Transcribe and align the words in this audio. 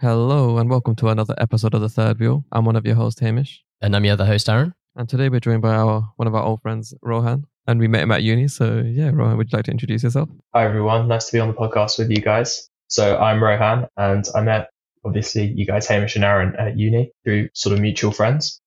Hello 0.00 0.56
and 0.56 0.70
welcome 0.70 0.94
to 0.96 1.08
another 1.08 1.34
episode 1.36 1.74
of 1.74 1.82
the 1.82 1.88
Third 1.88 2.18
Wheel. 2.18 2.42
I'm 2.52 2.64
one 2.64 2.74
of 2.76 2.86
your 2.86 2.94
hosts, 2.94 3.20
Hamish, 3.20 3.62
And 3.82 3.94
I'm 3.94 4.04
your 4.04 4.14
other 4.14 4.24
host, 4.24 4.48
Aaron. 4.48 4.72
and 4.96 5.06
today 5.06 5.28
we're 5.28 5.40
joined 5.40 5.60
by 5.62 5.74
our 5.74 6.10
one 6.16 6.26
of 6.26 6.34
our 6.34 6.42
old 6.42 6.62
friends, 6.62 6.94
Rohan, 7.02 7.44
and 7.66 7.78
we 7.78 7.86
met 7.86 8.02
him 8.02 8.10
at 8.12 8.22
uni. 8.22 8.48
So 8.48 8.78
yeah, 8.78 9.10
Rohan, 9.12 9.36
would 9.36 9.52
you 9.52 9.56
like 9.58 9.66
to 9.66 9.70
introduce 9.70 10.02
yourself? 10.02 10.30
Hi 10.54 10.64
everyone, 10.64 11.06
nice 11.08 11.26
to 11.26 11.32
be 11.32 11.40
on 11.40 11.48
the 11.48 11.54
podcast 11.54 11.98
with 11.98 12.10
you 12.10 12.22
guys. 12.22 12.68
So 12.88 13.18
I'm 13.18 13.42
Rohan 13.42 13.88
and 13.96 14.24
I 14.34 14.40
met 14.40 14.70
obviously 15.04 15.44
you 15.46 15.66
guys 15.66 15.86
Hamish 15.86 16.16
and 16.16 16.24
Aaron 16.24 16.54
at 16.58 16.78
uni 16.78 17.12
through 17.24 17.50
sort 17.54 17.74
of 17.74 17.80
mutual 17.80 18.10
friends. 18.10 18.60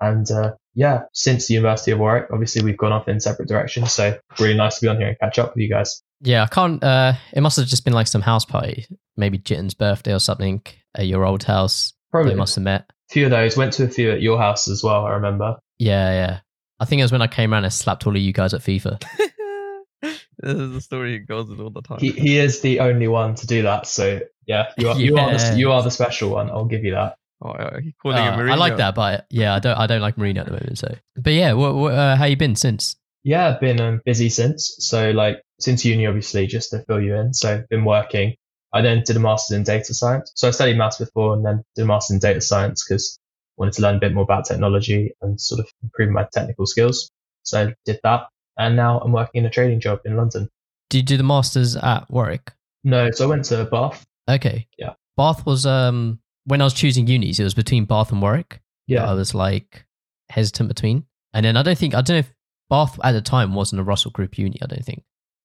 And 0.00 0.30
uh, 0.30 0.52
yeah, 0.74 1.02
since 1.12 1.48
the 1.48 1.54
University 1.54 1.90
of 1.90 1.98
Warwick, 1.98 2.28
obviously 2.32 2.62
we've 2.62 2.78
gone 2.78 2.92
off 2.92 3.08
in 3.08 3.18
separate 3.20 3.48
directions. 3.48 3.92
So 3.92 4.18
really 4.38 4.56
nice 4.56 4.76
to 4.76 4.82
be 4.82 4.88
on 4.88 4.98
here 4.98 5.08
and 5.08 5.18
catch 5.18 5.38
up 5.40 5.54
with 5.54 5.62
you 5.62 5.68
guys. 5.68 6.02
Yeah, 6.22 6.44
I 6.44 6.46
can't. 6.46 6.82
Uh, 6.82 7.14
it 7.32 7.40
must 7.40 7.56
have 7.58 7.66
just 7.66 7.84
been 7.84 7.94
like 7.94 8.06
some 8.06 8.22
house 8.22 8.44
party, 8.44 8.86
maybe 9.16 9.38
Jitten's 9.38 9.74
birthday 9.74 10.14
or 10.14 10.20
something 10.20 10.62
at 10.94 11.06
your 11.06 11.24
old 11.24 11.42
house. 11.42 11.92
Probably 12.10 12.30
They 12.32 12.36
must 12.38 12.54
have 12.54 12.64
met. 12.64 12.82
A 13.10 13.12
few 13.12 13.24
of 13.24 13.30
those. 13.30 13.56
Went 13.56 13.72
to 13.74 13.84
a 13.84 13.88
few 13.88 14.12
at 14.12 14.22
your 14.22 14.38
house 14.38 14.68
as 14.68 14.82
well, 14.84 15.04
I 15.06 15.12
remember. 15.12 15.56
Yeah, 15.78 16.10
yeah. 16.12 16.40
I 16.78 16.84
think 16.84 17.00
it 17.00 17.04
was 17.04 17.12
when 17.12 17.22
I 17.22 17.26
came 17.26 17.52
around 17.52 17.64
and 17.64 17.72
slapped 17.72 18.06
all 18.06 18.14
of 18.14 18.22
you 18.22 18.32
guys 18.32 18.54
at 18.54 18.60
FIFA. 18.60 19.02
this 20.02 20.20
is 20.42 20.72
the 20.72 20.80
story 20.80 21.12
he 21.12 21.18
goes 21.20 21.48
with 21.48 21.60
all 21.60 21.70
the 21.70 21.82
time. 21.82 21.98
He 21.98 22.10
he 22.10 22.38
is 22.38 22.60
the 22.60 22.80
only 22.80 23.08
one 23.08 23.34
to 23.36 23.46
do 23.46 23.62
that. 23.62 23.86
So 23.86 24.20
yeah, 24.46 24.72
you 24.76 24.88
are 24.88 24.98
you 24.98 25.16
are 25.16 25.32
the, 25.36 25.54
you 25.56 25.72
are 25.72 25.82
the 25.82 25.90
special 25.90 26.30
one. 26.30 26.50
I'll 26.50 26.64
give 26.64 26.84
you 26.84 26.92
that. 26.92 27.16
oh, 27.42 27.54
yeah, 27.58 27.80
calling 28.00 28.18
Uh, 28.18 28.38
him 28.38 28.50
I 28.50 28.54
like 28.56 28.76
that, 28.76 28.94
but 28.94 29.26
yeah, 29.30 29.54
I 29.54 29.58
don't. 29.58 29.76
I 29.78 29.86
don't 29.86 30.00
like 30.00 30.16
Mourinho 30.16 30.38
at 30.38 30.46
the 30.46 30.52
moment. 30.52 30.78
So, 30.78 30.94
but 31.16 31.32
yeah, 31.32 31.52
what, 31.52 31.74
what, 31.74 31.94
uh, 31.94 32.16
how 32.16 32.24
you 32.24 32.36
been 32.36 32.56
since? 32.56 32.96
Yeah, 33.24 33.48
I've 33.48 33.60
been 33.60 33.80
um, 33.80 34.00
busy 34.04 34.28
since. 34.28 34.74
So 34.80 35.12
like 35.12 35.42
since 35.62 35.84
uni, 35.84 36.06
obviously, 36.06 36.46
just 36.46 36.70
to 36.70 36.80
fill 36.84 37.00
you 37.00 37.14
in. 37.14 37.34
So 37.34 37.54
I've 37.54 37.68
been 37.68 37.84
working. 37.84 38.34
I 38.72 38.80
then 38.80 39.02
did 39.04 39.16
a 39.16 39.20
master's 39.20 39.56
in 39.56 39.64
data 39.64 39.92
science. 39.94 40.32
So 40.34 40.48
I 40.48 40.50
studied 40.50 40.78
maths 40.78 40.98
before 40.98 41.34
and 41.34 41.44
then 41.44 41.62
did 41.74 41.82
a 41.82 41.86
master's 41.86 42.14
in 42.14 42.20
data 42.20 42.40
science 42.40 42.84
because 42.84 43.18
I 43.20 43.60
wanted 43.60 43.74
to 43.74 43.82
learn 43.82 43.96
a 43.96 44.00
bit 44.00 44.14
more 44.14 44.24
about 44.24 44.46
technology 44.46 45.12
and 45.20 45.40
sort 45.40 45.60
of 45.60 45.68
improve 45.82 46.10
my 46.10 46.26
technical 46.32 46.66
skills. 46.66 47.10
So 47.42 47.68
I 47.68 47.74
did 47.84 48.00
that. 48.02 48.28
And 48.58 48.76
now 48.76 48.98
I'm 49.00 49.12
working 49.12 49.40
in 49.40 49.46
a 49.46 49.50
trading 49.50 49.80
job 49.80 50.00
in 50.04 50.16
London. 50.16 50.48
Did 50.90 50.98
you 50.98 51.02
do 51.04 51.16
the 51.16 51.22
masters 51.22 51.76
at 51.76 52.10
Warwick? 52.10 52.52
No, 52.84 53.10
so 53.10 53.24
I 53.24 53.28
went 53.28 53.44
to 53.46 53.64
Bath. 53.64 54.04
Okay. 54.28 54.66
Yeah. 54.78 54.94
Bath 55.16 55.44
was 55.46 55.66
um 55.66 56.20
when 56.44 56.60
I 56.60 56.64
was 56.64 56.74
choosing 56.74 57.06
unis, 57.06 57.38
it 57.38 57.44
was 57.44 57.54
between 57.54 57.84
Bath 57.84 58.12
and 58.12 58.20
Warwick. 58.20 58.60
Yeah. 58.86 59.08
I 59.08 59.14
was 59.14 59.34
like 59.34 59.84
hesitant 60.30 60.68
between. 60.68 61.04
And 61.34 61.44
then 61.44 61.56
I 61.56 61.62
don't 61.62 61.78
think 61.78 61.94
I 61.94 62.02
don't 62.02 62.16
know 62.16 62.18
if 62.20 62.32
Bath 62.68 62.98
at 63.02 63.12
the 63.12 63.20
time 63.20 63.54
wasn't 63.54 63.80
a 63.80 63.84
Russell 63.84 64.10
Group 64.10 64.38
uni. 64.38 64.58
I 64.62 64.66
don't 64.66 64.84
think. 64.84 65.02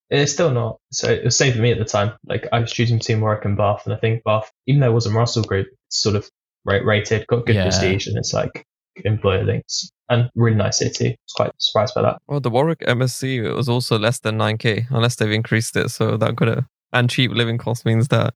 It's 0.09 0.31
still 0.31 0.51
not. 0.51 0.77
So 0.91 1.09
it 1.09 1.23
was 1.25 1.37
same 1.37 1.53
for 1.53 1.59
me 1.59 1.71
at 1.71 1.79
the 1.79 1.85
time. 1.85 2.13
Like 2.25 2.47
I 2.51 2.59
was 2.59 2.71
choosing 2.71 2.97
between 2.97 3.21
Warwick 3.21 3.45
and 3.45 3.57
Bath. 3.57 3.83
And 3.85 3.93
I 3.93 3.97
think 3.97 4.23
Bath, 4.23 4.49
even 4.65 4.79
though 4.81 4.87
it 4.91 4.93
wasn't 4.93 5.15
Russell 5.15 5.43
Group, 5.43 5.67
sort 5.89 6.15
of 6.15 6.29
rate 6.65 6.85
rated, 6.85 7.27
got 7.27 7.45
good 7.45 7.55
Yeah. 7.55 7.63
prestige 7.63 8.07
and 8.07 8.17
it's 8.17 8.33
like 8.33 8.65
employer 9.03 9.43
links 9.43 9.89
and 10.09 10.29
really 10.35 10.55
nice 10.55 10.79
city. 10.79 11.07
I 11.09 11.17
was 11.25 11.33
quite 11.35 11.51
surprised 11.57 11.93
by 11.93 12.01
that. 12.03 12.17
Well, 12.27 12.39
the 12.39 12.49
Warwick 12.49 12.79
MSc 12.79 13.23
it 13.45 13.53
was 13.53 13.67
also 13.69 13.99
less 13.99 14.19
than 14.19 14.37
9k, 14.37 14.87
unless 14.91 15.15
they've 15.17 15.29
increased 15.31 15.75
it. 15.75 15.89
So 15.89 16.15
that 16.17 16.37
could 16.37 16.47
have 16.47 16.65
and 16.93 17.09
cheap 17.09 17.31
living 17.31 17.57
cost 17.57 17.85
means 17.85 18.07
that 18.07 18.33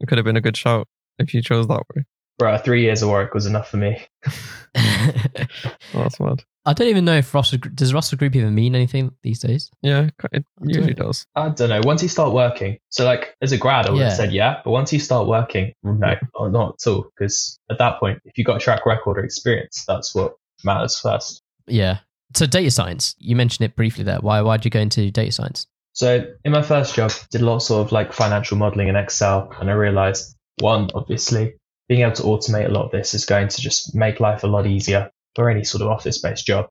it 0.00 0.08
could 0.08 0.18
have 0.18 0.24
been 0.26 0.36
a 0.36 0.40
good 0.42 0.56
shout 0.56 0.86
if 1.18 1.32
you 1.32 1.40
chose 1.40 1.66
that 1.68 1.82
way. 1.94 2.04
Bro, 2.38 2.58
three 2.58 2.82
years 2.82 3.00
of 3.00 3.08
Warwick 3.08 3.32
was 3.32 3.46
enough 3.46 3.70
for 3.70 3.76
me. 3.78 4.04
Oh, 4.26 4.32
that's 5.94 6.20
mad. 6.20 6.42
Don't 6.72 6.88
even 6.88 7.04
know 7.04 7.16
if 7.16 7.34
Russell 7.34 7.58
does 7.74 7.92
Russell 7.92 8.16
Group 8.16 8.34
even 8.36 8.54
mean 8.54 8.74
anything 8.74 9.12
these 9.22 9.40
days. 9.40 9.70
Yeah, 9.82 10.08
it 10.32 10.44
usually 10.62 10.94
don't- 10.94 11.08
does. 11.08 11.26
I 11.34 11.50
don't 11.50 11.68
know. 11.68 11.80
Once 11.84 12.02
you 12.02 12.08
start 12.08 12.32
working, 12.32 12.78
so 12.88 13.04
like 13.04 13.36
as 13.42 13.52
a 13.52 13.58
grad, 13.58 13.86
I 13.86 13.90
would 13.90 13.98
Yeah. 13.98 14.04
have 14.08 14.16
said 14.16 14.32
yeah, 14.32 14.60
but 14.64 14.70
once 14.70 14.92
you 14.92 14.98
start 14.98 15.26
working, 15.26 15.72
mm-hmm. 15.84 16.00
no, 16.00 16.14
not, 16.40 16.52
not 16.52 16.76
at 16.80 16.90
all. 16.90 17.06
Because 17.16 17.58
at 17.70 17.78
that 17.78 18.00
point, 18.00 18.20
if 18.24 18.38
you've 18.38 18.46
got 18.46 18.56
a 18.56 18.60
track 18.60 18.86
record 18.86 19.18
or 19.18 19.24
experience, 19.24 19.84
that's 19.86 20.14
what 20.14 20.34
matters 20.64 20.98
first. 20.98 21.42
Yeah. 21.66 21.98
So 22.34 22.46
data 22.46 22.70
science, 22.70 23.14
you 23.18 23.36
mentioned 23.36 23.66
it 23.66 23.76
briefly 23.76 24.04
there. 24.04 24.18
Why 24.20 24.40
why 24.40 24.56
did 24.56 24.64
you 24.64 24.70
go 24.70 24.80
into 24.80 25.10
data 25.10 25.32
science? 25.32 25.66
So 25.92 26.26
in 26.44 26.52
my 26.52 26.62
first 26.62 26.94
job, 26.94 27.12
did 27.30 27.42
a 27.42 27.44
lot 27.44 27.58
sort 27.58 27.86
of 27.86 27.92
like 27.92 28.12
financial 28.12 28.56
modeling 28.56 28.88
in 28.88 28.96
Excel, 28.96 29.52
and 29.60 29.70
I 29.70 29.74
realized 29.74 30.34
one, 30.60 30.90
obviously, 30.94 31.54
being 31.88 32.00
able 32.00 32.12
to 32.16 32.22
automate 32.22 32.66
a 32.66 32.72
lot 32.72 32.86
of 32.86 32.90
this 32.90 33.14
is 33.14 33.26
going 33.26 33.48
to 33.48 33.60
just 33.60 33.94
make 33.94 34.18
life 34.18 34.42
a 34.42 34.46
lot 34.46 34.66
easier 34.66 35.10
for 35.34 35.50
any 35.50 35.64
sort 35.64 35.82
of 35.82 35.88
office-based 35.88 36.46
job. 36.46 36.66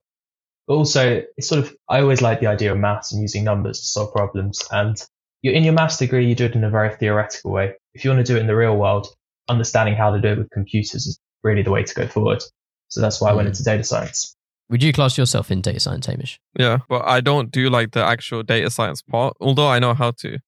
But 0.67 0.75
also, 0.75 1.21
it's 1.37 1.47
sort 1.47 1.63
of 1.63 1.75
I 1.89 1.99
always 2.01 2.21
like 2.21 2.39
the 2.39 2.47
idea 2.47 2.71
of 2.71 2.77
maths 2.77 3.11
and 3.11 3.21
using 3.21 3.43
numbers 3.43 3.79
to 3.79 3.85
solve 3.85 4.13
problems. 4.13 4.61
And 4.71 4.95
you're 5.41 5.53
in 5.53 5.63
your 5.63 5.73
maths 5.73 5.97
degree, 5.97 6.25
you 6.25 6.35
do 6.35 6.45
it 6.45 6.55
in 6.55 6.63
a 6.63 6.69
very 6.69 6.95
theoretical 6.95 7.51
way. 7.51 7.73
If 7.93 8.03
you 8.05 8.11
want 8.11 8.25
to 8.25 8.31
do 8.33 8.37
it 8.37 8.41
in 8.41 8.47
the 8.47 8.55
real 8.55 8.77
world, 8.77 9.07
understanding 9.49 9.95
how 9.95 10.11
to 10.11 10.21
do 10.21 10.29
it 10.29 10.37
with 10.37 10.49
computers 10.51 11.05
is 11.05 11.19
really 11.43 11.63
the 11.63 11.71
way 11.71 11.83
to 11.83 11.93
go 11.93 12.07
forward. 12.07 12.41
So 12.87 13.01
that's 13.01 13.19
why 13.19 13.29
I 13.31 13.33
went 13.33 13.47
Mm. 13.47 13.51
into 13.51 13.63
data 13.63 13.83
science. 13.83 14.35
Would 14.69 14.81
you 14.81 14.93
class 14.93 15.17
yourself 15.17 15.51
in 15.51 15.59
data 15.61 15.81
science, 15.81 16.05
Hamish? 16.05 16.39
Yeah, 16.57 16.77
but 16.87 17.03
I 17.05 17.19
don't 17.19 17.51
do 17.51 17.69
like 17.69 17.91
the 17.91 18.03
actual 18.03 18.41
data 18.43 18.69
science 18.69 19.01
part, 19.01 19.35
although 19.41 19.67
I 19.67 19.79
know 19.79 19.93
how 19.93 20.11
to. 20.19 20.39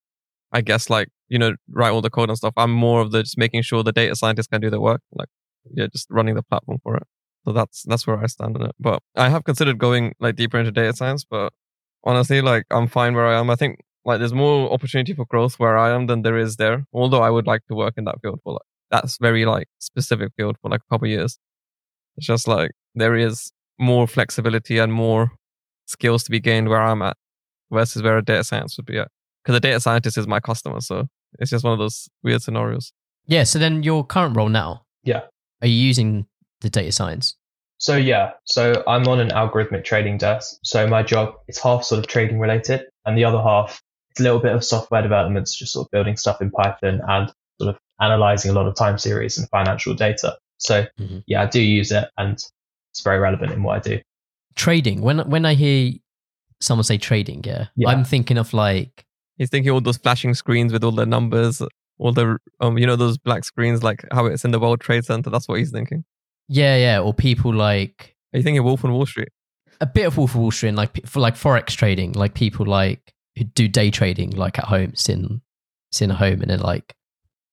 I 0.54 0.62
guess 0.62 0.90
like 0.90 1.10
you 1.28 1.38
know 1.38 1.56
write 1.70 1.90
all 1.90 2.02
the 2.02 2.10
code 2.10 2.30
and 2.30 2.38
stuff. 2.38 2.54
I'm 2.56 2.72
more 2.72 3.02
of 3.02 3.12
the 3.12 3.24
just 3.24 3.38
making 3.38 3.64
sure 3.64 3.84
the 3.84 3.92
data 3.92 4.16
scientists 4.16 4.48
can 4.48 4.62
do 4.62 4.70
their 4.70 4.80
work, 4.80 5.02
like 5.12 5.28
yeah, 5.74 5.88
just 5.92 6.08
running 6.10 6.36
the 6.36 6.44
platform 6.44 6.78
for 6.84 6.96
it. 6.96 7.04
So 7.46 7.54
that's 7.54 7.84
that's 7.84 8.08
where 8.08 8.18
I 8.22 8.26
stand 8.28 8.58
on 8.58 8.64
it. 8.70 8.76
But 8.80 9.02
I 9.16 9.30
have 9.30 9.44
considered 9.44 9.78
going 9.78 10.14
like 10.20 10.36
deeper 10.36 10.58
into 10.58 10.72
data 10.72 10.94
science, 10.96 11.24
but 11.24 11.54
honestly, 12.04 12.42
like 12.42 12.66
I'm 12.72 12.88
fine 12.88 13.14
where 13.16 13.28
I 13.28 13.40
am. 13.40 13.50
I 13.50 13.56
think 13.56 13.80
like 14.04 14.20
there's 14.20 14.34
more 14.34 14.72
opportunity 14.74 15.14
for 15.14 15.26
growth 15.26 15.60
where 15.60 15.78
I 15.78 15.92
am 15.92 16.08
than 16.08 16.24
there 16.24 16.38
is 16.38 16.56
there. 16.58 16.86
Although 16.94 17.22
I 17.22 17.30
would 17.30 17.48
like 17.48 17.66
to 17.68 17.76
work 17.76 17.94
in 17.98 18.06
that 18.06 18.16
field 18.22 18.40
for 18.44 18.54
like 18.54 18.62
that's 18.92 19.18
very 19.20 19.46
like 19.46 19.68
specific 19.80 20.32
field 20.38 20.58
for 20.62 20.70
like 20.70 20.82
a 20.82 20.94
couple 20.94 21.06
of 21.06 21.12
years. 21.12 21.38
It's 22.18 22.26
just 22.28 22.48
like 22.48 22.72
there 22.96 23.16
is 23.16 23.52
more 23.78 24.08
flexibility 24.08 24.78
and 24.80 24.92
more 24.94 25.32
skills 25.86 26.24
to 26.24 26.32
be 26.32 26.40
gained 26.40 26.70
where 26.70 26.82
I'm 26.82 27.02
at 27.02 27.18
versus 27.72 28.02
where 28.02 28.18
a 28.18 28.24
data 28.24 28.44
science 28.44 28.78
would 28.78 28.86
be 28.86 28.98
at. 28.98 29.10
Because 29.44 29.58
a 29.58 29.60
data 29.60 29.80
scientist 29.80 30.18
is 30.18 30.28
my 30.28 30.40
customer, 30.40 30.82
so 30.82 31.08
it's 31.40 31.52
just 31.52 31.64
one 31.64 31.74
of 31.74 31.80
those 31.80 32.08
weird 32.24 32.42
scenarios. 32.42 32.92
Yeah. 33.28 33.44
So 33.44 33.60
then 33.60 33.84
your 33.84 34.04
current 34.04 34.36
role 34.36 34.50
now, 34.50 34.86
Yeah. 35.04 35.24
are 35.62 35.68
you 35.68 35.76
using 35.76 36.26
the 36.62 36.70
data 36.70 36.92
science? 36.92 37.36
So 37.78 37.98
yeah, 37.98 38.32
so 38.46 38.84
I'm 38.88 39.08
on 39.08 39.20
an 39.20 39.30
algorithmic 39.30 39.84
trading 39.84 40.18
desk. 40.18 40.58
So 40.64 40.88
my 40.88 41.04
job 41.04 41.34
is 41.48 41.60
half 41.60 41.84
sort 41.84 42.00
of 42.00 42.08
trading 42.08 42.40
related, 42.40 42.84
and 43.06 43.18
the 43.18 43.26
other 43.26 43.42
half 43.42 43.82
it's 44.12 44.22
a 44.22 44.24
little 44.24 44.40
bit 44.40 44.54
of 44.56 44.64
software 44.64 45.02
development, 45.02 45.50
so 45.50 45.58
just 45.58 45.74
sort 45.74 45.88
of 45.88 45.92
building 45.92 46.16
stuff 46.16 46.42
in 46.42 46.50
Python 46.52 47.02
and 47.08 47.34
sort 47.60 47.76
of 47.76 47.80
analyzing 48.00 48.50
a 48.52 48.54
lot 48.54 48.66
of 48.66 48.76
time 48.76 48.98
series 48.98 49.38
and 49.38 49.50
financial 49.50 49.94
data. 49.94 50.38
So 50.58 50.86
Mhm. 51.00 51.24
yeah, 51.28 51.42
I 51.44 51.48
do 51.48 51.62
use 51.62 51.92
it, 51.92 52.10
and 52.18 52.34
it's 52.34 53.02
very 53.04 53.20
relevant 53.20 53.52
in 53.52 53.62
what 53.64 53.76
I 53.76 53.80
do. 53.80 54.00
Trading. 54.56 55.02
When 55.02 55.20
when 55.30 55.46
I 55.46 55.54
hear 55.54 55.92
someone 56.62 56.86
say 56.86 56.98
trading, 56.98 57.44
yeah, 57.46 57.68
Yeah. 57.76 57.90
I'm 57.90 58.04
thinking 58.06 58.38
of 58.38 58.54
like 58.54 59.06
He's 59.38 59.50
thinking 59.50 59.70
all 59.74 59.82
those 59.82 59.98
flashing 59.98 60.34
screens 60.34 60.72
with 60.72 60.82
all 60.82 60.94
the 60.94 61.06
numbers, 61.06 61.62
all 61.98 62.14
the 62.14 62.38
um, 62.62 62.78
you 62.78 62.88
know, 62.88 62.96
those 62.96 63.18
black 63.18 63.44
screens 63.44 63.84
like 63.84 64.06
how 64.14 64.26
it's 64.28 64.46
in 64.46 64.52
the 64.52 64.60
World 64.60 64.80
Trade 64.80 65.04
Center. 65.04 65.30
That's 65.30 65.50
what 65.50 65.60
he's 65.60 65.72
thinking. 65.72 66.06
Yeah, 66.48 66.78
yeah, 66.78 67.00
or 67.00 67.14
people 67.14 67.54
like 67.54 68.16
Are 68.34 68.38
you 68.38 68.44
thinking 68.44 68.64
Wolf 68.64 68.84
on 68.86 68.94
Wall 68.94 69.06
Street? 69.06 69.30
a 69.82 69.86
bit 69.86 70.06
of 70.06 70.18
Wolf 70.18 70.32
of 70.32 70.42
Wall 70.42 70.52
Street, 70.52 70.70
and 70.70 70.78
like 70.78 71.06
for 71.06 71.20
like 71.20 71.36
forex 71.36 71.68
trading, 71.68 72.14
like 72.14 72.34
people 72.34 72.66
like 72.66 73.14
who 73.38 73.44
do 73.44 73.68
day 73.68 73.92
trading, 73.92 74.32
like 74.32 74.58
at 74.58 74.66
home, 74.66 74.96
sitting 74.96 75.42
sitting 75.92 76.12
at 76.12 76.18
home, 76.18 76.42
and 76.42 76.50
then 76.50 76.60
like 76.60 76.96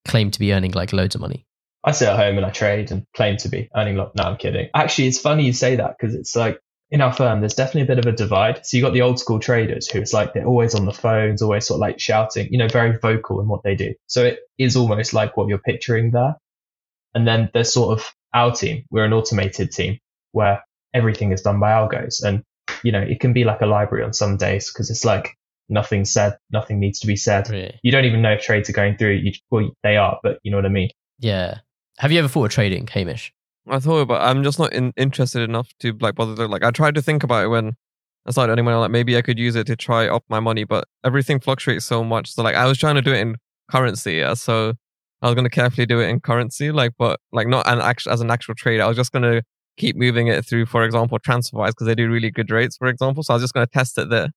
claim 0.06 0.30
to 0.30 0.38
be 0.38 0.52
earning 0.52 0.72
like 0.72 0.92
loads 0.92 1.14
of 1.14 1.20
money. 1.20 1.46
I 1.84 1.92
sit 1.92 2.08
at 2.08 2.16
home 2.16 2.36
and 2.36 2.46
I 2.46 2.50
trade 2.50 2.92
and 2.92 3.06
claim 3.14 3.36
to 3.38 3.48
be 3.48 3.68
earning 3.74 3.96
a 3.96 3.98
lot. 3.98 4.14
No, 4.14 4.24
I'm 4.24 4.36
kidding. 4.36 4.68
Actually, 4.74 5.08
it's 5.08 5.18
funny 5.18 5.44
you 5.44 5.52
say 5.52 5.76
that 5.76 5.96
because 5.98 6.14
it's 6.14 6.36
like 6.36 6.60
in 6.90 7.00
our 7.00 7.12
firm, 7.12 7.40
there's 7.40 7.54
definitely 7.54 7.82
a 7.82 7.96
bit 7.96 7.98
of 7.98 8.06
a 8.06 8.16
divide. 8.16 8.64
So 8.64 8.76
you 8.76 8.82
got 8.82 8.92
the 8.92 9.02
old 9.02 9.18
school 9.18 9.40
traders 9.40 9.88
who 9.88 9.98
it's 9.98 10.12
like 10.12 10.32
they're 10.32 10.46
always 10.46 10.74
on 10.74 10.84
the 10.84 10.92
phones, 10.92 11.42
always 11.42 11.66
sort 11.66 11.78
of 11.78 11.80
like 11.80 11.98
shouting, 11.98 12.48
you 12.50 12.58
know, 12.58 12.68
very 12.68 12.98
vocal 12.98 13.40
in 13.40 13.48
what 13.48 13.64
they 13.64 13.74
do. 13.74 13.94
So 14.06 14.24
it 14.24 14.40
is 14.58 14.76
almost 14.76 15.12
like 15.12 15.36
what 15.36 15.48
you're 15.48 15.58
picturing 15.58 16.12
there. 16.12 16.36
And 17.14 17.26
then 17.26 17.50
there's 17.52 17.72
sort 17.72 17.98
of 17.98 18.14
our 18.34 18.52
team. 18.52 18.84
We're 18.90 19.04
an 19.04 19.12
automated 19.12 19.72
team 19.72 19.98
where 20.32 20.62
everything 20.94 21.32
is 21.32 21.42
done 21.42 21.60
by 21.60 21.70
algos. 21.70 22.22
And, 22.22 22.42
you 22.82 22.92
know, 22.92 23.00
it 23.00 23.20
can 23.20 23.32
be 23.32 23.44
like 23.44 23.60
a 23.60 23.66
library 23.66 24.04
on 24.04 24.12
some 24.12 24.36
days 24.36 24.72
because 24.72 24.90
it's 24.90 25.04
like 25.04 25.36
nothing 25.68 26.04
said, 26.04 26.36
nothing 26.50 26.78
needs 26.78 27.00
to 27.00 27.06
be 27.06 27.16
said. 27.16 27.48
Really? 27.48 27.78
You 27.82 27.92
don't 27.92 28.04
even 28.04 28.22
know 28.22 28.32
if 28.32 28.42
trades 28.42 28.68
are 28.68 28.74
going 28.74 28.96
through. 28.96 29.12
You, 29.12 29.32
well, 29.50 29.70
they 29.82 29.96
are, 29.96 30.18
but 30.22 30.38
you 30.42 30.50
know 30.50 30.58
what 30.58 30.66
I 30.66 30.70
mean? 30.70 30.90
Yeah. 31.18 31.58
Have 31.98 32.12
you 32.12 32.18
ever 32.18 32.28
thought 32.28 32.46
of 32.46 32.50
trading, 32.50 32.86
Hamish? 32.86 33.32
I 33.68 33.78
thought, 33.78 34.08
but 34.08 34.20
I'm 34.20 34.42
just 34.42 34.58
not 34.58 34.72
in, 34.72 34.92
interested 34.96 35.42
enough 35.42 35.72
to 35.80 35.96
like 36.00 36.14
bother. 36.14 36.34
To, 36.34 36.46
like 36.46 36.64
I 36.64 36.70
tried 36.70 36.96
to 36.96 37.02
think 37.02 37.22
about 37.22 37.44
it 37.44 37.48
when 37.48 37.76
I 38.26 38.32
started 38.32 38.52
earning 38.52 38.64
money. 38.64 38.76
Like 38.76 38.90
maybe 38.90 39.16
I 39.16 39.22
could 39.22 39.38
use 39.38 39.54
it 39.54 39.66
to 39.68 39.76
try 39.76 40.08
up 40.08 40.24
my 40.28 40.40
money, 40.40 40.64
but 40.64 40.88
everything 41.04 41.38
fluctuates 41.38 41.84
so 41.84 42.02
much. 42.02 42.32
So 42.32 42.42
like 42.42 42.56
I 42.56 42.66
was 42.66 42.78
trying 42.78 42.96
to 42.96 43.02
do 43.02 43.12
it 43.12 43.20
in 43.20 43.36
currency, 43.70 44.14
yeah. 44.14 44.34
So 44.34 44.74
I 45.22 45.26
was 45.26 45.34
gonna 45.34 45.50
carefully 45.50 45.86
do 45.86 46.00
it 46.00 46.08
in 46.08 46.20
currency, 46.20 46.72
like 46.72 46.92
but 46.98 47.20
like 47.32 47.46
not 47.46 47.66
an 47.68 47.80
actual 47.80 48.12
as 48.12 48.20
an 48.20 48.30
actual 48.30 48.54
trade. 48.54 48.80
I 48.80 48.88
was 48.88 48.96
just 48.96 49.12
gonna 49.12 49.42
keep 49.78 49.96
moving 49.96 50.26
it 50.26 50.44
through, 50.44 50.66
for 50.66 50.84
example, 50.84 51.18
TransferWise 51.18 51.68
because 51.68 51.86
they 51.86 51.94
do 51.94 52.10
really 52.10 52.30
good 52.30 52.50
rates, 52.50 52.76
for 52.76 52.88
example. 52.88 53.22
So 53.22 53.32
I 53.32 53.36
was 53.36 53.42
just 53.42 53.54
gonna 53.54 53.66
test 53.66 53.96
it 53.98 54.10
there. 54.10 54.30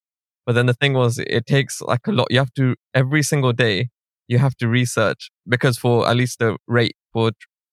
But 0.46 0.54
then 0.54 0.68
the 0.68 0.74
thing 0.74 0.94
was, 0.94 1.18
it 1.20 1.46
takes 1.48 1.82
like 1.82 2.08
a 2.08 2.12
lot. 2.12 2.28
You 2.30 2.38
have 2.40 2.54
to 2.54 2.76
every 2.94 3.24
single 3.24 3.52
day 3.54 3.90
you 4.28 4.38
have 4.40 4.56
to 4.58 4.68
research 4.68 5.30
because 5.48 5.78
for 5.78 6.08
at 6.08 6.16
least 6.16 6.40
the 6.40 6.58
rate 6.68 6.96
for 7.14 7.32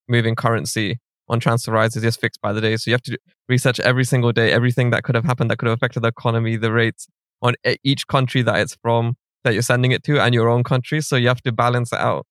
moving 0.08 0.34
currency 0.34 0.98
on 1.28 1.40
TransferWise 1.40 1.96
is 1.96 2.02
just 2.02 2.20
fixed 2.20 2.40
by 2.40 2.52
the 2.52 2.60
day. 2.60 2.76
So 2.76 2.90
you 2.90 2.94
have 2.94 3.02
to 3.02 3.18
research 3.48 3.80
every 3.80 4.04
single 4.04 4.32
day 4.32 4.52
everything 4.52 4.90
that 4.90 5.02
could 5.02 5.14
have 5.14 5.24
happened 5.24 5.50
that 5.50 5.58
could 5.58 5.68
have 5.68 5.78
affected 5.78 6.02
the 6.02 6.08
economy, 6.08 6.56
the 6.56 6.72
rates 6.72 7.06
on 7.40 7.54
each 7.84 8.06
country 8.06 8.42
that 8.42 8.56
it's 8.56 8.76
from, 8.82 9.16
that 9.44 9.52
you're 9.52 9.62
sending 9.62 9.92
it 9.92 10.02
to, 10.04 10.20
and 10.20 10.34
your 10.34 10.48
own 10.48 10.62
country. 10.62 11.00
So 11.00 11.16
you 11.16 11.28
have 11.28 11.42
to 11.42 11.52
balance 11.52 11.92
it 11.92 11.98
out. 11.98 12.26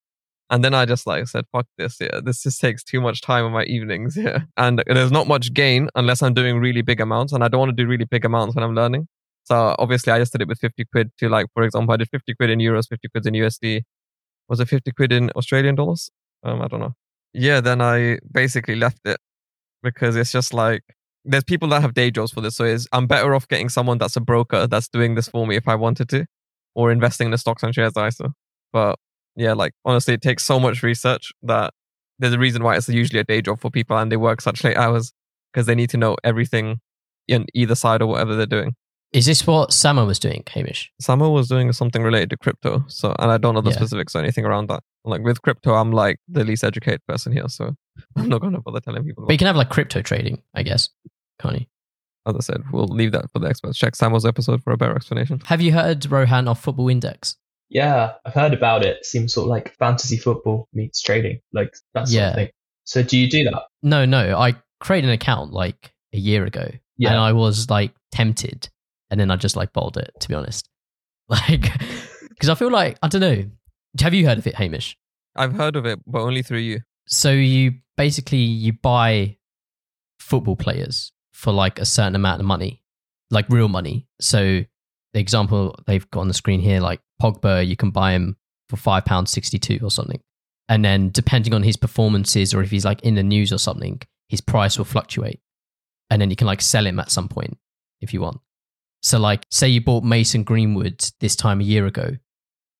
And 0.52 0.62
then 0.62 0.74
I 0.74 0.84
just 0.84 1.06
like 1.06 1.26
said, 1.28 1.46
fuck 1.50 1.66
this. 1.78 1.96
Yeah, 1.98 2.20
this 2.22 2.42
just 2.42 2.60
takes 2.60 2.84
too 2.84 3.00
much 3.00 3.22
time 3.22 3.46
on 3.46 3.52
my 3.52 3.64
evenings. 3.64 4.16
Yeah. 4.22 4.40
And 4.58 4.84
there's 4.86 5.10
not 5.10 5.26
much 5.26 5.54
gain 5.54 5.88
unless 5.94 6.22
I'm 6.22 6.34
doing 6.34 6.58
really 6.58 6.82
big 6.82 7.00
amounts. 7.00 7.32
And 7.32 7.42
I 7.42 7.48
don't 7.48 7.58
want 7.58 7.74
to 7.74 7.82
do 7.82 7.88
really 7.88 8.04
big 8.04 8.26
amounts 8.26 8.54
when 8.54 8.62
I'm 8.62 8.74
learning. 8.74 9.08
So 9.44 9.74
obviously 9.78 10.12
I 10.12 10.18
just 10.18 10.30
did 10.30 10.42
it 10.42 10.48
with 10.48 10.58
50 10.58 10.84
quid 10.92 11.10
to 11.18 11.30
like, 11.30 11.46
for 11.54 11.62
example, 11.62 11.94
I 11.94 11.96
did 11.96 12.10
50 12.10 12.34
quid 12.34 12.50
in 12.50 12.58
euros, 12.58 12.86
50 12.86 13.08
quid 13.08 13.26
in 13.26 13.34
USD. 13.34 13.82
Was 14.48 14.60
it 14.60 14.68
50 14.68 14.92
quid 14.92 15.10
in 15.10 15.30
Australian 15.30 15.74
dollars? 15.74 16.10
Um, 16.44 16.60
I 16.60 16.68
don't 16.68 16.80
know. 16.80 16.94
Yeah. 17.32 17.62
Then 17.62 17.80
I 17.80 18.18
basically 18.30 18.76
left 18.76 19.00
it 19.06 19.18
because 19.82 20.16
it's 20.16 20.32
just 20.32 20.52
like, 20.52 20.82
there's 21.24 21.44
people 21.44 21.68
that 21.70 21.80
have 21.80 21.94
day 21.94 22.10
jobs 22.10 22.30
for 22.30 22.42
this. 22.42 22.56
So 22.56 22.64
it's, 22.64 22.86
I'm 22.92 23.06
better 23.06 23.34
off 23.34 23.48
getting 23.48 23.70
someone 23.70 23.96
that's 23.96 24.16
a 24.16 24.20
broker 24.20 24.66
that's 24.66 24.88
doing 24.88 25.14
this 25.14 25.28
for 25.28 25.46
me 25.46 25.56
if 25.56 25.66
I 25.66 25.76
wanted 25.76 26.10
to 26.10 26.26
or 26.74 26.92
investing 26.92 27.26
in 27.26 27.30
the 27.30 27.38
stocks 27.38 27.62
and 27.62 27.74
shares 27.74 27.94
ISA. 27.96 28.34
But 28.70 28.98
yeah, 29.36 29.52
like 29.52 29.72
honestly, 29.84 30.14
it 30.14 30.22
takes 30.22 30.44
so 30.44 30.58
much 30.60 30.82
research 30.82 31.32
that 31.42 31.72
there's 32.18 32.34
a 32.34 32.38
reason 32.38 32.62
why 32.62 32.76
it's 32.76 32.88
usually 32.88 33.20
a 33.20 33.24
day 33.24 33.40
job 33.42 33.60
for 33.60 33.70
people 33.70 33.96
and 33.98 34.10
they 34.12 34.16
work 34.16 34.40
such 34.40 34.62
late 34.64 34.76
hours 34.76 35.12
because 35.52 35.66
they 35.66 35.74
need 35.74 35.90
to 35.90 35.96
know 35.96 36.16
everything 36.24 36.80
in 37.28 37.46
either 37.54 37.74
side 37.74 38.02
or 38.02 38.06
whatever 38.06 38.34
they're 38.36 38.46
doing. 38.46 38.74
Is 39.12 39.26
this 39.26 39.46
what 39.46 39.72
Sama 39.74 40.04
was 40.06 40.18
doing, 40.18 40.42
Hamish? 40.48 40.90
Samuel 41.00 41.34
was 41.34 41.46
doing 41.48 41.70
something 41.72 42.02
related 42.02 42.30
to 42.30 42.36
crypto, 42.38 42.82
so 42.88 43.14
and 43.18 43.30
I 43.30 43.36
don't 43.36 43.54
know 43.54 43.60
the 43.60 43.70
Yeah. 43.70 43.76
specifics 43.76 44.14
or 44.16 44.20
anything 44.20 44.46
around 44.46 44.68
that. 44.70 44.82
Like 45.04 45.20
with 45.22 45.42
crypto, 45.42 45.74
I'm 45.74 45.92
like 45.92 46.18
the 46.28 46.44
least 46.44 46.64
educated 46.64 47.00
person 47.06 47.32
here, 47.32 47.48
so 47.48 47.74
I'm 48.16 48.28
not 48.30 48.40
gonna 48.40 48.60
bother 48.60 48.80
telling 48.80 49.04
people. 49.04 49.26
But 49.26 49.32
you 49.32 49.38
can 49.38 49.48
have 49.48 49.56
like 49.56 49.68
crypto 49.68 50.00
trading, 50.00 50.42
I 50.54 50.62
guess, 50.62 50.88
can't 51.40 51.60
you? 51.60 51.66
As 52.26 52.36
I 52.36 52.40
said, 52.40 52.62
we'll 52.72 52.86
leave 52.86 53.12
that 53.12 53.30
for 53.32 53.40
the 53.40 53.48
experts. 53.48 53.76
Check 53.76 53.96
Samuel's 53.96 54.24
episode 54.24 54.62
for 54.62 54.72
a 54.72 54.76
better 54.78 54.94
explanation. 54.94 55.42
Have 55.46 55.60
you 55.60 55.72
heard 55.72 56.08
Rohan 56.10 56.46
of 56.48 56.58
Football 56.58 56.88
Index? 56.88 57.36
Yeah, 57.72 58.12
I've 58.26 58.34
heard 58.34 58.52
about 58.52 58.84
it. 58.84 59.04
Seems 59.04 59.32
sort 59.32 59.44
of 59.46 59.48
like 59.50 59.74
fantasy 59.78 60.16
football 60.18 60.68
meets 60.74 61.00
trading, 61.00 61.40
like 61.52 61.74
that 61.94 62.08
sort 62.08 62.14
Yeah. 62.20 62.28
of 62.30 62.34
thing. 62.34 62.48
So 62.84 63.02
do 63.02 63.16
you 63.16 63.28
do 63.30 63.44
that? 63.44 63.62
No, 63.82 64.04
no. 64.04 64.36
I 64.38 64.54
created 64.80 65.08
an 65.08 65.14
account 65.14 65.52
like 65.52 65.92
a 66.12 66.18
year 66.18 66.44
ago, 66.44 66.68
Yeah. 66.98 67.10
and 67.12 67.18
I 67.18 67.32
was 67.32 67.70
like 67.70 67.92
tempted, 68.10 68.68
and 69.10 69.18
then 69.18 69.30
I 69.30 69.36
just 69.36 69.56
like 69.56 69.72
bowled 69.72 69.96
it. 69.96 70.10
To 70.20 70.28
be 70.28 70.34
honest, 70.34 70.68
like 71.28 71.62
because 72.28 72.48
I 72.50 72.54
feel 72.54 72.70
like 72.70 72.98
I 73.02 73.08
don't 73.08 73.20
know. 73.22 73.44
Have 74.00 74.14
you 74.14 74.26
heard 74.26 74.38
of 74.38 74.46
it, 74.46 74.54
Hamish? 74.54 74.96
I've 75.34 75.54
heard 75.54 75.76
of 75.76 75.86
it, 75.86 76.00
but 76.06 76.20
only 76.20 76.42
through 76.42 76.58
you. 76.58 76.80
So 77.06 77.30
you 77.30 77.74
basically 77.96 78.38
you 78.38 78.74
buy 78.74 79.36
football 80.18 80.56
players 80.56 81.12
for 81.32 81.52
like 81.52 81.78
a 81.78 81.84
certain 81.86 82.14
amount 82.14 82.40
of 82.40 82.46
money, 82.46 82.82
like 83.30 83.48
real 83.48 83.68
money. 83.68 84.06
So 84.20 84.64
the 85.14 85.20
example 85.20 85.74
they've 85.86 86.08
got 86.10 86.20
on 86.20 86.28
the 86.28 86.34
screen 86.34 86.60
here, 86.60 86.80
like 86.80 87.00
Pogba, 87.22 87.66
you 87.66 87.76
can 87.76 87.90
buy 87.90 88.12
him 88.12 88.36
for 88.68 88.76
five 88.76 89.04
pounds 89.04 89.30
sixty 89.30 89.58
two 89.58 89.78
or 89.82 89.90
something, 89.90 90.20
and 90.68 90.84
then 90.84 91.10
depending 91.10 91.54
on 91.54 91.62
his 91.62 91.76
performances 91.76 92.52
or 92.52 92.62
if 92.62 92.70
he's 92.70 92.84
like 92.84 93.02
in 93.02 93.14
the 93.14 93.22
news 93.22 93.52
or 93.52 93.58
something, 93.58 94.00
his 94.28 94.40
price 94.40 94.76
will 94.76 94.84
fluctuate, 94.84 95.40
and 96.10 96.20
then 96.20 96.30
you 96.30 96.36
can 96.36 96.46
like 96.46 96.62
sell 96.62 96.86
him 96.86 96.98
at 96.98 97.10
some 97.10 97.28
point 97.28 97.56
if 98.00 98.12
you 98.12 98.20
want. 98.20 98.40
So 99.02 99.18
like, 99.18 99.44
say 99.50 99.68
you 99.68 99.80
bought 99.80 100.04
Mason 100.04 100.42
Greenwood 100.42 101.04
this 101.20 101.36
time 101.36 101.60
a 101.60 101.64
year 101.64 101.86
ago, 101.86 102.16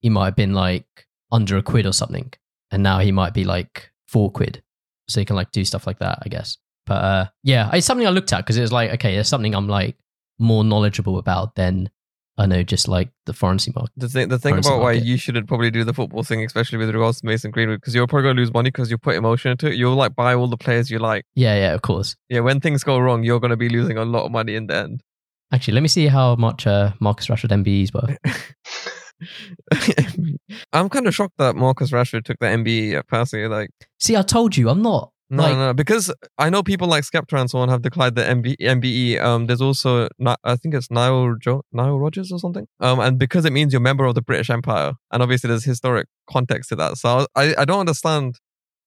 he 0.00 0.10
might 0.10 0.26
have 0.26 0.36
been 0.36 0.54
like 0.54 0.86
under 1.30 1.56
a 1.56 1.62
quid 1.62 1.86
or 1.86 1.92
something, 1.92 2.32
and 2.70 2.82
now 2.82 2.98
he 2.98 3.12
might 3.12 3.34
be 3.34 3.44
like 3.44 3.90
four 4.08 4.30
quid. 4.30 4.62
So 5.08 5.20
you 5.20 5.26
can 5.26 5.36
like 5.36 5.52
do 5.52 5.64
stuff 5.64 5.86
like 5.86 5.98
that, 5.98 6.20
I 6.22 6.28
guess. 6.28 6.58
But 6.86 7.04
uh, 7.04 7.26
yeah, 7.42 7.70
it's 7.72 7.86
something 7.86 8.06
I 8.06 8.10
looked 8.10 8.32
at 8.32 8.38
because 8.38 8.56
it 8.56 8.62
was 8.62 8.72
like, 8.72 8.92
okay, 8.94 9.14
there's 9.14 9.28
something 9.28 9.54
I'm 9.54 9.68
like 9.68 9.96
more 10.38 10.64
knowledgeable 10.64 11.18
about 11.18 11.54
than 11.54 11.90
I 12.38 12.46
know 12.46 12.62
just 12.62 12.88
like 12.88 13.10
the 13.26 13.32
forex 13.32 13.74
market. 13.74 13.92
The 13.96 14.08
thing, 14.08 14.28
the 14.28 14.38
thing 14.38 14.52
Currency 14.54 14.70
about 14.70 14.82
why 14.82 14.92
you 14.92 15.18
shouldn't 15.18 15.46
probably 15.48 15.70
do 15.70 15.84
the 15.84 15.92
football 15.92 16.22
thing, 16.22 16.42
especially 16.44 16.78
with 16.78 16.88
regards 16.90 17.20
to 17.20 17.26
Mason 17.26 17.50
Greenwood, 17.50 17.80
because 17.80 17.94
you're 17.94 18.06
probably 18.06 18.24
going 18.24 18.36
to 18.36 18.42
lose 18.42 18.52
money 18.54 18.70
because 18.70 18.90
you 18.90 18.96
put 18.96 19.16
emotion 19.16 19.50
into 19.50 19.66
it. 19.66 19.74
You'll 19.74 19.96
like 19.96 20.16
buy 20.16 20.34
all 20.34 20.46
the 20.46 20.56
players 20.56 20.90
you 20.90 20.98
like. 20.98 21.24
Yeah, 21.34 21.54
yeah, 21.56 21.74
of 21.74 21.82
course. 21.82 22.16
Yeah, 22.30 22.40
when 22.40 22.58
things 22.60 22.84
go 22.84 22.98
wrong, 22.98 23.22
you're 23.22 23.40
going 23.40 23.50
to 23.50 23.56
be 23.56 23.68
losing 23.68 23.98
a 23.98 24.04
lot 24.04 24.24
of 24.24 24.32
money 24.32 24.54
in 24.54 24.66
the 24.66 24.76
end. 24.76 25.02
Actually, 25.52 25.74
let 25.74 25.82
me 25.82 25.88
see 25.88 26.06
how 26.06 26.34
much 26.36 26.66
uh, 26.66 26.92
Marcus 27.00 27.26
Rashford 27.26 27.50
MBE 27.50 27.82
is 27.82 27.92
worth. 27.92 28.16
I'm 30.72 30.88
kind 30.88 31.06
of 31.06 31.14
shocked 31.14 31.36
that 31.36 31.54
Marcus 31.54 31.90
Rashford 31.90 32.24
took 32.24 32.38
the 32.40 32.46
MBE 32.46 32.94
at 32.94 33.06
personally. 33.06 33.46
Like, 33.48 33.68
See, 33.98 34.16
I 34.16 34.22
told 34.22 34.56
you, 34.56 34.70
I'm 34.70 34.80
not. 34.80 35.11
No, 35.32 35.44
Like- 35.44 35.56
no, 35.56 35.72
because 35.72 36.12
I 36.36 36.50
know 36.50 36.62
people 36.62 36.88
like 36.88 37.04
Skepta 37.04 37.40
and 37.40 37.48
so 37.48 37.58
on 37.60 37.70
have 37.70 37.80
declined 37.80 38.16
the 38.16 38.22
MB, 38.22 38.54
MBE. 38.60 39.18
Um, 39.18 39.46
there's 39.46 39.62
also 39.62 40.08
I 40.44 40.56
think 40.56 40.74
it's 40.74 40.90
Niall 40.90 41.36
jo- 41.40 41.62
Nile 41.72 41.98
Rodgers 41.98 42.30
or 42.30 42.38
something. 42.38 42.66
Um, 42.80 43.00
and 43.00 43.18
because 43.18 43.46
it 43.46 43.52
means 43.52 43.72
you're 43.72 43.80
a 43.80 43.82
member 43.82 44.04
of 44.04 44.14
the 44.14 44.20
British 44.20 44.50
Empire, 44.50 44.92
and 45.10 45.22
obviously 45.22 45.48
there's 45.48 45.64
historic 45.64 46.06
context 46.30 46.68
to 46.68 46.76
that. 46.76 46.98
So 46.98 47.26
I 47.34 47.54
I 47.56 47.64
don't 47.64 47.80
understand. 47.80 48.36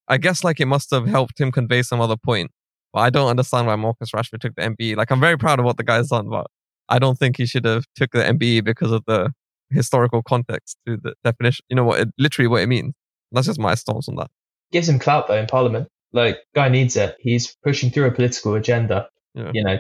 I 0.08 0.18
guess 0.18 0.44
like 0.44 0.60
it 0.60 0.68
must 0.68 0.92
have 0.92 1.08
helped 1.08 1.40
him 1.42 1.52
convey 1.52 1.82
some 1.82 2.00
other 2.00 2.16
point, 2.16 2.52
but 2.94 3.00
I 3.00 3.10
don't 3.10 3.28
understand 3.28 3.66
why 3.66 3.76
Marcus 3.76 4.12
Rashford 4.12 4.40
took 4.42 4.54
the 4.54 4.62
MBE. 4.62 4.96
Like 4.96 5.10
I'm 5.12 5.20
very 5.20 5.40
proud 5.40 5.58
of 5.58 5.66
what 5.66 5.78
the 5.78 5.84
guy's 5.84 6.10
done, 6.10 6.30
but 6.30 6.46
I 6.90 7.00
don't 7.00 7.18
think 7.18 7.38
he 7.38 7.48
should 7.48 7.66
have 7.66 7.86
took 7.96 8.12
the 8.12 8.20
MBE 8.24 8.64
because 8.64 8.92
of 8.92 9.02
the 9.08 9.32
historical 9.72 10.22
context 10.22 10.78
to 10.86 10.98
the 10.98 11.16
definition. 11.24 11.66
You 11.70 11.76
know 11.78 11.86
what? 11.86 12.02
It, 12.02 12.10
literally 12.20 12.48
what 12.48 12.62
it 12.62 12.68
means. 12.68 12.94
That's 13.32 13.48
just 13.48 13.60
my 13.60 13.74
stance 13.74 14.08
on 14.08 14.16
that. 14.18 14.30
Gives 14.72 14.88
him 14.88 15.00
clout 15.00 15.28
though 15.28 15.40
in 15.40 15.48
Parliament. 15.48 15.88
Like 16.16 16.40
guy 16.56 16.70
needs 16.70 16.96
it. 16.96 17.16
He's 17.20 17.56
pushing 17.64 17.92
through 17.92 18.08
a 18.08 18.12
political 18.12 18.56
agenda. 18.56 19.10
Yeah. 19.36 19.52
You 19.54 19.64
know, 19.64 19.78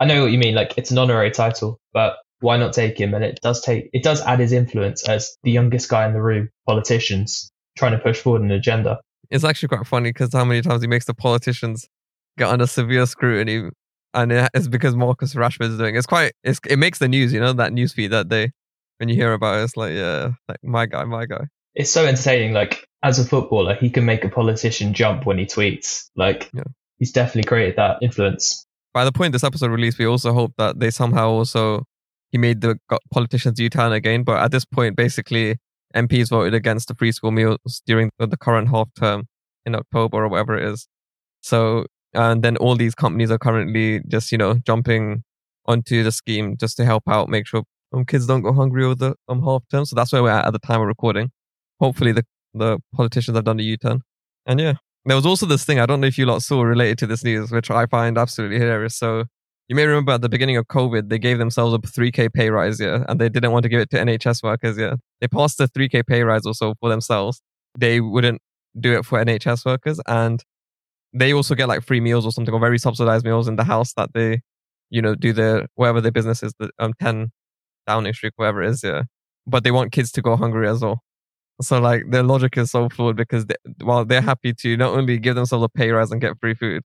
I 0.00 0.04
know 0.04 0.22
what 0.22 0.32
you 0.32 0.38
mean. 0.38 0.54
Like 0.54 0.74
it's 0.76 0.90
an 0.90 0.98
honorary 0.98 1.30
title, 1.30 1.80
but 1.94 2.16
why 2.40 2.58
not 2.58 2.74
take 2.74 3.00
him? 3.00 3.14
And 3.14 3.24
it 3.24 3.40
does 3.42 3.62
take 3.62 3.88
it 3.92 4.02
does 4.02 4.20
add 4.22 4.40
his 4.40 4.52
influence 4.52 5.08
as 5.08 5.36
the 5.44 5.52
youngest 5.52 5.88
guy 5.88 6.06
in 6.06 6.12
the 6.12 6.20
room. 6.20 6.50
Politicians 6.66 7.50
trying 7.78 7.92
to 7.92 7.98
push 7.98 8.20
forward 8.20 8.42
an 8.42 8.50
agenda. 8.50 8.98
it's 9.30 9.44
actually 9.44 9.68
quite 9.68 9.86
funny 9.86 10.10
because 10.10 10.32
how 10.32 10.44
many 10.44 10.62
times 10.62 10.82
he 10.82 10.88
makes 10.88 11.04
the 11.04 11.14
politicians 11.14 11.88
get 12.38 12.48
under 12.48 12.66
severe 12.66 13.06
scrutiny, 13.06 13.70
and 14.14 14.32
it's 14.54 14.68
because 14.68 14.94
Marcus 14.96 15.34
Rashford 15.34 15.70
is 15.70 15.78
doing. 15.78 15.96
It's 15.96 16.06
quite. 16.06 16.32
It's, 16.42 16.60
it 16.68 16.78
makes 16.78 16.98
the 16.98 17.08
news, 17.08 17.32
you 17.32 17.40
know, 17.40 17.52
that 17.54 17.72
news 17.72 17.92
feed 17.92 18.08
that 18.08 18.28
day 18.28 18.52
when 18.98 19.08
you 19.08 19.14
hear 19.14 19.32
about 19.32 19.60
it. 19.60 19.64
It's 19.64 19.76
like, 19.76 19.92
yeah, 19.92 20.30
like 20.48 20.62
my 20.62 20.86
guy, 20.86 21.04
my 21.04 21.26
guy. 21.26 21.46
It's 21.74 21.92
so 21.92 22.06
entertaining. 22.06 22.52
Like 22.52 22.85
as 23.02 23.18
a 23.18 23.24
footballer, 23.24 23.74
he 23.74 23.90
can 23.90 24.04
make 24.04 24.24
a 24.24 24.28
politician 24.28 24.92
jump 24.94 25.26
when 25.26 25.38
he 25.38 25.46
tweets. 25.46 26.08
Like 26.16 26.50
Yeah. 26.54 26.62
he's 26.98 27.12
definitely 27.12 27.46
created 27.48 27.76
that 27.76 27.98
influence. 28.02 28.66
By 28.94 29.04
the 29.04 29.12
point 29.12 29.32
this 29.32 29.44
episode 29.44 29.70
released, 29.70 29.98
we 29.98 30.06
also 30.06 30.32
hope 30.32 30.52
that 30.58 30.80
they 30.80 30.90
somehow 30.90 31.28
also 31.28 31.84
he 32.32 32.38
made 32.38 32.60
the 32.60 32.78
politicians 33.12 33.60
U-turn 33.60 33.92
again. 33.92 34.24
But 34.24 34.42
at 34.42 34.50
this 34.50 34.64
point, 34.64 34.96
basically, 34.96 35.56
MPs 35.94 36.30
voted 36.30 36.54
against 36.54 36.88
the 36.88 36.94
free 36.94 37.12
school 37.12 37.30
meals 37.30 37.82
during 37.86 38.10
the 38.18 38.26
the 38.26 38.36
current 38.36 38.68
half 38.68 38.88
term 38.98 39.28
in 39.64 39.74
October 39.74 40.24
or 40.24 40.28
whatever 40.28 40.56
it 40.56 40.64
is. 40.64 40.88
So, 41.42 41.86
and 42.14 42.42
then 42.42 42.56
all 42.56 42.74
these 42.76 42.94
companies 42.94 43.30
are 43.30 43.38
currently 43.38 44.00
just, 44.08 44.32
you 44.32 44.38
know, 44.38 44.54
jumping 44.66 45.22
onto 45.66 46.02
the 46.02 46.12
scheme 46.12 46.56
just 46.56 46.76
to 46.78 46.84
help 46.84 47.02
out, 47.08 47.28
make 47.28 47.46
sure 47.46 47.62
um, 47.92 48.04
kids 48.04 48.26
don't 48.26 48.42
go 48.42 48.52
hungry 48.52 48.84
over 48.84 48.94
the 48.94 49.14
um, 49.28 49.42
half 49.42 49.62
term. 49.70 49.84
So 49.84 49.94
that's 49.96 50.12
where 50.12 50.22
we're 50.22 50.30
at 50.30 50.46
at 50.46 50.52
the 50.52 50.58
time 50.58 50.80
of 50.80 50.86
recording. 50.86 51.30
Hopefully 51.80 52.12
the, 52.12 52.24
the 52.58 52.78
politicians 52.94 53.36
have 53.36 53.44
done 53.44 53.56
the 53.56 53.64
U-turn. 53.64 54.00
And 54.46 54.60
yeah, 54.60 54.74
there 55.04 55.16
was 55.16 55.26
also 55.26 55.46
this 55.46 55.64
thing, 55.64 55.78
I 55.78 55.86
don't 55.86 56.00
know 56.00 56.06
if 56.06 56.18
you 56.18 56.26
lot 56.26 56.42
saw 56.42 56.62
related 56.62 56.98
to 56.98 57.06
this 57.06 57.24
news, 57.24 57.50
which 57.50 57.70
I 57.70 57.86
find 57.86 58.18
absolutely 58.18 58.58
hilarious. 58.58 58.96
So 58.96 59.24
you 59.68 59.74
may 59.74 59.86
remember 59.86 60.12
at 60.12 60.20
the 60.20 60.28
beginning 60.28 60.56
of 60.56 60.66
COVID, 60.66 61.08
they 61.08 61.18
gave 61.18 61.38
themselves 61.38 61.74
a 61.74 61.78
3K 61.78 62.32
pay 62.32 62.50
rise, 62.50 62.80
yeah, 62.80 63.04
and 63.08 63.20
they 63.20 63.28
didn't 63.28 63.50
want 63.50 63.64
to 63.64 63.68
give 63.68 63.80
it 63.80 63.90
to 63.90 63.98
NHS 63.98 64.42
workers, 64.42 64.78
yeah. 64.78 64.94
They 65.20 65.28
passed 65.28 65.58
the 65.58 65.68
3K 65.68 66.06
pay 66.06 66.22
rise 66.22 66.46
also 66.46 66.74
for 66.80 66.88
themselves. 66.88 67.40
They 67.76 68.00
wouldn't 68.00 68.40
do 68.78 68.96
it 68.96 69.04
for 69.04 69.22
NHS 69.24 69.64
workers, 69.64 70.00
and 70.06 70.42
they 71.12 71.32
also 71.32 71.54
get 71.54 71.68
like 71.68 71.82
free 71.82 72.00
meals 72.00 72.24
or 72.24 72.32
something, 72.32 72.54
or 72.54 72.60
very 72.60 72.78
subsidized 72.78 73.24
meals 73.24 73.48
in 73.48 73.56
the 73.56 73.64
house 73.64 73.92
that 73.94 74.10
they, 74.14 74.40
you 74.90 75.02
know, 75.02 75.14
do 75.14 75.32
their 75.32 75.66
whatever 75.74 76.00
their 76.00 76.12
business 76.12 76.42
is, 76.42 76.52
the 76.58 76.70
um 76.78 76.92
10 77.00 77.32
Downing 77.86 78.12
Street, 78.12 78.34
whatever 78.36 78.62
it 78.62 78.70
is, 78.70 78.82
yeah. 78.84 79.02
But 79.46 79.64
they 79.64 79.70
want 79.70 79.92
kids 79.92 80.12
to 80.12 80.22
go 80.22 80.36
hungry 80.36 80.68
as 80.68 80.80
well. 80.80 81.00
So 81.62 81.80
like 81.80 82.10
their 82.10 82.22
logic 82.22 82.58
is 82.58 82.70
so 82.70 82.88
flawed 82.88 83.16
because 83.16 83.46
they, 83.46 83.56
while 83.82 84.04
they're 84.04 84.20
mm. 84.20 84.26
happy 84.26 84.52
to 84.52 84.76
not 84.76 84.92
only 84.92 85.18
give 85.18 85.34
themselves 85.34 85.64
a 85.64 85.68
pay 85.68 85.90
rise 85.90 86.10
and 86.10 86.20
get 86.20 86.38
free 86.40 86.54
food, 86.54 86.82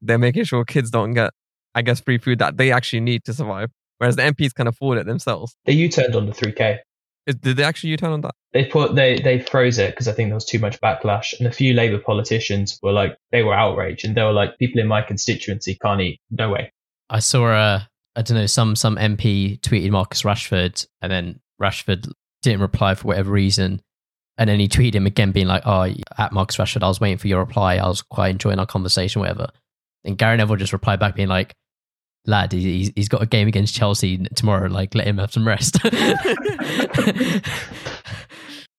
they're 0.00 0.18
making 0.18 0.44
sure 0.44 0.64
kids 0.64 0.90
don't 0.90 1.14
get, 1.14 1.32
I 1.74 1.82
guess, 1.82 2.00
free 2.00 2.18
food 2.18 2.38
that 2.40 2.56
they 2.56 2.72
actually 2.72 3.00
need 3.00 3.24
to 3.24 3.32
survive. 3.32 3.70
Whereas 3.98 4.16
the 4.16 4.22
MPs 4.22 4.52
can 4.52 4.66
afford 4.66 4.98
it 4.98 5.06
themselves. 5.06 5.54
They 5.64 5.72
U-turned 5.74 6.16
on 6.16 6.26
the 6.26 6.32
3K. 6.32 6.78
Is- 7.26 7.36
Did 7.36 7.56
they 7.56 7.62
actually 7.62 7.90
U-turn 7.90 8.10
on 8.10 8.20
that? 8.22 8.34
They 8.52 8.64
put 8.64 8.94
they 8.94 9.18
they 9.18 9.38
froze 9.40 9.78
it 9.78 9.92
because 9.92 10.08
I 10.08 10.12
think 10.12 10.28
there 10.28 10.34
was 10.34 10.44
too 10.44 10.58
much 10.58 10.78
backlash, 10.80 11.38
and 11.38 11.46
a 11.46 11.52
few 11.52 11.72
Labour 11.72 11.98
politicians 11.98 12.78
were 12.82 12.92
like 12.92 13.16
they 13.30 13.42
were 13.42 13.54
outraged, 13.54 14.04
and 14.04 14.14
they 14.14 14.22
were 14.22 14.32
like 14.32 14.58
people 14.58 14.80
in 14.80 14.88
my 14.88 15.00
constituency 15.00 15.78
can't 15.80 16.00
eat. 16.00 16.20
No 16.30 16.50
way. 16.50 16.72
I 17.08 17.20
saw 17.20 17.46
a, 17.46 17.88
I 18.16 18.22
don't 18.22 18.36
know, 18.36 18.46
some 18.46 18.76
some 18.76 18.96
MP 18.96 19.58
tweeted 19.60 19.90
Marcus 19.90 20.22
Rashford, 20.22 20.86
and 21.00 21.10
then 21.10 21.40
Rashford 21.62 22.12
didn't 22.42 22.60
reply 22.60 22.94
for 22.94 23.08
whatever 23.08 23.30
reason, 23.30 23.80
And 24.38 24.48
then 24.48 24.58
he 24.58 24.68
tweeted 24.68 24.94
him 24.94 25.06
again, 25.06 25.32
being 25.32 25.46
like, 25.46 25.62
"Oh, 25.66 25.92
at 26.18 26.32
Marcus 26.32 26.56
Rashford, 26.56 26.82
I 26.82 26.88
was 26.88 27.00
waiting 27.00 27.18
for 27.18 27.28
your 27.28 27.40
reply. 27.40 27.76
I 27.76 27.86
was 27.86 28.02
quite 28.02 28.30
enjoying 28.30 28.58
our 28.58 28.66
conversation, 28.66 29.20
whatever." 29.20 29.48
And 30.04 30.16
Gary 30.16 30.36
Neville 30.36 30.56
just 30.56 30.72
replied 30.72 31.00
back, 31.00 31.14
being 31.14 31.28
like, 31.28 31.54
"Lad, 32.26 32.52
he's, 32.52 32.90
he's 32.96 33.08
got 33.08 33.22
a 33.22 33.26
game 33.26 33.46
against 33.48 33.74
Chelsea 33.74 34.18
tomorrow. 34.34 34.68
Like, 34.68 34.94
let 34.94 35.06
him 35.06 35.18
have 35.18 35.32
some 35.32 35.46
rest." 35.46 35.76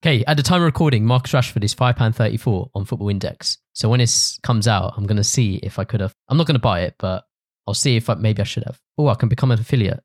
okay, 0.04 0.24
at 0.26 0.38
the 0.38 0.44
time 0.44 0.62
of 0.62 0.66
recording, 0.66 1.06
Marcus 1.06 1.34
Rashford 1.34 1.64
is 1.64 1.74
five 1.74 1.96
pound 1.96 2.16
thirty 2.16 2.38
four 2.38 2.72
on 2.74 2.86
Football 2.86 3.10
Index. 3.10 3.60
So 3.74 3.90
when 3.90 4.00
this 4.00 4.40
comes 4.42 4.68
out, 4.68 4.96
I'm 4.98 5.06
gonna 5.06 5.24
see 5.24 5.58
if 5.58 5.78
I 5.78 5.84
could 5.84 6.02
have. 6.02 6.16
I'm 6.30 6.38
not 6.38 6.48
gonna 6.48 6.58
buy 6.60 6.82
it, 6.82 6.96
but 6.98 7.26
I'll 7.68 7.74
see 7.74 7.96
if 7.96 8.10
I, 8.10 8.16
maybe 8.16 8.42
I 8.42 8.46
should 8.46 8.64
have. 8.66 8.80
Oh, 8.98 9.08
I 9.08 9.16
can 9.16 9.30
become 9.30 9.52
an 9.52 9.60
affiliate. 9.60 10.04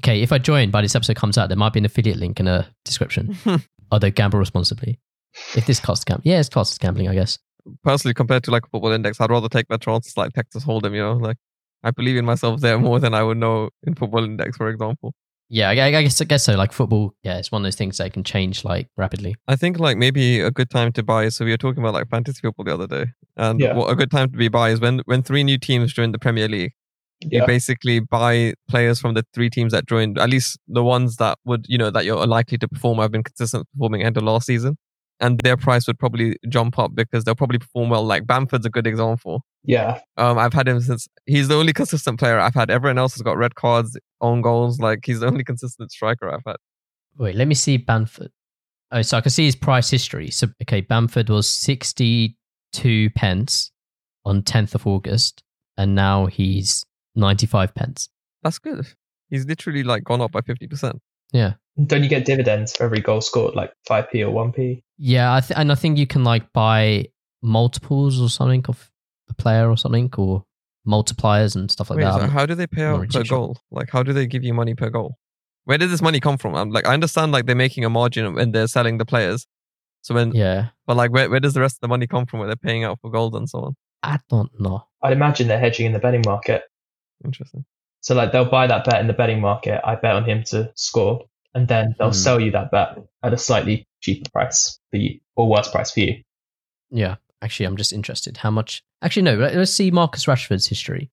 Okay, 0.00 0.22
if 0.22 0.32
I 0.32 0.38
join 0.38 0.70
by 0.70 0.82
this 0.82 0.94
episode 0.96 1.16
comes 1.16 1.36
out, 1.38 1.48
there 1.48 1.56
might 1.58 1.72
be 1.72 1.78
an 1.80 1.84
affiliate 1.84 2.16
link 2.18 2.40
in 2.40 2.48
a 2.48 2.66
description. 2.84 3.36
Although 3.92 4.10
gamble 4.10 4.38
responsibly. 4.38 4.98
If 5.56 5.66
this 5.66 5.78
costs 5.80 6.04
gambling, 6.04 6.32
yeah, 6.32 6.40
it's 6.40 6.48
costs 6.48 6.78
gambling, 6.78 7.08
I 7.08 7.14
guess. 7.14 7.38
Personally, 7.84 8.14
compared 8.14 8.42
to 8.44 8.50
like 8.50 8.64
a 8.64 8.68
football 8.68 8.92
index, 8.92 9.20
I'd 9.20 9.30
rather 9.30 9.48
take 9.48 9.68
my 9.68 9.76
chances 9.76 10.16
like 10.16 10.32
Texas 10.32 10.64
Hold'em. 10.64 10.94
You 10.94 11.02
know, 11.02 11.12
like 11.14 11.36
I 11.82 11.90
believe 11.90 12.16
in 12.16 12.24
myself 12.24 12.60
there 12.60 12.78
more 12.78 12.98
than 12.98 13.14
I 13.14 13.22
would 13.22 13.36
know 13.38 13.68
in 13.84 13.94
football 13.94 14.24
index, 14.24 14.56
for 14.56 14.68
example. 14.68 15.12
Yeah, 15.52 15.68
I, 15.68 15.72
I 15.72 16.02
guess 16.02 16.20
I 16.20 16.24
guess 16.24 16.44
so. 16.44 16.56
Like 16.56 16.72
football, 16.72 17.12
yeah, 17.22 17.36
it's 17.38 17.52
one 17.52 17.62
of 17.62 17.66
those 17.66 17.74
things 17.76 17.98
that 17.98 18.12
can 18.12 18.24
change 18.24 18.64
like 18.64 18.88
rapidly. 18.96 19.34
I 19.48 19.56
think 19.56 19.78
like 19.78 19.98
maybe 19.98 20.40
a 20.40 20.50
good 20.50 20.70
time 20.70 20.92
to 20.92 21.02
buy. 21.02 21.28
So 21.28 21.44
we 21.44 21.50
were 21.50 21.56
talking 21.58 21.82
about 21.82 21.94
like 21.94 22.08
fantasy 22.08 22.40
football 22.40 22.64
the 22.64 22.74
other 22.74 22.86
day, 22.86 23.10
and 23.36 23.60
Yeah. 23.60 23.74
what 23.74 23.90
a 23.90 23.96
good 23.96 24.10
time 24.10 24.30
to 24.30 24.36
be 24.38 24.48
buy 24.48 24.70
is 24.70 24.80
when 24.80 25.00
when 25.04 25.22
three 25.22 25.44
new 25.44 25.58
teams 25.58 25.92
join 25.92 26.12
the 26.12 26.18
Premier 26.18 26.48
League. 26.48 26.72
You 27.22 27.44
basically 27.46 28.00
buy 28.00 28.54
players 28.68 28.98
from 28.98 29.14
the 29.14 29.24
three 29.34 29.50
teams 29.50 29.72
that 29.72 29.86
joined, 29.86 30.18
at 30.18 30.30
least 30.30 30.58
the 30.68 30.82
ones 30.82 31.16
that 31.16 31.38
would 31.44 31.66
you 31.68 31.76
know 31.76 31.90
that 31.90 32.04
you're 32.04 32.26
likely 32.26 32.56
to 32.58 32.66
perform 32.68 32.98
have 32.98 33.12
been 33.12 33.22
consistent 33.22 33.68
performing 33.74 34.02
end 34.02 34.16
of 34.16 34.22
last 34.22 34.46
season, 34.46 34.78
and 35.20 35.38
their 35.40 35.56
price 35.56 35.86
would 35.86 35.98
probably 35.98 36.36
jump 36.48 36.78
up 36.78 36.94
because 36.94 37.24
they'll 37.24 37.34
probably 37.34 37.58
perform 37.58 37.90
well. 37.90 38.04
Like 38.04 38.26
Bamford's 38.26 38.64
a 38.64 38.70
good 38.70 38.86
example. 38.86 39.44
Yeah. 39.64 40.00
Um, 40.16 40.38
I've 40.38 40.54
had 40.54 40.66
him 40.66 40.80
since 40.80 41.06
he's 41.26 41.48
the 41.48 41.56
only 41.56 41.74
consistent 41.74 42.18
player 42.18 42.38
I've 42.38 42.54
had. 42.54 42.70
Everyone 42.70 42.96
else 42.96 43.12
has 43.14 43.22
got 43.22 43.36
red 43.36 43.54
cards, 43.54 43.98
own 44.22 44.40
goals. 44.40 44.80
Like 44.80 45.00
he's 45.04 45.20
the 45.20 45.26
only 45.26 45.44
consistent 45.44 45.92
striker 45.92 46.32
I've 46.32 46.40
had. 46.46 46.56
Wait, 47.18 47.36
let 47.36 47.48
me 47.48 47.54
see 47.54 47.76
Bamford. 47.76 48.30
Oh, 48.92 49.02
so 49.02 49.18
I 49.18 49.20
can 49.20 49.30
see 49.30 49.44
his 49.44 49.56
price 49.56 49.90
history. 49.90 50.30
So 50.30 50.48
okay, 50.62 50.80
Bamford 50.80 51.28
was 51.28 51.46
sixty-two 51.46 53.10
pence 53.10 53.72
on 54.24 54.42
tenth 54.42 54.74
of 54.74 54.86
August, 54.86 55.42
and 55.76 55.94
now 55.94 56.24
he's 56.26 56.84
ninety-five 57.14 57.74
pence. 57.74 58.08
That's 58.42 58.58
good. 58.58 58.86
He's 59.30 59.46
literally 59.46 59.82
like 59.82 60.04
gone 60.04 60.20
up 60.20 60.32
by 60.32 60.40
fifty 60.40 60.66
percent. 60.66 61.00
Yeah, 61.32 61.52
Don't 61.86 62.02
you 62.02 62.08
get 62.08 62.24
dividends 62.24 62.76
for 62.76 62.82
every 62.84 63.00
goal 63.00 63.20
scored, 63.20 63.54
like 63.54 63.72
5p 63.88 64.26
or 64.26 64.32
1p? 64.52 64.82
yeah, 64.98 65.32
I 65.32 65.40
th- 65.40 65.56
and 65.56 65.70
I 65.70 65.76
think 65.76 65.96
you 65.96 66.06
can 66.08 66.24
like 66.24 66.52
buy 66.52 67.06
multiples 67.40 68.20
or 68.20 68.28
something 68.28 68.64
of 68.68 68.90
a 69.28 69.34
player 69.34 69.70
or 69.70 69.76
something, 69.76 70.10
or 70.18 70.44
multipliers 70.86 71.54
and 71.54 71.70
stuff 71.70 71.90
like 71.90 71.98
Wait, 71.98 72.04
that. 72.04 72.20
so 72.20 72.26
how 72.26 72.46
do 72.46 72.54
they 72.56 72.66
pay 72.66 72.82
out 72.82 73.00
per 73.08 73.22
too 73.22 73.28
goal? 73.28 73.58
Like, 73.70 73.90
how 73.90 74.02
do 74.02 74.12
they 74.12 74.26
give 74.26 74.42
you 74.42 74.52
money 74.54 74.74
per 74.74 74.90
goal? 74.90 75.16
Where 75.64 75.78
did 75.78 75.90
this 75.90 76.02
money 76.02 76.18
come 76.18 76.36
from? 76.36 76.56
I'm 76.56 76.70
like, 76.70 76.86
I 76.86 76.94
understand 76.94 77.30
like 77.32 77.46
they're 77.46 77.54
making 77.54 77.84
a 77.84 77.90
margin 77.90 78.34
when 78.34 78.50
they're 78.50 78.66
selling 78.66 78.98
the 78.98 79.06
players. 79.06 79.46
So 80.02 80.14
when, 80.14 80.32
yeah, 80.34 80.70
but 80.86 80.96
like, 80.96 81.12
where, 81.12 81.30
where 81.30 81.38
does 81.40 81.54
the 81.54 81.60
rest 81.60 81.76
of 81.76 81.80
the 81.82 81.88
money 81.88 82.06
come 82.06 82.26
from? 82.26 82.40
Where 82.40 82.48
they're 82.48 82.56
paying 82.56 82.82
out 82.82 82.98
for 83.00 83.10
gold 83.10 83.34
and 83.36 83.48
so 83.48 83.58
on? 83.60 83.76
I 84.02 84.18
don't 84.30 84.50
know. 84.58 84.82
I'd 85.02 85.12
imagine 85.12 85.46
they're 85.46 85.60
hedging 85.60 85.86
in 85.86 85.92
the 85.92 85.98
betting 86.00 86.22
market. 86.24 86.62
Interesting. 87.24 87.64
So 88.00 88.14
like 88.14 88.32
they'll 88.32 88.44
buy 88.50 88.66
that 88.66 88.84
bet 88.84 89.00
in 89.00 89.06
the 89.06 89.12
betting 89.12 89.40
market. 89.40 89.80
I 89.84 89.94
bet 89.96 90.14
on 90.14 90.24
him 90.24 90.42
to 90.48 90.70
score, 90.74 91.24
and 91.54 91.68
then 91.68 91.94
they'll 91.98 92.08
Hmm. 92.08 92.14
sell 92.14 92.40
you 92.40 92.50
that 92.52 92.70
bet 92.70 92.96
at 93.22 93.32
a 93.34 93.38
slightly 93.38 93.86
cheaper 94.00 94.28
price 94.30 94.78
for 94.90 94.96
you, 94.96 95.20
or 95.36 95.48
worse 95.48 95.70
price 95.70 95.90
for 95.92 96.00
you. 96.00 96.22
Yeah, 96.90 97.16
actually, 97.42 97.66
I'm 97.66 97.76
just 97.76 97.92
interested. 97.92 98.38
How 98.38 98.50
much? 98.50 98.82
Actually, 99.02 99.22
no. 99.22 99.34
let- 99.36 99.54
Let's 99.54 99.72
see 99.72 99.90
Marcus 99.90 100.24
Rashford's 100.26 100.66
history 100.66 101.10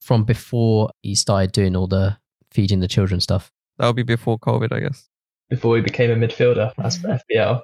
from 0.00 0.24
before 0.24 0.90
he 1.02 1.14
started 1.14 1.52
doing 1.52 1.74
all 1.74 1.86
the 1.86 2.18
feeding 2.50 2.80
the 2.80 2.88
children 2.88 3.20
stuff. 3.20 3.50
That 3.78 3.86
would 3.86 3.96
be 3.96 4.02
before 4.02 4.38
COVID, 4.38 4.72
I 4.72 4.80
guess. 4.80 5.08
Before 5.50 5.76
he 5.76 5.82
became 5.82 6.10
a 6.10 6.14
midfielder 6.14 6.72
as 6.78 6.98
for 6.98 7.08
FPL. 7.08 7.62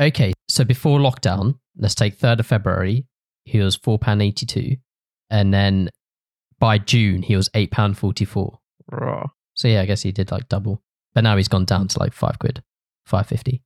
Okay, 0.00 0.32
so 0.48 0.64
before 0.64 0.98
lockdown, 1.00 1.58
let's 1.76 1.94
take 1.94 2.14
third 2.14 2.40
of 2.40 2.46
February, 2.46 3.06
he 3.44 3.58
was 3.60 3.76
four 3.76 3.98
pound 3.98 4.20
eighty 4.22 4.44
two, 4.46 4.76
and 5.30 5.52
then 5.54 5.90
by 6.58 6.78
June 6.78 7.22
he 7.22 7.36
was 7.36 7.48
eight 7.54 7.70
pound 7.70 7.98
forty 7.98 8.24
four. 8.24 8.60
Raw. 8.90 9.26
So 9.54 9.68
yeah, 9.68 9.80
I 9.82 9.86
guess 9.86 10.02
he 10.02 10.12
did 10.12 10.30
like 10.30 10.48
double, 10.48 10.82
but 11.14 11.24
now 11.24 11.36
he's 11.36 11.48
gone 11.48 11.64
down 11.64 11.88
to 11.88 11.98
like 11.98 12.12
five 12.12 12.38
quid, 12.38 12.62
five 13.04 13.26
fifty. 13.26 13.62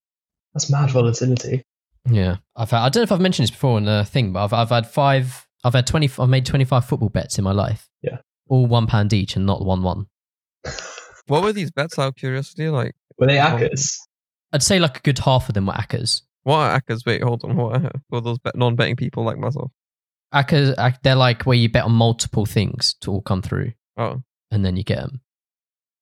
That's 0.55 0.71
mad 0.71 0.91
volatility. 0.91 1.63
Yeah, 2.09 2.37
I've 2.57 2.71
had, 2.71 2.81
I 2.85 2.89
don't 2.89 3.01
know 3.03 3.05
if 3.05 3.13
I've 3.13 3.21
mentioned 3.21 3.45
this 3.45 3.51
before 3.51 3.77
in 3.79 3.85
the 3.85 4.05
thing, 4.05 4.33
but 4.33 4.45
I've 4.45 4.53
I've 4.53 4.71
had 4.71 4.87
five, 4.87 5.47
I've 5.65 5.75
had 5.75 5.87
twenty, 5.87 6.11
I've 6.19 6.29
made 6.29 6.47
twenty 6.47 6.65
five 6.65 6.85
football 6.85 7.09
bets 7.11 7.39
in 7.39 7.45
my 7.45 7.53
life. 7.53 7.89
Yeah. 8.03 8.19
all 8.49 8.67
one 8.67 8.87
pound 8.87 9.13
each 9.13 9.37
and 9.37 9.45
not 9.47 9.65
one 9.65 9.83
one. 9.83 10.07
What 11.27 11.45
were 11.45 11.53
these 11.53 11.71
bets 11.71 11.97
out 11.97 12.09
of 12.09 12.17
curiosity? 12.17 12.69
Like, 12.71 12.97
Were 13.17 13.29
they 13.29 13.37
Ackers? 13.37 13.99
I'd 14.53 14.65
say 14.65 14.81
like 14.81 14.99
a 14.99 15.03
good 15.03 15.21
half 15.21 15.49
of 15.49 15.55
them 15.55 15.67
were 15.67 15.75
Akkers. 15.75 16.23
what 16.43 16.57
are 16.57 16.81
Akkers? 16.81 17.07
Wait, 17.07 17.23
hold 17.23 17.45
on. 17.45 17.55
What 17.57 17.77
are 17.77 17.91
for 18.09 18.21
those 18.21 18.39
non-betting 18.57 18.97
people 18.97 19.23
like 19.23 19.39
myself? 19.39 19.71
Akkers, 20.35 20.75
Ak- 20.79 21.03
they're 21.03 21.15
like 21.17 21.43
where 21.43 21.57
you 21.57 21.69
bet 21.69 21.85
on 21.85 21.93
multiple 21.93 22.47
things 22.47 22.95
to 23.01 23.11
all 23.11 23.21
come 23.23 23.43
through. 23.43 23.73
Oh, 23.97 24.23
and 24.51 24.65
then 24.65 24.77
you 24.77 24.85
get 24.85 24.99
them. 24.99 25.21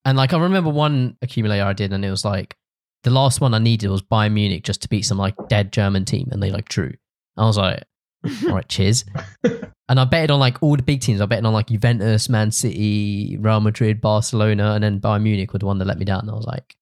And 0.04 0.16
like 0.16 0.32
I 0.32 0.38
remember 0.38 0.70
one 0.70 1.16
accumulator 1.22 1.64
I 1.64 1.72
did, 1.72 1.92
and 1.92 2.04
it 2.04 2.10
was 2.10 2.24
like 2.24 2.56
the 3.04 3.10
last 3.10 3.40
one 3.40 3.54
I 3.54 3.58
needed 3.58 3.88
was 3.90 4.02
Bayern 4.02 4.32
Munich 4.32 4.64
just 4.64 4.82
to 4.82 4.88
beat 4.88 5.02
some 5.02 5.18
like 5.18 5.34
dead 5.48 5.72
German 5.72 6.04
team, 6.04 6.28
and 6.32 6.42
they 6.42 6.50
like 6.50 6.68
drew. 6.68 6.92
I 7.36 7.44
was 7.46 7.56
like, 7.56 7.84
all 8.46 8.54
right, 8.54 8.68
cheers. 8.68 9.04
and 9.44 10.00
I 10.00 10.04
betted 10.04 10.30
on 10.30 10.40
like 10.40 10.62
all 10.62 10.76
the 10.76 10.82
big 10.82 11.00
teams. 11.00 11.20
I 11.20 11.26
betted 11.26 11.44
on 11.44 11.52
like 11.52 11.68
Juventus, 11.68 12.28
Man 12.28 12.50
City, 12.50 13.36
Real 13.40 13.60
Madrid, 13.60 14.00
Barcelona, 14.00 14.72
and 14.72 14.82
then 14.84 15.00
Bayern 15.00 15.22
Munich 15.22 15.52
were 15.52 15.58
the 15.58 15.66
one 15.66 15.78
that 15.78 15.86
let 15.86 15.98
me 15.98 16.04
down. 16.04 16.20
And 16.20 16.30
I 16.30 16.34
was 16.34 16.46
like, 16.46 16.74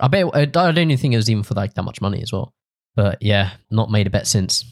I 0.00 0.08
bet 0.08 0.34
I 0.34 0.44
don't 0.46 0.78
even 0.78 0.96
think 0.96 1.14
it 1.14 1.18
was 1.18 1.30
even 1.30 1.42
for 1.42 1.54
like 1.54 1.74
that 1.74 1.82
much 1.82 2.00
money 2.00 2.22
as 2.22 2.32
well. 2.32 2.52
But 2.94 3.22
yeah, 3.22 3.52
not 3.70 3.90
made 3.90 4.06
a 4.06 4.10
bet 4.10 4.26
since. 4.26 4.64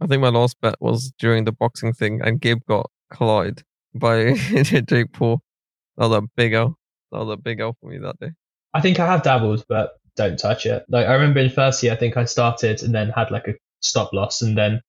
I 0.00 0.06
think 0.06 0.22
my 0.22 0.28
last 0.28 0.60
bet 0.60 0.76
was 0.80 1.12
during 1.18 1.44
the 1.44 1.52
boxing 1.52 1.92
thing, 1.92 2.20
and 2.22 2.40
Gabe 2.40 2.60
got 2.68 2.90
collided 3.12 3.62
by 3.94 4.32
Jake 4.62 5.12
Paul. 5.12 5.42
That 5.96 6.08
was 6.08 6.18
a 6.18 6.28
big 6.36 6.52
L. 6.54 6.76
That 7.12 7.18
was 7.24 7.34
a 7.34 7.36
big 7.36 7.60
L 7.60 7.76
for 7.80 7.90
me 7.90 7.98
that 7.98 8.18
day. 8.18 8.30
I 8.72 8.80
think 8.80 8.98
I 9.00 9.06
have 9.06 9.22
dabbled, 9.22 9.64
but 9.68 9.92
don't 10.16 10.38
touch 10.38 10.64
it. 10.66 10.84
Like 10.88 11.06
I 11.06 11.14
remember 11.14 11.40
in 11.40 11.50
first 11.50 11.82
year, 11.82 11.92
I 11.92 11.96
think 11.96 12.16
I 12.16 12.24
started 12.24 12.82
and 12.82 12.94
then 12.94 13.10
had 13.10 13.30
like 13.30 13.48
a 13.48 13.54
stop 13.80 14.12
loss, 14.12 14.42
and 14.42 14.56
then 14.56 14.80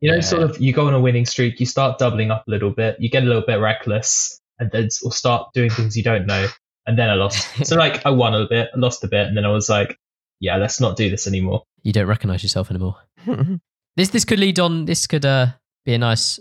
you 0.00 0.10
know, 0.10 0.16
Yeah. 0.16 0.22
sort 0.22 0.42
of 0.42 0.60
you 0.60 0.72
go 0.72 0.86
on 0.86 0.94
a 0.94 1.00
winning 1.00 1.26
streak, 1.26 1.60
you 1.60 1.66
start 1.66 1.98
doubling 1.98 2.30
up 2.30 2.44
a 2.46 2.50
little 2.50 2.70
bit, 2.70 2.96
you 2.98 3.08
get 3.08 3.22
a 3.22 3.26
little 3.26 3.44
bit 3.46 3.60
reckless, 3.60 4.38
and 4.58 4.70
then 4.72 4.88
or 5.04 5.12
start 5.12 5.52
doing 5.54 5.70
things 5.70 5.96
you 5.96 6.02
don't 6.02 6.26
know, 6.26 6.48
and 6.86 6.98
then 6.98 7.08
I 7.08 7.14
lost. 7.14 7.46
so 7.66 7.76
like 7.76 8.04
I 8.04 8.10
won 8.10 8.34
a 8.34 8.46
bit, 8.48 8.68
I 8.74 8.78
lost 8.78 9.04
a 9.04 9.08
bit, 9.08 9.26
and 9.26 9.36
then 9.36 9.44
I 9.44 9.50
was 9.50 9.68
like, 9.70 9.96
yeah, 10.40 10.56
let's 10.56 10.80
not 10.80 10.96
do 10.96 11.08
this 11.08 11.26
anymore. 11.26 11.62
You 11.82 11.92
don't 11.92 12.06
recognize 12.06 12.42
yourself 12.42 12.70
anymore. 12.70 12.96
This 14.00 14.08
this 14.08 14.24
could 14.24 14.38
lead 14.38 14.58
on. 14.58 14.86
This 14.86 15.06
could 15.06 15.26
uh, 15.26 15.48
be 15.84 15.92
a 15.92 15.98
nice 15.98 16.40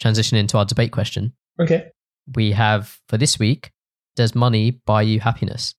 transition 0.00 0.38
into 0.38 0.56
our 0.56 0.64
debate 0.64 0.92
question. 0.92 1.34
Okay. 1.60 1.90
We 2.34 2.52
have 2.52 2.98
for 3.10 3.18
this 3.18 3.38
week: 3.38 3.70
Does 4.16 4.34
money 4.34 4.70
buy 4.70 5.02
you 5.02 5.20
happiness, 5.20 5.74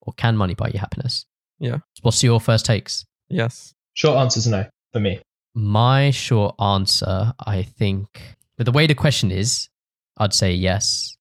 or 0.00 0.14
can 0.14 0.38
money 0.38 0.54
buy 0.54 0.70
you 0.72 0.78
happiness? 0.78 1.26
Yeah. 1.58 1.80
What's 2.00 2.22
your 2.22 2.40
first 2.40 2.64
takes? 2.64 3.04
yes. 3.28 3.74
Short 3.92 4.16
answer's 4.16 4.46
no 4.46 4.64
for 4.94 5.00
me. 5.00 5.20
My 5.54 6.10
short 6.10 6.54
answer, 6.58 7.34
I 7.38 7.62
think, 7.62 8.34
but 8.56 8.64
the 8.64 8.72
way 8.72 8.86
the 8.86 8.94
question 8.94 9.30
is, 9.30 9.68
I'd 10.16 10.32
say 10.32 10.54
yes. 10.54 11.14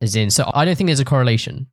As 0.00 0.16
in, 0.16 0.30
so 0.30 0.50
I 0.52 0.64
don't 0.64 0.74
think 0.74 0.88
there's 0.88 0.98
a 0.98 1.04
correlation. 1.04 1.68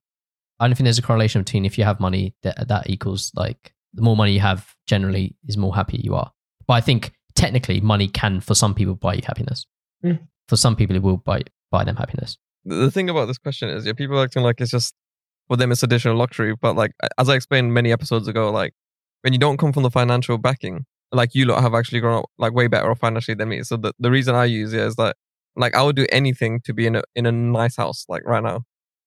I 0.60 0.68
don't 0.68 0.76
think 0.76 0.86
there's 0.86 1.00
a 1.00 1.02
correlation 1.02 1.42
between 1.42 1.66
if 1.66 1.80
you 1.80 1.84
have 1.84 2.00
money 2.00 2.36
that 2.44 2.68
that 2.68 2.92
equals 2.92 3.32
like 3.36 3.74
the 3.96 4.04
more 4.04 4.16
money 4.16 4.34
you 4.34 4.40
have 4.40 4.76
generally 4.86 5.36
is 5.48 5.58
more 5.58 5.74
happy 5.74 6.00
you 6.04 6.14
are. 6.14 6.32
But 6.68 6.74
I 6.76 6.82
think 6.82 7.14
technically 7.36 7.80
money 7.80 8.08
can 8.08 8.42
for 8.42 8.56
some 8.56 8.74
people 8.74 8.96
buy 8.96 9.14
you 9.14 9.22
happiness. 9.26 9.66
Hmm. 10.02 10.14
For 10.48 10.58
some 10.58 10.76
people 10.76 10.96
it 10.96 11.04
will 11.04 11.18
buy 11.18 11.42
buy 11.72 11.84
them 11.84 11.96
happiness. 11.96 12.38
the, 12.68 12.76
the 12.76 12.92
thing 12.92 13.10
about 13.10 13.26
this 13.26 13.38
question 13.38 13.70
is, 13.70 13.86
yeah, 13.86 13.94
people 13.94 14.20
are 14.20 14.24
acting 14.24 14.44
like 14.44 14.62
it's 14.62 14.72
just 14.72 14.94
for 15.48 15.58
them 15.58 15.72
it's 15.72 15.84
additional 15.84 16.16
luxury. 16.16 16.54
But 16.56 16.76
like 16.76 16.92
as 17.18 17.30
I 17.30 17.36
explained 17.36 17.74
many 17.74 17.92
episodes 17.92 18.28
ago, 18.28 18.52
like 18.52 18.74
when 19.22 19.34
you 19.34 19.40
don't 19.40 19.58
come 19.58 19.74
from 19.74 19.84
the 19.84 19.92
financial 19.92 20.38
backing, 20.38 20.86
like 21.12 21.34
you 21.34 21.46
lot 21.46 21.62
have 21.62 21.74
actually 21.74 22.02
grown 22.02 22.20
up 22.20 22.26
like 22.38 22.54
way 22.54 22.68
better 22.68 22.92
off 22.92 23.00
financially 23.00 23.36
than 23.36 23.50
me. 23.50 23.64
So 23.64 23.78
the, 23.78 23.94
the 24.00 24.12
reason 24.12 24.36
I 24.36 24.46
use 24.46 24.74
it 24.74 24.82
is 24.82 24.96
that 24.98 25.16
like 25.56 25.76
I 25.76 25.82
would 25.82 25.96
do 25.96 26.06
anything 26.12 26.62
to 26.66 26.74
be 26.74 26.86
in 26.86 26.98
a 26.98 27.04
in 27.16 27.26
a 27.26 27.32
nice 27.32 27.78
house 27.78 28.06
like 28.10 28.26
right 28.26 28.44
now, 28.44 28.64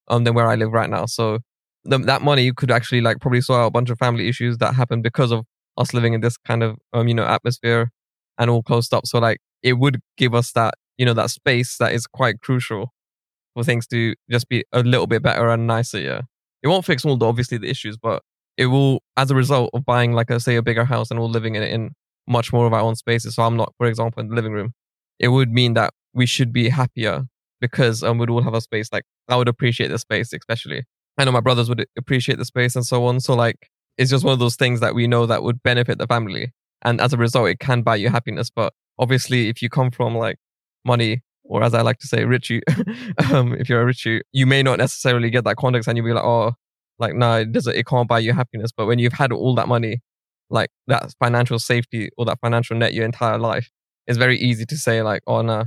um, 0.07 0.23
than 0.23 0.33
where 0.33 0.47
I 0.47 0.55
live 0.55 0.71
right 0.71 0.89
now. 0.89 1.05
So 1.05 1.39
the, 1.83 1.97
that 1.99 2.21
money 2.21 2.51
could 2.51 2.71
actually 2.71 3.01
like 3.01 3.19
probably 3.19 3.41
sort 3.41 3.61
out 3.61 3.67
a 3.67 3.71
bunch 3.71 3.89
of 3.89 3.97
family 3.97 4.27
issues 4.27 4.57
that 4.57 4.75
happen 4.75 5.01
because 5.01 5.31
of 5.31 5.45
us 5.77 5.93
living 5.93 6.13
in 6.13 6.21
this 6.21 6.37
kind 6.37 6.63
of 6.63 6.77
um 6.93 7.07
you 7.07 7.13
know 7.13 7.25
atmosphere 7.25 7.91
and 8.37 8.49
all 8.49 8.63
closed 8.63 8.93
up. 8.93 9.05
So 9.05 9.19
like 9.19 9.39
it 9.63 9.73
would 9.73 9.99
give 10.17 10.33
us 10.35 10.51
that 10.53 10.75
you 10.97 11.05
know 11.05 11.13
that 11.13 11.29
space 11.29 11.77
that 11.77 11.93
is 11.93 12.07
quite 12.07 12.41
crucial 12.41 12.93
for 13.53 13.63
things 13.63 13.87
to 13.87 14.15
just 14.29 14.47
be 14.49 14.63
a 14.71 14.81
little 14.81 15.07
bit 15.07 15.21
better 15.21 15.49
and 15.49 15.67
nicer. 15.67 15.99
Yeah, 15.99 16.21
it 16.63 16.67
won't 16.67 16.85
fix 16.85 17.05
all 17.05 17.17
the 17.17 17.25
obviously 17.27 17.57
the 17.57 17.69
issues, 17.69 17.97
but 17.97 18.21
it 18.57 18.67
will, 18.67 19.01
as 19.17 19.31
a 19.31 19.35
result 19.35 19.71
of 19.73 19.85
buying 19.85 20.13
like 20.13 20.29
a 20.29 20.39
say 20.39 20.55
a 20.55 20.61
bigger 20.61 20.85
house 20.85 21.09
and 21.09 21.19
all 21.19 21.29
living 21.29 21.55
in 21.55 21.63
it 21.63 21.71
in 21.71 21.91
much 22.27 22.53
more 22.53 22.67
of 22.67 22.73
our 22.73 22.81
own 22.81 22.95
spaces. 22.95 23.35
So 23.35 23.43
I'm 23.43 23.57
not, 23.57 23.73
for 23.77 23.87
example, 23.87 24.21
in 24.21 24.29
the 24.29 24.35
living 24.35 24.53
room. 24.53 24.73
It 25.19 25.29
would 25.29 25.51
mean 25.51 25.73
that 25.73 25.93
we 26.13 26.25
should 26.25 26.53
be 26.53 26.69
happier 26.69 27.23
because 27.59 28.03
um, 28.03 28.17
we'd 28.17 28.29
all 28.29 28.43
have 28.43 28.53
a 28.53 28.61
space. 28.61 28.89
Like 28.91 29.05
I 29.27 29.35
would 29.35 29.47
appreciate 29.47 29.87
the 29.87 29.99
space, 29.99 30.33
especially. 30.33 30.83
I 31.17 31.25
know 31.25 31.31
my 31.31 31.39
brothers 31.41 31.69
would 31.69 31.85
appreciate 31.97 32.37
the 32.37 32.45
space 32.45 32.75
and 32.75 32.85
so 32.85 33.05
on. 33.05 33.19
So 33.19 33.33
like 33.33 33.69
it's 33.97 34.11
just 34.11 34.23
one 34.23 34.33
of 34.33 34.39
those 34.39 34.55
things 34.55 34.79
that 34.79 34.95
we 34.95 35.07
know 35.07 35.25
that 35.25 35.43
would 35.43 35.61
benefit 35.63 35.97
the 35.97 36.07
family. 36.07 36.53
And 36.83 36.99
as 36.99 37.13
a 37.13 37.17
result, 37.17 37.49
it 37.49 37.59
can 37.59 37.81
buy 37.81 37.95
you 37.95 38.09
happiness. 38.09 38.49
But 38.49 38.73
obviously, 38.97 39.49
if 39.49 39.61
you 39.61 39.69
come 39.69 39.91
from 39.91 40.15
like 40.15 40.37
money, 40.85 41.21
or 41.43 41.63
as 41.63 41.73
I 41.73 41.81
like 41.81 41.99
to 41.99 42.07
say, 42.07 42.25
richie, 42.25 42.61
um, 43.31 43.53
if 43.53 43.69
you're 43.69 43.81
a 43.81 43.85
richie, 43.85 44.21
you 44.31 44.45
may 44.45 44.63
not 44.63 44.77
necessarily 44.79 45.29
get 45.29 45.43
that 45.43 45.57
context 45.57 45.87
and 45.87 45.97
you'll 45.97 46.05
be 46.05 46.13
like, 46.13 46.23
oh, 46.23 46.53
like, 46.97 47.13
no, 47.15 47.39
it 47.39 47.51
doesn't, 47.51 47.75
it 47.75 47.85
can't 47.85 48.07
buy 48.07 48.19
you 48.19 48.33
happiness. 48.33 48.71
But 48.75 48.85
when 48.85 48.99
you've 48.99 49.13
had 49.13 49.31
all 49.31 49.55
that 49.55 49.67
money, 49.67 50.01
like 50.49 50.69
that 50.87 51.13
financial 51.19 51.59
safety 51.59 52.09
or 52.17 52.25
that 52.25 52.39
financial 52.41 52.77
net 52.77 52.93
your 52.93 53.05
entire 53.05 53.37
life, 53.37 53.69
it's 54.07 54.17
very 54.17 54.37
easy 54.37 54.65
to 54.65 54.77
say 54.77 55.01
like, 55.01 55.21
oh, 55.27 55.41
no, 55.41 55.65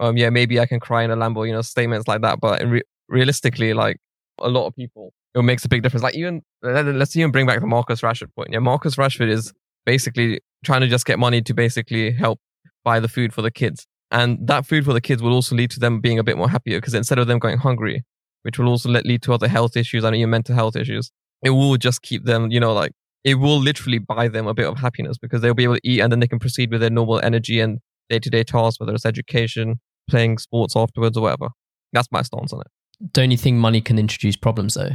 um, 0.00 0.16
yeah, 0.16 0.30
maybe 0.30 0.60
I 0.60 0.66
can 0.66 0.80
cry 0.80 1.02
in 1.02 1.10
a 1.10 1.16
Lambo, 1.16 1.46
you 1.46 1.52
know, 1.52 1.62
statements 1.62 2.08
like 2.08 2.22
that. 2.22 2.40
But 2.40 2.62
re- 2.64 2.82
realistically, 3.08 3.74
like 3.74 3.98
a 4.38 4.48
lot 4.48 4.66
of 4.66 4.74
people, 4.76 5.12
it 5.38 5.44
makes 5.44 5.64
a 5.64 5.68
big 5.68 5.82
difference. 5.82 6.02
Like 6.02 6.16
even 6.16 6.42
let's 6.62 7.16
even 7.16 7.30
bring 7.30 7.46
back 7.46 7.60
the 7.60 7.66
Marcus 7.66 8.00
Rashford 8.00 8.34
point. 8.34 8.50
Yeah, 8.52 8.58
Marcus 8.58 8.96
Rashford 8.96 9.28
is 9.28 9.52
basically 9.86 10.40
trying 10.64 10.80
to 10.80 10.88
just 10.88 11.06
get 11.06 11.18
money 11.18 11.40
to 11.42 11.54
basically 11.54 12.12
help 12.12 12.40
buy 12.84 13.00
the 13.00 13.08
food 13.08 13.32
for 13.32 13.42
the 13.42 13.50
kids. 13.50 13.86
And 14.10 14.46
that 14.46 14.66
food 14.66 14.84
for 14.84 14.92
the 14.92 15.00
kids 15.00 15.22
will 15.22 15.32
also 15.32 15.54
lead 15.54 15.70
to 15.72 15.80
them 15.80 16.00
being 16.00 16.18
a 16.18 16.24
bit 16.24 16.36
more 16.36 16.48
happier 16.48 16.78
because 16.78 16.94
instead 16.94 17.18
of 17.18 17.26
them 17.26 17.38
going 17.38 17.58
hungry, 17.58 18.04
which 18.42 18.58
will 18.58 18.68
also 18.68 18.88
lead 18.88 19.22
to 19.22 19.32
other 19.32 19.48
health 19.48 19.76
issues 19.76 20.04
and 20.04 20.16
even 20.16 20.30
mental 20.30 20.54
health 20.54 20.76
issues, 20.76 21.10
it 21.42 21.50
will 21.50 21.76
just 21.76 22.02
keep 22.02 22.24
them, 22.24 22.50
you 22.50 22.58
know, 22.58 22.72
like 22.72 22.92
it 23.24 23.34
will 23.34 23.58
literally 23.58 23.98
buy 23.98 24.28
them 24.28 24.46
a 24.46 24.54
bit 24.54 24.66
of 24.66 24.78
happiness 24.78 25.18
because 25.18 25.42
they'll 25.42 25.54
be 25.54 25.64
able 25.64 25.74
to 25.74 25.80
eat 25.84 26.00
and 26.00 26.10
then 26.10 26.20
they 26.20 26.26
can 26.26 26.38
proceed 26.38 26.70
with 26.70 26.80
their 26.80 26.90
normal 26.90 27.20
energy 27.20 27.60
and 27.60 27.80
day 28.08 28.18
to 28.18 28.30
day 28.30 28.42
tasks, 28.42 28.80
whether 28.80 28.94
it's 28.94 29.04
education, 29.04 29.80
playing 30.08 30.38
sports 30.38 30.74
afterwards 30.74 31.16
or 31.16 31.22
whatever. 31.22 31.48
That's 31.92 32.08
my 32.10 32.22
stance 32.22 32.52
on 32.52 32.60
it. 32.60 33.12
Don't 33.12 33.30
you 33.30 33.36
think 33.36 33.58
money 33.58 33.80
can 33.80 33.98
introduce 33.98 34.36
problems 34.36 34.74
though? 34.74 34.92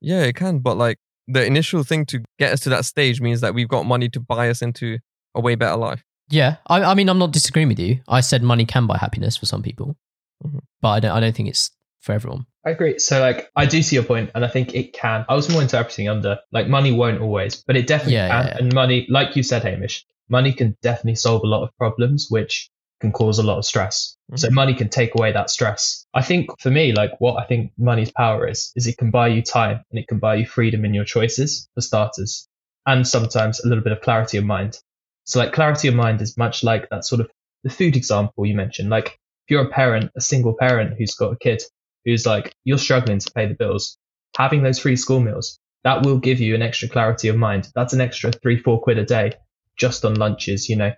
Yeah, 0.00 0.22
it 0.22 0.36
can. 0.36 0.58
But 0.58 0.76
like 0.76 0.98
the 1.28 1.44
initial 1.44 1.82
thing 1.82 2.06
to 2.06 2.22
get 2.38 2.52
us 2.52 2.60
to 2.60 2.70
that 2.70 2.84
stage 2.84 3.20
means 3.20 3.40
that 3.40 3.54
we've 3.54 3.68
got 3.68 3.86
money 3.86 4.08
to 4.10 4.20
buy 4.20 4.48
us 4.48 4.62
into 4.62 4.98
a 5.34 5.40
way 5.40 5.54
better 5.54 5.76
life. 5.76 6.04
Yeah, 6.28 6.56
I, 6.66 6.82
I 6.82 6.94
mean, 6.94 7.08
I'm 7.08 7.18
not 7.18 7.32
disagreeing 7.32 7.68
with 7.68 7.78
you. 7.78 8.00
I 8.08 8.20
said 8.20 8.42
money 8.42 8.64
can 8.64 8.86
buy 8.86 8.98
happiness 8.98 9.36
for 9.36 9.46
some 9.46 9.62
people, 9.62 9.96
mm-hmm. 10.44 10.58
but 10.80 10.88
I 10.88 11.00
don't. 11.00 11.12
I 11.12 11.20
don't 11.20 11.36
think 11.36 11.48
it's 11.48 11.70
for 12.00 12.12
everyone. 12.12 12.46
I 12.64 12.70
agree. 12.70 12.98
So, 12.98 13.20
like, 13.20 13.48
I 13.54 13.64
do 13.64 13.80
see 13.80 13.94
your 13.94 14.04
point, 14.04 14.30
and 14.34 14.44
I 14.44 14.48
think 14.48 14.74
it 14.74 14.92
can. 14.92 15.24
I 15.28 15.34
was 15.34 15.48
more 15.48 15.62
interpreting 15.62 16.08
under 16.08 16.38
like 16.50 16.66
money 16.66 16.90
won't 16.90 17.20
always, 17.20 17.62
but 17.62 17.76
it 17.76 17.86
definitely 17.86 18.14
yeah, 18.14 18.28
can. 18.28 18.46
Yeah, 18.46 18.52
yeah. 18.52 18.58
And 18.58 18.74
money, 18.74 19.06
like 19.08 19.36
you 19.36 19.44
said, 19.44 19.62
Hamish, 19.62 20.04
money 20.28 20.52
can 20.52 20.76
definitely 20.82 21.14
solve 21.14 21.42
a 21.44 21.46
lot 21.46 21.62
of 21.62 21.70
problems, 21.78 22.26
which 22.28 22.68
can 23.00 23.12
cause 23.12 23.38
a 23.38 23.42
lot 23.42 23.58
of 23.58 23.64
stress. 23.64 24.16
Mm-hmm. 24.30 24.38
So 24.38 24.50
money 24.50 24.74
can 24.74 24.88
take 24.88 25.14
away 25.14 25.32
that 25.32 25.50
stress. 25.50 26.06
I 26.14 26.22
think 26.22 26.48
for 26.60 26.70
me, 26.70 26.92
like 26.92 27.12
what 27.20 27.42
I 27.42 27.46
think 27.46 27.72
money's 27.78 28.10
power 28.10 28.48
is, 28.48 28.72
is 28.76 28.86
it 28.86 28.98
can 28.98 29.10
buy 29.10 29.28
you 29.28 29.42
time 29.42 29.82
and 29.90 29.98
it 29.98 30.08
can 30.08 30.18
buy 30.18 30.36
you 30.36 30.46
freedom 30.46 30.84
in 30.84 30.94
your 30.94 31.04
choices 31.04 31.68
for 31.74 31.80
starters, 31.80 32.48
and 32.86 33.06
sometimes 33.06 33.60
a 33.60 33.68
little 33.68 33.84
bit 33.84 33.92
of 33.92 34.00
clarity 34.00 34.38
of 34.38 34.44
mind. 34.44 34.78
So 35.24 35.40
like 35.40 35.52
clarity 35.52 35.88
of 35.88 35.94
mind 35.94 36.22
is 36.22 36.38
much 36.38 36.62
like 36.62 36.88
that 36.90 37.04
sort 37.04 37.20
of 37.20 37.30
the 37.64 37.70
food 37.70 37.96
example 37.96 38.46
you 38.46 38.54
mentioned. 38.54 38.90
Like 38.90 39.06
if 39.08 39.50
you're 39.50 39.64
a 39.64 39.70
parent, 39.70 40.10
a 40.16 40.20
single 40.20 40.54
parent 40.54 40.94
who's 40.96 41.14
got 41.14 41.32
a 41.32 41.36
kid 41.36 41.62
who's 42.04 42.24
like, 42.24 42.54
you're 42.64 42.78
struggling 42.78 43.18
to 43.18 43.32
pay 43.32 43.46
the 43.46 43.54
bills, 43.54 43.98
having 44.36 44.62
those 44.62 44.78
free 44.78 44.96
school 44.96 45.20
meals, 45.20 45.58
that 45.82 46.04
will 46.04 46.18
give 46.18 46.40
you 46.40 46.54
an 46.54 46.62
extra 46.62 46.88
clarity 46.88 47.28
of 47.28 47.36
mind. 47.36 47.68
That's 47.74 47.92
an 47.92 48.00
extra 48.00 48.30
three, 48.30 48.60
four 48.62 48.80
quid 48.80 48.98
a 48.98 49.04
day 49.04 49.32
just 49.76 50.04
on 50.04 50.14
lunches, 50.14 50.68
you 50.68 50.76
know, 50.76 50.92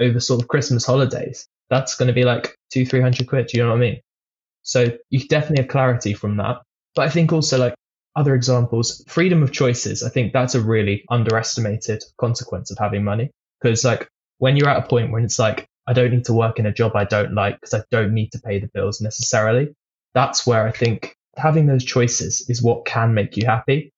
over 0.00 0.20
sort 0.20 0.42
of 0.42 0.48
Christmas 0.48 0.84
holidays. 0.84 1.46
That's 1.70 1.96
going 1.96 2.08
to 2.08 2.14
be 2.14 2.24
like 2.24 2.56
two, 2.70 2.86
three 2.86 3.00
hundred 3.00 3.28
quid. 3.28 3.52
You 3.52 3.62
know 3.62 3.70
what 3.70 3.76
I 3.76 3.80
mean? 3.80 4.00
So 4.62 4.96
you 5.10 5.26
definitely 5.28 5.62
have 5.62 5.70
clarity 5.70 6.14
from 6.14 6.36
that. 6.38 6.62
But 6.94 7.06
I 7.06 7.10
think 7.10 7.32
also 7.32 7.58
like 7.58 7.74
other 8.16 8.34
examples, 8.34 9.04
freedom 9.06 9.42
of 9.42 9.52
choices. 9.52 10.02
I 10.02 10.08
think 10.08 10.32
that's 10.32 10.54
a 10.54 10.60
really 10.60 11.04
underestimated 11.10 12.02
consequence 12.18 12.70
of 12.70 12.78
having 12.78 13.04
money. 13.04 13.30
Because 13.60 13.84
like 13.84 14.08
when 14.38 14.56
you're 14.56 14.68
at 14.68 14.84
a 14.84 14.88
point 14.88 15.12
when 15.12 15.24
it's 15.24 15.38
like, 15.38 15.66
I 15.86 15.92
don't 15.92 16.10
need 16.10 16.24
to 16.24 16.32
work 16.32 16.58
in 16.58 16.66
a 16.66 16.72
job 16.72 16.96
I 16.96 17.04
don't 17.04 17.34
like 17.34 17.60
because 17.60 17.74
I 17.74 17.84
don't 17.90 18.12
need 18.12 18.32
to 18.32 18.40
pay 18.40 18.58
the 18.58 18.68
bills 18.68 19.00
necessarily. 19.00 19.74
That's 20.14 20.46
where 20.46 20.66
I 20.66 20.72
think 20.72 21.14
having 21.36 21.66
those 21.66 21.84
choices 21.84 22.48
is 22.48 22.62
what 22.62 22.86
can 22.86 23.14
make 23.14 23.36
you 23.36 23.46
happy. 23.46 23.92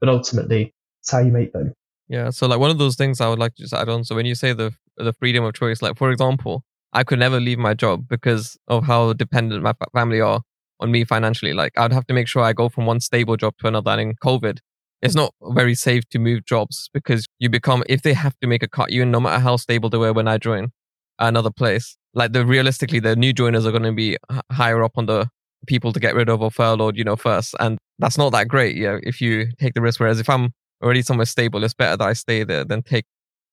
But 0.00 0.08
ultimately, 0.08 0.72
it's 1.00 1.10
how 1.10 1.18
you 1.20 1.32
make 1.32 1.52
them. 1.52 1.72
Yeah. 2.08 2.30
So 2.30 2.46
like 2.46 2.60
one 2.60 2.70
of 2.70 2.78
those 2.78 2.96
things 2.96 3.20
I 3.20 3.28
would 3.28 3.38
like 3.38 3.54
to 3.56 3.62
just 3.62 3.72
add 3.72 3.88
on. 3.88 4.04
So 4.04 4.14
when 4.14 4.26
you 4.26 4.34
say 4.34 4.52
the 4.52 4.72
the 4.96 5.12
freedom 5.12 5.44
of 5.44 5.54
choice, 5.54 5.82
like 5.82 5.96
for 5.96 6.10
example, 6.10 6.64
I 6.92 7.04
could 7.04 7.18
never 7.18 7.40
leave 7.40 7.58
my 7.58 7.74
job 7.74 8.06
because 8.08 8.58
of 8.68 8.84
how 8.84 9.12
dependent 9.14 9.62
my 9.62 9.74
family 9.92 10.20
are 10.20 10.42
on 10.80 10.90
me 10.90 11.04
financially. 11.04 11.52
Like 11.52 11.72
I'd 11.78 11.92
have 11.92 12.06
to 12.06 12.14
make 12.14 12.28
sure 12.28 12.42
I 12.42 12.52
go 12.52 12.68
from 12.68 12.86
one 12.86 13.00
stable 13.00 13.36
job 13.36 13.54
to 13.60 13.68
another. 13.68 13.92
And 13.92 14.00
in 14.00 14.14
COVID, 14.16 14.58
it's 15.00 15.14
not 15.14 15.34
very 15.42 15.74
safe 15.74 16.08
to 16.10 16.18
move 16.18 16.44
jobs 16.44 16.90
because 16.92 17.26
you 17.38 17.48
become 17.48 17.82
if 17.88 18.02
they 18.02 18.12
have 18.12 18.38
to 18.40 18.46
make 18.46 18.62
a 18.62 18.68
cut 18.68 18.92
you 18.92 19.04
no 19.04 19.20
matter 19.20 19.40
how 19.40 19.56
stable 19.56 19.88
they 19.88 19.98
were 19.98 20.12
when 20.12 20.28
I 20.28 20.38
joined 20.38 20.70
another 21.18 21.50
place. 21.50 21.96
Like 22.14 22.32
the 22.32 22.44
realistically, 22.44 23.00
the 23.00 23.16
new 23.16 23.32
joiners 23.32 23.66
are 23.66 23.70
going 23.70 23.82
to 23.84 23.92
be 23.92 24.16
higher 24.50 24.84
up 24.84 24.92
on 24.96 25.06
the 25.06 25.28
people 25.66 25.92
to 25.92 26.00
get 26.00 26.14
rid 26.14 26.28
of 26.28 26.42
or 26.42 26.50
furloughed, 26.50 26.96
you 26.96 27.04
know, 27.04 27.16
first, 27.16 27.54
and 27.58 27.78
that's 27.98 28.18
not 28.18 28.30
that 28.32 28.48
great. 28.48 28.76
Yeah, 28.76 28.98
if 29.02 29.20
you 29.20 29.48
take 29.58 29.74
the 29.74 29.80
risk. 29.80 29.98
Whereas 29.98 30.20
if 30.20 30.28
I'm 30.28 30.52
already 30.82 31.02
somewhere 31.02 31.26
stable, 31.26 31.64
it's 31.64 31.74
better 31.74 31.96
that 31.96 32.06
I 32.06 32.12
stay 32.12 32.44
there 32.44 32.64
than 32.64 32.82
take 32.82 33.06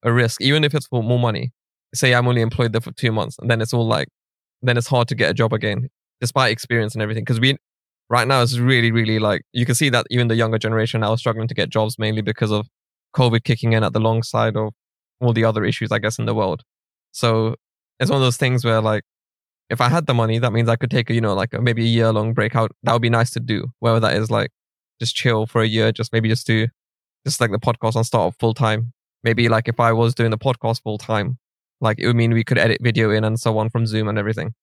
a 0.03 0.11
risk, 0.11 0.41
even 0.41 0.63
if 0.63 0.73
it's 0.73 0.87
for 0.87 1.03
more 1.03 1.19
money. 1.19 1.51
Say 1.93 2.13
I'm 2.13 2.27
only 2.27 2.41
employed 2.41 2.71
there 2.71 2.81
for 2.81 2.91
two 2.91 3.11
months, 3.11 3.37
and 3.39 3.49
then 3.49 3.61
it's 3.61 3.73
all 3.73 3.87
like, 3.87 4.09
then 4.61 4.77
it's 4.77 4.87
hard 4.87 5.07
to 5.07 5.15
get 5.15 5.31
a 5.31 5.33
job 5.33 5.53
again, 5.53 5.89
despite 6.21 6.51
experience 6.51 6.93
and 6.93 7.01
everything. 7.01 7.23
Because 7.23 7.39
we 7.39 7.57
right 8.09 8.27
now 8.27 8.41
it's 8.41 8.57
really, 8.57 8.91
really 8.91 9.19
like 9.19 9.43
you 9.53 9.65
can 9.65 9.75
see 9.75 9.89
that 9.89 10.05
even 10.09 10.27
the 10.27 10.35
younger 10.35 10.57
generation 10.57 11.01
now 11.01 11.13
is 11.13 11.19
struggling 11.19 11.47
to 11.47 11.53
get 11.53 11.69
jobs 11.69 11.97
mainly 11.97 12.21
because 12.21 12.51
of 12.51 12.67
COVID 13.15 13.43
kicking 13.43 13.73
in 13.73 13.83
at 13.83 13.93
the 13.93 13.99
long 13.99 14.23
side 14.23 14.55
of 14.55 14.73
all 15.21 15.33
the 15.33 15.45
other 15.45 15.65
issues, 15.65 15.91
I 15.91 15.99
guess, 15.99 16.19
in 16.19 16.25
the 16.25 16.35
world. 16.35 16.63
So 17.11 17.55
it's 17.99 18.09
one 18.09 18.21
of 18.21 18.25
those 18.25 18.37
things 18.37 18.63
where 18.63 18.81
like 18.81 19.03
if 19.69 19.81
I 19.81 19.89
had 19.89 20.07
the 20.07 20.13
money, 20.13 20.39
that 20.39 20.51
means 20.51 20.69
I 20.69 20.75
could 20.75 20.91
take 20.91 21.09
a, 21.09 21.13
you 21.13 21.21
know, 21.21 21.33
like 21.35 21.53
a, 21.53 21.61
maybe 21.61 21.83
a 21.83 21.87
year 21.87 22.11
long 22.11 22.33
breakout. 22.33 22.71
That 22.83 22.93
would 22.93 23.01
be 23.01 23.09
nice 23.09 23.31
to 23.31 23.39
do. 23.39 23.67
Whether 23.79 23.99
that 23.99 24.15
is 24.15 24.31
like 24.31 24.51
just 24.99 25.15
chill 25.15 25.45
for 25.45 25.61
a 25.61 25.67
year, 25.67 25.91
just 25.91 26.11
maybe 26.11 26.29
just 26.29 26.47
do 26.47 26.67
just 27.25 27.39
like 27.41 27.51
the 27.51 27.59
podcast 27.59 27.95
on 27.95 28.03
start 28.03 28.35
full 28.39 28.53
time. 28.53 28.93
Maybe 29.23 29.49
like 29.49 29.67
if 29.67 29.79
I 29.79 29.91
was 29.91 30.15
doing 30.15 30.31
the 30.31 30.37
podcast 30.37 30.81
full 30.81 30.97
time, 30.97 31.37
like 31.81 31.99
it 31.99 32.07
would 32.07 32.15
mean 32.15 32.33
we 32.33 32.43
could 32.43 32.57
edit 32.57 32.79
video 32.81 33.11
in 33.11 33.23
and 33.23 33.39
so 33.39 33.57
on 33.57 33.69
from 33.69 33.85
Zoom 33.85 34.07
and 34.07 34.17
everything. 34.17 34.53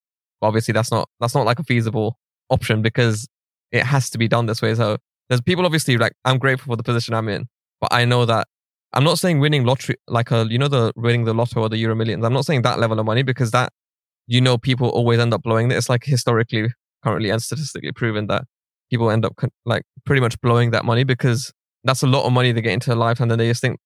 But 0.41 0.49
obviously 0.49 0.73
that's 0.73 0.91
not 0.91 1.09
that's 1.21 1.35
not 1.35 1.47
like 1.47 1.59
a 1.59 1.65
feasible 1.65 2.19
option 2.51 2.83
because 2.83 3.29
it 3.73 3.85
has 3.85 4.11
to 4.11 4.19
be 4.19 4.29
done 4.29 4.47
this 4.47 4.63
way. 4.63 4.75
So 4.75 4.99
there's 5.29 5.41
people 5.41 5.65
obviously 5.65 5.97
like 5.97 6.13
I'm 6.25 6.39
grateful 6.39 6.73
for 6.73 6.77
the 6.77 6.83
position 6.83 7.15
I'm 7.15 7.29
in, 7.29 7.47
but 7.81 7.93
I 7.93 8.05
know 8.05 8.25
that 8.27 8.47
I'm 8.93 9.05
not 9.05 9.19
saying 9.19 9.41
winning 9.41 9.65
lottery 9.65 9.97
like 10.09 10.31
a 10.31 10.47
you 10.49 10.59
know 10.59 10.69
the 10.69 10.93
winning 10.97 11.25
the 11.25 11.35
lotto 11.35 11.61
or 11.61 11.69
the 11.69 11.79
Euro 11.79 11.95
Millions. 11.95 12.25
I'm 12.25 12.33
not 12.33 12.47
saying 12.47 12.63
that 12.63 12.79
level 12.79 12.99
of 12.99 13.07
money 13.07 13.23
because 13.23 13.51
that 13.51 13.73
you 14.27 14.41
know 14.41 14.59
people 14.59 14.89
always 14.89 15.19
end 15.19 15.35
up 15.35 15.43
blowing 15.43 15.71
it. 15.71 15.77
It's 15.77 15.89
like 15.89 16.05
historically, 16.05 16.69
currently, 17.03 17.31
and 17.31 17.43
statistically 17.43 17.93
proven 17.93 18.27
that 18.29 18.45
people 18.91 19.11
end 19.11 19.25
up 19.25 19.35
like 19.65 19.83
pretty 20.05 20.21
much 20.21 20.41
blowing 20.41 20.71
that 20.71 20.85
money 20.85 21.05
because 21.05 21.53
that's 21.85 22.03
a 22.03 22.07
lot 22.07 22.25
of 22.25 22.33
money 22.33 22.53
they 22.53 22.61
get 22.61 22.73
into 22.73 22.93
a 22.93 22.97
lifetime 22.97 23.25
and 23.25 23.33
then 23.33 23.39
they 23.39 23.49
just 23.49 23.61
think 23.61 23.79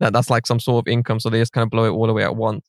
that 0.00 0.12
that's 0.12 0.30
like 0.30 0.46
some 0.46 0.60
sort 0.60 0.86
of 0.86 0.92
income, 0.92 1.20
so 1.20 1.30
they 1.30 1.38
just 1.38 1.52
kind 1.52 1.62
of 1.62 1.70
blow 1.70 1.84
it 1.84 1.90
all 1.90 2.06
the 2.06 2.12
way 2.12 2.24
at 2.24 2.36
once. 2.36 2.66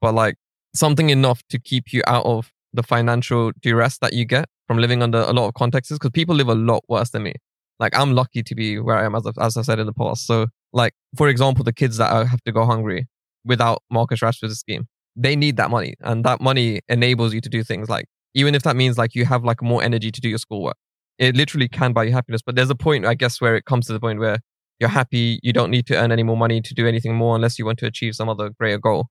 But 0.00 0.14
like 0.14 0.36
something 0.74 1.10
enough 1.10 1.42
to 1.48 1.58
keep 1.58 1.92
you 1.92 2.02
out 2.06 2.26
of 2.26 2.50
the 2.72 2.82
financial 2.82 3.52
duress 3.60 3.98
that 3.98 4.12
you 4.12 4.24
get 4.24 4.48
from 4.66 4.78
living 4.78 5.02
under 5.02 5.18
a 5.18 5.32
lot 5.32 5.46
of 5.46 5.54
contexts 5.54 5.92
because 5.92 6.10
people 6.10 6.34
live 6.34 6.48
a 6.48 6.54
lot 6.54 6.82
worse 6.88 7.10
than 7.10 7.22
me. 7.22 7.34
Like 7.78 7.96
I'm 7.96 8.14
lucky 8.14 8.42
to 8.42 8.54
be 8.54 8.78
where 8.78 8.96
I 8.96 9.04
am, 9.04 9.14
as, 9.14 9.26
as 9.40 9.56
I 9.56 9.62
said 9.62 9.78
in 9.78 9.86
the 9.86 9.92
past. 9.92 10.26
So 10.26 10.46
like, 10.72 10.94
for 11.16 11.28
example, 11.28 11.64
the 11.64 11.72
kids 11.72 11.98
that 11.98 12.10
have 12.26 12.42
to 12.42 12.52
go 12.52 12.64
hungry 12.64 13.06
without 13.44 13.82
Marcus 13.90 14.20
Rashford's 14.20 14.58
scheme, 14.58 14.86
they 15.14 15.36
need 15.36 15.56
that 15.56 15.70
money 15.70 15.94
and 16.00 16.24
that 16.24 16.40
money 16.40 16.80
enables 16.88 17.34
you 17.34 17.40
to 17.40 17.48
do 17.48 17.62
things 17.62 17.88
like, 17.88 18.06
even 18.34 18.54
if 18.54 18.62
that 18.62 18.76
means 18.76 18.96
like 18.96 19.14
you 19.14 19.26
have 19.26 19.44
like 19.44 19.62
more 19.62 19.82
energy 19.82 20.10
to 20.10 20.20
do 20.20 20.28
your 20.28 20.38
schoolwork, 20.38 20.76
it 21.18 21.36
literally 21.36 21.68
can 21.68 21.92
buy 21.92 22.04
you 22.04 22.12
happiness. 22.12 22.40
But 22.40 22.56
there's 22.56 22.70
a 22.70 22.74
point, 22.74 23.04
I 23.04 23.14
guess, 23.14 23.40
where 23.40 23.54
it 23.56 23.66
comes 23.66 23.86
to 23.88 23.92
the 23.92 24.00
point 24.00 24.18
where 24.18 24.38
you're 24.78 24.88
happy. 24.88 25.38
You 25.42 25.52
don't 25.52 25.70
need 25.70 25.86
to 25.86 25.96
earn 25.96 26.12
any 26.12 26.22
more 26.22 26.36
money 26.36 26.60
to 26.60 26.74
do 26.74 26.86
anything 26.86 27.14
more 27.14 27.36
unless 27.36 27.58
you 27.58 27.64
want 27.66 27.78
to 27.80 27.86
achieve 27.86 28.14
some 28.14 28.28
other 28.28 28.50
greater 28.50 28.78
goal. 28.78 29.06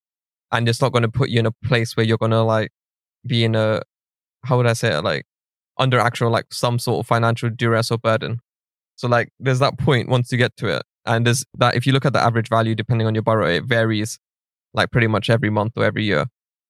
And 0.51 0.67
it's 0.67 0.81
not 0.81 0.91
going 0.91 1.03
to 1.03 1.09
put 1.09 1.29
you 1.29 1.39
in 1.39 1.45
a 1.45 1.51
place 1.63 1.95
where 1.95 2.05
you're 2.05 2.17
going 2.17 2.31
to 2.31 2.43
like 2.43 2.71
be 3.25 3.43
in 3.43 3.55
a, 3.55 3.81
how 4.43 4.57
would 4.57 4.67
I 4.67 4.73
say 4.73 4.97
it? 4.97 5.03
Like 5.03 5.25
under 5.77 5.99
actual 5.99 6.29
like 6.29 6.53
some 6.53 6.77
sort 6.77 6.99
of 6.99 7.07
financial 7.07 7.49
duress 7.49 7.91
or 7.91 7.97
burden. 7.97 8.39
So 8.95 9.07
like 9.07 9.29
there's 9.39 9.59
that 9.59 9.79
point 9.79 10.09
once 10.09 10.31
you 10.31 10.37
get 10.37 10.55
to 10.57 10.67
it. 10.67 10.83
And 11.05 11.25
there's 11.25 11.43
that 11.57 11.75
if 11.75 11.87
you 11.87 11.93
look 11.93 12.05
at 12.05 12.13
the 12.13 12.21
average 12.21 12.49
value 12.49 12.75
depending 12.75 13.07
on 13.07 13.15
your 13.15 13.23
borough, 13.23 13.47
it 13.47 13.63
varies 13.63 14.19
like 14.73 14.91
pretty 14.91 15.07
much 15.07 15.29
every 15.29 15.49
month 15.49 15.73
or 15.77 15.83
every 15.83 16.03
year. 16.03 16.25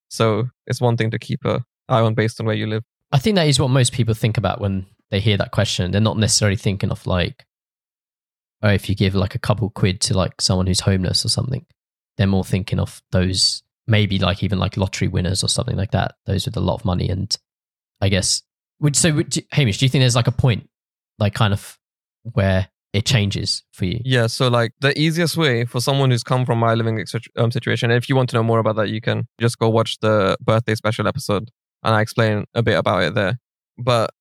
So 0.09 0.49
it's 0.67 0.79
one 0.79 0.95
thing 0.95 1.11
to 1.11 1.19
keep 1.19 1.43
a 1.43 1.63
eye 1.89 2.01
on 2.01 2.13
based 2.13 2.39
on 2.39 2.45
where 2.45 2.55
you 2.55 2.67
live. 2.67 2.83
I 3.11 3.19
think 3.19 3.35
that 3.35 3.47
is 3.47 3.59
what 3.59 3.69
most 3.69 3.91
people 3.91 4.13
think 4.13 4.37
about 4.37 4.61
when 4.61 4.85
they 5.09 5.19
hear 5.19 5.37
that 5.37 5.51
question. 5.51 5.91
They're 5.91 5.99
not 5.99 6.17
necessarily 6.17 6.55
thinking 6.55 6.91
of 6.91 7.05
like 7.05 7.45
or 8.63 8.71
if 8.71 8.89
you 8.89 8.95
give 8.95 9.15
like 9.15 9.35
a 9.35 9.39
couple 9.39 9.69
quid 9.69 10.01
to 10.01 10.17
like 10.17 10.41
someone 10.41 10.67
who's 10.67 10.81
homeless 10.81 11.25
or 11.25 11.29
something, 11.29 11.65
they're 12.17 12.27
more 12.27 12.45
thinking 12.45 12.79
of 12.79 13.01
those 13.11 13.63
maybe 13.87 14.19
like 14.19 14.43
even 14.43 14.59
like 14.59 14.77
lottery 14.77 15.07
winners 15.07 15.43
or 15.43 15.47
something 15.47 15.75
like 15.75 15.91
that. 15.91 16.15
Those 16.25 16.45
with 16.45 16.57
a 16.57 16.61
lot 16.61 16.75
of 16.75 16.85
money, 16.85 17.09
and 17.09 17.35
I 17.99 18.09
guess. 18.09 18.41
Would 18.79 18.95
so, 18.95 19.13
would 19.13 19.35
Hamish? 19.51 19.77
Do 19.77 19.85
you 19.85 19.89
think 19.89 20.01
there's 20.01 20.15
like 20.15 20.27
a 20.27 20.31
point, 20.31 20.69
like 21.19 21.33
kind 21.33 21.53
of 21.53 21.77
where 22.23 22.69
it 22.93 23.05
changes 23.05 23.63
for 23.71 23.85
you? 23.85 23.99
Yeah, 24.03 24.27
so 24.27 24.47
like 24.47 24.73
the 24.81 24.97
easiest 24.99 25.37
way 25.37 25.65
for 25.65 25.79
someone 25.79 26.11
who's 26.11 26.23
come 26.23 26.45
from 26.45 26.59
my 26.59 26.73
living 26.73 27.03
um, 27.37 27.51
situation, 27.51 27.91
and 27.91 27.97
if 27.97 28.09
you 28.09 28.15
want 28.15 28.29
to 28.31 28.35
know 28.35 28.43
more 28.43 28.59
about 28.59 28.75
that, 28.77 28.89
you 28.89 29.01
can 29.01 29.27
just 29.39 29.59
go 29.59 29.69
watch 29.69 29.97
the 29.99 30.37
birthday 30.41 30.75
special 30.75 31.07
episode, 31.07 31.51
and 31.83 31.95
I 31.95 32.01
explain 32.01 32.45
a 32.55 32.63
bit 32.63 32.77
about 32.77 33.03
it 33.03 33.13
there. 33.13 33.39
But 33.77 34.11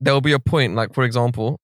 there 0.00 0.14
will 0.14 0.20
be 0.20 0.32
a 0.32 0.38
point, 0.38 0.74
like 0.74 0.94
for 0.94 1.04
example, 1.04 1.60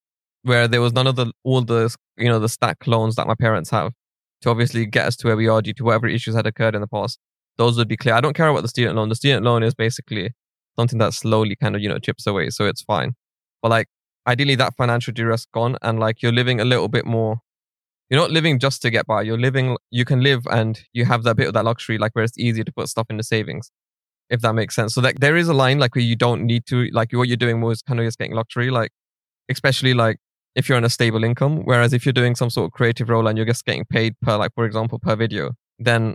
where 0.47 0.69
there 0.69 0.81
was 0.81 0.93
none 0.93 1.07
of 1.07 1.17
the 1.17 1.33
all 1.45 1.61
the 1.61 1.95
you 2.17 2.29
know 2.29 2.39
the 2.39 2.49
stack 2.49 2.87
loans 2.87 3.17
that 3.17 3.27
my 3.27 3.35
parents 3.35 3.71
have 3.71 3.93
to 4.43 4.51
obviously 4.51 4.87
get 4.87 5.07
us 5.07 5.17
to 5.17 5.27
where 5.27 5.37
we 5.37 5.49
are 5.49 5.61
due 5.61 5.73
to 5.75 5.85
whatever 5.85 6.07
issues 6.07 6.35
had 6.35 6.47
occurred 6.47 6.75
in 6.75 6.81
the 6.81 6.87
past. 6.87 7.19
Those 7.59 7.77
would 7.79 7.89
be 7.89 7.97
clear. 7.97 8.15
I 8.15 8.21
don't 8.21 8.37
care 8.37 8.49
about 8.49 8.63
the 8.63 8.69
student 8.69 8.97
loan. 8.97 9.09
The 9.09 9.15
student 9.17 9.45
loan 9.45 9.63
is 9.63 9.75
basically 9.75 10.31
something 10.79 10.99
that 10.99 11.15
slowly 11.15 11.57
kind 11.57 11.75
of 11.75 11.83
you 11.83 11.89
know 11.89 11.99
chips 11.99 12.27
away, 12.27 12.51
so 12.51 12.65
it's 12.67 12.83
fine. 12.83 13.15
But 13.63 13.71
like 13.71 13.89
ideally, 14.27 14.55
that 14.57 14.75
financial 14.77 15.13
duress 15.13 15.47
gone, 15.53 15.77
and 15.83 15.99
like 15.99 16.23
you're 16.23 16.33
living 16.33 16.61
a 16.61 16.65
little 16.65 16.89
bit 16.89 17.05
more. 17.05 17.39
You're 18.09 18.21
not 18.21 18.31
living 18.31 18.61
just 18.61 18.83
to 18.83 18.91
get 18.91 19.05
by. 19.07 19.23
You're 19.23 19.39
living. 19.39 19.77
You 19.91 20.05
can 20.05 20.21
live, 20.21 20.47
and 20.51 20.81
you 20.93 21.05
have 21.07 21.25
that 21.25 21.37
bit 21.37 21.49
of 21.49 21.55
that 21.55 21.65
luxury, 21.65 21.99
like 21.99 22.15
where 22.15 22.25
it's 22.25 22.39
easier 22.39 22.63
to 22.63 22.73
put 22.73 22.89
stuff 22.89 23.07
into 23.11 23.25
savings, 23.25 23.73
if 24.31 24.43
that 24.43 24.53
makes 24.53 24.77
sense. 24.77 24.95
So 24.95 25.01
like 25.01 25.19
there 25.19 25.37
is 25.37 25.49
a 25.49 25.55
line 25.55 25.81
like 25.81 25.97
where 25.97 26.05
you 26.05 26.15
don't 26.15 26.45
need 26.45 26.67
to 26.67 26.89
like 26.93 27.13
what 27.13 27.27
you're 27.27 27.37
doing 27.37 27.61
was 27.63 27.83
kind 27.83 27.99
of 27.99 28.07
just 28.07 28.19
getting 28.19 28.35
luxury, 28.35 28.71
like 28.71 28.93
especially 29.49 29.95
like 29.95 30.19
if 30.57 30.69
you're 30.69 30.77
on 30.77 30.85
a 30.85 30.91
stable 30.91 31.23
income. 31.23 31.63
Whereas 31.65 31.93
if 31.93 32.05
you're 32.05 32.13
doing 32.13 32.35
some 32.35 32.51
sort 32.51 32.67
of 32.67 32.73
creative 32.73 33.09
role 33.09 33.29
and 33.29 33.39
you're 33.39 33.47
just 33.47 33.65
getting 33.65 33.85
paid 33.85 34.19
per 34.21 34.37
like 34.37 34.53
for 34.55 34.65
example 34.65 34.99
per 34.99 35.15
video, 35.15 35.53
then 35.79 36.15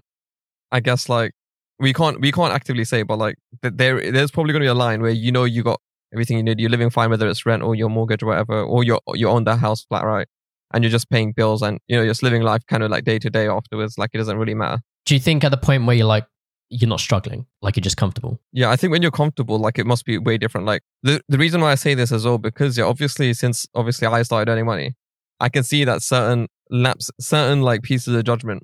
I 0.71 0.81
guess 0.81 1.07
like 1.07 1.31
we 1.79 1.93
can't 1.93 2.19
we 2.19 2.31
can't 2.31 2.53
actively 2.53 2.83
say, 2.83 3.03
but 3.03 3.17
like 3.17 3.35
there 3.61 4.11
there's 4.11 4.31
probably 4.31 4.51
going 4.51 4.61
to 4.61 4.65
be 4.65 4.69
a 4.69 4.73
line 4.73 5.01
where 5.01 5.11
you 5.11 5.31
know 5.31 5.45
you 5.45 5.63
got 5.63 5.79
everything 6.13 6.37
you 6.37 6.43
need, 6.43 6.59
you're 6.59 6.69
living 6.69 6.89
fine 6.89 7.09
whether 7.09 7.27
it's 7.27 7.45
rent 7.45 7.63
or 7.63 7.75
your 7.75 7.89
mortgage 7.89 8.23
or 8.23 8.27
whatever, 8.27 8.61
or 8.61 8.83
you're 8.83 8.99
you 9.13 9.29
own 9.29 9.45
that 9.45 9.59
house 9.59 9.85
flat 9.85 10.03
right, 10.03 10.27
and 10.73 10.83
you're 10.83 10.91
just 10.91 11.09
paying 11.09 11.31
bills 11.31 11.61
and 11.61 11.79
you 11.87 11.95
know 11.95 12.01
you're 12.01 12.11
just 12.11 12.23
living 12.23 12.41
life 12.41 12.65
kind 12.67 12.83
of 12.83 12.91
like 12.91 13.03
day 13.03 13.19
to 13.19 13.29
day 13.29 13.47
afterwards. 13.47 13.97
Like 13.97 14.09
it 14.13 14.17
doesn't 14.17 14.37
really 14.37 14.55
matter. 14.55 14.81
Do 15.05 15.13
you 15.13 15.19
think 15.19 15.43
at 15.43 15.49
the 15.49 15.57
point 15.57 15.85
where 15.85 15.95
you're 15.95 16.05
like 16.07 16.25
you're 16.71 16.87
not 16.87 17.01
struggling, 17.01 17.45
like 17.61 17.75
you're 17.75 17.81
just 17.81 17.97
comfortable? 17.97 18.39
Yeah, 18.53 18.71
I 18.71 18.77
think 18.77 18.91
when 18.91 19.01
you're 19.01 19.11
comfortable, 19.11 19.59
like 19.59 19.77
it 19.77 19.85
must 19.85 20.05
be 20.05 20.17
way 20.17 20.37
different. 20.37 20.65
Like 20.65 20.81
the 21.03 21.21
the 21.27 21.37
reason 21.37 21.61
why 21.61 21.71
I 21.71 21.75
say 21.75 21.93
this 21.93 22.11
as 22.11 22.25
well 22.25 22.37
because 22.37 22.77
yeah, 22.77 22.85
obviously 22.85 23.33
since 23.33 23.67
obviously 23.75 24.07
I 24.07 24.21
started 24.23 24.49
earning 24.49 24.65
money, 24.65 24.95
I 25.39 25.49
can 25.49 25.63
see 25.63 25.83
that 25.83 26.01
certain 26.01 26.47
laps, 26.69 27.11
certain 27.19 27.61
like 27.61 27.83
pieces 27.83 28.15
of 28.15 28.23
judgment 28.23 28.63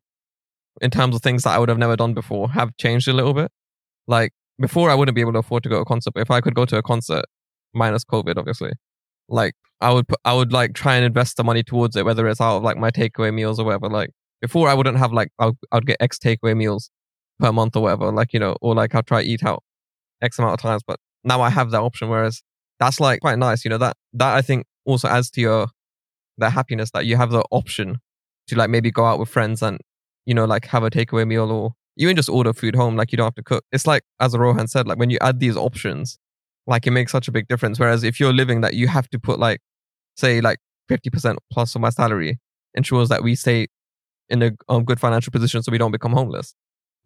in 0.81 0.89
terms 0.89 1.15
of 1.15 1.21
things 1.21 1.43
that 1.43 1.51
I 1.51 1.59
would 1.59 1.69
have 1.69 1.77
never 1.77 1.97
done 1.97 2.13
before 2.13 2.49
have 2.51 2.75
changed 2.77 3.09
a 3.09 3.13
little 3.13 3.33
bit. 3.33 3.51
Like 4.07 4.31
before, 4.59 4.89
I 4.89 4.95
wouldn't 4.95 5.15
be 5.15 5.21
able 5.21 5.33
to 5.33 5.39
afford 5.39 5.63
to 5.63 5.69
go 5.69 5.75
to 5.75 5.81
a 5.81 5.85
concert, 5.85 6.13
but 6.13 6.21
if 6.21 6.31
I 6.31 6.39
could 6.39 6.55
go 6.55 6.65
to 6.65 6.77
a 6.77 6.81
concert, 6.81 7.25
minus 7.73 8.05
COVID, 8.05 8.37
obviously, 8.37 8.71
like 9.27 9.53
I 9.81 9.91
would, 9.91 10.05
I 10.23 10.33
would 10.33 10.53
like 10.53 10.73
try 10.73 10.95
and 10.95 11.05
invest 11.05 11.35
the 11.35 11.43
money 11.43 11.61
towards 11.61 11.97
it, 11.97 12.05
whether 12.05 12.25
it's 12.27 12.39
out 12.39 12.57
of 12.57 12.63
like 12.63 12.77
my 12.77 12.89
takeaway 12.89 13.33
meals 13.33 13.59
or 13.59 13.65
whatever. 13.65 13.89
Like 13.89 14.11
before, 14.39 14.69
I 14.69 14.73
wouldn't 14.73 14.97
have 14.97 15.11
like 15.11 15.29
I 15.39 15.47
would, 15.47 15.57
I 15.73 15.75
would 15.75 15.87
get 15.87 15.97
X 15.99 16.17
takeaway 16.17 16.55
meals 16.55 16.89
per 17.39 17.51
month 17.51 17.75
or 17.75 17.83
whatever, 17.83 18.11
like 18.11 18.33
you 18.33 18.39
know, 18.39 18.55
or 18.61 18.75
like 18.75 18.95
I'll 18.95 19.03
try 19.03 19.21
eat 19.21 19.43
out 19.43 19.63
X 20.21 20.39
amount 20.39 20.53
of 20.53 20.61
times. 20.61 20.81
But 20.85 20.99
now 21.23 21.41
I 21.41 21.49
have 21.49 21.71
that 21.71 21.81
option, 21.81 22.09
whereas 22.09 22.41
that's 22.79 22.99
like 22.99 23.21
quite 23.21 23.37
nice, 23.37 23.65
you 23.65 23.69
know. 23.69 23.77
That 23.77 23.97
that 24.13 24.35
I 24.35 24.41
think 24.41 24.65
also 24.85 25.07
adds 25.07 25.29
to 25.31 25.41
your 25.41 25.67
that 26.37 26.51
happiness 26.51 26.91
that 26.91 27.05
you 27.05 27.17
have 27.17 27.31
the 27.31 27.43
option 27.51 27.97
to 28.47 28.55
like 28.55 28.69
maybe 28.69 28.91
go 28.91 29.05
out 29.05 29.19
with 29.19 29.29
friends 29.29 29.61
and 29.61 29.79
you 30.27 30.33
know, 30.33 30.45
like 30.45 30.65
have 30.67 30.83
a 30.83 30.91
takeaway 30.91 31.25
meal 31.25 31.51
or 31.51 31.73
even 31.97 32.15
just 32.15 32.29
order 32.29 32.53
food 32.53 32.75
home, 32.75 32.95
like 32.95 33.11
you 33.11 33.17
don't 33.17 33.25
have 33.25 33.35
to 33.35 33.43
cook. 33.43 33.63
It's 33.71 33.87
like, 33.87 34.03
as 34.19 34.37
Rohan 34.37 34.67
said, 34.67 34.87
like 34.87 34.99
when 34.99 35.09
you 35.09 35.17
add 35.21 35.39
these 35.39 35.57
options, 35.57 36.19
like 36.67 36.85
it 36.85 36.91
makes 36.91 37.11
such 37.11 37.27
a 37.27 37.31
big 37.31 37.47
difference. 37.47 37.79
Whereas 37.79 38.03
if 38.03 38.19
you're 38.19 38.33
living 38.33 38.61
that 38.61 38.73
you 38.73 38.87
have 38.89 39.09
to 39.09 39.19
put 39.19 39.39
like, 39.39 39.61
say, 40.17 40.41
like 40.41 40.59
50% 40.91 41.37
plus 41.51 41.73
of 41.75 41.81
my 41.81 41.89
salary 41.89 42.39
ensures 42.75 43.09
that 43.09 43.23
we 43.23 43.35
stay 43.35 43.67
in 44.29 44.43
a 44.43 44.51
um, 44.67 44.83
good 44.83 44.99
financial 44.99 45.31
position 45.31 45.63
so 45.63 45.71
we 45.71 45.77
don't 45.77 45.91
become 45.91 46.11
homeless. 46.11 46.53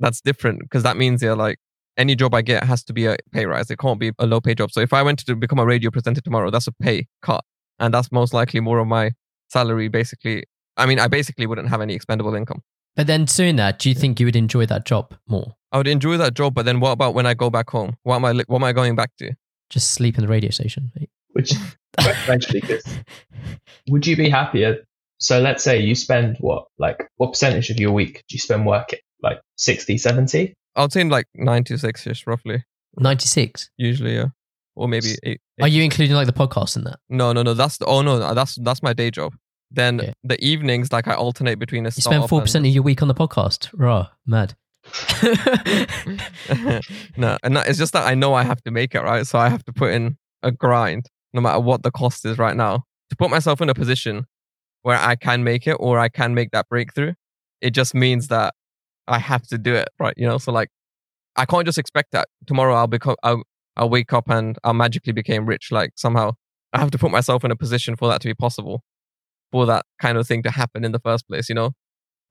That's 0.01 0.19
different 0.21 0.59
because 0.61 0.83
that 0.83 0.97
means 0.97 1.21
you're 1.21 1.35
like, 1.35 1.57
any 1.97 2.15
job 2.15 2.33
I 2.33 2.41
get 2.41 2.63
has 2.63 2.83
to 2.85 2.93
be 2.93 3.05
a 3.05 3.15
pay 3.31 3.45
rise. 3.45 3.69
It 3.69 3.77
can't 3.77 3.99
be 3.99 4.11
a 4.17 4.25
low 4.25 4.41
pay 4.41 4.55
job. 4.55 4.71
So 4.71 4.81
if 4.81 4.93
I 4.93 5.03
went 5.03 5.19
to 5.25 5.35
become 5.35 5.59
a 5.59 5.65
radio 5.65 5.91
presenter 5.91 6.21
tomorrow, 6.21 6.49
that's 6.49 6.67
a 6.67 6.71
pay 6.71 7.07
cut. 7.21 7.43
And 7.79 7.93
that's 7.93 8.11
most 8.11 8.33
likely 8.33 8.59
more 8.59 8.79
of 8.79 8.87
my 8.87 9.11
salary, 9.49 9.87
basically. 9.87 10.45
I 10.77 10.85
mean, 10.85 10.99
I 10.99 11.07
basically 11.07 11.45
wouldn't 11.45 11.69
have 11.69 11.81
any 11.81 11.93
expendable 11.93 12.35
income. 12.35 12.63
But 12.95 13.07
then 13.07 13.25
doing 13.25 13.55
that, 13.57 13.79
do 13.79 13.89
you 13.89 13.95
think 13.95 14.19
you 14.19 14.25
would 14.25 14.35
enjoy 14.35 14.65
that 14.65 14.85
job 14.85 15.13
more? 15.27 15.55
I 15.71 15.77
would 15.77 15.87
enjoy 15.87 16.17
that 16.17 16.33
job, 16.33 16.53
but 16.53 16.65
then 16.65 16.79
what 16.79 16.91
about 16.91 17.13
when 17.13 17.25
I 17.25 17.33
go 17.33 17.49
back 17.49 17.69
home? 17.69 17.95
What 18.03 18.17
am 18.17 18.25
I 18.25 18.33
what 18.47 18.57
am 18.57 18.63
I 18.63 18.73
going 18.73 18.95
back 18.95 19.11
to? 19.19 19.33
Just 19.69 19.91
sleep 19.91 20.17
in 20.17 20.21
the 20.23 20.27
radio 20.27 20.51
station. 20.51 20.91
Mate. 20.95 21.09
Which 21.31 21.53
eventually, 21.97 22.59
because 22.59 22.83
would 23.87 24.05
you 24.05 24.17
be 24.17 24.29
happier? 24.29 24.85
So 25.19 25.39
let's 25.39 25.63
say 25.63 25.79
you 25.79 25.95
spend 25.95 26.37
what, 26.39 26.65
like, 26.79 27.07
what 27.17 27.33
percentage 27.33 27.69
of 27.69 27.79
your 27.79 27.91
week 27.91 28.23
do 28.27 28.33
you 28.35 28.39
spend 28.39 28.65
working? 28.65 28.99
Like 29.21 29.41
60, 29.57 29.97
70? 29.97 30.53
I'd 30.75 30.93
say 30.93 31.03
like 31.03 31.27
96 31.35 32.07
ish, 32.07 32.27
roughly. 32.27 32.63
96? 32.97 33.69
Usually, 33.77 34.15
yeah. 34.15 34.27
Or 34.75 34.87
maybe 34.87 35.15
eight, 35.23 35.41
eight. 35.57 35.61
Are 35.61 35.67
you 35.67 35.83
including 35.83 36.15
like 36.15 36.27
the 36.27 36.33
podcast 36.33 36.77
in 36.77 36.85
that? 36.85 36.99
No, 37.09 37.33
no, 37.33 37.43
no. 37.43 37.53
That's 37.53 37.77
the, 37.77 37.85
oh 37.85 38.01
no, 38.01 38.33
that's 38.33 38.55
that's 38.55 38.81
my 38.81 38.93
day 38.93 39.11
job. 39.11 39.35
Then 39.69 39.99
okay. 39.99 40.13
the 40.23 40.43
evenings, 40.43 40.91
like 40.91 41.07
I 41.07 41.13
alternate 41.13 41.59
between 41.59 41.85
a. 41.85 41.89
You 41.89 42.01
spend 42.01 42.29
four 42.29 42.41
percent 42.41 42.65
of 42.65 42.73
your 42.73 42.83
week 42.83 43.01
on 43.01 43.09
the 43.09 43.13
podcast. 43.13 43.69
Raw, 43.73 44.07
mad. 44.25 44.55
no, 47.17 47.37
and 47.43 47.55
that, 47.55 47.67
it's 47.67 47.77
just 47.77 47.93
that 47.93 48.07
I 48.07 48.15
know 48.15 48.33
I 48.33 48.43
have 48.43 48.61
to 48.63 48.71
make 48.71 48.95
it 48.95 49.01
right, 49.01 49.27
so 49.27 49.37
I 49.37 49.49
have 49.49 49.63
to 49.65 49.73
put 49.73 49.91
in 49.91 50.17
a 50.41 50.51
grind, 50.51 51.07
no 51.33 51.41
matter 51.41 51.59
what 51.59 51.83
the 51.83 51.91
cost 51.91 52.25
is 52.25 52.37
right 52.37 52.55
now, 52.55 52.85
to 53.09 53.15
put 53.15 53.29
myself 53.29 53.61
in 53.61 53.69
a 53.69 53.73
position 53.73 54.25
where 54.81 54.97
I 54.97 55.15
can 55.15 55.43
make 55.43 55.67
it 55.67 55.77
or 55.79 55.99
I 55.99 56.09
can 56.09 56.33
make 56.33 56.51
that 56.51 56.67
breakthrough. 56.67 57.13
It 57.61 57.71
just 57.71 57.93
means 57.93 58.29
that 58.29 58.55
I 59.11 59.19
have 59.19 59.45
to 59.47 59.57
do 59.57 59.75
it, 59.75 59.89
right? 59.99 60.13
You 60.17 60.27
know, 60.27 60.37
so 60.37 60.51
like 60.51 60.69
I 61.35 61.45
can't 61.45 61.65
just 61.65 61.77
expect 61.77 62.11
that 62.11 62.27
tomorrow 62.47 62.75
I'll 62.75 62.87
become 62.87 63.15
I'll, 63.23 63.43
I'll 63.77 63.89
wake 63.89 64.13
up 64.13 64.29
and 64.29 64.57
I'll 64.63 64.73
magically 64.73 65.13
become 65.13 65.45
rich. 65.45 65.71
Like 65.71 65.91
somehow 65.95 66.31
I 66.73 66.79
have 66.79 66.91
to 66.91 66.97
put 66.97 67.11
myself 67.11 67.43
in 67.43 67.51
a 67.51 67.55
position 67.55 67.95
for 67.95 68.07
that 68.09 68.21
to 68.21 68.27
be 68.27 68.33
possible 68.33 68.83
for 69.51 69.65
that 69.65 69.85
kind 69.99 70.17
of 70.17 70.27
thing 70.27 70.43
to 70.43 70.51
happen 70.51 70.85
in 70.85 70.91
the 70.91 70.99
first 70.99 71.27
place, 71.27 71.49
you 71.49 71.55
know? 71.55 71.71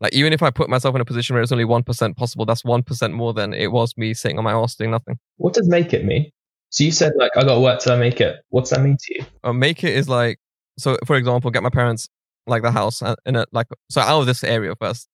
Like 0.01 0.14
even 0.14 0.33
if 0.33 0.43
I 0.43 0.51
put 0.51 0.71
myself 0.71 0.95
in 0.95 1.01
a 1.03 1.05
position 1.05 1.35
where 1.35 1.43
it's 1.43 1.53
only 1.53 1.64
1% 1.64 2.16
possible, 2.16 2.47
that's 2.47 2.62
1% 2.62 3.12
more 3.12 3.35
than 3.35 3.53
it 3.53 3.71
was 3.71 3.93
me 3.99 4.14
sitting 4.14 4.38
on 4.38 4.45
my 4.45 4.53
ass 4.53 4.75
doing 4.75 4.90
nothing. 4.90 5.19
What 5.37 5.53
does 5.53 5.69
make 5.69 5.93
it 5.93 6.07
mean? 6.07 6.31
So 6.71 6.85
you 6.85 6.93
said 6.93 7.12
like, 7.16 7.33
I 7.37 7.43
got 7.43 7.55
to 7.55 7.61
work 7.61 7.81
till 7.81 7.93
I 7.93 7.97
make 7.97 8.21
it. 8.21 8.37
What's 8.49 8.71
that 8.71 8.81
mean 8.81 8.97
to 8.99 9.14
you? 9.14 9.27
Uh, 9.45 9.53
make 9.53 9.85
it 9.85 9.95
is 9.95 10.09
like, 10.09 10.38
so 10.79 10.97
for 11.05 11.16
example, 11.16 11.51
get 11.51 11.62
my 11.62 11.69
parents 11.69 12.09
like 12.47 12.62
the 12.62 12.71
house 12.71 13.03
uh, 13.03 13.16
in 13.27 13.37
a, 13.37 13.45
like, 13.53 13.66
so 13.90 14.01
out 14.01 14.21
of 14.21 14.27
this 14.27 14.43
area 14.43 14.75
first, 14.81 15.07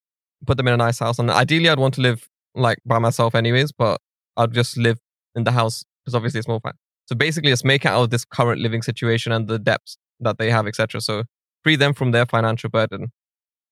put 0.47 0.57
them 0.57 0.69
in 0.69 0.75
a 0.75 0.77
nice 0.77 0.99
house. 0.99 1.19
And 1.19 1.31
ideally 1.31 1.69
I'd 1.69 1.79
want 1.79 1.95
to 1.95 2.01
live 2.01 2.29
like 2.55 2.79
by 2.85 2.99
myself 2.99 3.35
anyways, 3.35 3.73
but 3.73 4.01
I'd 4.37 4.53
just 4.53 4.77
live 4.77 4.99
in 5.35 5.45
the 5.45 5.53
house 5.53 5.85
because 6.05 6.15
obviously 6.15 6.39
it's 6.39 6.49
more 6.49 6.61
fun. 6.61 6.75
So 7.07 7.15
basically 7.15 7.51
just 7.51 7.65
make 7.65 7.87
out 7.87 8.03
of 8.03 8.11
this 8.11 8.25
current 8.25 8.61
living 8.61 8.83
situation 8.83 9.33
and 9.33 9.49
the 9.49 9.59
debts 9.59 9.97
that 10.21 10.39
they 10.39 10.51
have, 10.51 10.67
etc. 10.67 11.01
So 11.01 11.25
free 11.63 11.77
them 11.77 11.95
from 11.95 12.11
their 12.11 12.27
financial 12.27 12.71
burden 12.71 13.13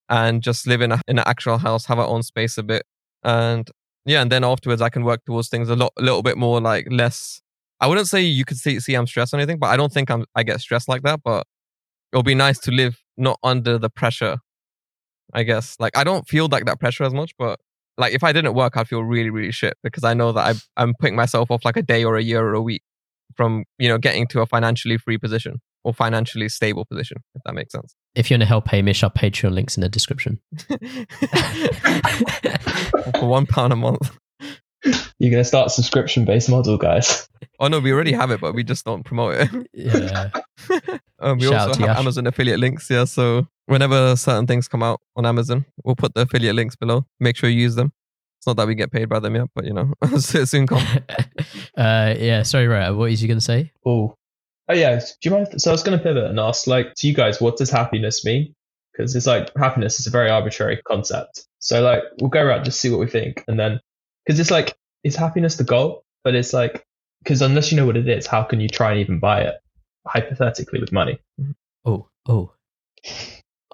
and 0.08 0.42
just 0.42 0.66
live 0.66 0.80
in, 0.80 0.92
a, 0.92 1.00
in 1.08 1.18
an 1.18 1.24
actual 1.26 1.58
house, 1.58 1.86
have 1.86 1.98
our 1.98 2.06
own 2.06 2.22
space 2.22 2.58
a 2.58 2.62
bit. 2.62 2.84
And 3.22 3.68
yeah, 4.04 4.22
and 4.22 4.30
then 4.30 4.44
afterwards 4.44 4.82
I 4.82 4.88
can 4.88 5.04
work 5.04 5.24
towards 5.24 5.48
things 5.48 5.68
a 5.68 5.76
lot, 5.76 5.92
a 5.98 6.02
little 6.02 6.22
bit 6.22 6.36
more 6.36 6.60
like 6.60 6.86
less. 6.90 7.40
I 7.80 7.86
wouldn't 7.86 8.08
say 8.08 8.20
you 8.20 8.44
could 8.44 8.58
see, 8.58 8.78
see 8.80 8.94
I'm 8.94 9.06
stressed 9.06 9.34
or 9.34 9.38
anything, 9.38 9.58
but 9.58 9.68
I 9.68 9.76
don't 9.76 9.92
think 9.92 10.10
I'm, 10.10 10.24
I 10.34 10.42
get 10.42 10.60
stressed 10.60 10.88
like 10.88 11.02
that. 11.02 11.20
But 11.24 11.46
it'll 12.12 12.22
be 12.22 12.34
nice 12.34 12.58
to 12.60 12.70
live 12.70 13.02
not 13.16 13.38
under 13.42 13.78
the 13.78 13.90
pressure, 13.90 14.38
I 15.34 15.42
guess. 15.42 15.76
Like 15.78 15.96
I 15.96 16.04
don't 16.04 16.26
feel 16.28 16.48
like 16.50 16.66
that 16.66 16.80
pressure 16.80 17.04
as 17.04 17.12
much, 17.12 17.32
but 17.38 17.58
like 17.96 18.14
if 18.14 18.24
I 18.24 18.32
didn't 18.32 18.54
work, 18.54 18.76
I'd 18.76 18.88
feel 18.88 19.02
really, 19.02 19.30
really 19.30 19.52
shit 19.52 19.76
because 19.82 20.04
I 20.04 20.14
know 20.14 20.32
that 20.32 20.56
I, 20.56 20.82
I'm 20.82 20.94
putting 20.98 21.16
myself 21.16 21.50
off 21.50 21.64
like 21.64 21.76
a 21.76 21.82
day 21.82 22.04
or 22.04 22.16
a 22.16 22.22
year 22.22 22.44
or 22.44 22.54
a 22.54 22.62
week 22.62 22.82
from, 23.36 23.64
you 23.78 23.88
know, 23.88 23.98
getting 23.98 24.26
to 24.28 24.40
a 24.40 24.46
financially 24.46 24.98
free 24.98 25.18
position 25.18 25.60
or 25.82 25.92
financially 25.92 26.48
stable 26.48 26.84
position, 26.84 27.18
if 27.34 27.42
that 27.44 27.54
makes 27.54 27.72
sense. 27.72 27.94
If 28.14 28.30
you 28.30 28.34
want 28.34 28.42
to 28.42 28.46
help 28.46 28.68
Hamish, 28.68 29.02
our 29.02 29.10
Patreon 29.10 29.52
links 29.52 29.76
in 29.76 29.82
the 29.82 29.88
description. 29.88 30.40
For 33.18 33.28
one 33.28 33.46
pound 33.46 33.72
a 33.72 33.76
month. 33.76 34.16
You're 35.18 35.30
going 35.30 35.40
to 35.40 35.44
start 35.44 35.70
subscription 35.70 36.24
based 36.24 36.48
model, 36.48 36.76
guys. 36.76 37.28
Oh 37.58 37.68
no, 37.68 37.80
we 37.80 37.92
already 37.92 38.12
have 38.12 38.30
it, 38.30 38.40
but 38.40 38.54
we 38.54 38.64
just 38.64 38.84
don't 38.84 39.04
promote 39.04 39.36
it. 39.36 39.68
Yeah. 39.72 40.30
um, 41.20 41.38
we 41.38 41.46
Shout 41.46 41.68
also 41.68 41.86
have 41.86 41.98
Amazon 41.98 42.26
affiliate 42.26 42.60
links, 42.60 42.90
yeah. 42.90 43.04
So 43.04 43.46
whenever 43.66 44.16
certain 44.16 44.46
things 44.46 44.68
come 44.68 44.82
out 44.82 45.00
on 45.16 45.26
Amazon, 45.26 45.64
we'll 45.84 45.96
put 45.96 46.14
the 46.14 46.22
affiliate 46.22 46.54
links 46.54 46.76
below. 46.76 47.06
Make 47.20 47.36
sure 47.36 47.48
you 47.48 47.60
use 47.60 47.74
them. 47.74 47.92
It's 48.38 48.46
not 48.46 48.56
that 48.56 48.66
we 48.66 48.74
get 48.74 48.92
paid 48.92 49.08
by 49.08 49.20
them 49.20 49.36
yet, 49.36 49.48
but 49.54 49.64
you 49.64 49.72
know, 49.72 49.92
it's 50.02 50.50
soon 50.50 50.66
come. 50.66 50.86
uh, 51.76 52.14
yeah, 52.18 52.42
sorry, 52.42 52.66
right. 52.66 52.90
What 52.90 53.10
is 53.10 53.22
you 53.22 53.28
going 53.28 53.38
to 53.38 53.44
say? 53.44 53.72
Oh, 53.86 54.14
Oh 54.66 54.72
yeah, 54.72 54.98
do 54.98 55.28
you 55.28 55.30
mind? 55.30 55.60
So 55.60 55.70
I 55.70 55.72
was 55.72 55.82
going 55.82 55.98
to 55.98 56.02
pivot 56.02 56.24
and 56.24 56.40
ask, 56.40 56.66
like, 56.66 56.94
to 56.96 57.06
you 57.06 57.12
guys, 57.12 57.38
what 57.38 57.58
does 57.58 57.68
happiness 57.68 58.24
mean? 58.24 58.54
because 58.94 59.14
it's 59.14 59.26
like 59.26 59.50
happiness 59.56 59.98
is 59.98 60.06
a 60.06 60.10
very 60.10 60.30
arbitrary 60.30 60.80
concept. 60.86 61.46
So 61.58 61.82
like 61.82 62.02
we'll 62.20 62.30
go 62.30 62.42
around 62.42 62.64
just 62.64 62.80
see 62.80 62.90
what 62.90 63.00
we 63.00 63.06
think, 63.06 63.44
and 63.48 63.58
then 63.58 63.80
because 64.24 64.38
it's 64.38 64.50
like 64.50 64.74
is 65.02 65.16
happiness 65.16 65.56
the 65.56 65.64
goal? 65.64 66.04
But 66.22 66.34
it's 66.34 66.52
like 66.52 66.84
because 67.22 67.42
unless 67.42 67.70
you 67.70 67.76
know 67.76 67.86
what 67.86 67.96
it 67.96 68.08
is, 68.08 68.26
how 68.26 68.42
can 68.42 68.60
you 68.60 68.68
try 68.68 68.92
and 68.92 69.00
even 69.00 69.18
buy 69.18 69.42
it 69.42 69.54
hypothetically 70.06 70.80
with 70.80 70.92
money? 70.92 71.18
Oh, 71.84 72.08
oh. 72.26 72.52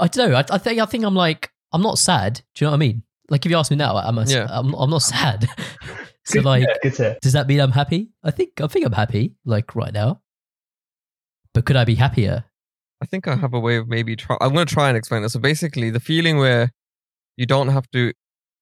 I 0.00 0.08
don't 0.08 0.30
know. 0.30 0.36
I, 0.36 0.44
I 0.50 0.58
think 0.58 0.80
I 0.80 0.86
think 0.86 1.04
I'm 1.04 1.14
like 1.14 1.50
I'm 1.72 1.82
not 1.82 1.98
sad. 1.98 2.42
Do 2.54 2.64
you 2.64 2.66
know 2.66 2.72
what 2.72 2.76
I 2.76 2.78
mean? 2.78 3.02
Like 3.28 3.46
if 3.46 3.50
you 3.50 3.56
ask 3.56 3.70
me 3.70 3.76
now, 3.76 3.96
I'm 3.96 4.18
a, 4.18 4.24
Yeah. 4.24 4.46
I'm, 4.50 4.74
I'm 4.74 4.90
not 4.90 5.02
sad. 5.02 5.48
so 6.24 6.34
Good 6.34 6.44
like, 6.44 6.62
hear, 6.62 6.76
good 6.90 7.18
does 7.22 7.32
that 7.32 7.46
mean 7.46 7.60
I'm 7.60 7.70
happy? 7.70 8.10
I 8.24 8.30
think 8.30 8.60
I 8.60 8.66
think 8.66 8.84
I'm 8.84 8.92
happy. 8.92 9.34
Like 9.44 9.74
right 9.74 9.92
now. 9.92 10.20
But 11.54 11.64
could 11.64 11.76
I 11.76 11.84
be 11.84 11.94
happier? 11.96 12.44
I 13.02 13.06
think 13.06 13.26
I 13.26 13.34
have 13.34 13.54
a 13.54 13.60
way 13.60 13.76
of 13.76 13.88
maybe 13.88 14.14
try. 14.14 14.36
I'm 14.40 14.52
going 14.52 14.66
to 14.66 14.72
try 14.72 14.88
and 14.88 14.96
explain 14.96 15.22
this. 15.22 15.32
So 15.32 15.40
basically, 15.40 15.90
the 15.90 16.00
feeling 16.00 16.38
where 16.38 16.70
you 17.36 17.46
don't 17.46 17.68
have 17.68 17.90
to 17.90 18.12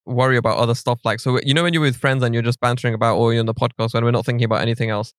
worry 0.07 0.37
about 0.37 0.59
other 0.59 0.75
stuff. 0.75 1.01
Like, 1.05 1.21
so 1.21 1.39
you 1.43 1.55
know, 1.55 1.65
when 1.65 1.75
you're 1.75 1.83
with 1.83 1.97
friends 1.97 2.23
and 2.23 2.35
you're 2.35 2.43
just 2.43 2.61
bantering 2.61 2.95
about, 2.95 3.17
or 3.17 3.33
you're 3.33 3.41
on 3.41 3.47
the 3.47 3.55
podcast 3.55 3.95
when 3.95 4.05
we're 4.05 4.11
not 4.11 4.25
thinking 4.25 4.45
about 4.45 4.63
anything 4.63 4.91
else, 4.91 5.13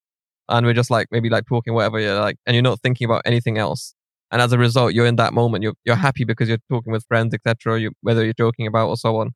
and 0.47 0.65
we're 0.65 0.73
just 0.73 0.89
like 0.89 1.07
maybe 1.11 1.29
like 1.29 1.45
talking 1.45 1.73
whatever 1.73 1.99
you're 1.99 2.19
like, 2.19 2.37
and 2.45 2.55
you're 2.55 2.63
not 2.63 2.79
thinking 2.81 3.05
about 3.05 3.21
anything 3.25 3.57
else. 3.57 3.93
And 4.31 4.41
as 4.41 4.53
a 4.53 4.57
result, 4.57 4.93
you're 4.93 5.07
in 5.07 5.15
that 5.15 5.33
moment. 5.33 5.63
You're 5.63 5.73
you're 5.85 5.95
mm. 5.95 6.01
happy 6.01 6.23
because 6.23 6.47
you're 6.47 6.59
talking 6.69 6.91
with 6.91 7.05
friends, 7.07 7.33
etc. 7.33 7.79
You 7.79 7.91
whether 8.01 8.23
you're 8.23 8.33
joking 8.33 8.67
about 8.67 8.89
or 8.89 8.97
so 8.97 9.17
on. 9.17 9.31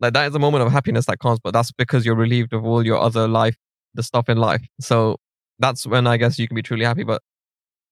Like 0.00 0.12
that 0.14 0.28
is 0.28 0.34
a 0.34 0.38
moment 0.38 0.64
of 0.64 0.72
happiness 0.72 1.06
that 1.06 1.20
comes, 1.20 1.38
but 1.42 1.52
that's 1.52 1.72
because 1.72 2.04
you're 2.04 2.16
relieved 2.16 2.52
of 2.52 2.64
all 2.64 2.84
your 2.84 2.98
other 2.98 3.28
life, 3.28 3.56
the 3.94 4.02
stuff 4.02 4.28
in 4.28 4.38
life. 4.38 4.62
So 4.80 5.16
that's 5.58 5.86
when 5.86 6.06
I 6.06 6.16
guess 6.16 6.38
you 6.38 6.48
can 6.48 6.54
be 6.56 6.62
truly 6.62 6.84
happy. 6.84 7.04
But 7.04 7.22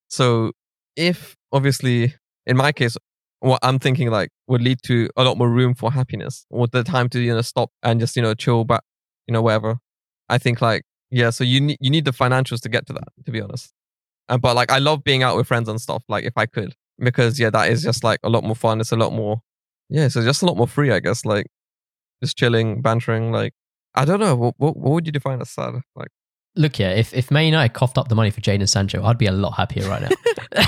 so 0.09 0.53
if 0.97 1.37
obviously 1.53 2.15
in 2.47 2.57
my 2.57 2.73
case 2.73 2.97
what 3.41 3.59
i'm 3.63 3.79
thinking 3.79 4.11
like 4.11 4.31
would 4.47 4.63
lead 4.63 4.79
to 4.83 5.09
a 5.17 5.25
lot 5.25 5.37
more 5.37 5.49
room 5.49 5.75
for 5.75 5.91
happiness 5.93 6.47
or 6.51 6.67
the 6.67 6.85
time 6.85 7.09
to 7.09 7.21
you 7.21 7.35
know 7.35 7.41
stop 7.41 7.71
and 7.83 8.01
just 8.01 8.15
you 8.15 8.23
know 8.23 8.35
chill 8.35 8.65
back 8.65 8.83
you 9.27 9.33
know 9.33 9.43
whatever 9.43 9.79
i 10.29 10.39
think 10.39 10.61
like 10.61 10.83
yeah 11.11 11.31
so 11.31 11.43
you 11.45 11.61
need 11.61 11.79
you 11.81 11.91
need 11.91 12.05
the 12.05 12.13
financials 12.13 12.61
to 12.61 12.69
get 12.69 12.87
to 12.87 12.93
that 12.93 13.09
to 13.25 13.33
be 13.33 13.41
honest 13.41 13.73
uh, 14.29 14.39
but 14.39 14.57
like 14.57 14.71
i 14.71 14.79
love 14.79 15.05
being 15.05 15.23
out 15.23 15.37
with 15.37 15.47
friends 15.47 15.69
and 15.69 15.81
stuff 15.81 16.03
like 16.09 16.25
if 16.25 16.33
i 16.37 16.47
could 16.47 16.75
because 16.99 17.39
yeah 17.39 17.51
that 17.51 17.71
is 17.71 17.83
just 17.83 18.05
like 18.05 18.21
a 18.23 18.29
lot 18.29 18.45
more 18.45 18.57
fun 18.57 18.81
it's 18.81 18.93
a 18.93 18.97
lot 18.97 19.13
more 19.13 19.41
yeah 19.89 20.09
so 20.09 20.23
just 20.23 20.43
a 20.43 20.47
lot 20.47 20.57
more 20.57 20.69
free 20.69 20.91
i 20.91 21.01
guess 21.01 21.25
like 21.25 21.47
just 22.23 22.37
chilling 22.37 22.81
bantering 22.81 23.33
like 23.33 23.53
i 23.95 24.05
don't 24.05 24.21
know 24.21 24.37
what, 24.37 24.55
what, 24.59 24.77
what 24.77 24.93
would 24.93 25.07
you 25.07 25.13
define 25.13 25.41
as 25.41 25.51
sad 25.51 25.75
like 25.97 26.09
Look 26.55 26.77
here, 26.77 26.91
if 26.91 27.15
if 27.15 27.31
Man 27.31 27.47
United 27.47 27.73
coughed 27.73 27.97
up 27.97 28.09
the 28.09 28.15
money 28.15 28.31
for 28.31 28.43
Jadon 28.43 28.69
Sancho, 28.69 29.03
I'd 29.03 29.17
be 29.17 29.27
a 29.27 29.33
lot 29.33 29.53
happier 29.53 29.89
right 29.89 30.03
now. 30.03 30.11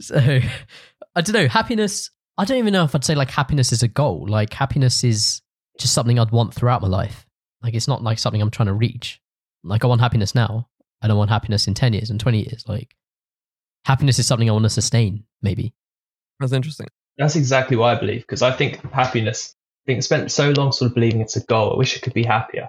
so 0.00 0.40
I 1.14 1.20
don't 1.22 1.32
know. 1.32 1.48
Happiness. 1.48 2.10
I 2.36 2.44
don't 2.44 2.58
even 2.58 2.74
know 2.74 2.84
if 2.84 2.94
I'd 2.94 3.04
say 3.04 3.14
like 3.14 3.30
happiness 3.30 3.72
is 3.72 3.82
a 3.82 3.88
goal. 3.88 4.26
Like 4.28 4.52
happiness 4.52 5.02
is 5.02 5.40
just 5.78 5.94
something 5.94 6.18
I'd 6.18 6.30
want 6.30 6.52
throughout 6.52 6.82
my 6.82 6.88
life. 6.88 7.24
Like 7.62 7.72
it's 7.72 7.88
not 7.88 8.02
like 8.02 8.18
something 8.18 8.42
I'm 8.42 8.50
trying 8.50 8.66
to 8.66 8.74
reach. 8.74 9.18
Like 9.64 9.82
I 9.82 9.86
want 9.86 10.02
happiness 10.02 10.34
now. 10.34 10.68
I 11.02 11.08
don't 11.08 11.18
want 11.18 11.30
happiness 11.30 11.66
in 11.66 11.74
ten 11.74 11.92
years 11.92 12.10
and 12.10 12.18
twenty 12.18 12.40
years. 12.40 12.64
Like 12.66 12.94
happiness 13.84 14.18
is 14.18 14.26
something 14.26 14.48
I 14.48 14.52
want 14.52 14.64
to 14.64 14.70
sustain. 14.70 15.24
Maybe. 15.42 15.74
that's 16.40 16.52
interesting 16.52 16.88
That's 17.18 17.36
exactly 17.36 17.76
what 17.76 17.96
I 17.96 18.00
believe 18.00 18.22
because 18.22 18.42
I 18.42 18.52
think 18.52 18.82
happiness. 18.92 19.54
I 19.84 19.86
think 19.86 19.98
I 19.98 20.00
spent 20.00 20.32
so 20.32 20.50
long 20.50 20.72
sort 20.72 20.90
of 20.90 20.94
believing 20.94 21.20
it's 21.20 21.36
a 21.36 21.44
goal. 21.44 21.72
I 21.72 21.76
wish 21.76 21.96
I 21.96 22.00
could 22.00 22.14
be 22.14 22.24
happier. 22.24 22.68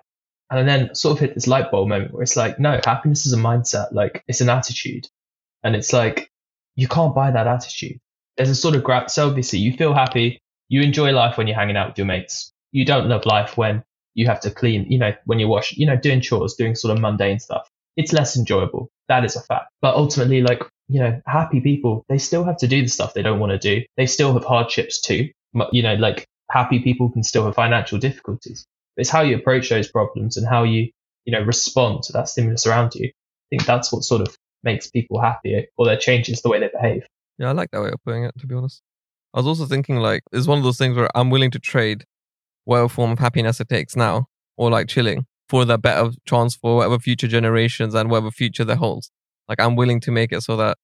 And 0.49 0.67
then 0.67 0.95
sort 0.95 1.13
of 1.13 1.19
hit 1.19 1.33
this 1.33 1.47
light 1.47 1.71
bulb 1.71 1.89
moment 1.89 2.13
where 2.13 2.23
it's 2.23 2.37
like, 2.37 2.59
no, 2.59 2.79
happiness 2.85 3.25
is 3.25 3.33
a 3.33 3.37
mindset. 3.37 3.91
Like 3.91 4.23
it's 4.27 4.41
an 4.41 4.49
attitude. 4.49 5.07
And 5.63 5.75
it's 5.75 5.91
like, 5.91 6.31
you 6.75 6.87
can't 6.87 7.15
buy 7.15 7.31
that 7.31 7.47
attitude. 7.47 7.99
There's 8.37 8.49
a 8.49 8.55
sort 8.55 8.75
of 8.75 8.83
grab. 8.83 9.09
So 9.09 9.27
obviously 9.27 9.59
you 9.59 9.73
feel 9.73 9.93
happy. 9.93 10.39
You 10.69 10.81
enjoy 10.83 11.11
life 11.11 11.37
when 11.37 11.47
you're 11.47 11.57
hanging 11.57 11.75
out 11.75 11.89
with 11.89 11.97
your 11.97 12.07
mates. 12.07 12.53
You 12.71 12.85
don't 12.85 13.09
love 13.09 13.25
life 13.25 13.57
when 13.57 13.83
you 14.13 14.27
have 14.27 14.39
to 14.41 14.51
clean, 14.51 14.89
you 14.91 14.99
know, 14.99 15.13
when 15.25 15.39
you 15.39 15.47
wash, 15.47 15.73
you 15.75 15.85
know, 15.85 15.97
doing 15.97 16.21
chores, 16.21 16.53
doing 16.53 16.75
sort 16.75 16.95
of 16.95 17.01
mundane 17.01 17.39
stuff. 17.39 17.69
It's 17.97 18.13
less 18.13 18.37
enjoyable. 18.37 18.89
That 19.09 19.25
is 19.25 19.35
a 19.35 19.41
fact. 19.41 19.71
But 19.81 19.95
ultimately, 19.95 20.41
like, 20.41 20.61
you 20.87 20.99
know, 20.99 21.21
happy 21.25 21.59
people, 21.59 22.05
they 22.07 22.17
still 22.17 22.43
have 22.45 22.57
to 22.57 22.67
do 22.67 22.81
the 22.81 22.87
stuff 22.87 23.13
they 23.13 23.21
don't 23.21 23.39
want 23.39 23.51
to 23.51 23.57
do. 23.57 23.85
They 23.97 24.05
still 24.05 24.33
have 24.33 24.45
hardships 24.45 25.01
too. 25.01 25.29
You 25.71 25.81
know, 25.81 25.95
like 25.95 26.27
happy 26.49 26.79
people 26.79 27.09
can 27.09 27.23
still 27.23 27.45
have 27.45 27.55
financial 27.55 27.97
difficulties. 27.97 28.65
It's 28.95 29.09
how 29.09 29.21
you 29.21 29.35
approach 29.35 29.69
those 29.69 29.89
problems 29.89 30.37
and 30.37 30.47
how 30.47 30.63
you, 30.63 30.91
you 31.25 31.33
know, 31.33 31.41
respond 31.41 32.03
to 32.03 32.13
that 32.13 32.29
stimulus 32.29 32.65
around 32.65 32.95
you. 32.95 33.07
I 33.07 33.47
think 33.49 33.65
that's 33.65 33.91
what 33.91 34.03
sort 34.03 34.21
of 34.21 34.35
makes 34.63 34.89
people 34.89 35.21
happier 35.21 35.59
eh, 35.59 35.65
or 35.77 35.85
that 35.85 35.99
changes 35.99 36.41
the 36.41 36.49
way 36.49 36.59
they 36.59 36.69
behave. 36.69 37.05
Yeah, 37.37 37.49
I 37.49 37.51
like 37.51 37.71
that 37.71 37.81
way 37.81 37.89
of 37.89 38.03
putting 38.03 38.23
it, 38.23 38.33
to 38.39 38.47
be 38.47 38.55
honest. 38.55 38.81
I 39.33 39.39
was 39.39 39.47
also 39.47 39.65
thinking, 39.65 39.97
like, 39.97 40.23
it's 40.31 40.47
one 40.47 40.57
of 40.57 40.63
those 40.63 40.77
things 40.77 40.97
where 40.97 41.09
I'm 41.15 41.29
willing 41.29 41.51
to 41.51 41.59
trade 41.59 42.05
whatever 42.65 42.89
form 42.89 43.11
of 43.11 43.19
happiness 43.19 43.59
it 43.59 43.69
takes 43.69 43.95
now, 43.95 44.27
or 44.57 44.69
like 44.71 44.87
chilling, 44.87 45.25
for 45.49 45.65
the 45.65 45.77
better 45.77 46.11
chance 46.25 46.55
for 46.55 46.77
whatever 46.77 46.99
future 46.99 47.27
generations 47.27 47.93
and 47.93 48.09
whatever 48.09 48.31
future 48.31 48.65
that 48.65 48.77
holds. 48.77 49.11
Like, 49.47 49.61
I'm 49.61 49.75
willing 49.75 49.99
to 50.01 50.11
make 50.11 50.31
it 50.31 50.41
so 50.41 50.57
that 50.57 50.77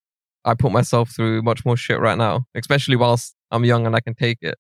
I 0.46 0.54
put 0.54 0.72
myself 0.72 1.10
through 1.10 1.42
much 1.42 1.66
more 1.66 1.78
shit 1.78 2.00
right 2.00 2.18
now, 2.18 2.46
especially 2.56 2.96
whilst 2.96 3.36
I'm 3.52 3.66
young 3.66 3.86
and 3.86 3.96
I 3.96 4.00
can 4.00 4.16
take 4.16 4.38
it 4.42 4.56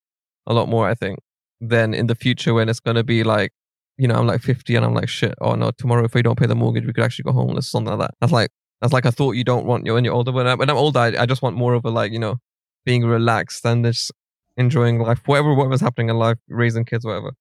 a 0.45 0.53
lot 0.53 0.69
more, 0.69 0.87
I 0.87 0.93
think, 0.93 1.19
than 1.61 1.93
in 1.93 2.07
the 2.07 2.15
future 2.15 2.53
when 2.53 2.69
it's 2.69 2.79
going 2.79 2.95
to 2.95 3.03
be 3.03 3.23
like, 3.23 3.51
you 3.97 4.07
know, 4.07 4.15
I'm 4.15 4.27
like 4.27 4.41
50 4.41 4.75
and 4.75 4.85
I'm 4.85 4.93
like, 4.93 5.09
shit, 5.09 5.35
oh 5.39 5.55
no, 5.55 5.71
tomorrow 5.71 6.03
if 6.05 6.13
we 6.13 6.21
don't 6.21 6.37
pay 6.37 6.47
the 6.47 6.55
mortgage, 6.55 6.85
we 6.85 6.93
could 6.93 7.03
actually 7.03 7.23
go 7.23 7.31
homeless, 7.31 7.67
or 7.67 7.69
something 7.69 7.97
like 7.97 8.07
that. 8.07 8.15
That's 8.19 8.33
like, 8.33 8.49
that's 8.81 8.93
like 8.93 9.05
a 9.05 9.11
thought 9.11 9.31
you 9.33 9.43
don't 9.43 9.65
want 9.65 9.85
when 9.85 10.03
you're 10.03 10.13
older. 10.13 10.31
When, 10.31 10.47
I, 10.47 10.55
when 10.55 10.69
I'm 10.69 10.77
older, 10.77 10.99
I, 10.99 11.13
I 11.19 11.25
just 11.25 11.41
want 11.41 11.55
more 11.55 11.73
of 11.73 11.85
a 11.85 11.89
like, 11.89 12.11
you 12.11 12.19
know, 12.19 12.37
being 12.85 13.03
relaxed 13.03 13.65
and 13.65 13.85
just 13.85 14.11
enjoying 14.57 14.99
life, 14.99 15.21
whatever, 15.25 15.53
whatever's 15.53 15.81
happening 15.81 16.09
in 16.09 16.17
life, 16.17 16.37
raising 16.49 16.85
kids, 16.85 17.05
whatever. 17.05 17.33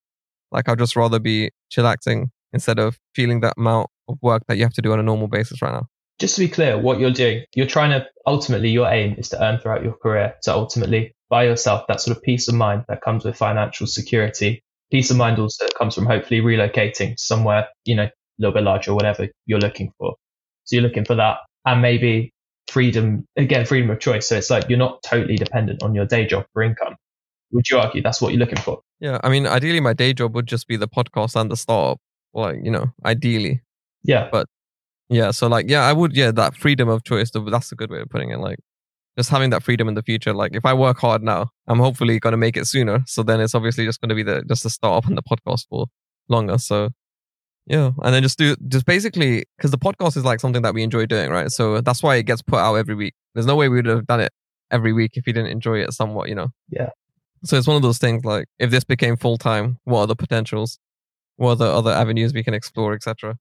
Like, 0.52 0.68
I'd 0.68 0.78
just 0.78 0.94
rather 0.94 1.18
be 1.18 1.50
chillaxing 1.72 2.26
instead 2.52 2.78
of 2.78 2.98
feeling 3.14 3.40
that 3.40 3.54
amount 3.56 3.88
of 4.08 4.18
work 4.22 4.42
that 4.48 4.56
you 4.56 4.62
have 4.64 4.74
to 4.74 4.82
do 4.82 4.92
on 4.92 5.00
a 5.00 5.02
normal 5.02 5.28
basis 5.28 5.62
right 5.62 5.72
now. 5.72 5.86
Just 6.18 6.36
to 6.36 6.40
be 6.40 6.48
clear, 6.48 6.78
what 6.78 7.00
you're 7.00 7.10
doing, 7.10 7.44
you're 7.54 7.66
trying 7.66 7.90
to 7.90 8.06
ultimately, 8.26 8.70
your 8.70 8.88
aim 8.88 9.14
is 9.18 9.28
to 9.30 9.42
earn 9.42 9.58
throughout 9.58 9.82
your 9.82 9.94
career 9.94 10.34
to 10.42 10.52
ultimately 10.52 11.14
buy 11.30 11.44
yourself 11.44 11.86
that 11.88 12.00
sort 12.00 12.16
of 12.16 12.22
peace 12.22 12.48
of 12.48 12.54
mind 12.54 12.84
that 12.88 13.00
comes 13.00 13.24
with 13.24 13.36
financial 13.36 13.86
security. 13.86 14.62
Peace 14.90 15.10
of 15.10 15.16
mind 15.16 15.38
also 15.38 15.66
comes 15.78 15.94
from 15.94 16.06
hopefully 16.06 16.40
relocating 16.40 17.18
somewhere, 17.18 17.68
you 17.84 17.96
know, 17.96 18.04
a 18.04 18.10
little 18.38 18.52
bit 18.52 18.62
larger, 18.62 18.94
whatever 18.94 19.28
you're 19.46 19.58
looking 19.58 19.90
for. 19.98 20.14
So 20.64 20.76
you're 20.76 20.82
looking 20.82 21.04
for 21.04 21.14
that 21.14 21.38
and 21.64 21.80
maybe 21.80 22.32
freedom, 22.68 23.26
again, 23.36 23.64
freedom 23.66 23.90
of 23.90 23.98
choice. 24.00 24.28
So 24.28 24.36
it's 24.36 24.50
like 24.50 24.68
you're 24.68 24.78
not 24.78 25.02
totally 25.02 25.36
dependent 25.36 25.82
on 25.82 25.94
your 25.94 26.06
day 26.06 26.26
job 26.26 26.44
for 26.52 26.62
income. 26.62 26.96
Would 27.52 27.68
you 27.68 27.78
argue 27.78 28.02
that's 28.02 28.20
what 28.20 28.32
you're 28.32 28.40
looking 28.40 28.58
for? 28.58 28.80
Yeah. 29.00 29.18
I 29.24 29.28
mean, 29.28 29.46
ideally, 29.46 29.80
my 29.80 29.92
day 29.92 30.12
job 30.12 30.34
would 30.34 30.46
just 30.46 30.68
be 30.68 30.76
the 30.76 30.88
podcast 30.88 31.40
and 31.40 31.50
the 31.50 31.56
startup. 31.56 31.98
Like, 32.34 32.56
you 32.62 32.70
know, 32.70 32.92
ideally. 33.04 33.62
Yeah. 34.02 34.28
But 34.30 34.46
yeah. 35.08 35.30
So, 35.30 35.46
like, 35.48 35.68
yeah, 35.68 35.82
I 35.82 35.92
would, 35.92 36.16
yeah, 36.16 36.30
that 36.32 36.56
freedom 36.56 36.88
of 36.88 37.04
choice 37.04 37.30
that's 37.32 37.72
a 37.72 37.74
good 37.74 37.90
way 37.90 38.00
of 38.00 38.08
putting 38.08 38.30
it. 38.30 38.38
Like, 38.38 38.58
just 39.18 39.28
having 39.28 39.50
that 39.50 39.62
freedom 39.62 39.88
in 39.88 39.94
the 39.94 40.02
future. 40.02 40.32
Like, 40.32 40.54
if 40.54 40.64
I 40.64 40.72
work 40.72 40.98
hard 40.98 41.22
now, 41.22 41.50
I'm 41.68 41.78
hopefully 41.78 42.18
going 42.18 42.32
to 42.32 42.38
make 42.38 42.56
it 42.56 42.66
sooner. 42.66 43.02
So 43.06 43.22
then 43.22 43.40
it's 43.40 43.54
obviously 43.54 43.84
just 43.84 44.00
going 44.00 44.08
to 44.08 44.14
be 44.14 44.22
the, 44.22 44.42
just 44.48 44.62
the 44.62 44.70
start 44.70 45.04
up 45.04 45.08
on 45.08 45.14
the 45.14 45.22
podcast 45.22 45.66
for 45.68 45.86
longer. 46.28 46.56
So, 46.56 46.90
yeah. 47.66 47.90
And 48.02 48.14
then 48.14 48.22
just 48.22 48.38
do, 48.38 48.56
just 48.68 48.86
basically, 48.86 49.44
because 49.56 49.70
the 49.70 49.78
podcast 49.78 50.16
is 50.16 50.24
like 50.24 50.40
something 50.40 50.62
that 50.62 50.72
we 50.72 50.82
enjoy 50.82 51.06
doing, 51.06 51.30
right? 51.30 51.50
So 51.50 51.82
that's 51.82 52.02
why 52.02 52.16
it 52.16 52.22
gets 52.24 52.40
put 52.40 52.58
out 52.58 52.76
every 52.76 52.94
week. 52.94 53.14
There's 53.34 53.46
no 53.46 53.54
way 53.54 53.68
we 53.68 53.76
would 53.76 53.86
have 53.86 54.06
done 54.06 54.20
it 54.20 54.32
every 54.70 54.94
week 54.94 55.12
if 55.14 55.26
we 55.26 55.32
didn't 55.32 55.50
enjoy 55.50 55.80
it 55.80 55.92
somewhat, 55.92 56.30
you 56.30 56.34
know? 56.34 56.48
Yeah. 56.70 56.88
So 57.44 57.56
it's 57.58 57.66
one 57.66 57.76
of 57.76 57.82
those 57.82 57.98
things 57.98 58.24
like, 58.24 58.46
if 58.58 58.70
this 58.70 58.84
became 58.84 59.16
full 59.16 59.36
time, 59.36 59.78
what 59.84 60.00
are 60.00 60.06
the 60.06 60.16
potentials? 60.16 60.78
What 61.36 61.52
are 61.52 61.56
the 61.56 61.66
other 61.66 61.90
avenues 61.90 62.32
we 62.32 62.42
can 62.42 62.54
explore, 62.54 62.94
etc. 62.94 63.36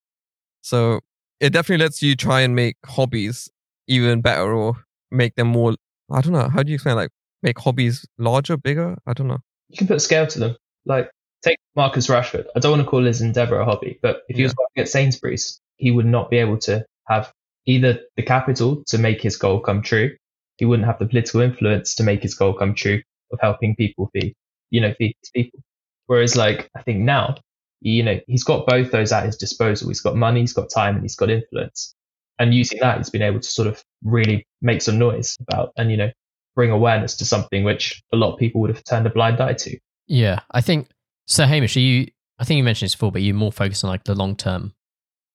So 0.62 1.02
it 1.40 1.52
definitely 1.52 1.84
lets 1.84 2.02
you 2.02 2.16
try 2.16 2.42
and 2.42 2.56
make 2.56 2.78
hobbies 2.86 3.50
even 3.88 4.22
better 4.22 4.54
or 4.54 4.76
make 5.10 5.36
them 5.36 5.48
more. 5.48 5.76
I 6.12 6.22
don't 6.22 6.34
know. 6.34 6.50
How 6.50 6.64
do 6.64 6.70
you 6.70 6.76
explain? 6.76 6.96
Like 6.96 7.12
make 7.44 7.60
hobbies 7.60 8.06
larger, 8.18 8.58
bigger? 8.58 8.98
I 9.06 9.14
don't 9.14 9.28
know. 9.28 9.40
You 9.70 9.78
can 9.78 9.88
put 9.88 10.02
scale 10.02 10.28
to 10.28 10.40
them. 10.40 10.56
Like 10.86 11.10
take 11.44 11.58
Marcus 11.76 12.08
Rashford. 12.08 12.46
I 12.56 12.60
don't 12.60 12.72
want 12.72 12.84
to 12.84 12.90
call 12.90 13.04
his 13.04 13.22
endeavor 13.22 13.60
a 13.60 13.66
hobby, 13.66 14.00
but 14.02 14.22
if 14.28 14.36
he 14.36 14.44
was 14.44 14.56
working 14.58 14.82
at 14.82 14.90
Sainsbury's, 14.90 15.60
he 15.78 15.92
would 15.92 16.06
not 16.06 16.30
be 16.30 16.38
able 16.38 16.58
to 16.60 16.86
have 17.08 17.32
either 17.66 18.00
the 18.16 18.24
capital 18.24 18.84
to 18.88 18.98
make 18.98 19.22
his 19.22 19.38
goal 19.38 19.60
come 19.60 19.82
true. 19.82 20.16
He 20.58 20.66
wouldn't 20.66 20.88
have 20.88 21.00
the 21.00 21.08
political 21.08 21.42
influence 21.42 21.96
to 21.96 22.04
make 22.04 22.22
his 22.22 22.36
goal 22.36 22.54
come 22.54 22.76
true 22.76 23.02
of 23.32 23.40
helping 23.42 23.76
people 23.76 24.10
feed, 24.14 24.34
you 24.70 24.82
know, 24.82 24.94
feed 24.98 25.16
his 25.22 25.32
people. 25.32 25.60
Whereas 26.06 26.36
like, 26.36 26.70
I 26.76 26.84
think 26.84 27.00
now, 27.00 27.38
you 27.82 28.04
know, 28.04 28.20
he's 28.28 28.44
got 28.44 28.66
both 28.66 28.92
those 28.92 29.12
at 29.12 29.26
his 29.26 29.36
disposal. 29.38 29.90
He's 29.90 30.02
got 30.02 30.16
money, 30.16 30.40
he's 30.42 30.54
got 30.54 30.70
time, 30.70 30.96
and 30.96 31.04
he's 31.04 31.16
got 31.16 31.30
influence. 31.30 31.94
And 32.40 32.54
using 32.54 32.80
that, 32.80 32.98
he's 32.98 33.10
been 33.10 33.22
able 33.22 33.40
to 33.40 33.48
sort 33.48 33.68
of 33.68 33.84
really 34.04 34.48
make 34.62 34.82
some 34.82 34.98
noise 34.98 35.38
about 35.42 35.74
and, 35.78 35.92
you 35.92 35.98
know, 35.98 36.12
bring 36.56 36.72
awareness 36.72 37.16
to 37.18 37.26
something 37.26 37.64
which 37.64 38.02
a 38.14 38.18
lot 38.18 38.34
of 38.34 38.40
people 38.40 38.62
would 38.62 38.70
have 38.70 38.84
turned 38.84 39.06
a 39.06 39.10
blind 39.10 39.40
eye 39.42 39.54
to. 39.54 39.78
Yeah, 40.08 40.40
I 40.52 40.62
think 40.62 40.90
so. 41.28 41.46
Hamish, 41.46 41.78
are 41.78 41.82
you? 41.82 42.08
I 42.40 42.44
think 42.44 42.58
you 42.58 42.64
mentioned 42.64 42.88
this 42.88 42.96
before, 42.96 43.12
but 43.12 43.22
you're 43.22 43.36
more 43.36 43.52
focused 43.52 43.84
on 43.84 43.90
like 43.90 44.04
the 44.04 44.16
long 44.16 44.36
term 44.36 44.74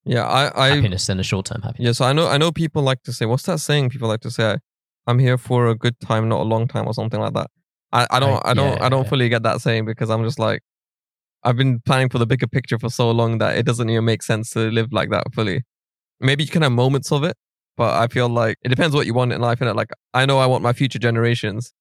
Yeah, 0.05 0.27
I, 0.27 0.67
I 0.67 0.75
happiness 0.75 1.07
than 1.07 1.17
the 1.19 1.23
short 1.23 1.47
term 1.47 1.63
happiness. 1.63 1.87
Yeah, 1.87 1.93
so 1.93 2.05
I 2.05 2.13
know 2.13 2.29
I 2.29 2.37
know 2.39 2.51
people 2.53 2.83
like 2.83 3.03
to 3.05 3.13
say, 3.13 3.27
what's 3.27 3.45
that 3.45 3.61
saying? 3.61 3.91
People 3.91 4.09
like 4.09 4.21
to 4.21 4.31
say, 4.31 4.59
I'm 5.07 5.19
here 5.21 5.39
for 5.39 5.69
a 5.69 5.75
good 5.77 5.99
time, 6.01 6.29
not 6.29 6.41
a 6.41 6.45
long 6.45 6.67
time, 6.67 6.87
or 6.87 6.95
something 6.95 7.21
like 7.21 7.35
that. 7.35 7.51
I, 7.93 8.07
I 8.11 8.21
don't 8.21 8.45
I- 8.45 8.51
I, 8.51 8.55
don't 8.55 8.77
yeah, 8.77 8.85
I 8.85 8.89
don't 8.89 9.05
yeah. 9.05 9.09
fully 9.11 9.29
get 9.29 9.43
that 9.45 9.61
saying 9.61 9.85
because 9.85 10.11
I'm 10.11 10.25
just 10.25 10.39
like 10.41 10.61
I've 11.43 11.57
been 11.57 11.81
planning 11.81 12.09
for 12.09 12.19
the 12.19 12.27
bigger 12.27 12.47
picture 12.47 12.79
for 12.79 12.91
so 12.91 13.11
long 13.11 13.39
that 13.39 13.57
it 13.57 13.67
doesn't 13.67 13.89
even 13.89 14.05
make 14.05 14.23
sense 14.23 14.51
to 14.51 14.71
live 14.71 14.93
like 14.93 15.11
that 15.11 15.33
fully. 15.33 15.63
Maybe 16.21 16.45
you 16.45 16.51
can 16.51 16.63
have 16.63 16.73
moments 16.73 17.13
of 17.13 17.25
it, 17.25 17.37
but 17.77 17.95
I 17.95 18.09
feel 18.09 18.29
like 18.29 18.57
it 18.65 18.69
depends 18.69 18.95
what 18.95 19.07
you 19.07 19.15
want 19.15 19.33
in 19.33 19.41
life. 19.41 19.61
And 19.61 19.75
like 19.77 19.91
I 20.15 20.27
know 20.27 20.39
I 20.39 20.47
want 20.47 20.63
my 20.63 20.73
future 20.73 20.99
generations 20.99 21.73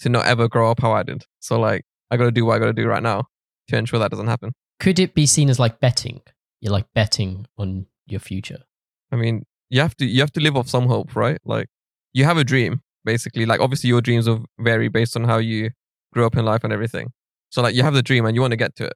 to 0.00 0.08
not 0.08 0.26
ever 0.26 0.48
grow 0.48 0.70
up 0.70 0.80
how 0.80 0.92
I 0.92 1.02
did. 1.02 1.24
So 1.40 1.58
like 1.58 1.84
I 2.10 2.16
got 2.16 2.24
to 2.24 2.32
do 2.32 2.44
what 2.44 2.56
I 2.56 2.58
got 2.58 2.66
to 2.66 2.72
do 2.72 2.86
right 2.86 3.02
now 3.02 3.24
to 3.68 3.76
ensure 3.76 3.98
that 4.00 4.10
doesn't 4.10 4.26
happen. 4.26 4.52
Could 4.80 4.98
it 4.98 5.14
be 5.14 5.26
seen 5.26 5.48
as 5.48 5.58
like 5.58 5.80
betting? 5.80 6.20
You're 6.60 6.72
like 6.72 6.86
betting 6.94 7.46
on 7.58 7.86
your 8.06 8.20
future. 8.20 8.64
I 9.12 9.16
mean, 9.16 9.44
you 9.70 9.80
have 9.80 9.94
to 9.96 10.06
you 10.06 10.20
have 10.20 10.32
to 10.32 10.40
live 10.40 10.56
off 10.56 10.68
some 10.68 10.86
hope, 10.86 11.14
right? 11.14 11.38
Like 11.44 11.68
you 12.12 12.24
have 12.24 12.36
a 12.36 12.44
dream, 12.44 12.82
basically. 13.04 13.46
Like 13.46 13.60
obviously 13.60 13.88
your 13.88 14.00
dreams 14.00 14.28
will 14.28 14.44
vary 14.58 14.88
based 14.88 15.16
on 15.16 15.24
how 15.24 15.38
you 15.38 15.70
grew 16.12 16.26
up 16.26 16.36
in 16.36 16.44
life 16.44 16.64
and 16.64 16.72
everything. 16.72 17.12
So 17.54 17.62
like 17.62 17.76
you 17.76 17.84
have 17.84 17.94
the 17.94 18.02
dream 18.02 18.24
and 18.26 18.34
you 18.34 18.40
want 18.40 18.50
to 18.50 18.56
get 18.56 18.74
to 18.76 18.84
it. 18.86 18.94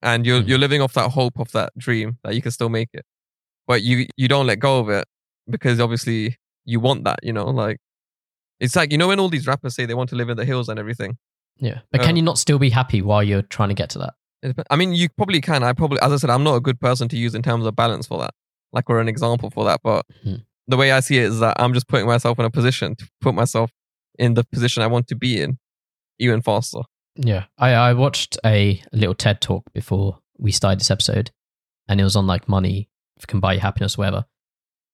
And 0.00 0.24
you're 0.24 0.40
Mhm. 0.40 0.48
you're 0.48 0.58
living 0.66 0.80
off 0.80 0.92
that 0.92 1.10
hope 1.10 1.40
of 1.40 1.50
that 1.52 1.70
dream 1.76 2.18
that 2.22 2.34
you 2.36 2.42
can 2.42 2.52
still 2.52 2.68
make 2.68 2.90
it. 2.92 3.04
But 3.66 3.82
you 3.82 4.06
you 4.16 4.28
don't 4.28 4.46
let 4.46 4.60
go 4.60 4.78
of 4.78 4.88
it 4.88 5.06
because 5.50 5.80
obviously 5.80 6.36
you 6.64 6.78
want 6.78 7.02
that, 7.04 7.18
you 7.24 7.32
know, 7.32 7.46
like 7.46 7.78
it's 8.60 8.76
like 8.76 8.92
you 8.92 8.98
know 8.98 9.08
when 9.08 9.18
all 9.18 9.28
these 9.28 9.46
rappers 9.48 9.74
say 9.74 9.86
they 9.86 9.94
want 9.94 10.08
to 10.10 10.16
live 10.16 10.28
in 10.28 10.36
the 10.36 10.44
hills 10.44 10.68
and 10.68 10.78
everything. 10.78 11.18
Yeah. 11.58 11.80
But 11.90 12.02
can 12.02 12.14
Uh, 12.14 12.18
you 12.18 12.22
not 12.22 12.38
still 12.38 12.58
be 12.60 12.70
happy 12.70 13.02
while 13.02 13.24
you're 13.24 13.42
trying 13.42 13.70
to 13.70 13.74
get 13.74 13.90
to 13.90 13.98
that? 13.98 14.14
I 14.70 14.76
mean, 14.76 14.92
you 14.94 15.08
probably 15.16 15.40
can. 15.40 15.64
I 15.64 15.72
probably, 15.72 15.98
as 16.00 16.12
I 16.12 16.16
said, 16.18 16.30
I'm 16.30 16.44
not 16.44 16.54
a 16.54 16.60
good 16.60 16.78
person 16.78 17.08
to 17.08 17.16
use 17.16 17.34
in 17.34 17.42
terms 17.42 17.66
of 17.66 17.74
balance 17.74 18.06
for 18.06 18.18
that, 18.20 18.32
like 18.72 18.88
we're 18.88 19.00
an 19.00 19.08
example 19.08 19.50
for 19.50 19.64
that. 19.64 19.80
But 19.82 20.06
Mhm. 20.24 20.44
the 20.68 20.76
way 20.76 20.92
I 20.92 21.00
see 21.00 21.16
it 21.18 21.24
is 21.24 21.40
that 21.40 21.56
I'm 21.58 21.72
just 21.74 21.88
putting 21.88 22.06
myself 22.06 22.38
in 22.38 22.44
a 22.44 22.50
position 22.50 22.94
to 22.96 23.08
put 23.20 23.34
myself 23.34 23.72
in 24.18 24.34
the 24.34 24.44
position 24.44 24.82
I 24.84 24.86
want 24.86 25.08
to 25.08 25.16
be 25.16 25.40
in, 25.42 25.58
even 26.20 26.40
faster. 26.42 26.82
Yeah. 27.16 27.44
I, 27.58 27.72
I 27.72 27.92
watched 27.94 28.38
a 28.44 28.82
little 28.92 29.14
TED 29.14 29.40
talk 29.40 29.64
before 29.72 30.18
we 30.38 30.52
started 30.52 30.80
this 30.80 30.90
episode, 30.90 31.30
and 31.88 32.00
it 32.00 32.04
was 32.04 32.16
on 32.16 32.26
like 32.26 32.48
money 32.48 32.88
can 33.26 33.40
buy 33.40 33.54
you 33.54 33.60
happiness, 33.60 33.96
or 33.96 34.02
whatever. 34.02 34.24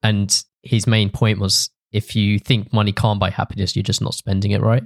And 0.01 0.43
his 0.61 0.87
main 0.87 1.09
point 1.09 1.39
was 1.39 1.69
if 1.91 2.15
you 2.15 2.39
think 2.39 2.71
money 2.71 2.91
can't 2.91 3.19
buy 3.19 3.29
happiness, 3.29 3.75
you're 3.75 3.83
just 3.83 4.01
not 4.01 4.13
spending 4.13 4.51
it 4.51 4.61
right. 4.61 4.83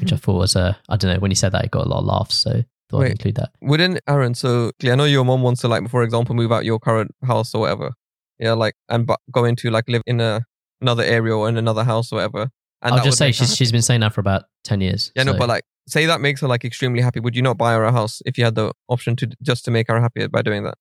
Which 0.00 0.12
I 0.12 0.16
thought 0.18 0.38
was 0.38 0.56
uh, 0.56 0.74
I 0.88 0.96
don't 0.96 1.12
know, 1.12 1.20
when 1.20 1.30
he 1.30 1.34
said 1.34 1.52
that, 1.52 1.64
it 1.64 1.70
got 1.70 1.86
a 1.86 1.88
lot 1.88 2.00
of 2.00 2.06
laughs. 2.06 2.36
So 2.36 2.62
thought 2.88 3.04
I'd 3.04 3.12
include 3.12 3.36
that. 3.36 3.50
Wouldn't 3.60 4.00
Aaron? 4.08 4.34
So 4.34 4.72
I 4.82 4.94
know 4.94 5.04
your 5.04 5.24
mom 5.24 5.42
wants 5.42 5.60
to 5.62 5.68
like, 5.68 5.88
for 5.88 6.02
example, 6.02 6.34
move 6.34 6.52
out 6.52 6.64
your 6.64 6.78
current 6.78 7.14
house 7.24 7.54
or 7.54 7.62
whatever. 7.62 7.92
Yeah, 8.38 8.52
like 8.52 8.74
and 8.88 9.06
but 9.06 9.20
go 9.30 9.44
into 9.44 9.70
like 9.70 9.88
live 9.88 10.02
in 10.06 10.20
a 10.20 10.44
another 10.80 11.02
area 11.02 11.36
or 11.36 11.48
in 11.48 11.56
another 11.56 11.84
house 11.84 12.12
or 12.12 12.16
whatever. 12.16 12.50
And 12.82 12.94
I'll 12.94 13.04
just 13.04 13.18
say 13.18 13.30
she's, 13.32 13.54
she's 13.54 13.70
been 13.72 13.82
saying 13.82 14.00
that 14.00 14.14
for 14.14 14.20
about 14.20 14.44
10 14.64 14.80
years. 14.80 15.12
Yeah, 15.14 15.24
no, 15.24 15.34
but 15.36 15.48
like, 15.48 15.64
say 15.86 16.06
that 16.06 16.20
makes 16.20 16.40
her 16.40 16.48
like 16.48 16.64
extremely 16.64 17.02
happy. 17.02 17.20
Would 17.20 17.36
you 17.36 17.42
not 17.42 17.58
buy 17.58 17.72
her 17.72 17.84
a 17.84 17.92
house 17.92 18.22
if 18.24 18.38
you 18.38 18.44
had 18.44 18.54
the 18.54 18.72
option 18.88 19.16
to 19.16 19.30
just 19.42 19.64
to 19.66 19.70
make 19.70 19.88
her 19.88 20.00
happy 20.00 20.26
by 20.28 20.42
doing 20.42 20.64
that 20.64 20.76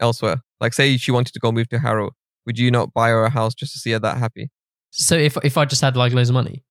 elsewhere? 0.00 0.42
Like, 0.60 0.74
say 0.74 0.96
she 0.96 1.10
wanted 1.12 1.32
to 1.32 1.40
go 1.40 1.50
move 1.52 1.68
to 1.70 1.78
Harrow, 1.78 2.10
would 2.46 2.58
you 2.58 2.70
not 2.70 2.92
buy 2.92 3.08
her 3.08 3.24
a 3.24 3.30
house 3.30 3.54
just 3.54 3.72
to 3.72 3.78
see 3.78 3.92
her 3.92 3.98
that 3.98 4.18
happy? 4.18 4.50
so 4.92 5.14
if, 5.14 5.36
if 5.44 5.56
I 5.56 5.64
just 5.66 5.80
had 5.80 5.96
like 5.96 6.12
loads 6.12 6.30
of 6.30 6.34
money, 6.34 6.64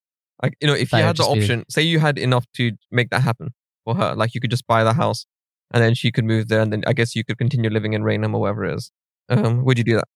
Like, 0.43 0.53
you 0.59 0.67
know, 0.67 0.73
if 0.73 0.91
you 0.91 0.99
had 0.99 1.15
the 1.15 1.23
just 1.23 1.33
be- 1.33 1.39
option, 1.39 1.65
say 1.69 1.81
you 1.81 1.99
had 1.99 2.17
enough 2.17 2.45
to 2.55 2.73
make 2.91 3.09
that 3.11 3.21
happen 3.21 3.53
for 3.85 3.95
her, 3.95 4.13
like 4.13 4.35
you 4.35 4.41
could 4.41 4.51
just 4.51 4.67
buy 4.67 4.83
the 4.83 4.93
house 4.93 5.25
and 5.73 5.81
then 5.81 5.93
she 5.95 6.11
could 6.11 6.25
move 6.25 6.47
there, 6.49 6.61
and 6.61 6.73
then 6.73 6.83
I 6.85 6.93
guess 6.93 7.15
you 7.15 7.23
could 7.23 7.37
continue 7.37 7.69
living 7.69 7.93
in 7.93 8.03
Rainham 8.03 8.35
or 8.35 8.41
wherever 8.41 8.65
it 8.65 8.75
is. 8.75 8.91
Um, 9.29 9.63
would 9.63 9.77
you 9.77 9.83
do 9.83 9.95
that? 9.95 10.07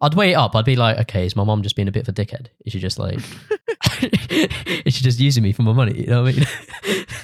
I'd 0.00 0.14
weigh 0.14 0.32
it 0.32 0.34
up. 0.34 0.54
I'd 0.54 0.64
be 0.66 0.76
like, 0.76 0.98
okay, 1.00 1.24
is 1.24 1.34
my 1.36 1.44
mom 1.44 1.62
just 1.62 1.74
being 1.76 1.88
a 1.88 1.92
bit 1.92 2.06
of 2.06 2.08
a 2.08 2.12
dickhead? 2.12 2.48
Is 2.66 2.72
she 2.72 2.78
just 2.80 2.98
like, 2.98 3.18
is 4.84 4.94
she 4.94 5.02
just 5.02 5.18
using 5.20 5.42
me 5.42 5.52
for 5.52 5.62
my 5.62 5.72
money? 5.72 6.00
You 6.00 6.06
know 6.06 6.22
what 6.24 6.34
I 6.34 6.38
mean? 6.38 7.04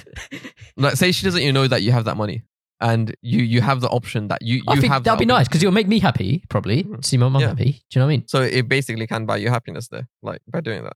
Like, 0.75 0.95
say 0.95 1.11
she 1.11 1.23
doesn't 1.23 1.39
even 1.41 1.53
know 1.53 1.67
that 1.67 1.83
you 1.83 1.91
have 1.91 2.05
that 2.05 2.17
money, 2.17 2.41
and 2.81 3.15
you 3.21 3.43
you 3.43 3.61
have 3.61 3.79
the 3.79 3.89
option 3.89 4.27
that 4.29 4.41
you 4.41 4.55
you 4.55 4.63
I 4.67 4.73
think 4.79 4.91
have. 4.91 5.03
that'd 5.03 5.19
that 5.19 5.23
be 5.23 5.25
option. 5.31 5.37
nice 5.37 5.47
because 5.47 5.61
it'll 5.61 5.71
make 5.73 5.87
me 5.87 5.99
happy, 5.99 6.43
probably. 6.49 6.83
Mhm. 6.83 7.05
See 7.05 7.15
my 7.17 7.29
mom 7.29 7.43
Yeah. 7.43 7.49
happy. 7.49 7.83
Do 7.91 7.99
you 7.99 7.99
know 7.99 8.05
what 8.07 8.13
I 8.13 8.17
mean? 8.17 8.27
So 8.27 8.41
it 8.41 8.67
basically 8.67 9.05
can 9.05 9.27
buy 9.27 9.37
you 9.37 9.49
happiness 9.51 9.87
there, 9.89 10.07
like 10.23 10.41
by 10.47 10.61
doing 10.61 10.81
that. 10.83 10.93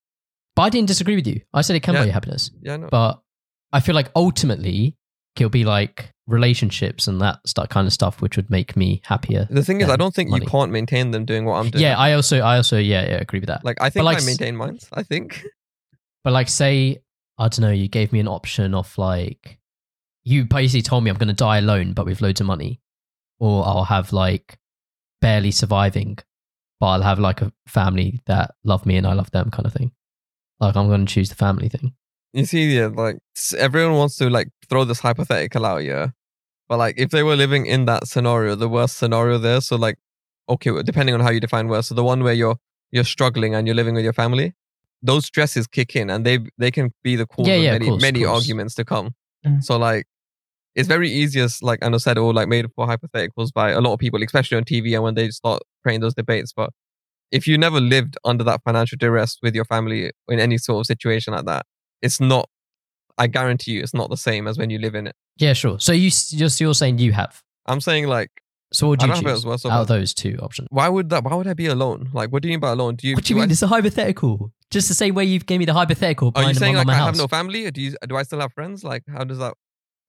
But 0.55 0.63
I 0.63 0.69
didn't 0.69 0.87
disagree 0.87 1.15
with 1.15 1.27
you. 1.27 1.41
I 1.53 1.61
said 1.61 1.75
it 1.75 1.83
can 1.83 1.93
Yeah. 1.93 2.01
buy 2.01 2.05
you 2.07 2.11
happiness. 2.11 2.49
Yeah, 2.63 2.77
no. 2.77 2.87
But 2.89 3.21
I 3.71 3.79
feel 3.79 3.93
like 3.93 4.09
ultimately 4.15 4.95
it'll 5.39 5.49
be 5.49 5.65
like 5.65 6.11
relationships 6.27 7.07
and 7.07 7.21
that 7.21 7.39
stuff, 7.47 7.69
kind 7.69 7.87
of 7.87 7.93
stuff, 7.93 8.21
which 8.21 8.35
would 8.35 8.49
make 8.49 8.75
me 8.75 9.01
happier. 9.05 9.47
The 9.49 9.63
thing 9.63 9.81
is, 9.81 9.89
I 9.89 9.95
don't 9.95 10.13
think 10.13 10.29
money. 10.29 10.45
you 10.45 10.49
can't 10.49 10.71
maintain 10.71 11.11
them 11.11 11.25
doing 11.25 11.45
what 11.45 11.55
I'm 11.55 11.69
doing. 11.69 11.83
Yeah, 11.83 11.97
I 11.97 12.13
also, 12.13 12.39
I 12.39 12.57
also, 12.57 12.77
yeah, 12.77 13.07
yeah, 13.07 13.15
agree 13.15 13.39
with 13.39 13.47
that. 13.47 13.63
like 13.63 13.77
I 13.81 13.89
think 13.89 14.05
like 14.05 14.21
I 14.21 14.25
maintain 14.25 14.55
mine. 14.55 14.79
I 14.93 15.03
think. 15.03 15.43
But 16.23 16.33
like, 16.33 16.49
say, 16.49 16.97
I 17.37 17.43
don't 17.47 17.61
know, 17.61 17.71
you 17.71 17.87
gave 17.87 18.11
me 18.11 18.19
an 18.19 18.27
option 18.27 18.73
of 18.73 18.97
like, 18.97 19.59
you 20.25 20.43
basically 20.43 20.81
told 20.81 21.05
me 21.05 21.09
I'm 21.09 21.15
going 21.15 21.29
to 21.29 21.33
die 21.33 21.59
alone, 21.59 21.93
but 21.93 22.05
with 22.05 22.19
loads 22.21 22.41
of 22.41 22.47
money, 22.47 22.81
or 23.39 23.65
I'll 23.65 23.85
have 23.85 24.11
like 24.11 24.57
barely 25.21 25.51
surviving, 25.51 26.17
but 26.81 26.87
I'll 26.87 27.01
have 27.01 27.19
like 27.19 27.41
a 27.41 27.53
family 27.65 28.19
that 28.25 28.55
love 28.65 28.85
me 28.85 28.97
and 28.97 29.07
I 29.07 29.13
love 29.13 29.31
them, 29.31 29.51
kind 29.51 29.65
of 29.65 29.71
thing. 29.71 29.93
Like, 30.59 30.75
I'm 30.75 30.89
going 30.89 31.05
to 31.05 31.13
choose 31.13 31.29
the 31.29 31.35
family 31.35 31.69
thing. 31.69 31.93
You 32.37 32.45
see, 32.45 32.75
yeah, 32.77 32.85
like 32.93 33.17
everyone 33.57 33.97
wants 33.97 34.15
to 34.17 34.29
like 34.29 34.49
throw 34.69 34.83
this 34.83 34.99
hypothetical 34.99 35.65
out, 35.65 35.83
yeah. 35.83 36.09
But 36.69 36.77
like, 36.77 36.93
if 36.99 37.09
they 37.09 37.23
were 37.23 37.35
living 37.35 37.65
in 37.65 37.85
that 37.85 38.07
scenario, 38.07 38.53
the 38.53 38.69
worst 38.69 38.97
scenario 38.97 39.39
there, 39.39 39.59
so 39.59 39.75
like, 39.75 39.97
okay, 40.47 40.83
depending 40.83 41.15
on 41.15 41.21
how 41.21 41.31
you 41.31 41.39
define 41.39 41.67
worst, 41.67 41.89
so 41.89 41.95
the 41.95 42.03
one 42.03 42.23
where 42.23 42.35
you're 42.35 42.57
you're 42.91 43.03
struggling 43.05 43.55
and 43.55 43.65
you're 43.67 43.75
living 43.75 43.95
with 43.95 44.03
your 44.03 44.13
family, 44.13 44.53
those 45.01 45.25
stresses 45.25 45.65
kick 45.65 45.95
in 45.95 46.11
and 46.11 46.27
they 46.27 46.37
they 46.59 46.69
can 46.69 46.93
be 47.03 47.15
the 47.15 47.25
cause 47.25 47.47
Yeah, 47.47 47.55
of 47.55 47.63
yeah, 47.63 47.71
of 47.71 47.79
many 47.79 47.85
course, 47.89 48.01
many 48.03 48.23
course. 48.23 48.41
arguments 48.43 48.75
to 48.75 48.85
come. 48.85 49.15
Mm. 49.43 49.63
So 49.63 49.77
like, 49.77 50.05
it's 50.75 50.87
very 50.87 51.09
easy 51.09 51.39
as 51.39 51.63
like 51.63 51.79
Anna 51.81 51.99
said, 51.99 52.19
or 52.19 52.35
like 52.35 52.47
made 52.47 52.67
for 52.75 52.85
hypotheticals 52.85 53.51
by 53.51 53.71
a 53.71 53.81
lot 53.81 53.93
of 53.93 53.99
people, 53.99 54.21
especially 54.21 54.57
on 54.57 54.63
TV 54.63 54.93
and 54.93 55.01
when 55.01 55.15
they 55.15 55.31
start 55.31 55.63
creating 55.81 56.01
those 56.01 56.13
debates. 56.13 56.53
But 56.55 56.69
if 57.31 57.47
you 57.47 57.57
never 57.57 57.81
lived 57.81 58.15
under 58.23 58.43
that 58.43 58.61
financial 58.63 58.95
duress 58.99 59.39
with 59.41 59.55
your 59.55 59.65
family 59.65 60.11
in 60.29 60.39
any 60.39 60.59
sort 60.59 60.81
of 60.81 60.85
situation 60.85 61.33
like 61.33 61.45
that, 61.45 61.65
it's 62.01 62.19
not. 62.19 62.49
I 63.17 63.27
guarantee 63.27 63.71
you, 63.71 63.81
it's 63.81 63.93
not 63.93 64.09
the 64.09 64.17
same 64.17 64.47
as 64.47 64.57
when 64.57 64.69
you 64.69 64.77
live 64.79 64.93
in 64.95 65.07
it. 65.07 65.15
Yeah, 65.37 65.53
sure. 65.53 65.79
So 65.79 65.91
you, 65.91 66.07
s- 66.07 66.31
you're, 66.33 66.49
you're 66.59 66.73
saying 66.75 66.99
you 66.99 67.13
have. 67.13 67.41
I'm 67.65 67.81
saying 67.81 68.07
like, 68.07 68.29
So 68.73 68.85
what 68.87 68.91
would 68.91 69.01
you 69.01 69.07
don't 69.07 69.23
know 69.23 69.29
if 69.29 69.33
it 69.33 69.35
choose 69.37 69.45
was 69.45 69.63
worse 69.63 69.65
or 69.65 69.71
out 69.71 69.81
of 69.81 69.87
those 69.87 70.13
two 70.13 70.37
options? 70.41 70.67
why 70.71 70.87
would 70.87 71.09
that? 71.09 71.23
Why 71.23 71.33
would 71.33 71.47
I 71.47 71.53
be 71.53 71.65
alone? 71.67 72.09
Like, 72.13 72.31
what 72.31 72.43
do 72.43 72.47
you 72.47 72.53
mean 72.53 72.59
by 72.59 72.71
alone? 72.71 72.95
Do 72.95 73.07
you? 73.07 73.15
What 73.15 73.23
do 73.25 73.33
you 73.33 73.39
mean? 73.39 73.49
I- 73.49 73.51
It's 73.53 73.61
a 73.63 73.67
hypothetical. 73.67 74.51
Just 74.69 74.87
the 74.89 74.93
same 74.93 75.15
way 75.15 75.23
you 75.25 75.39
gave 75.39 75.59
me 75.59 75.65
the 75.65 75.73
hypothetical. 75.73 76.31
are 76.35 76.43
you 76.43 76.53
saying 76.53 76.75
like 76.75 76.85
I 76.87 76.91
my 76.91 76.93
have 76.95 77.15
no 77.17 77.27
family? 77.27 77.65
Or 77.65 77.71
do 77.71 77.81
you? 77.81 77.95
Do 78.07 78.15
I 78.17 78.23
still 78.23 78.39
have 78.41 78.53
friends? 78.53 78.83
Like, 78.83 79.03
how 79.11 79.23
does 79.23 79.37
that? 79.39 79.53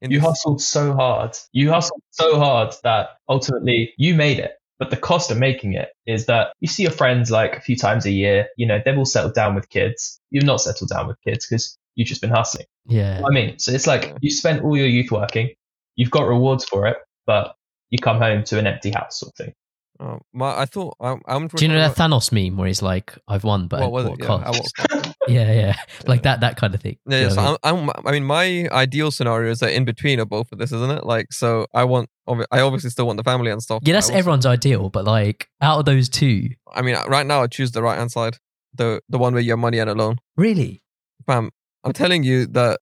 in 0.03 0.11
You 0.11 0.19
this- 0.19 0.27
hustled 0.29 0.61
so 0.61 0.93
hard. 0.93 1.37
You 1.53 1.71
hustled 1.71 2.03
so 2.11 2.39
hard 2.39 2.75
that 2.85 3.11
ultimately 3.29 3.95
you 3.97 4.15
made 4.15 4.39
it. 4.39 4.53
But 4.79 4.91
the 4.91 4.97
cost 4.97 5.31
of 5.33 5.39
making 5.39 5.73
it 5.75 5.89
is 6.07 6.27
that 6.27 6.53
you 6.61 6.69
see 6.69 6.83
your 6.85 6.93
friends 6.93 7.31
like 7.33 7.57
a 7.57 7.61
few 7.61 7.75
times 7.77 8.05
a 8.07 8.11
year. 8.13 8.47
You 8.57 8.67
know, 8.67 8.81
they've 8.85 8.97
all 8.99 9.05
settled 9.07 9.35
down 9.35 9.55
with 9.57 9.69
kids. 9.71 10.21
You've 10.31 10.45
not 10.45 10.61
settled 10.61 10.91
down 10.91 11.07
with 11.09 11.17
kids 11.23 11.47
because 11.49 11.78
you've 11.99 12.09
just 12.09 12.21
been 12.21 12.31
hustling. 12.31 12.67
Yeah. 12.87 13.21
I 13.27 13.31
mean, 13.31 13.59
so 13.59 13.73
it's 13.73 13.87
like 13.87 14.15
you 14.21 14.31
spent 14.31 14.63
all 14.63 14.77
your 14.77 14.87
youth 14.87 15.11
working, 15.11 15.51
you've 15.97 16.13
got 16.13 16.29
rewards 16.29 16.65
for 16.65 16.87
it, 16.87 16.97
but 17.27 17.55
you 17.91 17.99
come 17.99 18.19
home 18.19 18.45
to 18.45 18.59
an 18.59 18.67
empty 18.67 18.91
house 18.91 19.19
sort 19.19 19.33
of 19.33 19.45
thing. 19.47 19.55
Oh, 20.01 20.21
my, 20.33 20.61
I 20.61 20.65
thought 20.65 20.97
I'm. 21.01 21.21
I'm 21.27 21.49
Do 21.49 21.65
you 21.65 21.73
know 21.73 21.81
that 21.81 21.97
Thanos 21.97 22.31
meme 22.31 22.57
where 22.57 22.69
he's 22.69 22.83
like, 22.83 23.19
"I've 23.27 23.43
won, 23.43 23.67
but 23.67 23.81
What 23.81 23.91
was 23.91 24.05
what 24.05 24.13
it? 24.13 24.19
Yeah, 24.21 24.27
cost?" 24.27 24.73
at 24.79 24.95
what 24.95 25.17
yeah, 25.29 25.53
yeah, 25.53 25.77
like 26.07 26.23
that, 26.23 26.39
that 26.39 26.57
kind 26.57 26.73
of 26.73 26.81
thing. 26.81 26.99
Yeah, 27.09 27.23
yeah 27.23 27.29
so 27.31 27.41
I 27.41 27.47
mean? 27.47 27.57
I'm, 27.65 27.91
I'm, 27.91 28.07
I 28.07 28.13
mean, 28.13 28.25
my 28.25 28.69
ideal 28.71 29.11
scenario 29.11 29.51
is 29.51 29.59
that 29.59 29.73
in 29.73 29.85
between 29.85 30.21
of 30.21 30.29
both 30.29 30.53
of 30.53 30.59
this, 30.59 30.71
isn't 30.71 30.91
it? 30.93 31.05
Like, 31.05 31.33
so 31.33 31.67
I 31.75 31.83
want, 31.83 32.11
I 32.29 32.61
obviously 32.61 32.91
still 32.91 33.09
want 33.09 33.17
the 33.17 33.25
family 33.25 33.51
and 33.51 33.61
stuff. 33.61 33.83
yeah, 33.85 33.95
that's 33.95 34.09
everyone's 34.09 34.47
ideal, 34.47 34.89
but 34.89 35.05
like 35.05 35.49
out 35.61 35.81
of 35.81 35.85
those 35.85 36.09
two, 36.09 36.51
I 36.73 36.83
mean, 36.83 36.95
right 37.09 37.27
now 37.27 37.43
I 37.43 37.49
choose 37.49 37.73
the 37.73 37.83
right 37.83 37.99
hand 37.99 38.13
side, 38.13 38.37
the 38.75 39.01
the 39.09 39.19
one 39.19 39.33
where 39.33 39.43
you 39.43 39.51
have 39.51 39.59
money 39.59 39.81
and 39.81 39.91
alone. 39.91 40.19
really, 40.37 40.85
Fam, 41.27 41.51
I'm 41.85 41.93
telling 41.93 42.23
you 42.25 42.47
that 42.47 42.81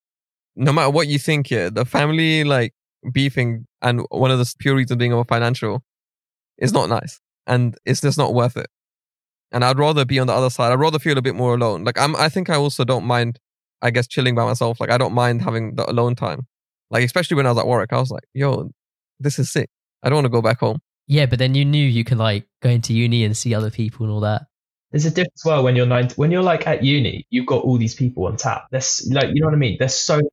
no 0.57 0.73
matter 0.73 0.91
what 0.91 1.09
you 1.09 1.19
think 1.19 1.49
here, 1.49 1.71
the 1.71 1.85
family 1.85 2.45
like 2.45 2.73
beefing 3.13 3.67
and 3.83 4.05
one 4.11 4.31
of 4.31 4.39
the 4.39 4.55
pure 4.59 4.75
reasons 4.75 4.99
being 4.99 5.13
of 5.13 5.29
financial 5.29 5.83
is 6.59 6.73
not 6.73 6.89
nice, 6.89 7.21
and 7.47 7.77
it's 7.85 8.01
just 8.01 8.19
not 8.19 8.35
worth 8.35 8.57
it. 8.57 8.67
And 9.53 9.65
I'd 9.65 9.79
rather 9.79 10.05
be 10.05 10.19
on 10.19 10.27
the 10.27 10.33
other 10.33 10.51
side. 10.51 10.73
I'd 10.73 10.81
rather 10.81 10.99
feel 10.99 11.19
a 11.19 11.23
bit 11.23 11.35
more 11.35 11.55
alone. 11.55 11.85
Like 11.85 11.99
I'm, 12.01 12.17
I 12.17 12.29
think 12.29 12.51
I 12.51 12.57
also 12.57 12.85
don't 12.85 13.05
mind. 13.05 13.39
I 13.83 13.91
guess 13.91 14.07
chilling 14.07 14.35
by 14.35 14.45
myself. 14.45 14.81
Like 14.81 14.91
I 14.91 14.97
don't 14.97 15.13
mind 15.13 15.43
having 15.43 15.77
the 15.77 15.89
alone 15.89 16.15
time. 16.15 16.47
Like 16.91 17.05
especially 17.05 17.37
when 17.37 17.47
I 17.47 17.51
was 17.51 17.59
at 17.59 17.67
Warwick, 17.67 17.93
I 17.93 17.99
was 17.99 18.11
like, 18.11 18.25
"Yo, 18.33 18.71
this 19.21 19.39
is 19.39 19.53
sick. 19.53 19.69
I 20.03 20.09
don't 20.09 20.17
want 20.17 20.25
to 20.25 20.31
go 20.31 20.43
back 20.43 20.61
home." 20.61 20.81
yeah. 21.07 21.27
But 21.27 21.39
then 21.39 21.55
you 21.55 21.65
knew 21.65 21.87
you 21.87 22.03
can 22.03 22.19
like 22.19 22.47
go 22.63 22.71
into 22.71 22.95
uni 22.95 23.25
and 23.25 23.37
see 23.37 23.55
other 23.55 23.71
people 23.71 24.07
and 24.07 24.13
all 24.13 24.21
that. 24.21 24.47
There's 24.97 25.05
a 25.05 25.11
difference 25.11 25.43
as 25.43 25.45
well 25.45 25.63
when 25.63 25.77
you're 25.77 25.85
nine, 25.85 26.09
when 26.17 26.31
you're 26.31 26.43
like 26.43 26.67
at 26.67 26.83
uni, 26.83 27.27
you've 27.29 27.45
got 27.45 27.63
all 27.65 27.77
these 27.77 27.95
people 27.95 28.25
on 28.25 28.39
tap. 28.39 28.65
There's 28.71 29.07
like, 29.13 29.29
you 29.35 29.43
know 29.43 29.47
what 29.49 29.53
I 29.55 29.59
mean? 29.59 29.77
There's 29.79 29.95
so 29.95 30.17
many 30.17 30.29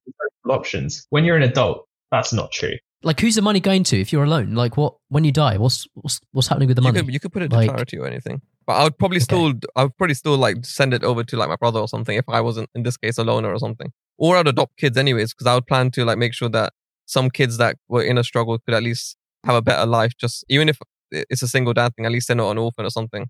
options. 0.49 1.05
When 1.09 1.25
you're 1.25 1.35
an 1.35 1.43
adult, 1.43 1.85
that's 2.11 2.31
not 2.31 2.49
true. 2.53 2.75
Like, 3.01 3.19
who's 3.19 3.35
the 3.35 3.41
money 3.41 3.59
going 3.59 3.83
to 3.83 3.99
if 3.99 4.13
you're 4.13 4.23
alone? 4.23 4.53
Like, 4.53 4.77
what 4.77 4.95
when 5.09 5.25
you 5.25 5.33
die? 5.33 5.57
What's 5.57 5.85
what's, 5.95 6.21
what's 6.31 6.47
happening 6.47 6.69
with 6.69 6.77
the 6.77 6.81
You 6.81 6.93
money? 6.93 7.03
could, 7.03 7.13
you 7.13 7.19
could 7.19 7.33
put 7.33 7.41
it 7.41 7.49
to 7.49 7.55
Like- 7.57 7.71
charity 7.71 7.97
or 7.97 8.07
anything. 8.07 8.41
But 8.65 8.73
I 8.77 8.83
would 8.85 8.97
probably 8.97 9.17
Okay. 9.17 9.23
still, 9.25 9.53
I 9.75 9.83
would 9.83 9.97
probably 9.97 10.13
still 10.13 10.37
like 10.37 10.63
send 10.65 10.93
it 10.93 11.03
over 11.03 11.25
to 11.25 11.35
like 11.35 11.49
my 11.49 11.57
brother 11.57 11.81
or 11.81 11.89
something 11.89 12.15
if 12.17 12.23
I 12.29 12.39
wasn't 12.39 12.69
in 12.73 12.83
this 12.83 12.95
case 12.95 13.17
alone 13.17 13.43
or 13.43 13.59
something. 13.59 13.91
Or 14.17 14.37
I'd 14.37 14.47
adopt 14.47 14.77
kids 14.77 14.97
anyways 14.97 15.33
because 15.33 15.47
I 15.47 15.55
would 15.55 15.67
plan 15.67 15.91
to 15.91 16.05
like 16.05 16.17
make 16.17 16.33
sure 16.33 16.47
that 16.47 16.71
some 17.05 17.29
kids 17.29 17.57
that 17.57 17.75
were 17.89 18.01
in 18.03 18.17
a 18.17 18.23
struggle 18.23 18.57
could 18.59 18.73
at 18.73 18.81
least 18.81 19.17
have 19.43 19.55
a 19.55 19.61
better 19.61 19.85
life. 19.85 20.13
Just 20.17 20.45
even 20.47 20.69
if 20.69 20.79
it's 21.11 21.41
a 21.41 21.49
single 21.49 21.73
dad 21.73 21.93
thing, 21.97 22.05
at 22.05 22.13
least 22.13 22.29
they're 22.29 22.37
not 22.37 22.51
an 22.51 22.57
orphan 22.57 22.85
or 22.85 22.89
something, 22.89 23.27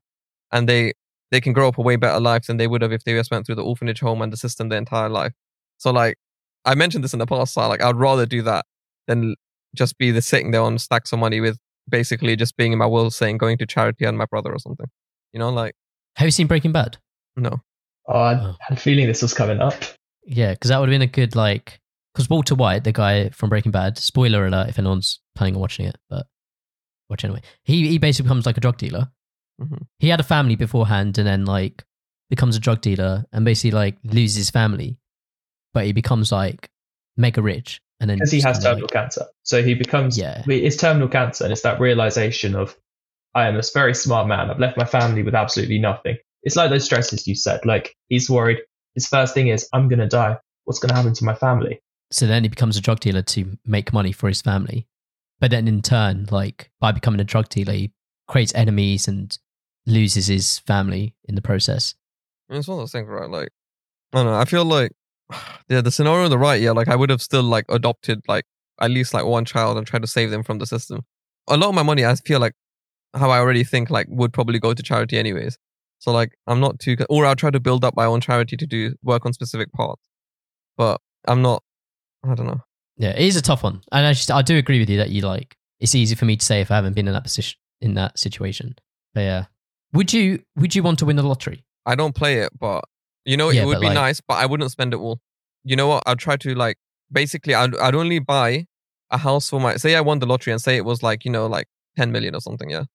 and 0.51 0.69
they 0.69 0.93
they 1.33 1.41
can 1.41 1.51
grow 1.53 1.67
up 1.67 1.77
a 1.77 1.81
way 1.81 1.95
better 1.97 2.19
life 2.19 2.45
than 2.47 2.57
they 2.57 2.67
would 2.67 2.81
have 2.81 2.91
if 2.93 3.03
they 3.03 3.13
just 3.13 3.31
went 3.31 3.45
through 3.45 3.55
the 3.55 3.63
orphanage 3.63 3.99
home 3.99 4.21
and 4.21 4.31
the 4.31 4.37
system 4.37 4.69
their 4.69 4.77
entire 4.77 5.09
life. 5.09 5.33
So 5.79 5.91
like 5.91 6.15
I 6.65 6.75
mentioned 6.75 7.03
this 7.03 7.13
in 7.13 7.19
the 7.19 7.25
past, 7.25 7.53
so 7.53 7.67
like 7.67 7.81
I'd 7.83 7.95
rather 7.97 8.25
do 8.25 8.41
that 8.43 8.65
than 9.07 9.35
just 9.75 9.97
be 9.97 10.11
the 10.11 10.21
sitting 10.21 10.51
there 10.51 10.61
on 10.61 10.77
stacks 10.79 11.11
of 11.11 11.19
money 11.19 11.41
with 11.41 11.57
basically 11.89 12.35
just 12.35 12.55
being 12.55 12.71
in 12.71 12.77
my 12.79 12.85
will 12.85 13.09
saying 13.11 13.37
going 13.37 13.57
to 13.57 13.65
charity 13.65 14.05
and 14.05 14.17
my 14.17 14.25
brother 14.25 14.51
or 14.53 14.59
something. 14.59 14.87
You 15.33 15.39
know, 15.39 15.49
like 15.49 15.73
Have 16.15 16.27
you 16.27 16.31
seen 16.31 16.47
Breaking 16.47 16.71
Bad? 16.71 16.97
no. 17.35 17.59
Oh, 18.07 18.13
I 18.19 18.33
Oh. 18.35 18.55
had 18.59 18.77
a 18.77 18.79
feeling 18.79 19.07
this 19.07 19.21
was 19.21 19.33
coming 19.33 19.59
up. 19.59 19.75
Yeah, 20.25 20.53
because 20.53 20.69
that 20.69 20.79
would 20.79 20.89
have 20.89 20.93
been 20.93 21.01
a 21.01 21.07
good 21.07 21.35
like. 21.35 21.79
Because 22.13 22.29
Walter 22.29 22.53
White, 22.53 22.83
the 22.83 22.91
guy 22.91 23.29
from 23.29 23.49
Breaking 23.49 23.71
Bad, 23.71 23.97
spoiler 23.97 24.45
alert 24.45 24.69
if 24.69 24.77
anyone's 24.77 25.19
planning 25.35 25.55
on 25.55 25.61
watching 25.61 25.85
it, 25.87 25.97
but 26.09 26.27
watch 27.09 27.23
anyway. 27.25 27.41
He 27.63 27.87
he 27.87 27.97
basically 27.97 28.27
becomes 28.27 28.45
like 28.45 28.57
a 28.57 28.61
drug 28.61 28.77
dealer. 28.77 29.09
Mhm. 29.63 29.85
He 29.99 30.09
had 30.09 30.19
a 30.19 30.23
family 30.23 30.55
beforehand, 30.55 31.17
and 31.17 31.27
then 31.27 31.45
like 31.45 31.83
becomes 32.29 32.55
a 32.55 32.59
drug 32.59 32.81
dealer, 32.81 33.25
and 33.31 33.45
basically 33.45 33.71
like 33.71 33.97
loses 34.03 34.37
his 34.37 34.49
family, 34.49 34.97
but 35.73 35.85
he 35.85 35.93
becomes 35.93 36.31
like 36.31 36.69
mega 37.17 37.41
rich, 37.41 37.81
and 37.99 38.09
then 38.09 38.17
because 38.17 38.31
he 38.31 38.41
has 38.41 38.63
terminal 38.63 38.87
cancer. 38.87 39.25
So 39.43 39.61
he 39.63 39.73
becomes 39.73 40.17
Yeah. 40.17 40.43
it's 40.47 40.77
terminal 40.77 41.07
cancer, 41.07 41.43
and 41.43 41.53
it's 41.53 41.61
that 41.61 41.79
realization 41.79 42.55
of 42.55 42.75
I 43.35 43.47
am 43.47 43.55
a 43.57 43.61
very 43.73 43.95
smart 43.95 44.27
man. 44.27 44.49
I've 44.51 44.59
left 44.59 44.77
my 44.77 44.85
family 44.85 45.23
with 45.23 45.33
absolutely 45.35 45.79
nothing. 45.79 46.17
It's 46.43 46.55
like 46.55 46.69
those 46.69 46.83
stresses 46.85 47.27
you 47.27 47.35
said. 47.35 47.65
Like 47.65 47.95
he's 48.09 48.29
worried. 48.29 48.59
His 48.95 49.07
first 49.07 49.33
thing 49.33 49.47
is 49.47 49.67
I'm 49.73 49.87
gonna 49.87 50.07
die. 50.09 50.37
What's 50.65 50.79
gonna 50.79 50.93
happen 50.93 51.13
to 51.13 51.25
my 51.25 51.33
family? 51.33 51.81
So 52.11 52.27
then 52.27 52.43
he 52.43 52.49
becomes 52.49 52.77
a 52.77 52.81
drug 52.81 52.99
dealer 52.99 53.23
to 53.23 53.57
make 53.65 53.91
money 53.91 54.11
for 54.11 54.27
his 54.27 54.41
family. 54.41 54.87
But 55.39 55.49
then 55.51 55.67
in 55.67 55.81
turn, 55.81 56.27
like 56.29 56.69
by 56.79 56.91
becoming 56.91 57.19
a 57.19 57.23
drug 57.23 57.49
dealer, 57.49 57.73
he 57.73 57.91
creates 58.27 58.53
enemies 58.53 59.07
and 59.07 59.35
loses 59.85 60.27
his 60.27 60.59
family 60.59 61.15
in 61.25 61.35
the 61.35 61.41
process. 61.41 61.95
And 62.49 62.57
It's 62.57 62.67
one 62.67 62.77
of 62.77 62.81
those 62.83 62.91
things, 62.91 63.07
right? 63.07 63.29
Like, 63.29 63.49
I 64.13 64.17
don't 64.17 64.27
know. 64.27 64.35
I 64.35 64.45
feel 64.45 64.65
like, 64.65 64.91
yeah, 65.69 65.81
the 65.81 65.91
scenario 65.91 66.25
on 66.25 66.29
the 66.29 66.37
right, 66.37 66.61
yeah, 66.61 66.71
like 66.71 66.87
I 66.87 66.95
would 66.95 67.09
have 67.09 67.21
still 67.21 67.43
like 67.43 67.65
adopted 67.69 68.21
like 68.27 68.45
at 68.81 68.91
least 68.91 69.13
like 69.13 69.25
one 69.25 69.45
child 69.45 69.77
and 69.77 69.85
tried 69.85 70.01
to 70.01 70.07
save 70.07 70.31
them 70.31 70.43
from 70.43 70.59
the 70.59 70.65
system. 70.65 71.01
A 71.47 71.57
lot 71.57 71.69
of 71.69 71.75
my 71.75 71.83
money, 71.83 72.05
I 72.05 72.15
feel 72.15 72.39
like 72.39 72.53
how 73.13 73.29
I 73.29 73.39
already 73.39 73.63
think 73.63 73.89
like 73.89 74.07
would 74.09 74.33
probably 74.33 74.59
go 74.59 74.73
to 74.73 74.83
charity 74.83 75.17
anyways. 75.17 75.57
So 75.99 76.11
like 76.11 76.33
I'm 76.47 76.59
not 76.59 76.79
too, 76.79 76.97
or 77.09 77.25
I'll 77.25 77.35
try 77.35 77.49
to 77.49 77.59
build 77.59 77.85
up 77.85 77.95
my 77.95 78.05
own 78.05 78.21
charity 78.21 78.57
to 78.57 78.67
do 78.67 78.95
work 79.03 79.25
on 79.25 79.33
specific 79.33 79.71
parts. 79.71 80.01
But 80.77 80.99
I'm 81.27 81.41
not. 81.41 81.63
I 82.25 82.35
don't 82.35 82.47
know. 82.47 82.61
Yeah, 82.97 83.11
it 83.11 83.21
is 83.25 83.35
a 83.35 83.41
tough 83.41 83.63
one, 83.63 83.81
and 83.91 84.05
I 84.05 84.13
just 84.13 84.29
I 84.31 84.41
do 84.41 84.57
agree 84.57 84.79
with 84.79 84.89
you 84.89 84.97
that 84.97 85.09
you 85.09 85.21
like. 85.21 85.55
It's 85.79 85.95
easy 85.95 86.15
for 86.15 86.25
me 86.25 86.37
to 86.37 86.45
say 86.45 86.61
if 86.61 86.71
I 86.71 86.75
haven't 86.75 86.93
been 86.93 87.07
in 87.07 87.13
that 87.13 87.23
position 87.23 87.57
in 87.81 87.93
that 87.95 88.17
situation. 88.19 88.75
But 89.13 89.21
yeah, 89.21 89.45
would 89.93 90.11
you 90.13 90.43
would 90.55 90.75
you 90.75 90.83
want 90.83 90.99
to 90.99 91.05
win 91.05 91.15
the 91.15 91.23
lottery? 91.23 91.65
I 91.85 91.95
don't 91.95 92.15
play 92.15 92.39
it, 92.39 92.51
but 92.57 92.83
you 93.25 93.37
know, 93.37 93.49
Yeah, 93.49 93.63
it 93.63 93.65
would 93.65 93.79
be 93.79 93.87
like- 93.87 93.95
nice, 93.95 94.21
but 94.21 94.35
I 94.35 94.45
wouldn't 94.45 94.71
spend 94.71 94.93
it 94.93 94.97
all. 94.97 95.19
You 95.63 95.75
know 95.75 95.87
what? 95.87 96.03
I'd 96.05 96.19
try 96.19 96.35
to 96.37 96.55
like 96.55 96.77
basically 97.11 97.53
I'd 97.55 97.75
I'd 97.77 97.95
only 97.95 98.19
buy 98.19 98.67
a 99.11 99.17
house 99.17 99.49
for 99.49 99.59
my 99.59 99.77
say 99.77 99.95
I 99.95 100.01
won 100.01 100.19
the 100.19 100.25
lottery 100.25 100.51
and 100.53 100.61
say 100.61 100.75
it 100.77 100.85
was 100.85 101.03
like, 101.03 101.23
you 101.25 101.31
know, 101.31 101.45
like 101.47 101.67
10 101.97 102.11
million 102.11 102.35
or 102.35 102.41
something, 102.41 102.69
yeah. 102.69 102.85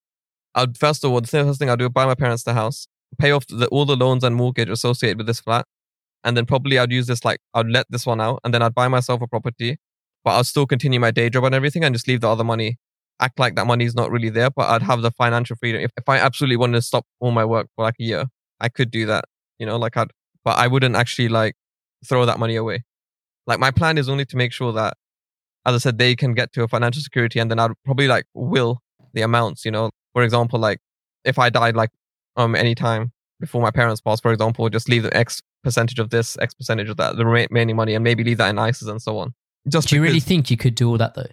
I'd 0.54 0.76
first 0.76 1.04
of 1.04 1.12
all, 1.12 1.20
the 1.20 1.28
first 1.28 1.58
thing 1.58 1.70
I'd 1.70 1.78
do 1.78 1.88
buy 1.88 2.04
my 2.06 2.14
parents 2.14 2.42
the 2.42 2.54
house, 2.54 2.88
pay 3.18 3.30
off 3.30 3.46
the, 3.46 3.68
all 3.68 3.84
the 3.84 3.96
loans 3.96 4.24
and 4.24 4.34
mortgage 4.34 4.68
associated 4.68 5.18
with 5.18 5.26
this 5.26 5.40
flat, 5.40 5.66
and 6.24 6.36
then 6.36 6.46
probably 6.46 6.78
I'd 6.78 6.90
use 6.92 7.06
this 7.06 7.24
like 7.24 7.38
I'd 7.54 7.68
let 7.68 7.86
this 7.90 8.04
one 8.06 8.20
out 8.20 8.40
and 8.44 8.52
then 8.52 8.62
I'd 8.62 8.74
buy 8.74 8.88
myself 8.88 9.22
a 9.22 9.28
property, 9.28 9.78
but 10.24 10.32
I'd 10.32 10.46
still 10.46 10.66
continue 10.66 10.98
my 11.00 11.10
day 11.12 11.30
job 11.30 11.44
and 11.44 11.54
everything 11.54 11.84
and 11.84 11.94
just 11.94 12.08
leave 12.08 12.20
the 12.22 12.28
other 12.28 12.44
money 12.44 12.78
act 13.20 13.38
like 13.38 13.56
that 13.56 13.66
money 13.66 13.84
is 13.84 13.94
not 13.94 14.10
really 14.10 14.30
there, 14.30 14.50
but 14.50 14.68
I'd 14.68 14.82
have 14.82 15.02
the 15.02 15.10
financial 15.10 15.56
freedom. 15.56 15.82
If, 15.82 15.90
if 15.96 16.08
I 16.08 16.18
absolutely 16.18 16.56
wanted 16.56 16.76
to 16.76 16.82
stop 16.82 17.04
all 17.20 17.30
my 17.30 17.44
work 17.44 17.68
for 17.74 17.84
like 17.84 17.96
a 18.00 18.04
year, 18.04 18.24
I 18.60 18.68
could 18.68 18.90
do 18.90 19.06
that, 19.06 19.24
you 19.58 19.66
know, 19.66 19.76
like 19.76 19.96
I'd, 19.96 20.10
but 20.44 20.58
I 20.58 20.66
wouldn't 20.66 20.96
actually 20.96 21.28
like 21.28 21.54
throw 22.06 22.24
that 22.26 22.38
money 22.38 22.56
away. 22.56 22.84
Like 23.46 23.58
my 23.58 23.70
plan 23.70 23.98
is 23.98 24.08
only 24.08 24.24
to 24.26 24.36
make 24.36 24.52
sure 24.52 24.72
that, 24.72 24.94
as 25.66 25.74
I 25.74 25.78
said, 25.78 25.98
they 25.98 26.14
can 26.14 26.34
get 26.34 26.52
to 26.52 26.62
a 26.62 26.68
financial 26.68 27.02
security 27.02 27.38
and 27.38 27.50
then 27.50 27.58
I'd 27.58 27.72
probably 27.84 28.08
like 28.08 28.26
will 28.34 28.80
the 29.14 29.22
amounts, 29.22 29.64
you 29.64 29.70
know, 29.70 29.90
for 30.12 30.22
example, 30.22 30.58
like 30.58 30.78
if 31.24 31.38
I 31.38 31.50
died 31.50 31.76
like 31.76 31.90
um 32.36 32.54
anytime 32.54 33.12
before 33.40 33.62
my 33.62 33.70
parents 33.70 34.00
passed, 34.00 34.22
for 34.22 34.32
example, 34.32 34.68
just 34.68 34.88
leave 34.88 35.02
the 35.02 35.16
X 35.16 35.40
percentage 35.62 35.98
of 35.98 36.10
this, 36.10 36.36
X 36.40 36.54
percentage 36.54 36.88
of 36.88 36.96
that, 36.96 37.16
the 37.16 37.26
remaining 37.26 37.76
money, 37.76 37.94
and 37.94 38.04
maybe 38.04 38.24
leave 38.24 38.38
that 38.38 38.50
in 38.50 38.56
ISAs 38.56 38.88
and 38.88 39.02
so 39.02 39.18
on. 39.18 39.34
Just 39.68 39.88
Do 39.88 39.96
you 39.96 40.02
really 40.02 40.20
think 40.20 40.50
you 40.50 40.56
could 40.56 40.74
do 40.74 40.88
all 40.88 40.98
that 40.98 41.14
though? 41.14 41.26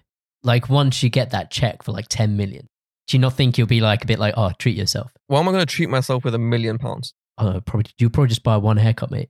Like 0.45 0.69
once 0.69 1.03
you 1.03 1.09
get 1.09 1.31
that 1.31 1.51
check 1.51 1.83
for 1.83 1.91
like 1.91 2.07
ten 2.07 2.37
million, 2.37 2.67
do 3.07 3.17
you 3.17 3.21
not 3.21 3.33
think 3.33 3.57
you'll 3.57 3.67
be 3.67 3.81
like 3.81 4.03
a 4.03 4.07
bit 4.07 4.19
like, 4.19 4.33
oh, 4.37 4.51
treat 4.59 4.77
yourself? 4.77 5.11
why 5.27 5.39
am 5.39 5.47
I 5.49 5.51
going 5.51 5.65
to 5.65 5.75
treat 5.75 5.89
myself 5.89 6.23
with 6.23 6.35
a 6.35 6.39
million 6.39 6.77
pounds? 6.77 7.13
Oh, 7.37 7.59
probably 7.65 7.91
you'll 7.97 8.11
probably 8.11 8.29
just 8.29 8.43
buy 8.43 8.55
one 8.57 8.77
haircut, 8.77 9.09
mate. 9.11 9.29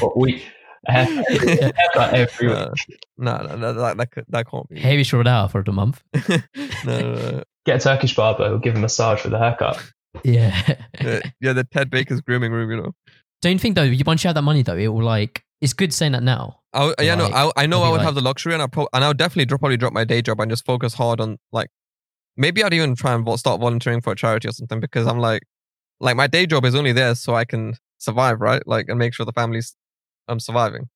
What 0.00 0.16
we 0.18 0.42
haircut, 0.86 1.24
haircut 1.76 2.14
every 2.14 2.48
week. 2.48 2.56
Uh, 2.56 2.70
no, 3.16 3.36
no, 3.38 3.56
no, 3.56 3.72
that, 3.74 3.96
that, 3.96 4.24
that 4.28 4.50
can't 4.50 4.68
be. 4.68 4.80
Heavy 4.80 5.04
short 5.04 5.26
out 5.28 5.52
for 5.52 5.62
the 5.62 5.72
month. 5.72 6.02
no, 6.28 6.38
no, 6.84 7.14
no. 7.14 7.42
Get 7.64 7.76
a 7.76 7.78
Turkish 7.84 8.16
barber 8.16 8.48
who'll 8.48 8.58
give 8.58 8.74
a 8.74 8.78
massage 8.80 9.20
for 9.20 9.28
the 9.28 9.38
haircut. 9.38 9.80
Yeah. 10.24 10.60
Yeah, 11.00 11.20
yeah, 11.40 11.52
the 11.52 11.64
Ted 11.64 11.90
Baker's 11.90 12.20
grooming 12.20 12.52
room, 12.52 12.70
you 12.70 12.76
know. 12.76 12.92
Don't 13.40 13.52
you 13.52 13.58
think 13.58 13.76
though? 13.76 13.82
you- 13.84 14.02
Once 14.04 14.22
you 14.24 14.28
have 14.28 14.34
that 14.34 14.42
money 14.42 14.62
though, 14.62 14.76
it 14.76 14.88
will 14.88 15.04
like. 15.04 15.44
It's 15.60 15.72
good 15.72 15.94
saying 15.94 16.12
that 16.12 16.22
now. 16.24 16.58
I, 16.74 16.94
yeah, 17.00 17.14
no, 17.14 17.26
I, 17.26 17.50
I 17.56 17.66
know 17.66 17.82
I 17.82 17.90
would 17.90 17.96
like- 17.98 18.04
have 18.06 18.14
the 18.14 18.20
luxury, 18.22 18.54
and 18.54 18.62
I 18.62 18.66
pro- 18.66 18.88
and 18.92 19.04
I 19.04 19.08
would 19.08 19.18
definitely 19.18 19.44
drop, 19.46 19.60
probably 19.60 19.76
drop 19.76 19.92
my 19.92 20.04
day 20.04 20.22
job 20.22 20.40
and 20.40 20.50
just 20.50 20.64
focus 20.64 20.94
hard 20.94 21.20
on 21.20 21.38
like 21.52 21.68
maybe 22.36 22.64
I'd 22.64 22.72
even 22.72 22.94
try 22.94 23.12
and 23.14 23.24
vo- 23.24 23.36
start 23.36 23.60
volunteering 23.60 24.00
for 24.00 24.12
a 24.12 24.16
charity 24.16 24.48
or 24.48 24.52
something 24.52 24.80
because 24.80 25.06
I'm 25.06 25.18
like 25.18 25.42
like 26.00 26.16
my 26.16 26.26
day 26.26 26.46
job 26.46 26.64
is 26.64 26.74
only 26.74 26.92
there 26.92 27.14
so 27.14 27.34
I 27.34 27.44
can 27.44 27.74
survive, 27.98 28.40
right? 28.40 28.62
Like 28.66 28.88
and 28.88 28.98
make 28.98 29.14
sure 29.14 29.26
the 29.26 29.32
family's 29.32 29.76
um 30.28 30.40
surviving. 30.40 30.88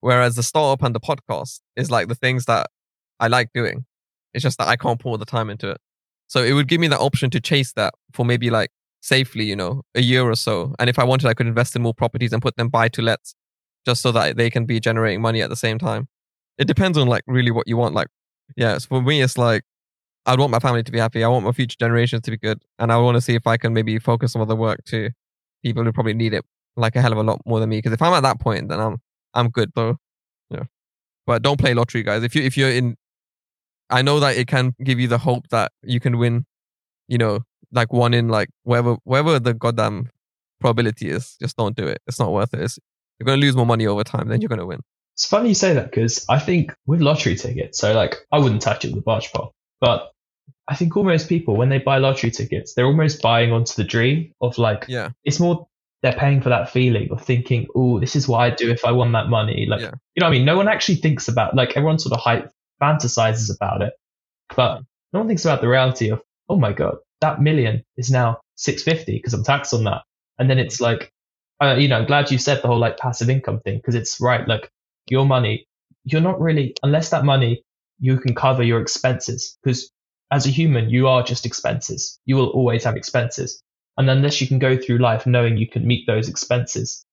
Whereas 0.00 0.34
the 0.34 0.42
startup 0.42 0.84
and 0.84 0.94
the 0.94 1.00
podcast 1.00 1.60
is 1.76 1.90
like 1.90 2.08
the 2.08 2.16
things 2.16 2.46
that 2.46 2.66
I 3.20 3.28
like 3.28 3.50
doing. 3.54 3.84
It's 4.34 4.42
just 4.42 4.58
that 4.58 4.66
I 4.68 4.76
can't 4.76 4.98
pour 4.98 5.18
the 5.18 5.24
time 5.24 5.48
into 5.50 5.70
it. 5.70 5.78
So 6.26 6.42
it 6.42 6.52
would 6.54 6.66
give 6.66 6.80
me 6.80 6.88
that 6.88 6.98
option 6.98 7.30
to 7.30 7.40
chase 7.40 7.72
that 7.74 7.94
for 8.12 8.24
maybe 8.24 8.50
like 8.50 8.70
safely, 9.00 9.44
you 9.44 9.54
know, 9.54 9.82
a 9.94 10.00
year 10.00 10.22
or 10.28 10.34
so. 10.34 10.74
And 10.80 10.90
if 10.90 10.98
I 10.98 11.04
wanted, 11.04 11.28
I 11.28 11.34
could 11.34 11.46
invest 11.46 11.76
in 11.76 11.82
more 11.82 11.94
properties 11.94 12.32
and 12.32 12.42
put 12.42 12.56
them 12.56 12.68
buy 12.68 12.88
to 12.88 13.02
lets 13.02 13.34
just 13.86 14.02
so 14.02 14.12
that 14.12 14.36
they 14.36 14.50
can 14.50 14.64
be 14.64 14.80
generating 14.80 15.20
money 15.20 15.42
at 15.42 15.50
the 15.50 15.56
same 15.56 15.78
time. 15.78 16.08
It 16.58 16.66
depends 16.66 16.98
on 16.98 17.08
like 17.08 17.22
really 17.26 17.50
what 17.50 17.66
you 17.66 17.76
want. 17.76 17.94
Like, 17.94 18.08
yeah, 18.56 18.78
so 18.78 18.88
for 18.88 19.02
me, 19.02 19.22
it's 19.22 19.38
like 19.38 19.62
I'd 20.26 20.38
want 20.38 20.52
my 20.52 20.58
family 20.58 20.82
to 20.82 20.92
be 20.92 20.98
happy. 20.98 21.24
I 21.24 21.28
want 21.28 21.44
my 21.44 21.52
future 21.52 21.76
generations 21.78 22.22
to 22.22 22.30
be 22.30 22.36
good. 22.36 22.62
And 22.78 22.92
I 22.92 22.96
want 22.98 23.16
to 23.16 23.20
see 23.20 23.34
if 23.34 23.46
I 23.46 23.56
can 23.56 23.72
maybe 23.72 23.98
focus 23.98 24.32
some 24.32 24.42
of 24.42 24.48
the 24.48 24.56
work 24.56 24.84
to 24.86 25.10
people 25.64 25.84
who 25.84 25.92
probably 25.92 26.14
need 26.14 26.34
it 26.34 26.44
like 26.76 26.96
a 26.96 27.02
hell 27.02 27.12
of 27.12 27.18
a 27.18 27.22
lot 27.22 27.40
more 27.44 27.60
than 27.60 27.68
me. 27.68 27.78
Because 27.78 27.92
if 27.92 28.02
I'm 28.02 28.12
at 28.12 28.22
that 28.22 28.40
point, 28.40 28.68
then 28.68 28.80
I'm 28.80 28.98
I'm 29.34 29.48
good 29.48 29.72
though. 29.74 29.96
Yeah. 30.50 30.64
But 31.26 31.42
don't 31.42 31.58
play 31.58 31.74
lottery, 31.74 32.02
guys. 32.02 32.22
If 32.22 32.34
you 32.34 32.42
if 32.42 32.56
you're 32.56 32.70
in 32.70 32.96
I 33.90 34.02
know 34.02 34.20
that 34.20 34.36
it 34.36 34.46
can 34.46 34.74
give 34.82 34.98
you 35.00 35.08
the 35.08 35.18
hope 35.18 35.48
that 35.48 35.72
you 35.82 36.00
can 36.00 36.18
win, 36.18 36.46
you 37.08 37.18
know, 37.18 37.40
like 37.72 37.92
one 37.92 38.14
in 38.14 38.28
like 38.28 38.48
wherever 38.62 38.96
wherever 39.04 39.38
the 39.38 39.54
goddamn 39.54 40.10
probability 40.60 41.10
is. 41.10 41.36
Just 41.40 41.56
don't 41.56 41.76
do 41.76 41.86
it. 41.86 42.00
It's 42.06 42.18
not 42.18 42.32
worth 42.32 42.54
it. 42.54 42.60
It's, 42.60 42.78
you're 43.22 43.34
gonna 43.36 43.40
lose 43.40 43.56
more 43.56 43.66
money 43.66 43.86
over 43.86 44.04
time 44.04 44.28
than 44.28 44.40
you're 44.40 44.48
gonna 44.48 44.66
win. 44.66 44.80
It's 45.14 45.26
funny 45.26 45.50
you 45.50 45.54
say 45.54 45.74
that 45.74 45.90
because 45.90 46.24
I 46.28 46.38
think 46.38 46.74
with 46.86 47.00
lottery 47.00 47.36
tickets, 47.36 47.78
so 47.78 47.92
like 47.92 48.16
I 48.32 48.38
wouldn't 48.38 48.62
touch 48.62 48.84
it 48.84 48.88
with 48.88 48.98
a 48.98 49.02
barge 49.02 49.32
pole, 49.32 49.52
but 49.80 50.10
I 50.68 50.74
think 50.74 50.96
almost 50.96 51.28
people 51.28 51.56
when 51.56 51.68
they 51.68 51.78
buy 51.78 51.98
lottery 51.98 52.30
tickets, 52.30 52.74
they're 52.74 52.86
almost 52.86 53.22
buying 53.22 53.52
onto 53.52 53.74
the 53.74 53.84
dream 53.84 54.32
of 54.40 54.58
like 54.58 54.86
Yeah. 54.88 55.10
it's 55.24 55.38
more 55.38 55.68
they're 56.02 56.12
paying 56.12 56.40
for 56.40 56.48
that 56.48 56.70
feeling 56.70 57.08
of 57.12 57.22
thinking, 57.22 57.68
oh, 57.76 58.00
this 58.00 58.16
is 58.16 58.26
what 58.26 58.38
I'd 58.38 58.56
do 58.56 58.70
if 58.70 58.84
I 58.84 58.90
won 58.90 59.12
that 59.12 59.28
money. 59.28 59.66
Like 59.68 59.82
Yeah. 59.82 59.92
you 60.14 60.20
know 60.20 60.26
what 60.26 60.34
I 60.34 60.38
mean? 60.38 60.44
No 60.44 60.56
one 60.56 60.66
actually 60.66 60.96
thinks 60.96 61.28
about 61.28 61.54
like 61.54 61.76
everyone 61.76 61.98
sort 61.98 62.14
of 62.14 62.20
hype 62.20 62.50
fantasizes 62.82 63.54
about 63.54 63.82
it, 63.82 63.92
but 64.56 64.78
mm. 64.78 64.86
no 65.12 65.20
one 65.20 65.28
thinks 65.28 65.44
about 65.44 65.60
the 65.60 65.68
reality 65.68 66.10
of, 66.10 66.20
oh 66.48 66.56
my 66.56 66.72
god, 66.72 66.96
that 67.20 67.40
million 67.40 67.84
is 67.96 68.10
now 68.10 68.40
six 68.56 68.82
fifty 68.82 69.12
because 69.12 69.34
I'm 69.34 69.44
taxed 69.44 69.74
on 69.74 69.84
that, 69.84 70.02
and 70.38 70.50
then 70.50 70.58
it's 70.58 70.80
like, 70.80 71.12
uh, 71.62 71.76
you 71.76 71.88
know, 71.88 71.98
I'm 71.98 72.06
glad 72.06 72.30
you 72.30 72.38
said 72.38 72.60
the 72.62 72.68
whole 72.68 72.78
like 72.78 72.98
passive 72.98 73.30
income 73.30 73.60
thing 73.60 73.76
because 73.78 73.94
it's 73.94 74.20
right. 74.20 74.46
Like 74.46 74.70
your 75.08 75.24
money, 75.26 75.66
you're 76.04 76.20
not 76.20 76.40
really 76.40 76.74
unless 76.82 77.10
that 77.10 77.24
money 77.24 77.62
you 78.00 78.18
can 78.18 78.34
cover 78.34 78.62
your 78.62 78.80
expenses 78.80 79.56
because 79.62 79.90
as 80.32 80.46
a 80.46 80.50
human 80.50 80.90
you 80.90 81.06
are 81.08 81.22
just 81.22 81.46
expenses. 81.46 82.18
You 82.24 82.36
will 82.36 82.48
always 82.48 82.84
have 82.84 82.96
expenses, 82.96 83.62
and 83.96 84.10
unless 84.10 84.40
you 84.40 84.46
can 84.46 84.58
go 84.58 84.76
through 84.76 84.98
life 84.98 85.26
knowing 85.26 85.56
you 85.56 85.68
can 85.68 85.86
meet 85.86 86.06
those 86.06 86.28
expenses, 86.28 87.04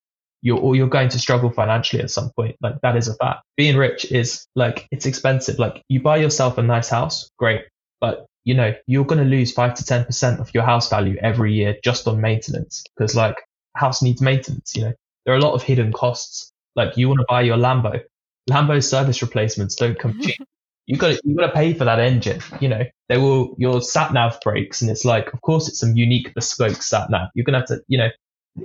you're 0.41 0.59
or 0.59 0.75
you're 0.75 0.87
going 0.87 1.09
to 1.09 1.19
struggle 1.19 1.51
financially 1.51 2.01
at 2.01 2.11
some 2.11 2.31
point. 2.35 2.55
Like 2.61 2.81
that 2.81 2.97
is 2.97 3.07
a 3.07 3.15
fact. 3.15 3.43
Being 3.55 3.77
rich 3.77 4.11
is 4.11 4.47
like 4.55 4.87
it's 4.91 5.05
expensive. 5.05 5.59
Like 5.59 5.83
you 5.89 6.01
buy 6.01 6.17
yourself 6.17 6.57
a 6.57 6.63
nice 6.63 6.89
house, 6.89 7.29
great, 7.37 7.61
but 8.01 8.25
you 8.45 8.55
know, 8.55 8.73
you're 8.87 9.05
going 9.05 9.23
to 9.23 9.29
lose 9.29 9.51
five 9.51 9.75
to 9.75 9.83
10% 9.83 10.39
of 10.39 10.53
your 10.55 10.63
house 10.63 10.89
value 10.89 11.17
every 11.21 11.53
year 11.53 11.75
just 11.83 12.07
on 12.07 12.19
maintenance 12.21 12.83
because 12.95 13.15
like 13.15 13.35
house 13.79 14.01
needs 14.01 14.21
maintenance, 14.21 14.75
you 14.75 14.83
know, 14.83 14.93
there 15.25 15.33
are 15.33 15.37
a 15.37 15.41
lot 15.41 15.53
of 15.53 15.63
hidden 15.63 15.91
costs. 15.93 16.51
Like 16.75 16.97
you 16.97 17.07
want 17.07 17.19
to 17.21 17.25
buy 17.27 17.41
your 17.41 17.57
Lambo, 17.57 18.01
Lambo 18.49 18.83
service 18.83 19.21
replacements 19.21 19.75
don't 19.75 19.97
come 19.97 20.19
cheap. 20.21 20.37
You 20.91 20.97
got 20.97 21.23
you 21.23 21.35
got 21.35 21.45
to 21.45 21.53
pay 21.53 21.75
for 21.75 21.85
that 21.85 21.99
engine. 21.99 22.41
You 22.59 22.67
know, 22.67 22.81
they 23.09 23.17
will, 23.19 23.53
your 23.59 23.79
sat 23.79 24.11
nav 24.11 24.39
breaks 24.43 24.81
and 24.81 24.89
it's 24.89 25.05
like, 25.05 25.31
of 25.35 25.41
course 25.41 25.67
it's 25.69 25.77
some 25.77 25.95
unique 25.95 26.33
bespoke 26.33 26.81
sat 26.81 27.11
nav. 27.11 27.27
You're 27.35 27.43
going 27.45 27.53
to 27.53 27.59
have 27.59 27.67
to, 27.67 27.79
you 27.87 27.99
know, 27.99 28.07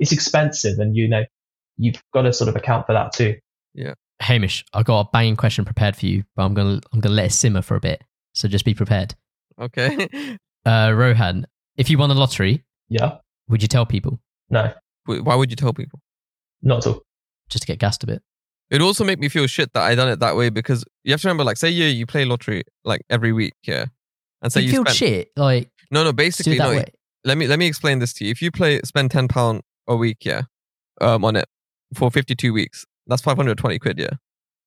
it's 0.00 0.10
expensive 0.10 0.78
and 0.78 0.96
you 0.96 1.06
know, 1.06 1.24
you've 1.76 2.02
got 2.14 2.22
to 2.22 2.32
sort 2.32 2.48
of 2.48 2.56
account 2.56 2.86
for 2.86 2.94
that 2.94 3.12
too. 3.12 3.36
Yeah, 3.74 3.92
Hamish, 4.20 4.64
I've 4.72 4.86
got 4.86 5.00
a 5.00 5.08
banging 5.12 5.36
question 5.36 5.66
prepared 5.66 5.96
for 5.96 6.06
you, 6.06 6.24
but 6.34 6.44
I'm 6.44 6.54
gonna 6.54 6.80
I'm 6.94 7.00
gonna 7.00 7.14
let 7.14 7.26
it 7.26 7.32
simmer 7.32 7.60
for 7.60 7.76
a 7.76 7.80
bit. 7.80 8.02
So 8.32 8.48
just 8.48 8.64
be 8.64 8.72
prepared. 8.72 9.14
Okay. 9.60 10.08
Uh, 10.66 10.92
Rohan, 10.96 11.46
if 11.76 11.90
you 11.90 11.98
won 11.98 12.08
the 12.08 12.14
lottery, 12.14 12.64
Yeah. 12.88 13.18
would 13.50 13.60
you 13.60 13.68
tell 13.68 13.84
people 13.84 14.18
No, 14.48 14.62
Wait, 14.62 14.72
Why 15.06 15.34
would 15.34 15.50
you 15.50 15.56
tell 15.56 15.72
people? 15.72 16.00
not 16.62 16.86
at 16.86 16.92
all. 16.92 17.02
just 17.48 17.62
to 17.62 17.66
get 17.66 17.78
gassed 17.78 18.02
a 18.02 18.06
bit? 18.06 18.22
It'd 18.70 18.82
also 18.82 19.04
make 19.04 19.18
me 19.18 19.28
feel 19.28 19.46
shit 19.46 19.72
that 19.74 19.82
I 19.82 19.94
done 19.94 20.08
it 20.08 20.20
that 20.20 20.36
way 20.36 20.48
because 20.48 20.84
you 21.04 21.12
have 21.12 21.20
to 21.20 21.28
remember, 21.28 21.44
like, 21.44 21.58
say 21.58 21.68
you 21.68 21.84
you 21.84 22.06
play 22.06 22.24
lottery 22.24 22.64
like 22.84 23.02
every 23.10 23.32
week, 23.32 23.54
yeah, 23.64 23.86
and 24.42 24.50
say 24.52 24.60
you 24.60 24.68
you 24.68 24.72
feel 24.72 24.84
spend, 24.84 24.96
shit, 24.96 25.30
like 25.36 25.70
no, 25.90 26.02
no, 26.02 26.12
basically, 26.12 26.56
no. 26.56 26.70
way. 26.70 26.86
Let 27.24 27.36
me 27.36 27.46
let 27.46 27.58
me 27.58 27.66
explain 27.66 27.98
this 27.98 28.14
to 28.14 28.24
you. 28.24 28.30
If 28.30 28.40
you 28.40 28.50
play 28.50 28.80
spend 28.84 29.10
ten 29.10 29.28
pound 29.28 29.60
a 29.86 29.94
week, 29.94 30.24
yeah, 30.24 30.42
um, 31.00 31.24
on 31.24 31.36
it 31.36 31.46
for 31.94 32.10
fifty 32.10 32.34
two 32.34 32.54
weeks, 32.54 32.86
that's 33.06 33.22
five 33.22 33.36
hundred 33.36 33.58
twenty 33.58 33.78
quid, 33.78 33.98
yeah. 33.98 34.16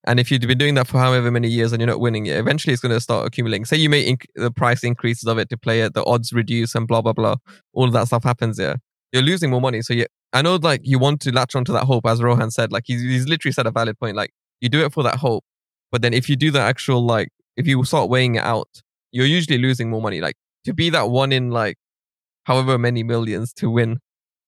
And 0.05 0.19
if 0.19 0.31
you've 0.31 0.41
been 0.41 0.57
doing 0.57 0.75
that 0.75 0.88
for 0.88 0.99
however 0.99 1.31
many 1.31 1.49
years 1.49 1.73
and 1.73 1.81
you're 1.81 1.88
not 1.88 1.99
winning 1.99 2.27
it, 2.27 2.38
eventually 2.38 2.71
it's 2.71 2.81
going 2.81 2.95
to 2.95 3.01
start 3.01 3.27
accumulating. 3.27 3.65
Say 3.65 3.75
you 3.77 3.89
make 3.89 4.07
inc- 4.07 4.27
the 4.35 4.51
price 4.51 4.83
increases 4.83 5.27
of 5.27 5.38
it 5.38 5.49
to 5.49 5.57
play 5.57 5.81
it, 5.81 5.95
the 5.95 6.05
odds 6.05 6.31
reduce 6.31 6.75
and 6.75 6.88
blah 6.88 7.01
blah 7.01 7.13
blah. 7.13 7.35
All 7.73 7.85
of 7.85 7.93
that 7.93 8.07
stuff 8.07 8.23
happens, 8.23 8.59
yeah. 8.59 8.75
You're 9.11 9.23
losing 9.23 9.49
more 9.49 9.61
money, 9.61 9.81
so 9.81 9.93
you. 9.93 10.05
I 10.34 10.41
know, 10.41 10.55
like 10.55 10.82
you 10.84 10.99
want 10.99 11.21
to 11.21 11.32
latch 11.32 11.55
onto 11.55 11.73
that 11.73 11.86
hope, 11.86 12.05
as 12.05 12.21
Rohan 12.21 12.51
said. 12.51 12.71
Like 12.71 12.84
he's, 12.86 13.01
he's 13.01 13.28
literally 13.28 13.53
said 13.53 13.65
a 13.65 13.71
valid 13.71 13.99
point. 13.99 14.15
Like 14.15 14.32
you 14.61 14.69
do 14.69 14.84
it 14.86 14.93
for 14.93 15.03
that 15.03 15.15
hope, 15.15 15.43
but 15.91 16.01
then 16.01 16.13
if 16.13 16.30
you 16.30 16.36
do 16.36 16.51
the 16.51 16.59
actual 16.59 17.05
like, 17.05 17.30
if 17.55 17.67
you 17.67 17.84
start 17.84 18.09
weighing 18.09 18.36
it 18.36 18.43
out, 18.43 18.69
you're 19.11 19.25
usually 19.25 19.57
losing 19.57 19.89
more 19.89 20.01
money. 20.01 20.21
Like 20.21 20.36
to 20.65 20.73
be 20.73 20.89
that 20.89 21.09
one 21.09 21.32
in 21.32 21.51
like, 21.51 21.78
however 22.43 22.78
many 22.78 23.03
millions 23.03 23.53
to 23.53 23.69
win, 23.69 23.99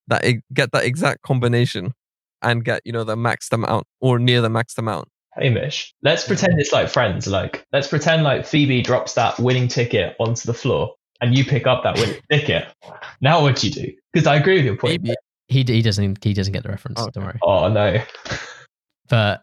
that 0.08 0.24
get 0.54 0.72
that 0.72 0.86
exact 0.86 1.22
combination, 1.22 1.94
and 2.42 2.64
get 2.64 2.82
you 2.86 2.92
know 2.92 3.04
the 3.04 3.16
maxed 3.16 3.54
amount 3.54 3.88
or 4.02 4.20
near 4.20 4.42
the 4.42 4.50
maxed 4.50 4.78
amount. 4.78 5.08
Hamish, 5.34 5.94
let's 6.04 6.28
pretend 6.28 6.60
it's 6.60 6.74
like 6.74 6.90
friends. 6.90 7.28
Like, 7.28 7.66
let's 7.72 7.88
pretend 7.88 8.24
like 8.24 8.46
Phoebe 8.46 8.82
drops 8.82 9.14
that 9.14 9.40
winning 9.40 9.68
ticket 9.68 10.16
onto 10.20 10.46
the 10.46 10.54
floor 10.54 10.96
and 11.22 11.38
you 11.38 11.46
pick 11.46 11.68
up 11.68 11.84
that 11.84 11.98
winning 11.98 12.22
ticket. 12.32 12.68
Now 13.22 13.42
what 13.42 13.58
do 13.58 13.68
you 13.68 13.74
do? 13.74 13.94
Because 14.12 14.28
I 14.28 14.36
agree 14.36 14.56
with 14.56 14.66
your 14.66 14.78
point. 14.78 15.04
Maybe. 15.04 15.16
He 15.50 15.64
he 15.64 15.82
doesn't 15.82 16.24
he 16.24 16.34
doesn't 16.34 16.54
get 16.54 16.64
the 16.64 16.70
reference. 16.70 17.00
Okay. 17.02 17.12
Don't 17.14 17.26
worry. 17.26 17.40
Oh 17.44 17.68
no. 17.68 18.02
But 19.10 19.42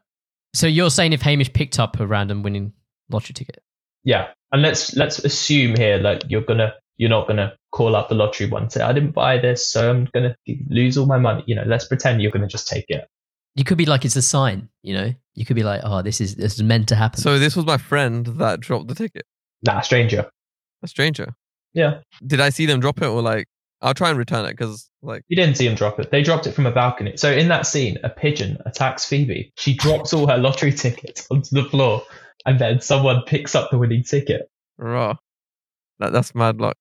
so 0.55 0.67
you're 0.67 0.91
saying 0.91 1.13
if 1.13 1.23
Hamish 1.23 1.53
picked 1.53 1.79
up 1.79 1.99
a 2.01 2.07
random 2.07 2.43
winning 2.43 2.73
lottery 3.11 3.35
ticket, 3.35 3.63
Yeah, 4.05 4.29
and 4.53 4.63
let's 4.63 4.95
let's 4.97 5.19
assume 5.19 5.77
here 5.77 5.99
like 5.99 6.23
you're 6.29 6.43
gonna 6.43 6.75
you're 6.97 7.11
not 7.11 7.27
gonna 7.27 7.55
call 7.73 7.95
up 7.97 8.09
the 8.09 8.15
lottery 8.15 8.49
one 8.49 8.63
and 8.63 8.73
say 8.73 8.81
I 8.81 8.93
didn't 8.93 9.11
buy 9.13 9.39
this, 9.39 9.71
so 9.71 9.91
I'm 9.91 10.09
gonna 10.15 10.37
lose 10.71 10.97
all 10.97 11.07
my 11.07 11.19
money. 11.19 11.43
You 11.47 11.57
know, 11.57 11.65
let's 11.67 11.87
pretend 11.87 12.23
you're 12.23 12.31
gonna 12.31 12.47
just 12.47 12.69
take 12.69 12.87
it. 12.89 13.07
you 13.57 13.65
could 13.65 13.77
be 13.79 13.87
like 13.87 14.05
it's 14.05 14.17
a 14.17 14.23
sign. 14.23 14.69
You 14.83 14.95
know, 14.95 15.15
you 15.35 15.45
could 15.45 15.57
be 15.57 15.65
like, 15.65 15.81
oh, 15.85 16.03
this 16.03 16.21
is 16.21 16.37
this 16.37 16.55
is 16.55 16.63
meant 16.63 16.89
to 16.89 16.95
happen. 16.95 17.21
So 17.21 17.39
this 17.39 17.57
was 17.57 17.67
my 17.67 17.79
friend 17.79 18.27
that 18.39 18.61
dropped 18.61 18.89
the 18.89 18.95
ticket. 18.95 19.27
Nah, 19.67 19.81
stranger. 19.81 20.31
A 20.83 20.89
stranger. 20.89 21.35
Yeah, 21.75 22.01
Did 22.27 22.41
I 22.41 22.49
see 22.51 22.65
them 22.65 22.81
drop 22.81 23.03
it 23.03 23.07
or 23.07 23.21
like? 23.21 23.49
I'll 23.83 23.95
try 23.95 24.09
and 24.09 24.19
return 24.19 24.45
it 24.47 24.53
because 24.53 24.89
like 25.03 25.23
you 25.29 25.37
didn't 25.37 25.57
see 25.57 25.67
him 25.67 25.75
drop 25.75 26.01
it. 26.01 26.11
They 26.11 26.23
dropped 26.23 26.47
it 26.47 26.53
from 26.53 26.67
a 26.67 26.71
balcony. 26.71 27.17
So 27.17 27.31
in 27.31 27.49
that 27.49 27.67
scene, 27.67 27.99
a 28.03 28.09
pigeon 28.09 28.59
attacks 28.65 29.05
Phoebe. 29.05 29.53
She 29.57 29.75
drops 29.75 30.13
all 30.13 30.27
her 30.27 30.39
lottery 30.39 30.73
tickets 30.85 31.27
onto 31.31 31.55
the 31.55 31.69
floor, 31.69 32.03
and 32.47 32.59
then 32.59 32.81
someone 32.81 33.23
picks 33.27 33.55
up 33.55 33.71
the 33.71 33.79
winning 33.79 34.03
ticket. 34.03 34.51
raw. 34.79 35.17
That 35.99 36.13
that's 36.13 36.35
mad 36.35 36.61
luck. 36.61 36.77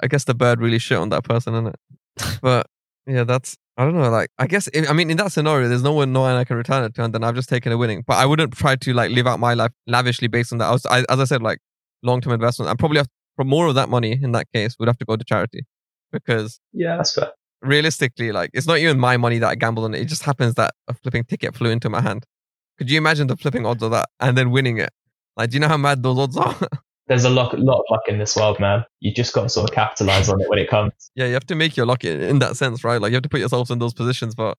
I 0.00 0.08
guess 0.08 0.24
the 0.24 0.34
bird 0.34 0.60
really 0.60 0.78
shit 0.78 0.98
on 0.98 1.08
that 1.10 1.24
person, 1.24 1.54
isn't 1.54 1.68
it? 1.68 2.38
but 2.42 2.66
yeah, 3.06 3.24
that's 3.24 3.56
I 3.76 3.84
don't 3.84 3.94
know. 3.94 4.10
Like 4.10 4.30
I 4.38 4.48
guess 4.48 4.68
if, 4.74 4.90
I 4.90 4.92
mean 4.92 5.10
in 5.10 5.16
that 5.18 5.32
scenario, 5.32 5.68
there's 5.68 5.82
no 5.82 5.92
one 5.92 6.12
knowing 6.12 6.34
I 6.36 6.44
can 6.44 6.56
return 6.56 6.84
it 6.84 6.94
to, 6.96 7.04
and 7.04 7.14
then 7.14 7.22
I've 7.22 7.36
just 7.36 7.48
taken 7.48 7.70
a 7.70 7.78
winning. 7.78 8.02
But 8.06 8.16
I 8.16 8.26
wouldn't 8.26 8.54
try 8.54 8.74
to 8.74 8.92
like 8.92 9.12
live 9.12 9.28
out 9.28 9.38
my 9.38 9.54
life 9.54 9.72
lavishly 9.86 10.26
based 10.26 10.52
on 10.52 10.58
that. 10.58 10.66
I 10.66 10.72
was, 10.72 10.86
I, 10.86 11.04
as 11.08 11.20
I 11.20 11.24
said, 11.24 11.42
like 11.42 11.60
long 12.02 12.20
term 12.20 12.32
investment. 12.32 12.70
I 12.70 12.74
probably 12.74 12.98
have 12.98 13.08
for 13.36 13.44
more 13.44 13.68
of 13.68 13.76
that 13.76 13.88
money 13.88 14.18
in 14.20 14.32
that 14.32 14.46
case 14.52 14.74
would 14.80 14.88
have 14.88 14.98
to 14.98 15.04
go 15.04 15.16
to 15.16 15.24
charity 15.24 15.64
because 16.12 16.60
Yeah, 16.72 16.96
that's 16.96 17.14
fair. 17.14 17.32
realistically, 17.62 18.32
like 18.32 18.50
it's 18.54 18.66
not 18.66 18.78
even 18.78 18.98
my 18.98 19.16
money 19.16 19.38
that 19.38 19.48
I 19.48 19.54
gambled 19.54 19.84
on. 19.84 19.94
It 19.94 20.06
just 20.06 20.22
happens 20.22 20.54
that 20.54 20.72
a 20.88 20.94
flipping 20.94 21.24
ticket 21.24 21.54
flew 21.56 21.70
into 21.70 21.88
my 21.90 22.00
hand. 22.00 22.24
Could 22.78 22.90
you 22.90 22.98
imagine 22.98 23.26
the 23.26 23.36
flipping 23.36 23.66
odds 23.66 23.82
of 23.82 23.90
that 23.90 24.08
and 24.20 24.36
then 24.38 24.50
winning 24.50 24.78
it? 24.78 24.90
Like, 25.36 25.50
do 25.50 25.54
you 25.56 25.60
know 25.60 25.68
how 25.68 25.76
mad 25.76 26.02
those 26.02 26.18
odds 26.18 26.36
are? 26.36 26.56
There's 27.08 27.24
a 27.24 27.30
lot, 27.30 27.58
lot 27.58 27.78
of 27.78 27.84
luck 27.90 28.02
in 28.06 28.18
this 28.18 28.36
world, 28.36 28.60
man. 28.60 28.84
You 29.00 29.12
just 29.14 29.32
got 29.32 29.42
to 29.44 29.48
sort 29.48 29.68
of 29.70 29.74
capitalize 29.74 30.28
on 30.28 30.40
it 30.42 30.48
when 30.50 30.58
it 30.58 30.68
comes. 30.68 30.92
yeah, 31.14 31.26
you 31.26 31.32
have 31.32 31.46
to 31.46 31.54
make 31.54 31.76
your 31.76 31.86
luck 31.86 32.04
in, 32.04 32.20
in 32.20 32.38
that 32.40 32.56
sense, 32.56 32.84
right? 32.84 33.00
Like 33.00 33.10
you 33.10 33.16
have 33.16 33.22
to 33.22 33.28
put 33.30 33.40
yourself 33.40 33.70
in 33.70 33.78
those 33.78 33.94
positions. 33.94 34.34
But 34.34 34.58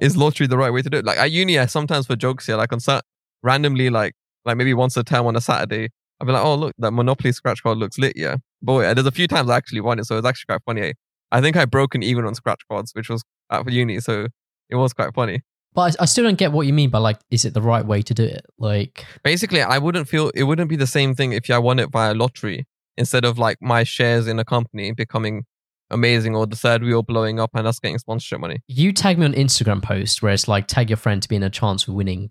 is 0.00 0.16
lottery 0.16 0.46
the 0.46 0.56
right 0.56 0.72
way 0.72 0.82
to 0.82 0.88
do 0.90 0.98
it? 0.98 1.04
Like 1.04 1.18
at 1.18 1.32
uni, 1.32 1.58
I 1.58 1.66
sometimes 1.66 2.06
for 2.06 2.14
jokes 2.16 2.46
here, 2.46 2.56
like 2.56 2.72
on 2.72 2.78
sat 2.80 3.04
randomly, 3.42 3.90
like 3.90 4.14
like 4.44 4.56
maybe 4.56 4.72
once 4.72 4.96
a 4.96 5.02
term 5.02 5.26
on 5.26 5.34
a 5.36 5.40
Saturday, 5.40 5.88
I'll 6.20 6.26
be 6.26 6.32
like, 6.32 6.44
oh 6.44 6.54
look, 6.54 6.74
that 6.78 6.92
Monopoly 6.92 7.32
scratch 7.32 7.62
card 7.62 7.78
looks 7.78 7.98
lit. 7.98 8.12
Yeah, 8.16 8.36
boy, 8.64 8.94
there's 8.94 9.06
a 9.06 9.10
few 9.12 9.28
times 9.28 9.50
I 9.50 9.56
actually 9.56 9.80
won 9.80 9.98
it, 9.98 10.04
so 10.06 10.16
it's 10.18 10.26
actually 10.26 10.46
quite 10.48 10.62
funny. 10.66 10.94
I 11.32 11.40
think 11.40 11.56
I 11.56 11.64
broke 11.64 11.94
an 11.94 12.02
even 12.02 12.24
on 12.24 12.34
scratch 12.34 12.62
cards, 12.70 12.92
which 12.94 13.08
was 13.08 13.22
at 13.50 13.70
uni, 13.70 14.00
so 14.00 14.26
it 14.70 14.76
was 14.76 14.92
quite 14.92 15.14
funny. 15.14 15.42
but 15.74 15.96
I, 16.00 16.02
I 16.02 16.06
still 16.06 16.24
don't 16.24 16.38
get 16.38 16.52
what 16.52 16.66
you 16.66 16.72
mean 16.72 16.90
by 16.90 16.98
like, 16.98 17.18
is 17.30 17.44
it 17.44 17.54
the 17.54 17.62
right 17.62 17.84
way 17.84 18.02
to 18.02 18.14
do 18.14 18.22
it? 18.24 18.44
Like, 18.58 19.04
Basically, 19.22 19.60
I 19.60 19.78
wouldn't 19.78 20.08
feel 20.08 20.30
it 20.34 20.44
wouldn't 20.44 20.68
be 20.70 20.76
the 20.76 20.86
same 20.86 21.14
thing 21.14 21.32
if 21.32 21.50
I 21.50 21.58
won 21.58 21.78
it 21.78 21.90
via 21.90 22.14
lottery 22.14 22.66
instead 22.96 23.24
of 23.24 23.38
like 23.38 23.58
my 23.60 23.82
shares 23.84 24.26
in 24.28 24.38
a 24.38 24.44
company 24.44 24.92
becoming 24.92 25.44
amazing 25.90 26.34
or 26.34 26.46
the 26.46 26.56
third 26.56 26.82
wheel 26.82 27.02
blowing 27.02 27.38
up 27.40 27.50
and 27.54 27.66
us 27.66 27.78
getting 27.78 27.98
sponsorship 27.98 28.40
money. 28.40 28.60
you 28.68 28.92
tag 28.92 29.18
me 29.18 29.26
on 29.26 29.32
Instagram 29.34 29.82
post 29.82 30.22
where 30.22 30.32
it's 30.32 30.48
like 30.48 30.66
tag 30.66 30.88
your 30.90 30.96
friend 30.96 31.22
to 31.22 31.28
be 31.28 31.36
in 31.36 31.42
a 31.42 31.50
chance 31.50 31.82
for 31.82 31.92
winning 31.92 32.30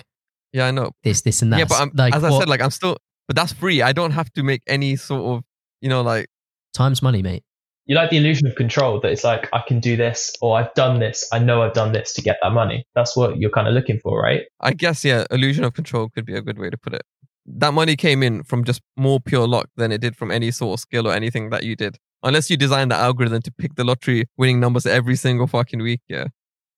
Yeah, 0.54 0.68
I 0.68 0.72
know. 0.72 0.92
this, 1.04 1.22
this, 1.22 1.42
and 1.42 1.52
that. 1.54 1.60
yeah, 1.60 1.66
but 1.66 1.80
I'm, 1.82 1.92
like, 1.94 2.16
as 2.16 2.24
I 2.24 2.30
what- 2.32 2.40
said, 2.40 2.50
like 2.50 2.62
I'm 2.62 2.72
still, 2.72 2.98
but 3.28 3.36
that's 3.36 3.54
free. 3.54 3.82
I 3.82 3.92
don't 3.94 4.12
have 4.12 4.32
to 4.34 4.44
make 4.44 4.64
any 4.68 4.96
sort 4.96 5.38
of, 5.38 5.44
you 5.84 5.90
know, 5.90 6.02
like 6.02 6.28
time's 6.74 7.02
money, 7.02 7.22
mate. 7.22 7.44
You 7.86 7.96
like 7.96 8.10
the 8.10 8.18
illusion 8.18 8.48
of 8.48 8.56
control 8.56 9.02
that 9.02 9.12
it's 9.12 9.26
like 9.26 9.50
I 9.52 9.62
can 9.68 9.82
do 9.82 9.98
this 9.98 10.32
or 10.42 10.58
I've 10.58 10.74
done 10.74 11.00
this. 11.00 11.28
I 11.34 11.40
know 11.40 11.62
I've 11.62 11.74
done 11.74 11.92
this 11.92 12.14
to 12.14 12.22
get 12.22 12.38
that 12.42 12.54
money. 12.54 12.86
That's 12.96 13.18
what 13.18 13.38
you're 13.38 13.52
kind 13.52 13.68
of 13.68 13.74
looking 13.74 14.00
for, 14.00 14.22
right? 14.22 14.44
I 14.62 14.72
guess 14.72 15.04
yeah, 15.04 15.26
illusion 15.30 15.66
of 15.66 15.74
control 15.74 16.08
could 16.08 16.26
be 16.26 16.36
a 16.36 16.42
good 16.42 16.58
way 16.58 16.70
to 16.70 16.78
put 16.78 16.94
it. 16.94 17.02
That 17.46 17.74
money 17.74 17.98
came 17.98 18.24
in 18.24 18.44
from 18.44 18.64
just 18.64 18.82
more 18.96 19.20
pure 19.20 19.46
luck 19.46 19.68
than 19.76 19.92
it 19.92 20.00
did 20.00 20.16
from 20.16 20.32
any 20.32 20.50
sort 20.50 20.80
of 20.80 20.80
skill 20.80 21.06
or 21.06 21.14
anything 21.14 21.50
that 21.50 21.64
you 21.64 21.76
did. 21.76 21.98
Unless 22.24 22.50
you 22.50 22.56
designed 22.56 22.92
the 22.92 22.96
algorithm 22.96 23.42
to 23.42 23.52
pick 23.52 23.76
the 23.76 23.84
lottery 23.84 24.24
winning 24.38 24.62
numbers 24.62 24.86
every 24.86 25.18
single 25.18 25.48
fucking 25.48 25.82
week, 25.82 26.00
yeah. 26.08 26.28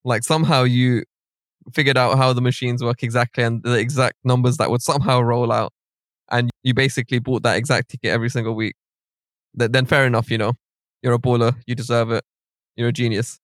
Like 0.04 0.24
somehow 0.24 0.64
you 0.64 1.04
figured 1.72 1.98
out 1.98 2.18
how 2.18 2.34
the 2.34 2.42
machines 2.42 2.84
work 2.84 3.04
exactly 3.04 3.44
and 3.44 3.62
the 3.62 3.78
exact 3.78 4.16
numbers 4.24 4.58
that 4.58 4.72
would 4.72 4.82
somehow 4.82 5.22
roll 5.22 5.52
out, 5.52 5.72
and 6.32 6.50
you 6.64 6.74
basically 6.74 7.20
bought 7.20 7.44
that 7.44 7.58
exact 7.58 7.90
ticket 7.90 8.10
every 8.10 8.30
single 8.30 8.56
week. 8.56 8.76
Th- 9.58 9.72
Then 9.72 9.86
fair 9.86 10.06
enough, 10.06 10.30
you 10.32 10.38
know, 10.38 10.54
you're 11.02 11.14
a 11.14 11.20
baller, 11.20 11.56
you 11.68 11.76
deserve 11.76 12.12
it, 12.12 12.24
you're 12.76 12.90
a 12.90 12.94
genius 12.94 13.40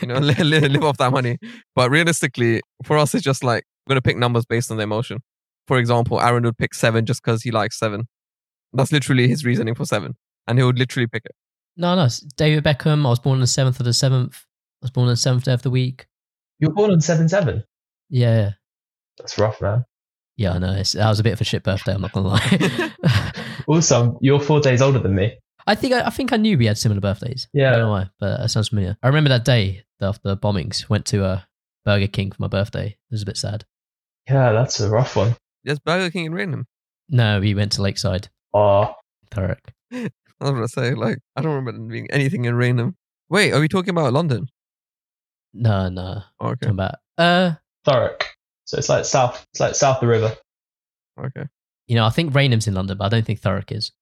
you 0.00 0.08
know, 0.08 0.18
live, 0.18 0.38
live 0.38 0.82
off 0.84 0.98
that 0.98 1.10
money. 1.12 1.38
But 1.74 1.90
realistically, 1.90 2.60
for 2.84 2.98
us, 2.98 3.14
it's 3.14 3.24
just 3.24 3.42
like 3.44 3.64
we're 3.86 3.92
gonna 3.94 4.02
pick 4.02 4.16
numbers 4.16 4.44
based 4.44 4.70
on 4.70 4.76
the 4.76 4.82
emotion. 4.82 5.18
For 5.66 5.78
example, 5.78 6.20
Aaron 6.20 6.44
would 6.44 6.58
pick 6.58 6.74
seven 6.74 7.06
just 7.06 7.22
because 7.22 7.42
he 7.42 7.50
likes 7.50 7.78
seven. 7.78 8.06
That's 8.72 8.92
literally 8.92 9.28
his 9.28 9.44
reasoning 9.44 9.74
for 9.74 9.84
seven, 9.84 10.16
and 10.46 10.58
he 10.58 10.64
would 10.64 10.78
literally 10.78 11.06
pick 11.06 11.22
it. 11.24 11.32
No, 11.76 11.94
no. 11.94 12.04
it's 12.04 12.20
David 12.20 12.64
Beckham. 12.64 13.06
I 13.06 13.10
was 13.10 13.18
born 13.18 13.36
on 13.36 13.40
the 13.40 13.46
seventh 13.46 13.80
of 13.80 13.86
the 13.86 13.92
seventh. 13.92 14.36
I 14.82 14.84
was 14.86 14.90
born 14.90 15.06
on 15.06 15.12
the 15.12 15.16
seventh 15.16 15.44
day 15.44 15.52
of 15.52 15.62
the 15.62 15.70
week. 15.70 16.06
You 16.58 16.68
were 16.68 16.74
born 16.74 16.90
on 16.90 17.00
seven 17.00 17.28
seven. 17.28 17.64
Yeah, 18.10 18.50
That's 19.18 19.38
rough, 19.38 19.60
man. 19.60 19.84
yeah. 20.36 20.52
I 20.52 20.58
know. 20.58 20.72
It's, 20.74 20.92
that 20.92 21.08
was 21.08 21.18
a 21.20 21.22
bit 21.22 21.32
of 21.32 21.40
a 21.40 21.44
shit 21.44 21.62
birthday. 21.62 21.94
I'm 21.94 22.02
not 22.02 22.12
gonna 22.12 22.28
lie. 22.28 22.92
Also, 23.66 24.18
you're 24.20 24.40
four 24.40 24.60
days 24.60 24.80
older 24.82 24.98
than 24.98 25.14
me. 25.14 25.38
I 25.66 25.74
think 25.74 25.94
I, 25.94 26.06
I 26.06 26.10
think 26.10 26.32
I 26.32 26.36
knew 26.36 26.58
we 26.58 26.66
had 26.66 26.76
similar 26.78 27.00
birthdays. 27.00 27.48
I 27.54 27.58
Yeah. 27.58 27.70
don't 27.70 27.80
know 27.80 27.90
why, 27.90 28.10
but 28.20 28.38
that 28.38 28.48
sounds 28.50 28.68
familiar. 28.68 28.96
I 29.02 29.06
remember 29.08 29.30
that 29.30 29.44
day 29.44 29.84
after 30.00 30.28
the 30.28 30.36
bombings. 30.36 30.88
Went 30.88 31.06
to 31.06 31.24
a 31.24 31.46
Burger 31.84 32.06
King 32.08 32.30
for 32.32 32.42
my 32.42 32.48
birthday. 32.48 32.88
It 32.88 32.98
was 33.10 33.22
a 33.22 33.26
bit 33.26 33.36
sad. 33.38 33.64
Yeah, 34.28 34.52
that's 34.52 34.80
a 34.80 34.90
rough 34.90 35.16
one. 35.16 35.36
There's 35.64 35.78
Burger 35.78 36.10
King 36.10 36.26
in 36.26 36.34
Rainham. 36.34 36.66
No, 37.08 37.40
we 37.40 37.54
went 37.54 37.72
to 37.72 37.82
Lakeside. 37.82 38.28
Oh, 38.52 38.94
Thurrock. 39.30 39.58
I 39.92 40.10
was 40.40 40.50
gonna 40.50 40.68
say 40.68 40.94
like 40.94 41.18
I 41.36 41.42
don't 41.42 41.54
remember 41.54 41.72
there 41.72 41.88
being 41.90 42.10
anything 42.10 42.44
in 42.44 42.54
Rainham. 42.54 42.96
Wait, 43.30 43.52
are 43.52 43.60
we 43.60 43.68
talking 43.68 43.90
about 43.90 44.12
London? 44.12 44.48
No, 45.54 45.88
no. 45.88 46.22
Oh, 46.40 46.48
okay, 46.48 46.66
Talking 46.66 46.70
about 46.70 46.94
uh, 47.16 47.52
Thurrock. 47.86 48.22
So 48.64 48.76
it's 48.78 48.88
like 48.88 49.04
south. 49.04 49.44
It's 49.52 49.60
like 49.60 49.74
south 49.74 49.96
of 49.96 50.00
the 50.02 50.06
river. 50.08 50.36
okay. 51.18 51.46
You 51.86 51.96
know, 51.96 52.04
I 52.06 52.10
think 52.10 52.32
Rainham's 52.34 52.66
in 52.66 52.74
London, 52.74 52.96
but 52.98 53.04
I 53.04 53.08
don't 53.08 53.24
think 53.26 53.40
Thurrock 53.40 53.70
is. 53.72 53.92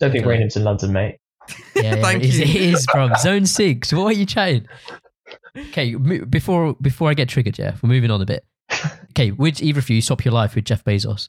Don't 0.00 0.10
think 0.12 0.24
Okay. 0.26 0.36
Rainham's 0.38 0.56
in 0.56 0.64
London, 0.64 0.92
mate. 0.92 1.16
Yeah, 1.76 1.82
yeah 1.82 2.02
Thank 2.02 2.22
it 2.24 2.28
is, 2.28 2.38
you. 2.38 2.44
it 2.44 2.74
is 2.74 2.86
from 2.90 3.12
Zone 3.20 3.46
Six. 3.46 3.92
What 3.92 4.04
are 4.06 4.12
you 4.12 4.26
chatting? 4.26 4.66
Okay, 5.56 5.94
mo- 5.94 6.24
before 6.24 6.74
before 6.80 7.10
I 7.10 7.14
get 7.14 7.28
triggered, 7.28 7.54
Jeff, 7.54 7.82
we're 7.82 7.88
moving 7.88 8.10
on 8.10 8.20
a 8.22 8.26
bit. 8.26 8.44
Okay, 9.10 9.30
would 9.32 9.60
either 9.60 9.80
of 9.80 9.90
you 9.90 10.00
swap 10.00 10.24
your 10.24 10.32
life 10.32 10.54
with 10.54 10.64
Jeff 10.64 10.84
Bezos? 10.84 11.28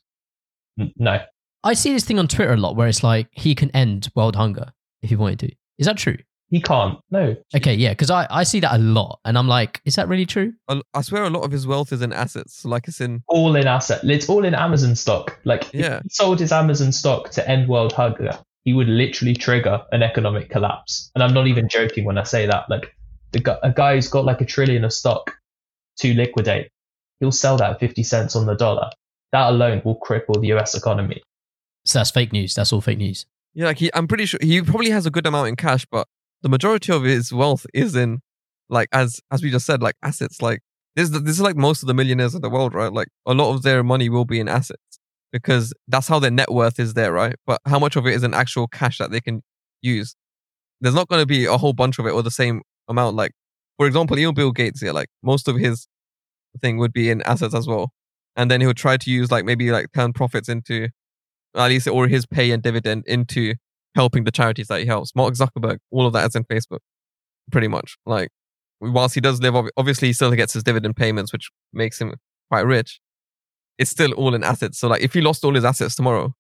No, 0.98 1.20
I 1.64 1.74
see 1.74 1.94
this 1.94 2.06
thing 2.06 2.20
on 2.20 2.28
Twitter 2.28 2.54
a 2.54 2.58
lot 2.58 2.76
where 2.76 2.88
it's 2.88 3.04
like 3.04 3.28
he 3.32 3.54
can 3.56 3.70
end 3.72 4.10
world 4.16 4.36
hunger 4.36 4.72
if 5.02 5.10
he 5.10 5.16
wanted 5.16 5.40
to. 5.40 5.52
Is 5.78 5.88
that 5.88 5.98
true? 5.98 6.18
He 6.54 6.62
can't. 6.62 7.00
No, 7.12 7.36
Okay, 7.56 7.74
yeah, 7.74 7.90
because 7.90 8.10
I, 8.12 8.28
I 8.30 8.44
see 8.44 8.60
that 8.62 8.74
a 8.76 8.78
lot, 8.78 9.20
and 9.26 9.38
I'm 9.38 9.48
like, 9.48 9.82
is 9.86 9.96
that 9.96 10.08
really 10.08 10.26
true? 10.26 10.54
I 10.94 11.02
swear 11.02 11.24
a 11.24 11.30
lot 11.30 11.42
of 11.44 11.52
his 11.52 11.66
wealth 11.66 11.92
is 11.92 12.02
in 12.02 12.14
assets. 12.14 12.64
Like 12.64 12.88
it's 12.88 13.02
in 13.02 13.24
all 13.28 13.56
in 13.56 13.66
asset. 13.68 14.02
It's 14.04 14.30
all 14.30 14.46
in 14.46 14.54
Amazon 14.54 14.96
stock. 14.96 15.40
Like, 15.44 15.74
Yeah. 15.74 15.98
if 15.98 16.04
he 16.04 16.10
sold 16.10 16.40
his 16.40 16.52
Amazon 16.52 16.92
stock 16.92 17.32
to 17.32 17.50
end 17.50 17.68
world 17.68 17.92
hunger, 17.94 18.38
he 18.64 18.74
would 18.74 18.88
literally 18.88 19.34
trigger 19.34 19.82
an 19.92 20.04
economic 20.04 20.50
collapse. 20.50 21.12
And 21.16 21.24
I'm 21.24 21.34
not 21.34 21.48
even 21.48 21.68
joking 21.68 22.06
when 22.06 22.18
I 22.18 22.24
say 22.24 22.46
that. 22.46 22.70
Like, 22.70 22.96
the 23.32 23.40
gu- 23.40 23.58
a 23.64 23.72
guy 23.74 23.96
who's 23.96 24.08
got 24.08 24.24
like 24.26 24.40
a 24.42 24.46
trillion 24.46 24.84
of 24.86 24.94
stock 24.94 25.36
to 26.02 26.14
liquidate, 26.14 26.70
he'll 27.20 27.32
sell 27.32 27.58
that 27.58 27.72
at 27.72 27.80
50 27.80 28.04
cents 28.04 28.36
on 28.36 28.46
the 28.46 28.56
dollar. 28.56 28.90
That 29.32 29.50
alone 29.50 29.82
will 29.84 30.00
cripple 30.00 30.40
the 30.40 30.54
US 30.54 30.76
economy. 30.76 31.24
So 31.86 31.98
that's 32.00 32.12
fake 32.12 32.32
news. 32.32 32.54
That's 32.54 32.72
all 32.72 32.80
fake 32.82 33.00
news. 33.00 33.26
yeah. 33.56 33.66
Like 33.66 33.80
he, 33.80 33.90
I'm 33.94 34.08
pretty 34.08 34.26
sure 34.28 34.40
he 34.42 34.62
probably 34.62 34.92
has 34.92 35.06
a 35.08 35.10
good 35.12 35.26
amount 35.26 35.48
in 35.50 35.56
cash, 35.56 35.86
but 35.92 36.08
the 36.44 36.50
majority 36.50 36.92
of 36.92 37.04
his 37.04 37.34
wealth 37.34 37.66
is 37.74 37.96
in 37.96 38.20
like 38.70 38.90
as 38.92 39.20
as 39.32 39.42
we 39.42 39.50
just 39.50 39.66
said, 39.66 39.82
like 39.82 39.96
assets. 40.04 40.42
Like 40.42 40.60
this, 40.96 41.10
this 41.10 41.36
is 41.36 41.42
like 41.42 41.56
most 41.56 41.82
of 41.82 41.88
the 41.88 41.94
millionaires 41.94 42.36
in 42.36 42.42
the 42.42 42.50
world, 42.50 42.74
right? 42.74 42.92
Like 42.92 43.08
a 43.26 43.34
lot 43.34 43.54
of 43.54 43.64
their 43.64 43.84
money 43.84 44.10
will 44.10 44.26
be 44.26 44.40
in 44.40 44.48
assets 44.48 45.00
because 45.32 45.74
that's 45.88 46.08
how 46.08 46.20
their 46.20 46.32
net 46.32 46.52
worth 46.52 46.80
is 46.80 46.94
there, 46.94 47.14
right? 47.14 47.36
But 47.48 47.62
how 47.66 47.80
much 47.80 47.96
of 47.96 48.06
it 48.06 48.14
is 48.14 48.24
in 48.24 48.34
actual 48.34 48.68
cash 48.68 48.98
that 49.00 49.10
they 49.10 49.22
can 49.22 49.42
use? 49.82 50.16
There's 50.82 50.96
not 50.96 51.08
going 51.08 51.22
to 51.22 51.26
be 51.26 51.46
a 51.46 51.58
whole 51.58 51.74
bunch 51.74 51.98
of 51.98 52.06
it 52.06 52.12
or 52.12 52.22
the 52.22 52.32
same 52.32 52.62
amount. 52.88 53.16
Like 53.16 53.32
for 53.78 53.88
example, 53.88 54.20
even 54.20 54.36
Bill 54.36 54.52
Gates 54.52 54.82
here, 54.82 54.92
like 54.92 55.08
most 55.24 55.48
of 55.48 55.56
his 55.58 55.88
thing 56.62 56.78
would 56.78 56.94
be 56.94 57.10
in 57.10 57.22
assets 57.24 57.56
as 57.56 57.68
well, 57.68 57.92
and 58.36 58.52
then 58.52 58.60
he 58.60 58.68
would 58.68 58.78
try 58.78 58.98
to 58.98 59.10
use 59.10 59.32
like 59.32 59.46
maybe 59.46 59.72
like 59.72 59.88
turn 59.94 60.12
profits 60.12 60.50
into 60.50 60.90
at 61.56 61.68
least 61.68 61.88
or 61.88 62.08
his 62.08 62.26
pay 62.26 62.52
and 62.52 62.62
dividend 62.62 63.04
into 63.08 63.56
helping 63.96 64.24
the 64.24 64.32
charities 64.32 64.68
that 64.68 64.80
he 64.80 64.86
helps. 64.86 65.16
Mark 65.16 65.34
Zuckerberg, 65.34 65.80
all 65.92 66.06
of 66.06 66.14
that 66.14 66.28
is 66.28 66.36
in 66.36 66.44
Facebook, 66.46 66.80
pretty 67.52 67.68
much. 67.68 67.98
Like, 68.06 68.30
whilst 68.82 69.16
he 69.16 69.22
does 69.22 69.42
live, 69.42 69.56
obviously 69.78 70.10
he 70.10 70.14
still 70.14 70.32
gets 70.32 70.54
his 70.54 70.64
dividend 70.64 70.96
payments, 70.96 71.32
which 71.32 71.50
makes 71.72 72.00
him 72.00 72.14
quite 72.50 72.66
rich. 72.66 73.00
It's 73.78 73.92
still 73.92 74.14
all 74.14 74.36
in 74.36 74.44
assets. 74.44 74.80
So, 74.80 74.88
like, 74.88 75.02
if 75.02 75.14
he 75.14 75.22
lost 75.22 75.44
all 75.44 75.56
his 75.56 75.66
assets 75.66 75.96
tomorrow, 75.96 76.34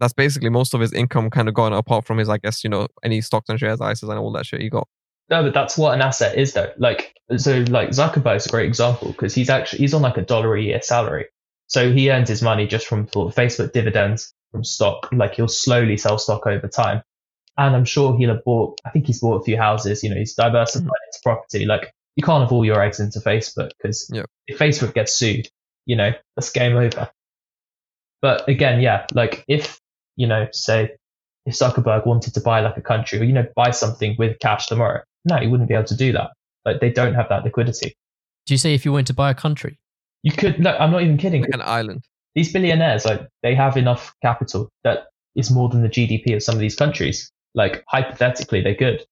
that's 0.00 0.12
basically 0.12 0.48
most 0.48 0.74
of 0.74 0.80
his 0.80 0.92
income 0.92 1.30
kind 1.30 1.48
of 1.48 1.54
gone 1.54 1.72
apart 1.72 2.04
from 2.04 2.18
his, 2.18 2.28
I 2.28 2.38
guess, 2.38 2.64
you 2.64 2.70
know, 2.70 2.88
any 3.04 3.20
stocks 3.20 3.48
and 3.48 3.58
shares, 3.58 3.78
ISAs, 3.78 4.08
and 4.08 4.18
all 4.18 4.32
that 4.32 4.46
shit 4.46 4.60
he 4.60 4.68
got. 4.68 4.88
No, 5.30 5.42
but 5.44 5.54
that's 5.54 5.78
what 5.78 5.94
an 5.94 6.02
asset 6.02 6.36
is, 6.36 6.52
though. 6.52 6.72
Like, 6.76 7.14
so 7.36 7.64
like 7.68 7.90
Zuckerberg's 7.90 8.46
a 8.46 8.50
great 8.50 8.66
example 8.66 9.12
because 9.12 9.34
he's 9.34 9.48
actually 9.48 9.78
he's 9.78 9.94
on 9.94 10.02
like 10.02 10.16
a 10.16 10.22
dollar 10.22 10.56
a 10.56 10.62
year 10.62 10.82
salary, 10.82 11.26
so 11.68 11.92
he 11.92 12.10
earns 12.10 12.28
his 12.28 12.42
money 12.42 12.66
just 12.66 12.86
from 12.86 13.06
Facebook 13.06 13.72
dividends 13.72 14.34
from 14.52 14.62
stock. 14.62 15.08
Like 15.12 15.34
he'll 15.34 15.48
slowly 15.48 15.96
sell 15.96 16.18
stock 16.18 16.46
over 16.46 16.68
time, 16.68 17.02
and 17.58 17.74
I'm 17.74 17.84
sure 17.84 18.16
he'll 18.16 18.34
have 18.34 18.44
bought. 18.44 18.80
I 18.84 18.90
think 18.90 19.06
he's 19.06 19.20
bought 19.20 19.40
a 19.40 19.44
few 19.44 19.56
houses. 19.56 20.04
You 20.04 20.10
know, 20.10 20.16
he's 20.16 20.34
diversified 20.34 20.86
mm. 20.86 21.08
into 21.08 21.20
property. 21.24 21.66
Like 21.66 21.92
you 22.14 22.22
can't 22.22 22.42
have 22.42 22.52
all 22.52 22.64
your 22.64 22.80
eggs 22.80 23.00
into 23.00 23.18
Facebook 23.18 23.70
because 23.76 24.08
Yep. 24.12 24.26
if 24.46 24.58
Facebook 24.58 24.94
gets 24.94 25.14
sued, 25.14 25.48
you 25.86 25.96
know 25.96 26.12
that's 26.36 26.50
game 26.50 26.76
over. 26.76 27.10
But 28.20 28.48
again, 28.48 28.80
yeah, 28.80 29.06
like 29.12 29.44
if 29.48 29.80
you 30.16 30.26
know, 30.26 30.46
say 30.52 30.92
if 31.46 31.54
Zuckerberg 31.54 32.06
wanted 32.06 32.34
to 32.34 32.40
buy 32.40 32.60
like 32.60 32.76
a 32.76 32.82
country 32.82 33.18
or 33.20 33.24
you 33.24 33.32
know 33.32 33.46
buy 33.56 33.70
something 33.70 34.14
with 34.18 34.38
cash 34.38 34.66
tomorrow, 34.66 35.02
no, 35.24 35.36
he 35.38 35.48
wouldn't 35.48 35.68
be 35.68 35.74
able 35.74 35.86
to 35.86 35.96
do 35.96 36.12
that. 36.12 36.30
Like 36.64 36.80
they 36.80 36.90
don't 36.90 37.14
have 37.14 37.28
that 37.30 37.44
liquidity. 37.44 37.96
Do 38.46 38.54
you 38.54 38.58
say 38.58 38.74
if 38.74 38.84
you 38.84 38.92
went 38.92 39.06
to 39.08 39.14
buy 39.14 39.30
a 39.30 39.34
country? 39.34 39.78
You 40.22 40.32
could 40.32 40.60
no, 40.60 40.76
I'm 40.76 40.92
not 40.92 41.02
even 41.02 41.16
kidding. 41.16 41.42
Like 41.42 41.54
an 41.54 41.62
island. 41.62 42.04
These 42.34 42.52
billionaires, 42.52 43.04
like 43.04 43.26
they 43.42 43.54
have 43.54 43.76
enough 43.76 44.14
capital 44.22 44.70
that 44.84 45.06
is 45.34 45.50
more 45.50 45.68
than 45.68 45.82
the 45.82 45.88
GDP 45.88 46.34
of 46.34 46.42
some 46.42 46.54
of 46.54 46.60
these 46.60 46.76
countries. 46.76 47.30
Like 47.54 47.84
hypothetically, 47.88 48.62
they 48.62 48.74
could. 48.74 49.04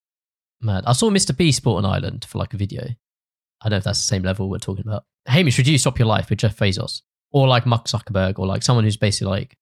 Man, 0.61 0.83
I 0.85 0.93
saw 0.93 1.09
Mr. 1.09 1.35
Beast 1.35 1.63
bought 1.63 1.79
an 1.79 1.85
island 1.85 2.25
for 2.25 2.37
like 2.37 2.53
a 2.53 2.57
video. 2.57 2.83
I 2.83 3.65
don't 3.65 3.71
know 3.71 3.77
if 3.77 3.83
that's 3.83 3.99
the 3.99 4.07
same 4.07 4.23
level 4.23 4.49
we're 4.49 4.57
talking 4.57 4.85
about. 4.87 5.03
Hamish, 5.27 5.57
would 5.57 5.67
you 5.67 5.77
stop 5.77 5.99
your 5.99 6.07
life 6.07 6.29
with 6.29 6.39
Jeff 6.39 6.57
Bezos? 6.57 7.01
Or 7.31 7.47
like 7.47 7.65
Mark 7.65 7.85
Zuckerberg 7.85 8.39
or 8.39 8.47
like 8.47 8.63
someone 8.63 8.83
who's 8.83 8.97
basically 8.97 9.29
like 9.29 9.55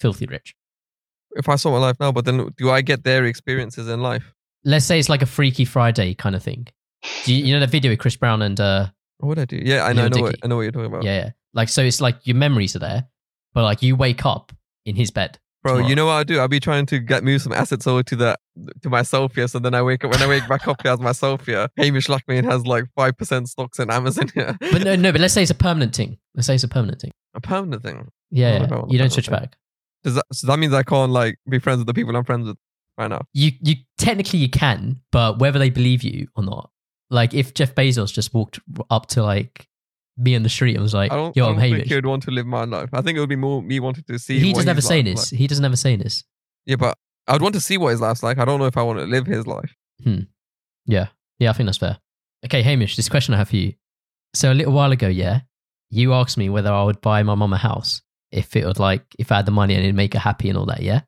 filthy 0.00 0.26
rich? 0.26 0.54
If 1.32 1.48
I 1.48 1.56
saw 1.56 1.70
my 1.72 1.78
life 1.78 1.96
now, 2.00 2.12
but 2.12 2.24
then 2.24 2.50
do 2.56 2.70
I 2.70 2.82
get 2.82 3.04
their 3.04 3.24
experiences 3.24 3.88
in 3.88 4.00
life? 4.00 4.32
Let's 4.64 4.84
say 4.84 4.98
it's 4.98 5.08
like 5.08 5.22
a 5.22 5.26
Freaky 5.26 5.64
Friday 5.64 6.14
kind 6.14 6.34
of 6.34 6.42
thing. 6.42 6.68
Do 7.24 7.34
you, 7.34 7.44
you 7.46 7.54
know 7.54 7.60
the 7.60 7.66
video 7.66 7.90
with 7.90 7.98
Chris 7.98 8.16
Brown 8.16 8.42
and 8.42 8.58
uh 8.60 8.86
What 9.18 9.28
would 9.30 9.38
I 9.38 9.44
do? 9.44 9.56
Yeah, 9.62 9.84
I 9.84 9.92
know, 9.92 10.04
I 10.04 10.08
know, 10.08 10.22
what, 10.22 10.36
I 10.42 10.46
know 10.46 10.56
what 10.56 10.62
you're 10.62 10.72
talking 10.72 10.86
about. 10.86 11.04
yeah, 11.04 11.16
yeah. 11.16 11.30
Like 11.56 11.70
so 11.70 11.82
it's 11.82 12.02
like 12.02 12.26
your 12.26 12.36
memories 12.36 12.76
are 12.76 12.80
there, 12.80 13.08
but 13.54 13.62
like 13.64 13.82
you 13.82 13.96
wake 13.96 14.26
up 14.26 14.52
in 14.84 14.94
his 14.94 15.10
bed. 15.10 15.38
Bro, 15.62 15.72
tomorrow. 15.72 15.88
you 15.88 15.96
know 15.96 16.06
what 16.06 16.12
I 16.12 16.22
do? 16.22 16.38
I'll 16.38 16.48
be 16.48 16.60
trying 16.60 16.84
to 16.86 16.98
get 17.00 17.24
move 17.24 17.40
some 17.42 17.52
assets 17.52 17.86
over 17.86 18.02
to 18.04 18.14
the 18.14 18.36
to 18.82 18.90
myself 18.90 19.34
here. 19.34 19.48
So 19.48 19.58
then 19.58 19.74
I 19.74 19.82
wake 19.82 20.04
up 20.04 20.12
when 20.12 20.22
I 20.22 20.28
wake 20.28 20.46
back 20.46 20.68
up 20.68 20.84
as 20.84 21.00
myself 21.00 21.46
here. 21.46 21.66
Hamish 21.78 22.08
Lackman 22.08 22.44
has 22.44 22.66
like 22.66 22.84
five 22.94 23.16
percent 23.16 23.48
stocks 23.48 23.78
in 23.78 23.90
Amazon 23.90 24.28
here. 24.34 24.56
But 24.60 24.84
no, 24.84 24.94
no, 24.96 25.12
but 25.12 25.20
let's 25.20 25.32
say 25.32 25.42
it's 25.42 25.50
a 25.50 25.54
permanent 25.54 25.96
thing. 25.96 26.18
Let's 26.34 26.46
say 26.46 26.54
it's 26.54 26.62
a 26.62 26.68
permanent 26.68 27.00
thing. 27.00 27.12
A 27.34 27.40
permanent 27.40 27.82
thing. 27.82 28.06
Yeah, 28.30 28.66
yeah. 28.68 28.82
you 28.88 28.98
don't 28.98 29.10
switch 29.10 29.28
permanent 29.28 29.52
back. 29.52 29.58
Does 30.04 30.14
that 30.14 30.26
so 30.32 30.46
that 30.46 30.58
means 30.58 30.74
I 30.74 30.82
can't 30.82 31.10
like 31.10 31.38
be 31.48 31.58
friends 31.58 31.78
with 31.78 31.86
the 31.86 31.94
people 31.94 32.14
I'm 32.14 32.24
friends 32.24 32.46
with 32.46 32.58
right 32.98 33.08
now? 33.08 33.22
You 33.32 33.52
you 33.62 33.76
technically 33.96 34.40
you 34.40 34.50
can, 34.50 35.00
but 35.10 35.38
whether 35.38 35.58
they 35.58 35.70
believe 35.70 36.02
you 36.02 36.28
or 36.36 36.44
not, 36.44 36.70
like 37.10 37.32
if 37.32 37.54
Jeff 37.54 37.74
Bezos 37.74 38.12
just 38.12 38.34
walked 38.34 38.60
up 38.90 39.06
to 39.06 39.22
like 39.22 39.66
me 40.16 40.34
on 40.36 40.42
the 40.42 40.48
street 40.48 40.74
and 40.74 40.82
was 40.82 40.94
like, 40.94 41.12
I 41.12 41.16
don't, 41.16 41.36
"Yo, 41.36 41.44
I 41.44 41.48
I'm 41.48 41.54
don't 41.54 41.60
think 41.60 41.74
Hamish," 41.74 41.88
he 41.88 41.94
would 41.94 42.06
want 42.06 42.22
to 42.24 42.30
live 42.30 42.46
my 42.46 42.64
life. 42.64 42.88
I 42.92 43.02
think 43.02 43.16
it 43.16 43.20
would 43.20 43.28
be 43.28 43.36
more 43.36 43.62
me 43.62 43.80
wanting 43.80 44.04
to 44.04 44.18
see. 44.18 44.38
he 44.38 44.48
what 44.48 44.56
doesn't 44.56 44.68
ever 44.68 44.76
his 44.76 44.86
say 44.86 45.02
life's 45.02 45.20
this. 45.22 45.32
like. 45.32 45.38
He 45.38 45.46
doesn't 45.46 45.64
ever 45.64 45.76
say 45.76 45.96
this. 45.96 46.24
Yeah, 46.64 46.76
but 46.76 46.96
I 47.26 47.32
would 47.32 47.42
want 47.42 47.54
to 47.54 47.60
see 47.60 47.76
what 47.78 47.90
his 47.90 48.00
life's 48.00 48.22
like. 48.22 48.38
I 48.38 48.44
don't 48.44 48.58
know 48.58 48.66
if 48.66 48.76
I 48.76 48.82
want 48.82 48.98
to 48.98 49.04
live 49.04 49.26
his 49.26 49.46
life. 49.46 49.74
Hmm. 50.02 50.20
Yeah, 50.86 51.08
yeah, 51.38 51.50
I 51.50 51.52
think 51.52 51.66
that's 51.66 51.78
fair. 51.78 51.98
Okay, 52.44 52.62
Hamish, 52.62 52.96
this 52.96 53.08
question 53.08 53.34
I 53.34 53.38
have 53.38 53.48
for 53.48 53.56
you. 53.56 53.74
So 54.34 54.52
a 54.52 54.54
little 54.54 54.72
while 54.72 54.92
ago, 54.92 55.08
yeah, 55.08 55.40
you 55.90 56.12
asked 56.12 56.36
me 56.38 56.48
whether 56.48 56.70
I 56.72 56.82
would 56.84 57.00
buy 57.00 57.22
my 57.22 57.34
mum 57.34 57.52
a 57.52 57.56
house 57.58 58.02
if 58.30 58.54
it 58.56 58.64
would 58.66 58.78
like 58.78 59.02
if 59.18 59.32
I 59.32 59.36
had 59.36 59.46
the 59.46 59.52
money 59.52 59.74
and 59.74 59.82
it'd 59.82 59.94
make 59.94 60.12
her 60.14 60.18
happy 60.18 60.48
and 60.48 60.58
all 60.58 60.66
that. 60.66 60.82
Yeah, 60.82 61.00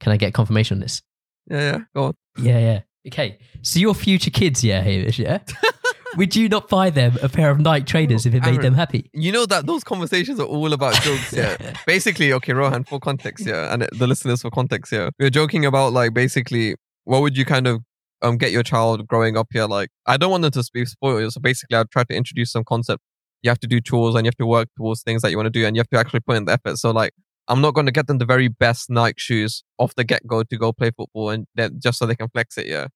can 0.00 0.12
I 0.12 0.16
get 0.16 0.34
confirmation 0.34 0.76
on 0.76 0.80
this? 0.80 1.02
Yeah, 1.50 1.60
yeah. 1.60 1.78
Go 1.94 2.04
on. 2.04 2.14
Yeah, 2.38 2.58
yeah. 2.58 2.80
Okay, 3.08 3.38
so 3.62 3.80
your 3.80 3.94
future 3.94 4.30
kids, 4.30 4.62
yeah, 4.62 4.80
Hamish, 4.80 5.18
yeah. 5.18 5.38
would 6.16 6.36
you 6.36 6.48
not 6.48 6.68
buy 6.68 6.90
them 6.90 7.18
a 7.22 7.28
pair 7.28 7.50
of 7.50 7.58
Nike 7.60 7.84
trainers 7.84 8.26
if 8.26 8.34
it 8.34 8.44
made 8.44 8.62
them 8.62 8.74
happy? 8.74 9.10
You 9.12 9.32
know 9.32 9.46
that 9.46 9.66
those 9.66 9.84
conversations 9.84 10.38
are 10.40 10.46
all 10.46 10.72
about 10.72 10.94
jokes. 11.02 11.32
Yeah. 11.32 11.56
basically, 11.86 12.32
okay, 12.34 12.52
Rohan, 12.52 12.84
for 12.84 13.00
context, 13.00 13.46
yeah, 13.46 13.72
and 13.72 13.88
the 13.92 14.06
listeners 14.06 14.42
for 14.42 14.50
context, 14.50 14.92
yeah, 14.92 15.10
we 15.18 15.26
are 15.26 15.30
joking 15.30 15.64
about 15.64 15.92
like 15.92 16.14
basically 16.14 16.76
what 17.04 17.22
would 17.22 17.36
you 17.36 17.44
kind 17.44 17.66
of 17.66 17.80
um 18.22 18.36
get 18.36 18.52
your 18.52 18.62
child 18.62 19.06
growing 19.06 19.36
up 19.36 19.48
here 19.50 19.66
like. 19.66 19.90
I 20.06 20.16
don't 20.16 20.30
want 20.30 20.42
them 20.42 20.52
to 20.52 20.70
be 20.72 20.84
spoiled, 20.84 21.32
so 21.32 21.40
basically, 21.40 21.76
I'd 21.76 21.90
try 21.90 22.04
to 22.04 22.14
introduce 22.14 22.52
some 22.52 22.64
concept. 22.64 23.02
You 23.42 23.50
have 23.50 23.60
to 23.60 23.66
do 23.66 23.80
chores 23.80 24.14
and 24.14 24.24
you 24.24 24.28
have 24.28 24.36
to 24.36 24.46
work 24.46 24.68
towards 24.76 25.02
things 25.02 25.22
that 25.22 25.30
you 25.30 25.36
want 25.36 25.46
to 25.46 25.50
do, 25.50 25.64
and 25.66 25.76
you 25.76 25.80
have 25.80 25.90
to 25.90 25.98
actually 25.98 26.20
put 26.20 26.36
in 26.36 26.44
the 26.44 26.52
effort. 26.52 26.76
So 26.78 26.90
like. 26.90 27.12
I'm 27.48 27.60
not 27.60 27.74
going 27.74 27.86
to 27.86 27.92
get 27.92 28.06
them 28.06 28.18
the 28.18 28.24
very 28.24 28.46
best 28.46 28.88
Nike 28.88 29.16
shoes 29.18 29.64
off 29.76 29.96
the 29.96 30.04
get 30.04 30.24
go 30.28 30.44
to 30.44 30.56
go 30.56 30.72
play 30.72 30.92
football 30.96 31.30
and 31.30 31.44
then 31.56 31.80
just 31.82 31.98
so 31.98 32.06
they 32.06 32.14
can 32.14 32.28
flex 32.28 32.56
it. 32.56 32.68
Yeah. 32.68 32.86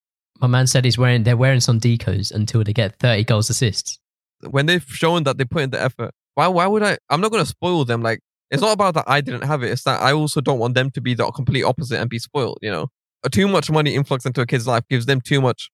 My 0.41 0.47
man 0.47 0.67
said 0.67 0.85
he's 0.85 0.97
wearing 0.97 1.23
they're 1.23 1.37
wearing 1.37 1.59
some 1.61 1.79
decos 1.79 2.31
until 2.31 2.63
they 2.63 2.73
get 2.73 2.97
30 2.99 3.23
goals 3.23 3.49
assists. 3.49 3.99
when 4.41 4.65
they've 4.67 4.83
shown 4.85 5.23
that 5.23 5.37
they 5.37 5.45
put 5.45 5.63
in 5.63 5.69
the 5.71 5.81
effort, 5.81 6.11
why 6.35 6.47
why 6.47 6.67
would 6.67 6.83
I? 6.83 6.97
I'm 7.09 7.21
not 7.21 7.31
gonna 7.31 7.45
spoil 7.45 7.85
them. 7.85 8.01
Like 8.01 8.19
it's 8.51 8.61
not 8.61 8.73
about 8.73 8.93
that 8.95 9.05
I 9.07 9.21
didn't 9.21 9.43
have 9.43 9.63
it. 9.63 9.71
It's 9.71 9.83
that 9.83 10.01
I 10.01 10.13
also 10.13 10.41
don't 10.41 10.59
want 10.59 10.75
them 10.75 10.91
to 10.91 11.01
be 11.01 11.13
the 11.13 11.29
complete 11.31 11.63
opposite 11.63 11.99
and 11.99 12.09
be 12.09 12.19
spoiled. 12.19 12.59
You 12.61 12.71
know, 12.71 12.87
Uh, 13.25 13.29
too 13.29 13.47
much 13.47 13.69
money 13.71 13.95
influx 13.95 14.25
into 14.25 14.41
a 14.41 14.45
kid's 14.45 14.67
life 14.67 14.83
gives 14.89 15.05
them 15.07 15.19
too 15.21 15.41
much 15.41 15.69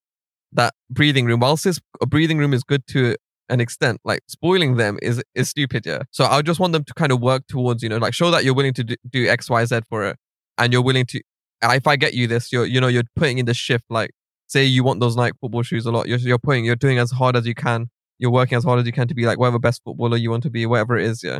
that 0.53 0.73
breathing 0.89 1.25
room. 1.25 1.41
Whilst 1.41 1.65
this 1.65 1.79
a 2.01 2.05
breathing 2.05 2.37
room 2.37 2.53
is 2.53 2.63
good 2.63 2.85
to 2.87 3.15
an 3.49 3.59
extent, 3.59 3.99
like 4.05 4.21
spoiling 4.27 4.77
them 4.77 4.97
is 5.01 5.21
is 5.35 5.49
stupid. 5.49 5.85
Yeah. 5.85 6.03
So 6.11 6.23
I 6.25 6.41
just 6.41 6.59
want 6.61 6.71
them 6.73 6.83
to 6.85 6.93
kind 6.93 7.11
of 7.11 7.19
work 7.19 7.43
towards 7.47 7.83
you 7.83 7.89
know 7.89 7.97
like 7.97 8.13
show 8.13 8.31
that 8.31 8.43
you're 8.45 8.53
willing 8.55 8.73
to 8.75 8.83
do, 8.85 8.95
do 9.09 9.27
X 9.27 9.49
Y 9.49 9.65
Z 9.65 9.81
for 9.89 10.05
it, 10.07 10.15
and 10.57 10.71
you're 10.71 10.81
willing 10.81 11.05
to. 11.07 11.21
If 11.61 11.85
I 11.87 11.95
get 11.97 12.13
you 12.13 12.27
this, 12.27 12.51
you're 12.53 12.65
you 12.65 12.79
know 12.81 12.87
you're 12.87 13.03
putting 13.15 13.37
in 13.39 13.45
the 13.45 13.53
shift. 13.53 13.85
Like 13.89 14.11
say 14.53 14.63
you 14.65 14.83
want 14.87 14.99
those 14.99 15.15
Nike 15.15 15.37
football 15.41 15.63
shoes 15.63 15.85
a 15.85 15.91
lot, 15.91 16.07
you're 16.07 16.19
you're 16.29 16.39
putting 16.47 16.63
you're 16.67 16.83
doing 16.85 16.97
as 16.99 17.11
hard 17.19 17.35
as 17.35 17.45
you 17.45 17.55
can 17.55 17.89
you're 18.19 18.31
working 18.39 18.57
as 18.57 18.63
hard 18.63 18.79
as 18.79 18.85
you 18.85 18.91
can 18.97 19.07
to 19.07 19.15
be 19.15 19.25
like 19.29 19.37
whatever 19.39 19.59
best 19.67 19.81
footballer 19.83 20.15
you 20.23 20.29
want 20.31 20.43
to 20.43 20.49
be, 20.57 20.65
whatever 20.65 20.97
it 20.97 21.05
is, 21.11 21.23
yeah. 21.23 21.39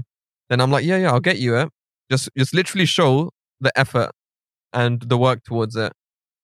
Then 0.49 0.59
I'm 0.59 0.72
like, 0.76 0.84
yeah, 0.84 0.97
yeah, 0.97 1.11
I'll 1.14 1.20
get 1.30 1.38
you 1.38 1.55
it. 1.61 1.70
Just 2.11 2.30
just 2.38 2.53
literally 2.53 2.86
show 2.97 3.30
the 3.61 3.72
effort 3.84 4.09
and 4.82 4.99
the 5.11 5.18
work 5.18 5.43
towards 5.49 5.76
it. 5.76 5.93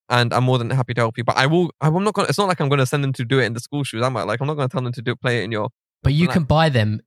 And 0.08 0.32
I'm 0.32 0.44
more 0.44 0.58
than 0.58 0.70
happy 0.70 0.94
to 0.94 1.00
help 1.00 1.18
you. 1.18 1.24
But 1.24 1.36
I 1.36 1.46
will 1.46 1.70
I'm 1.80 2.02
not 2.04 2.14
gonna 2.14 2.28
it's 2.28 2.38
not 2.38 2.48
like 2.48 2.60
I'm 2.60 2.68
gonna 2.70 2.86
send 2.86 3.02
them 3.04 3.12
to 3.14 3.24
do 3.24 3.38
it 3.40 3.44
in 3.44 3.52
the 3.54 3.60
school 3.60 3.84
shoes. 3.84 4.02
I'm 4.02 4.14
like 4.14 4.40
I'm 4.40 4.46
not 4.46 4.54
gonna 4.54 4.68
tell 4.68 4.82
them 4.82 4.92
to 4.92 5.02
do 5.02 5.14
play 5.16 5.40
it 5.40 5.44
in 5.44 5.52
your 5.52 5.68
But 6.04 6.14
you 6.14 6.26
Like- 6.26 6.34
can 6.34 6.44
buy 6.44 6.68
them 6.70 7.00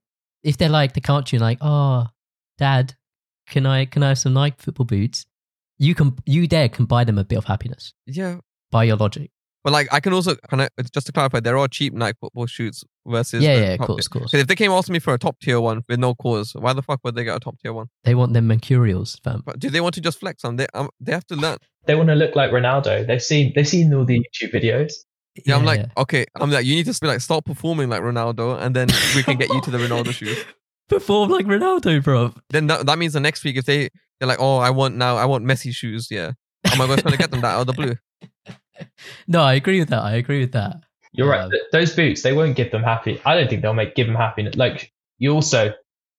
if 0.43 0.57
they're 0.57 0.69
like 0.69 0.93
they 0.93 1.01
to 1.01 1.23
you 1.31 1.39
like, 1.39 1.57
oh, 1.61 2.07
dad, 2.57 2.95
can 3.47 3.65
I 3.65 3.85
can 3.85 4.03
I 4.03 4.09
have 4.09 4.19
some 4.19 4.33
Nike 4.33 4.57
football 4.59 4.85
boots? 4.85 5.25
you 5.79 5.95
can 5.95 6.15
you 6.25 6.47
there 6.47 6.69
can 6.69 6.85
buy 6.85 7.03
them 7.03 7.17
a 7.17 7.23
bit 7.25 7.37
of 7.37 7.45
happiness 7.45 7.93
Yeah, 8.05 8.37
by 8.71 8.83
your 8.83 8.95
logic. 8.95 9.31
But 9.63 9.73
like 9.73 9.87
I 9.91 9.99
can 9.99 10.13
also 10.13 10.35
can 10.49 10.61
I 10.61 10.69
just 10.93 11.05
to 11.07 11.11
clarify, 11.11 11.39
there 11.39 11.57
are 11.57 11.67
cheap 11.67 11.93
Nike 11.93 12.17
football 12.19 12.45
shoes 12.45 12.83
versus 13.05 13.43
yeah, 13.43 13.55
yeah, 13.55 13.61
of 13.73 13.79
course, 13.79 13.87
tier. 14.07 14.17
of 14.17 14.21
course. 14.21 14.31
'Cause 14.31 14.39
if 14.41 14.47
they 14.47 14.55
came 14.55 14.71
asking 14.71 14.93
me 14.93 14.99
for 14.99 15.13
a 15.13 15.17
top 15.17 15.39
tier 15.39 15.59
one 15.61 15.83
with 15.87 15.99
no 15.99 16.15
cause, 16.15 16.53
why 16.53 16.73
the 16.73 16.81
fuck 16.81 16.99
would 17.03 17.15
they 17.15 17.23
get 17.23 17.35
a 17.35 17.39
top 17.39 17.57
tier 17.61 17.73
one? 17.73 17.87
They 18.03 18.15
want 18.15 18.33
them 18.33 18.47
mercurials, 18.47 19.17
fam. 19.23 19.41
But 19.45 19.59
do 19.59 19.69
they 19.69 19.81
want 19.81 19.95
to 19.95 20.01
just 20.01 20.19
flex 20.19 20.43
on? 20.45 20.55
They 20.57 20.67
um, 20.73 20.89
they 20.99 21.11
have 21.11 21.25
to 21.27 21.35
learn. 21.35 21.57
They 21.85 21.95
want 21.95 22.09
to 22.09 22.15
look 22.15 22.35
like 22.35 22.51
Ronaldo. 22.51 23.05
They've 23.07 23.21
seen 23.21 23.53
they've 23.55 23.67
seen 23.67 23.93
all 23.93 24.05
the 24.05 24.19
YouTube 24.19 24.53
videos. 24.53 24.93
Yeah, 25.45 25.55
I'm 25.57 25.65
like, 25.65 25.85
okay, 25.97 26.25
I'm 26.35 26.51
like, 26.51 26.63
you 26.63 26.75
need 26.75 26.85
to 26.85 26.95
be 27.01 27.07
like, 27.07 27.19
start 27.19 27.43
performing 27.43 27.89
like 27.89 28.01
Ronaldo, 28.03 28.61
and 28.61 28.75
then 28.75 28.87
we 29.15 29.23
can 29.23 29.35
get 29.37 29.49
you 29.49 29.61
to 29.61 29.71
the 29.71 29.79
Ronaldo 29.79 30.11
shoes. 30.19 30.37
perform 30.89 31.31
like 31.31 31.47
Ronaldo, 31.47 32.03
bro. 32.03 32.33
Then 32.51 32.67
that, 32.67 32.85
that 32.85 32.99
means 32.99 33.13
the 33.13 33.19
next 33.19 33.43
week, 33.43 33.57
if 33.57 33.65
they 33.65 33.89
they're 34.19 34.27
like, 34.27 34.39
oh, 34.39 34.57
I 34.57 34.69
want 34.69 34.95
now, 34.95 35.15
I 35.17 35.25
want 35.25 35.43
Messi 35.43 35.73
shoes, 35.73 36.09
yeah, 36.11 36.33
am 36.71 36.79
I 36.81 36.85
going 36.85 36.99
to 36.99 37.17
get 37.17 37.31
them 37.31 37.41
that 37.41 37.55
out 37.55 37.61
of 37.61 37.67
the 37.67 37.73
blue? 37.73 37.95
No, 39.27 39.41
I 39.41 39.53
agree 39.53 39.79
with 39.79 39.89
that. 39.89 40.01
I 40.01 40.13
agree 40.15 40.39
with 40.39 40.51
that. 40.53 40.77
You're 41.11 41.29
right. 41.29 41.43
Um, 41.43 41.51
Those 41.71 41.95
boots, 41.95 42.21
they 42.23 42.33
won't 42.33 42.55
give 42.55 42.71
them 42.71 42.83
happy. 42.83 43.21
I 43.25 43.35
don't 43.35 43.49
think 43.49 43.61
they'll 43.61 43.73
make 43.73 43.95
give 43.95 44.07
them 44.07 44.15
happiness. 44.15 44.55
Like 44.55 44.91
you 45.19 45.31
also, 45.33 45.73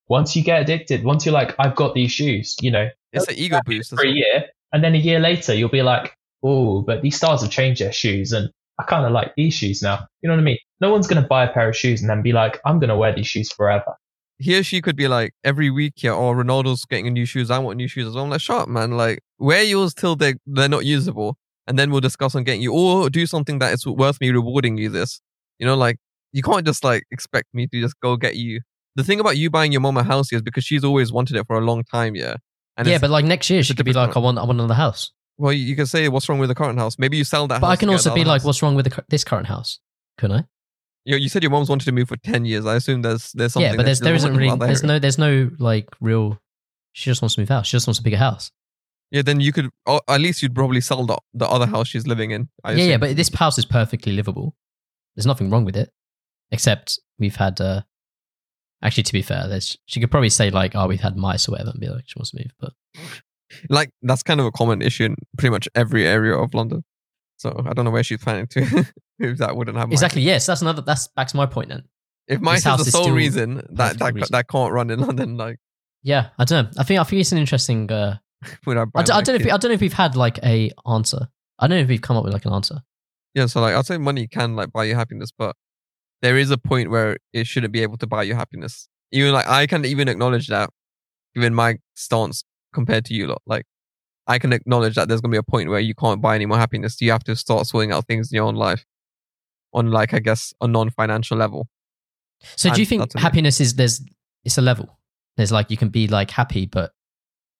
once 0.09 0.37
you 0.37 0.43
get 0.43 0.61
addicted, 0.63 1.03
once 1.05 1.25
you're 1.27 1.33
like, 1.35 1.55
I've 1.59 1.75
got 1.75 1.95
these 1.95 2.13
shoes, 2.13 2.57
you 2.61 2.71
know, 2.71 2.89
It's 3.13 3.27
an 3.29 3.35
ego 3.37 3.61
boost. 3.65 3.93
as 3.93 3.99
for 3.99 4.05
a 4.05 4.09
well. 4.09 4.15
year, 4.17 4.45
and 4.73 4.85
then 4.85 4.95
a 4.95 4.99
year 4.99 5.19
later, 5.21 5.53
you'll 5.55 5.69
be 5.69 5.83
like, 5.83 6.17
oh, 6.43 6.83
but 6.83 7.03
these 7.03 7.17
stars 7.17 7.43
have 7.43 7.51
changed 7.51 7.81
their 7.81 7.93
shoes, 7.93 8.33
and 8.33 8.51
I 8.79 8.85
kind 8.85 9.05
of 9.05 9.13
like 9.13 9.35
these 9.37 9.55
shoes 9.55 9.83
now. 9.83 10.07
You 10.23 10.29
know 10.29 10.35
what 10.37 10.41
I 10.41 10.45
mean? 10.45 10.59
No 10.81 10.93
one's 10.93 11.07
gonna 11.07 11.27
buy 11.27 11.45
a 11.45 11.53
pair 11.53 11.69
of 11.69 11.77
shoes 11.77 12.01
and 12.01 12.09
then 12.11 12.23
be 12.23 12.33
like, 12.33 12.61
I'm 12.65 12.79
gonna 12.79 12.97
wear 12.97 13.15
these 13.15 13.27
shoes 13.27 13.51
forever. 13.53 13.97
He 14.39 14.57
or 14.59 14.63
she 14.65 14.81
could 14.83 14.97
be 14.97 15.07
like 15.09 15.33
every 15.45 15.71
week, 15.71 16.03
yeah, 16.03 16.13
or 16.13 16.35
Ronaldo's 16.37 16.85
getting 16.85 17.07
a 17.07 17.11
new 17.11 17.25
shoes. 17.25 17.51
I 17.51 17.59
want 17.59 17.77
new 17.77 17.87
shoes 17.89 18.07
as 18.09 18.15
well. 18.15 18.25
I'm 18.25 18.31
like, 18.31 18.41
shut 18.41 18.63
up, 18.63 18.69
man. 18.69 18.93
Like, 18.93 19.21
wear 19.39 19.63
yours 19.63 19.95
till 19.95 20.17
they 20.17 20.35
they're 20.47 20.69
not 20.69 20.85
usable, 20.85 21.37
and 21.67 21.79
then 21.79 21.91
we'll 21.91 22.01
discuss 22.01 22.35
on 22.35 22.45
getting 22.45 22.63
you, 22.63 22.73
or 22.73 23.09
do 23.11 23.27
something 23.27 23.59
that 23.59 23.73
is 23.73 23.87
worth 23.87 24.21
me 24.21 24.31
rewarding 24.31 24.77
you. 24.77 24.89
This, 24.89 25.21
you 25.59 25.67
know, 25.67 25.77
like 25.77 25.99
you 26.33 26.43
can't 26.43 26.67
just 26.67 26.85
like 26.85 27.05
expect 27.11 27.49
me 27.55 27.67
to 27.69 27.81
just 27.81 27.99
go 28.01 28.17
get 28.17 28.37
you. 28.37 28.61
The 28.97 29.05
thing 29.05 29.21
about 29.21 29.37
you 29.37 29.51
buying 29.51 29.73
your 29.73 29.81
mom 29.81 29.97
a 29.97 30.05
house 30.05 30.33
is 30.33 30.43
because 30.43 30.65
she's 30.65 30.85
always 30.85 31.13
wanted 31.13 31.37
it 31.37 31.47
for 31.47 31.57
a 31.57 31.61
long 31.61 31.83
time, 31.85 32.15
yeah. 32.15 32.37
And 32.77 32.87
yeah, 32.87 32.99
but 32.99 33.11
like 33.11 33.25
next 33.25 33.51
year, 33.51 33.63
she 33.63 33.75
could 33.75 33.87
be 33.87 33.93
like, 33.93 34.17
I 34.17 34.21
want, 34.21 34.39
I 34.39 34.43
want 34.43 34.59
another 34.59 34.75
house. 34.75 35.13
well, 35.39 35.53
you 35.53 35.77
can 35.77 35.87
say 35.87 36.09
what's 36.09 36.29
wrong 36.29 36.39
with 36.39 36.49
the 36.49 36.55
current 36.55 36.79
house. 36.79 36.99
Maybe 36.99 37.17
you 37.17 37.25
sell 37.25 37.47
that. 37.49 37.61
But 37.61 37.69
house 37.69 37.77
I 37.77 37.81
can 37.81 37.89
also 37.89 38.15
be 38.15 38.23
other 38.23 38.29
like, 38.29 38.41
house. 38.41 38.47
what's 38.47 38.63
wrong 38.63 38.75
with 38.75 38.91
the, 38.91 39.05
this 39.09 39.25
current 39.25 39.47
house? 39.47 39.79
Couldn't 40.19 40.39
I? 40.39 40.45
You, 41.05 41.17
you 41.17 41.29
said 41.29 41.43
your 41.43 41.51
mom's 41.51 41.69
wanted 41.69 41.85
to 41.85 41.93
move 41.93 42.09
for 42.09 42.17
ten 42.17 42.45
years. 42.45 42.67
I 42.67 42.77
assume 42.77 43.03
there's 43.03 43.33
there's 43.33 43.53
something. 43.53 43.73
yeah, 43.73 43.77
but 43.77 43.85
there's 43.85 44.01
there 44.01 44.13
doesn't 44.13 44.37
really 44.37 44.57
there's 44.59 44.83
area. 44.83 44.95
no 44.95 44.99
there's 44.99 45.19
no 45.19 45.51
like 45.59 45.89
real. 46.01 46.39
She 46.93 47.11
just 47.11 47.21
wants 47.21 47.35
to 47.35 47.41
move 47.41 47.51
out. 47.51 47.67
She 47.67 47.73
just 47.73 47.87
wants 47.87 47.99
a 47.99 48.03
bigger 48.03 48.17
house. 48.17 48.51
Yeah, 49.15 49.23
then 49.23 49.39
you 49.39 49.53
could, 49.53 49.71
or 49.87 50.01
at 50.09 50.21
least 50.21 50.43
you'd 50.43 50.57
probably 50.57 50.81
sell 50.81 51.07
the, 51.07 51.17
the 51.35 51.47
other 51.49 51.67
house 51.67 51.87
she's 51.87 52.05
living 52.05 52.33
in. 52.33 52.49
I 52.65 52.73
yeah, 52.73 52.85
yeah, 52.85 52.97
but 52.97 53.15
this 53.15 53.33
house 53.33 53.57
is 53.59 53.65
perfectly 53.65 54.11
livable. 54.11 54.57
There's 55.15 55.25
nothing 55.25 55.51
wrong 55.51 55.65
with 55.65 55.77
it, 55.77 55.93
except 56.51 56.99
we've 57.17 57.37
had. 57.37 57.61
uh 57.61 57.83
Actually, 58.83 59.05
to 59.05 59.13
be 59.13 59.23
fair, 59.23 59.47
there's 59.47 59.79
she 59.87 60.01
could 60.01 60.11
probably 60.11 60.31
say 60.31 60.51
like, 60.51 60.75
"Oh, 60.75 60.89
we've 60.89 61.01
had 61.01 61.17
mice 61.17 61.49
or 61.49 61.53
whatever," 61.53 61.71
and 61.71 61.79
be 61.79 61.89
like, 61.89 62.03
"She 62.07 62.19
wants 62.19 62.33
to 62.33 62.39
move." 62.39 62.51
But 62.59 62.73
like 63.71 63.91
that's 64.03 64.25
kind 64.25 64.41
of 64.41 64.47
a 64.47 64.51
common 64.51 64.83
issue 64.83 65.05
in 65.05 65.17
pretty 65.39 65.53
much 65.53 65.69
every 65.77 66.05
area 66.09 66.37
of 66.37 66.53
London. 66.53 66.83
So 67.37 67.63
I 67.67 67.73
don't 67.73 67.85
know 67.85 67.93
where 67.93 68.03
she's 68.03 68.19
planning 68.21 68.49
to 68.49 68.85
if 69.21 69.39
that 69.39 69.57
wouldn't 69.57 69.79
have 69.79 69.93
exactly, 69.93 70.23
yes, 70.23 70.45
that's 70.47 70.61
another. 70.61 70.83
That's 70.83 71.07
back 71.07 71.29
to 71.29 71.37
my 71.37 71.47
point 71.47 71.69
then. 71.69 71.85
If 72.27 72.41
mice 72.41 72.59
is 72.59 72.65
the 72.65 72.73
is 72.81 72.91
sole 72.91 73.05
still 73.05 73.15
reason 73.15 73.63
that 73.71 73.99
that, 74.01 74.13
reasonable. 74.13 74.27
that 74.33 74.49
can't 74.49 74.73
run 74.73 74.91
in 74.91 74.99
London, 74.99 75.37
like 75.37 75.61
Yeah, 76.03 76.31
I 76.37 76.45
don't 76.45 76.65
know. 76.65 76.71
I 76.81 76.83
think 76.83 76.99
I 77.01 77.05
think 77.05 77.21
it's 77.21 77.31
an 77.33 77.39
interesting. 77.39 77.93
uh 77.93 78.19
I, 78.67 78.85
I, 78.95 79.03
d- 79.03 79.13
I 79.13 79.21
don't 79.21 79.29
know. 79.29 79.35
If, 79.35 79.43
kid? 79.43 79.51
I 79.51 79.57
don't 79.57 79.71
know 79.71 79.75
if 79.75 79.81
we've 79.81 79.93
had 79.93 80.17
like 80.17 80.39
a 80.45 80.71
answer. 80.87 81.29
I 81.59 81.67
don't 81.67 81.79
know 81.79 81.83
if 81.83 81.89
we've 81.89 82.03
come 82.03 82.17
up 82.17 82.25
with 82.25 82.33
like 82.33 82.45
an 82.45 82.53
answer. 82.53 82.81
Yeah, 83.35 83.47
so 83.47 83.61
like 83.61 83.75
I'd 83.75 83.87
say 83.87 83.99
money 83.99 84.27
can 84.27 84.57
like 84.57 84.73
buy 84.73 84.85
you 84.85 84.95
happiness, 84.95 85.31
but 85.37 85.57
there 86.23 86.39
is 86.39 86.51
a 86.51 86.59
point 86.59 86.91
where 86.91 87.19
it 87.33 87.47
shouldn't 87.47 87.73
be 87.73 87.83
able 87.83 87.97
to 87.99 88.07
buy 88.07 88.23
you 88.23 88.35
happiness. 88.35 88.89
Even 89.13 89.33
like 89.33 89.47
I 89.49 89.67
can 89.67 89.85
even 89.85 90.09
acknowledge 90.09 90.49
that, 90.49 90.71
given 91.35 91.55
my 91.55 91.79
stance 91.95 92.45
compared 92.73 93.05
to 93.07 93.15
you 93.15 93.27
lot. 93.27 93.43
Like 93.47 93.67
I 94.27 94.39
can 94.39 94.53
acknowledge 94.53 94.95
that 94.95 95.09
there's 95.09 95.21
gonna 95.21 95.33
be 95.33 95.39
a 95.39 95.43
point 95.43 95.69
where 95.69 95.81
you 95.81 95.95
can't 95.95 96.21
buy 96.21 96.35
any 96.35 96.47
more 96.47 96.59
happiness. 96.59 97.01
You 97.01 97.13
have 97.13 97.25
to 97.25 97.37
start 97.37 97.67
sorting 97.67 97.93
out 97.93 98.07
things 98.07 98.31
in 98.33 98.37
your 98.37 98.47
own 98.47 98.55
life, 98.57 98.85
on 99.73 99.91
like 99.91 100.15
I 100.15 100.21
guess 100.21 100.55
a 100.61 100.69
non-financial 100.69 101.37
level. 101.37 101.69
So 102.57 102.71
do 102.71 102.81
you 102.81 102.87
think 102.87 103.17
happiness 103.19 103.61
is 103.61 103.75
there's 103.75 104.03
it's 104.45 104.59
a 104.59 104.63
level? 104.63 104.99
There's 105.37 105.53
like 105.53 105.71
you 105.71 105.77
can 105.77 105.89
be 105.89 106.07
like 106.07 106.31
happy, 106.31 106.67
but 106.67 106.93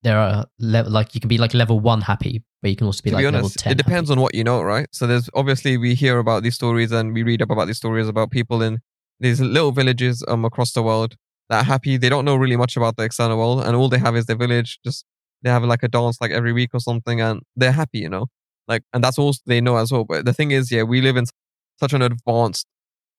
there 0.05 0.19
are 0.19 0.45
level 0.59 0.93
like 0.93 1.15
you 1.15 1.21
can 1.21 1.29
be 1.29 1.39
like 1.39 1.55
level 1.55 1.81
one 1.81 2.03
happy, 2.03 2.45
but 2.63 2.71
you 2.71 2.77
can 2.77 2.87
also 2.87 3.03
be 3.03 3.11
to 3.11 3.17
like 3.17 3.25
be 3.25 3.31
level 3.31 3.49
ten. 3.49 3.73
it 3.73 3.77
depends 3.77 4.11
on 4.11 4.21
what 4.21 4.35
you 4.35 4.45
know, 4.45 4.63
right? 4.63 4.87
So 4.93 5.07
there's 5.07 5.29
obviously 5.35 5.77
we 5.77 5.95
hear 5.95 6.19
about 6.19 6.43
these 6.43 6.55
stories 6.55 6.93
and 6.93 7.13
we 7.13 7.23
read 7.23 7.43
up 7.43 7.51
about 7.51 7.67
these 7.67 7.79
stories 7.79 8.07
about 8.07 8.31
people 8.31 8.63
in 8.63 8.81
these 9.19 9.41
little 9.41 9.73
villages 9.73 10.23
um 10.29 10.45
across 10.45 10.73
the 10.73 10.83
world 10.83 11.17
that 11.49 11.63
are 11.63 11.65
happy. 11.65 11.97
They 11.97 12.11
don't 12.11 12.25
know 12.25 12.37
really 12.37 12.57
much 12.57 12.77
about 12.77 12.97
the 12.97 13.05
external 13.05 13.39
world, 13.39 13.65
and 13.65 13.75
all 13.75 13.89
they 13.89 13.99
have 13.99 14.15
is 14.15 14.27
their 14.27 14.37
village. 14.37 14.79
Just 14.85 15.05
they 15.43 15.51
have 15.51 15.65
like 15.65 15.83
a 15.83 15.89
dance 15.89 16.19
like 16.21 16.31
every 16.31 16.53
week 16.53 16.71
or 16.75 16.81
something, 16.81 17.21
and 17.21 17.41
they're 17.57 17.73
happy, 17.73 17.99
you 17.99 18.09
know. 18.09 18.27
Like, 18.69 18.83
and 18.93 19.03
that's 19.03 19.19
all 19.19 19.35
they 19.47 19.61
know 19.61 19.77
as 19.77 19.91
well. 19.93 20.05
But 20.05 20.25
the 20.25 20.33
thing 20.33 20.51
is, 20.51 20.71
yeah, 20.71 20.83
we 20.85 21.01
live 21.01 21.17
in 21.17 21.27
such 21.81 21.93
an 21.93 22.03
advanced 22.03 22.67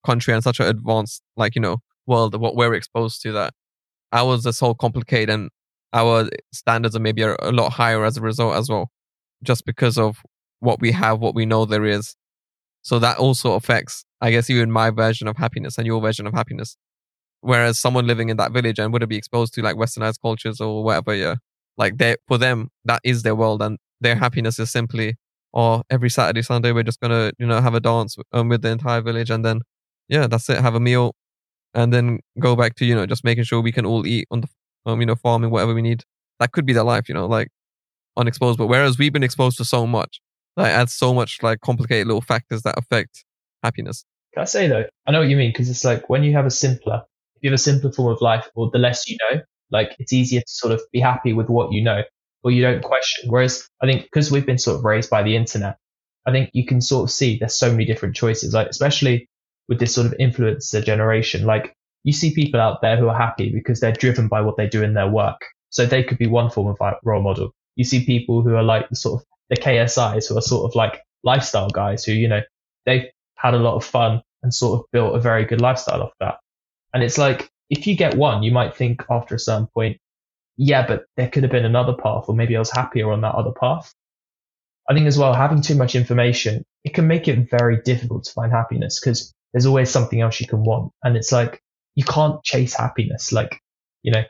country 0.05 0.33
and 0.33 0.43
such 0.43 0.59
an 0.59 0.67
advanced 0.67 1.23
like 1.35 1.55
you 1.55 1.61
know 1.61 1.77
world. 2.05 2.39
What 2.39 2.55
we're 2.55 2.75
exposed 2.75 3.23
to 3.23 3.31
that 3.33 3.53
ours 4.11 4.45
are 4.45 4.53
so 4.53 4.73
complicated 4.75 5.29
and 5.29 5.49
our 5.95 6.29
standards 6.53 6.95
are 6.95 6.99
maybe 6.99 7.21
a, 7.23 7.35
lot 7.51 7.71
higher 7.71 8.03
as 8.03 8.17
a 8.17 8.21
result 8.21 8.55
as 8.55 8.69
well 8.69 8.91
just 9.43 9.65
because 9.65 9.97
of 9.97 10.21
what 10.59 10.81
we 10.81 10.91
have, 10.91 11.19
what 11.19 11.33
we 11.33 11.45
know 11.45 11.65
there 11.65 11.85
is. 11.85 12.15
So 12.81 12.99
that 12.99 13.17
also 13.17 13.53
affects, 13.53 14.05
I 14.21 14.31
guess, 14.31 14.49
you 14.49 14.57
even 14.57 14.71
my 14.71 14.89
version 14.91 15.27
of 15.27 15.37
happiness 15.37 15.77
and 15.77 15.87
your 15.87 16.01
version 16.01 16.27
of 16.27 16.33
happiness. 16.33 16.77
Whereas 17.41 17.79
someone 17.79 18.07
living 18.07 18.29
in 18.29 18.37
that 18.37 18.51
village 18.51 18.77
and 18.77 18.91
wouldn't 18.91 19.09
be 19.09 19.15
exposed 19.15 19.53
to 19.53 19.61
like 19.61 19.77
westernized 19.77 20.21
cultures 20.21 20.59
or 20.59 20.83
whatever, 20.83 21.15
yeah, 21.15 21.35
like 21.77 21.97
they 21.97 22.15
for 22.27 22.37
them 22.37 22.69
that 22.85 23.01
is 23.03 23.23
their 23.23 23.35
world 23.35 23.61
and 23.61 23.77
their 24.01 24.15
happiness 24.15 24.59
is 24.59 24.71
simply, 24.71 25.15
oh, 25.53 25.83
every 25.89 26.09
Saturday, 26.09 26.41
Sunday 26.41 26.71
we're 26.71 26.83
just 26.83 26.99
gonna 26.99 27.31
you 27.37 27.45
know 27.45 27.61
have 27.61 27.75
a 27.75 27.79
dance 27.79 28.17
um, 28.33 28.49
with 28.49 28.61
the 28.63 28.69
entire 28.69 29.01
village 29.01 29.29
and 29.29 29.45
then 29.45 29.61
yeah, 30.09 30.27
that's 30.27 30.49
it, 30.49 30.59
have 30.59 30.75
a 30.75 30.79
meal, 30.79 31.15
and 31.73 31.93
then 31.93 32.19
go 32.39 32.55
back 32.55 32.75
to 32.75 32.85
you 32.85 32.95
know 32.95 33.05
just 33.05 33.23
making 33.23 33.43
sure 33.43 33.61
we 33.61 33.71
can 33.71 33.85
all 33.85 34.07
eat 34.07 34.27
on 34.31 34.41
the 34.41 34.47
um, 34.85 34.99
you 34.99 35.05
know 35.05 35.15
farming 35.15 35.51
whatever 35.51 35.73
we 35.73 35.81
need. 35.81 36.03
That 36.39 36.51
could 36.51 36.65
be 36.65 36.73
their 36.73 36.83
life, 36.83 37.07
you 37.07 37.15
know, 37.15 37.27
like 37.27 37.49
unexposed. 38.17 38.57
But 38.57 38.67
whereas 38.67 38.97
we've 38.97 39.13
been 39.13 39.23
exposed 39.23 39.57
to 39.57 39.65
so 39.65 39.87
much, 39.87 40.21
that 40.57 40.71
adds 40.71 40.93
so 40.93 41.13
much 41.13 41.41
like 41.41 41.61
complicated 41.61 42.07
little 42.07 42.21
factors 42.21 42.63
that 42.63 42.77
affect 42.77 43.25
happiness. 43.63 44.05
Can 44.33 44.41
I 44.41 44.45
say 44.45 44.67
though? 44.67 44.85
I 45.07 45.11
know 45.11 45.19
what 45.19 45.29
you 45.29 45.37
mean 45.37 45.51
because 45.51 45.69
it's 45.69 45.85
like 45.85 46.09
when 46.09 46.23
you 46.23 46.33
have 46.33 46.45
a 46.45 46.51
simpler, 46.51 47.03
if 47.35 47.43
you 47.43 47.49
have 47.49 47.55
a 47.55 47.61
simpler 47.61 47.91
form 47.91 48.13
of 48.13 48.21
life, 48.21 48.49
or 48.55 48.69
the 48.71 48.79
less 48.79 49.09
you 49.09 49.17
know, 49.31 49.41
like 49.71 49.95
it's 49.99 50.13
easier 50.13 50.41
to 50.41 50.47
sort 50.47 50.73
of 50.73 50.81
be 50.91 50.99
happy 50.99 51.33
with 51.33 51.47
what 51.47 51.71
you 51.71 51.83
know, 51.83 52.03
or 52.43 52.51
you 52.51 52.61
don't 52.61 52.83
question. 52.83 53.29
Whereas 53.29 53.67
I 53.81 53.85
think 53.85 54.03
because 54.03 54.31
we've 54.31 54.45
been 54.45 54.57
sort 54.57 54.77
of 54.77 54.85
raised 54.85 55.09
by 55.09 55.23
the 55.23 55.35
internet, 55.35 55.77
I 56.25 56.31
think 56.31 56.49
you 56.53 56.65
can 56.65 56.81
sort 56.81 57.03
of 57.03 57.11
see 57.11 57.37
there's 57.37 57.57
so 57.57 57.71
many 57.71 57.85
different 57.85 58.15
choices. 58.15 58.53
Like 58.53 58.67
especially 58.67 59.29
with 59.67 59.79
this 59.79 59.95
sort 59.95 60.07
of 60.07 60.13
influencer 60.19 60.83
generation, 60.83 61.45
like 61.45 61.75
you 62.05 62.13
see 62.13 62.33
people 62.33 62.61
out 62.61 62.81
there 62.81 62.97
who 62.97 63.09
are 63.09 63.17
happy 63.17 63.49
because 63.49 63.79
they're 63.79 63.91
driven 63.91 64.27
by 64.27 64.39
what 64.39 64.57
they 64.57 64.67
do 64.67 64.83
in 64.83 64.93
their 64.93 65.09
work. 65.09 65.41
So 65.71 65.85
they 65.85 66.03
could 66.03 66.19
be 66.19 66.27
one 66.27 66.51
form 66.51 66.67
of 66.67 66.95
role 67.03 67.21
model. 67.21 67.51
You 67.75 67.83
see 67.83 68.05
people 68.05 68.43
who 68.43 68.53
are 68.55 68.63
like 68.63 68.89
the 68.89 68.95
sort 68.95 69.21
of 69.21 69.27
the 69.49 69.57
KSIs 69.57 70.29
who 70.29 70.37
are 70.37 70.41
sort 70.41 70.69
of 70.69 70.75
like 70.75 71.01
lifestyle 71.23 71.69
guys 71.69 72.05
who, 72.05 72.13
you 72.13 72.27
know, 72.27 72.41
they've 72.85 73.07
had 73.35 73.55
a 73.55 73.59
lot 73.59 73.75
of 73.75 73.83
fun 73.83 74.21
and 74.43 74.53
sort 74.53 74.79
of 74.79 74.85
built 74.91 75.15
a 75.15 75.19
very 75.19 75.45
good 75.45 75.61
lifestyle 75.61 76.03
off 76.03 76.13
that. 76.19 76.35
And 76.93 77.03
it's 77.03 77.17
like, 77.17 77.49
if 77.71 77.87
you 77.87 77.97
get 77.97 78.15
one, 78.15 78.43
you 78.43 78.51
might 78.51 78.75
think 78.75 79.03
after 79.09 79.33
a 79.33 79.39
certain 79.39 79.67
point, 79.73 79.97
yeah, 80.57 80.85
but 80.85 81.05
there 81.17 81.27
could 81.27 81.41
have 81.41 81.51
been 81.51 81.65
another 81.65 81.93
path, 81.93 82.25
or 82.27 82.35
maybe 82.35 82.55
I 82.55 82.59
was 82.59 82.71
happier 82.71 83.11
on 83.11 83.21
that 83.21 83.33
other 83.33 83.51
path. 83.51 83.91
I 84.87 84.93
think 84.93 85.07
as 85.07 85.17
well, 85.17 85.33
having 85.33 85.61
too 85.61 85.75
much 85.75 85.95
information, 85.95 86.63
it 86.83 86.93
can 86.93 87.07
make 87.07 87.27
it 87.27 87.49
very 87.49 87.81
difficult 87.81 88.25
to 88.25 88.31
find 88.31 88.51
happiness 88.51 88.99
because 88.99 89.33
there's 89.51 89.65
always 89.65 89.89
something 89.89 90.21
else 90.21 90.39
you 90.39 90.47
can 90.47 90.63
want. 90.63 90.91
And 91.03 91.17
it's 91.17 91.31
like, 91.31 91.59
you 91.95 92.03
can't 92.03 92.43
chase 92.43 92.73
happiness. 92.73 93.31
Like, 93.31 93.59
you 94.03 94.11
know, 94.11 94.23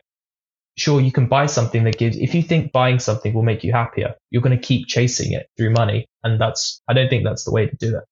sure, 0.77 1.01
you 1.01 1.11
can 1.11 1.27
buy 1.27 1.45
something 1.47 1.83
that 1.83 1.97
gives, 1.97 2.17
if 2.17 2.33
you 2.33 2.41
think 2.41 2.71
buying 2.71 2.99
something 2.99 3.33
will 3.33 3.43
make 3.43 3.63
you 3.63 3.73
happier, 3.73 4.15
you're 4.29 4.41
going 4.41 4.57
to 4.57 4.63
keep 4.63 4.87
chasing 4.87 5.33
it 5.33 5.47
through 5.57 5.71
money. 5.71 6.05
And 6.23 6.39
that's, 6.39 6.81
I 6.87 6.93
don't 6.93 7.09
think 7.09 7.23
that's 7.23 7.43
the 7.43 7.51
way 7.51 7.67
to 7.67 7.75
do 7.75 7.97
it. 7.97 8.03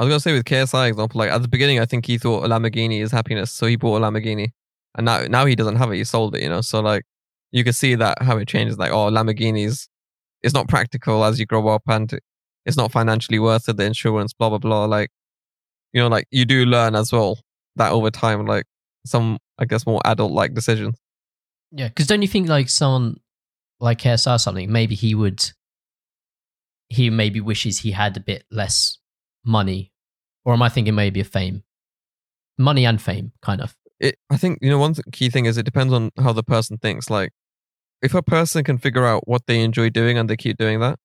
I 0.00 0.04
was 0.04 0.12
gonna 0.12 0.20
say 0.20 0.32
with 0.32 0.46
KSI 0.46 0.88
example, 0.88 1.18
like 1.18 1.30
at 1.30 1.42
the 1.42 1.48
beginning, 1.48 1.78
I 1.78 1.84
think 1.84 2.06
he 2.06 2.16
thought 2.16 2.42
a 2.42 2.48
Lamborghini 2.48 3.02
is 3.02 3.12
happiness, 3.12 3.52
so 3.52 3.66
he 3.66 3.76
bought 3.76 4.00
a 4.00 4.00
Lamborghini, 4.00 4.52
and 4.96 5.04
now 5.04 5.26
now 5.26 5.44
he 5.44 5.54
doesn't 5.54 5.76
have 5.76 5.92
it. 5.92 5.96
He 5.96 6.04
sold 6.04 6.34
it, 6.34 6.42
you 6.42 6.48
know. 6.48 6.62
So 6.62 6.80
like 6.80 7.04
you 7.52 7.64
can 7.64 7.74
see 7.74 7.96
that 7.96 8.22
how 8.22 8.38
it 8.38 8.48
changes. 8.48 8.78
Like 8.78 8.92
oh, 8.92 9.10
Lamborghinis, 9.10 9.88
it's 10.42 10.54
not 10.54 10.68
practical 10.68 11.22
as 11.22 11.38
you 11.38 11.44
grow 11.44 11.68
up, 11.68 11.82
and 11.86 12.18
it's 12.64 12.78
not 12.78 12.90
financially 12.90 13.38
worth 13.38 13.68
it. 13.68 13.76
The 13.76 13.84
insurance, 13.84 14.32
blah 14.32 14.48
blah 14.48 14.56
blah. 14.56 14.86
Like 14.86 15.10
you 15.92 16.00
know, 16.00 16.08
like 16.08 16.26
you 16.30 16.46
do 16.46 16.64
learn 16.64 16.94
as 16.94 17.12
well 17.12 17.38
that 17.76 17.92
over 17.92 18.10
time, 18.10 18.46
like 18.46 18.64
some 19.04 19.38
I 19.58 19.64
guess 19.64 19.86
more 19.86 20.00
adult 20.04 20.32
like 20.32 20.54
decisions. 20.54 20.98
Yeah, 21.72 21.88
because 21.88 22.06
don't 22.06 22.22
you 22.22 22.28
think 22.28 22.48
like 22.48 22.68
someone 22.68 23.20
like 23.78 23.98
KSI 23.98 24.34
or 24.34 24.38
something, 24.38 24.70
maybe 24.70 24.94
he 24.94 25.14
would 25.14 25.50
he 26.88 27.10
maybe 27.10 27.40
wishes 27.40 27.78
he 27.78 27.92
had 27.92 28.16
a 28.16 28.20
bit 28.20 28.44
less 28.50 28.98
money, 29.44 29.92
or 30.44 30.52
am 30.52 30.62
I 30.62 30.68
thinking 30.68 30.94
maybe 30.94 31.20
of 31.20 31.28
fame, 31.28 31.62
money 32.58 32.84
and 32.84 33.00
fame, 33.00 33.32
kind 33.40 33.60
of? 33.60 33.76
it, 34.00 34.16
I 34.30 34.36
think 34.36 34.58
you 34.62 34.70
know 34.70 34.78
one 34.78 34.94
key 35.12 35.30
thing 35.30 35.44
is 35.44 35.58
it 35.58 35.64
depends 35.64 35.92
on 35.92 36.10
how 36.18 36.32
the 36.32 36.42
person 36.42 36.78
thinks. 36.78 37.10
Like, 37.10 37.30
if 38.02 38.14
a 38.14 38.22
person 38.22 38.64
can 38.64 38.78
figure 38.78 39.06
out 39.06 39.28
what 39.28 39.42
they 39.46 39.60
enjoy 39.60 39.90
doing 39.90 40.18
and 40.18 40.28
they 40.28 40.36
keep 40.36 40.56
doing 40.56 40.80
that, 40.80 40.98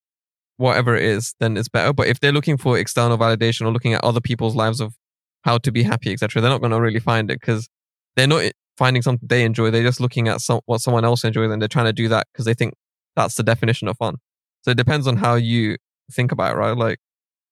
whatever 0.57 0.95
it 0.95 1.03
is, 1.03 1.35
then 1.39 1.57
it's 1.57 1.69
better. 1.69 1.93
But 1.93 2.07
if 2.07 2.19
they're 2.19 2.31
looking 2.31 2.57
for 2.57 2.77
external 2.77 3.17
validation 3.17 3.65
or 3.65 3.71
looking 3.71 3.93
at 3.93 4.03
other 4.03 4.21
people's 4.21 4.55
lives 4.55 4.79
of 4.79 4.95
how 5.43 5.57
to 5.59 5.71
be 5.71 5.83
happy, 5.83 6.13
etc., 6.13 6.41
they're 6.41 6.49
not 6.49 6.61
going 6.61 6.71
to 6.71 6.81
really 6.81 6.99
find 6.99 7.29
it 7.29 7.39
because 7.39 7.69
they're 8.15 8.27
not 8.27 8.51
finding 8.77 9.01
something 9.01 9.27
they 9.27 9.43
enjoy. 9.43 9.71
They're 9.71 9.83
just 9.83 9.99
looking 9.99 10.27
at 10.27 10.41
some, 10.41 10.61
what 10.65 10.81
someone 10.81 11.05
else 11.05 11.23
enjoys 11.23 11.51
and 11.51 11.61
they're 11.61 11.69
trying 11.69 11.85
to 11.85 11.93
do 11.93 12.07
that 12.09 12.27
because 12.31 12.45
they 12.45 12.53
think 12.53 12.73
that's 13.15 13.35
the 13.35 13.43
definition 13.43 13.87
of 13.87 13.97
fun. 13.97 14.15
So 14.61 14.71
it 14.71 14.77
depends 14.77 15.07
on 15.07 15.17
how 15.17 15.35
you 15.35 15.77
think 16.11 16.31
about 16.31 16.53
it, 16.53 16.57
right? 16.57 16.75
Like, 16.75 16.99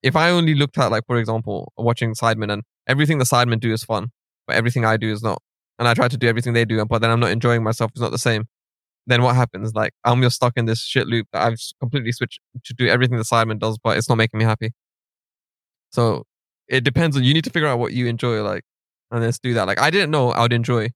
if 0.02 0.16
I 0.16 0.32
only 0.32 0.54
looked 0.54 0.78
at, 0.78 0.92
like, 0.92 1.06
for 1.08 1.18
example, 1.18 1.72
watching 1.78 2.14
Sidemen 2.14 2.52
and 2.52 2.64
everything 2.88 3.20
the 3.20 3.26
Sidemen 3.26 3.60
do 3.60 3.72
is 3.72 3.84
fun, 3.84 4.10
but 4.48 4.56
everything 4.56 4.84
I 4.84 4.98
do 4.98 5.12
is 5.12 5.24
not. 5.24 5.42
And 5.80 5.88
I 5.88 5.94
try 5.94 6.08
to 6.08 6.18
do 6.18 6.28
everything 6.28 6.54
they 6.54 6.66
do, 6.66 6.84
but 6.86 7.00
then 7.00 7.10
I'm 7.10 7.20
not 7.20 7.32
enjoying 7.32 7.64
myself. 7.64 7.92
It's 7.92 8.02
not 8.02 8.12
the 8.12 8.18
same. 8.18 8.46
Then 9.08 9.22
what 9.22 9.36
happens? 9.36 9.74
Like 9.74 9.94
I'm 10.04 10.22
just 10.22 10.36
stuck 10.36 10.54
in 10.56 10.66
this 10.66 10.80
shit 10.80 11.08
loop 11.08 11.28
that 11.34 11.42
I've 11.42 11.60
completely 11.80 12.12
switched 12.12 12.40
to 12.64 12.74
do 12.74 12.88
everything 12.88 13.18
the 13.18 13.24
Sidemen 13.24 13.60
does, 13.60 13.78
but 13.78 13.98
it's 13.98 14.08
not 14.10 14.18
making 14.18 14.38
me 14.38 14.46
happy. 14.46 14.72
So 15.92 16.24
it 16.68 16.84
depends 16.84 17.18
on 17.18 17.24
you 17.24 17.34
need 17.34 17.44
to 17.44 17.50
figure 17.50 17.68
out 17.68 17.80
what 17.80 17.94
you 17.94 18.08
enjoy, 18.08 18.42
like, 18.42 18.64
and 19.14 19.24
let's 19.24 19.40
do 19.40 19.54
that. 19.54 19.68
Like 19.68 19.80
I 19.80 19.90
didn't 19.92 20.12
know 20.12 20.32
I 20.32 20.42
would 20.42 20.54
enjoy 20.54 20.90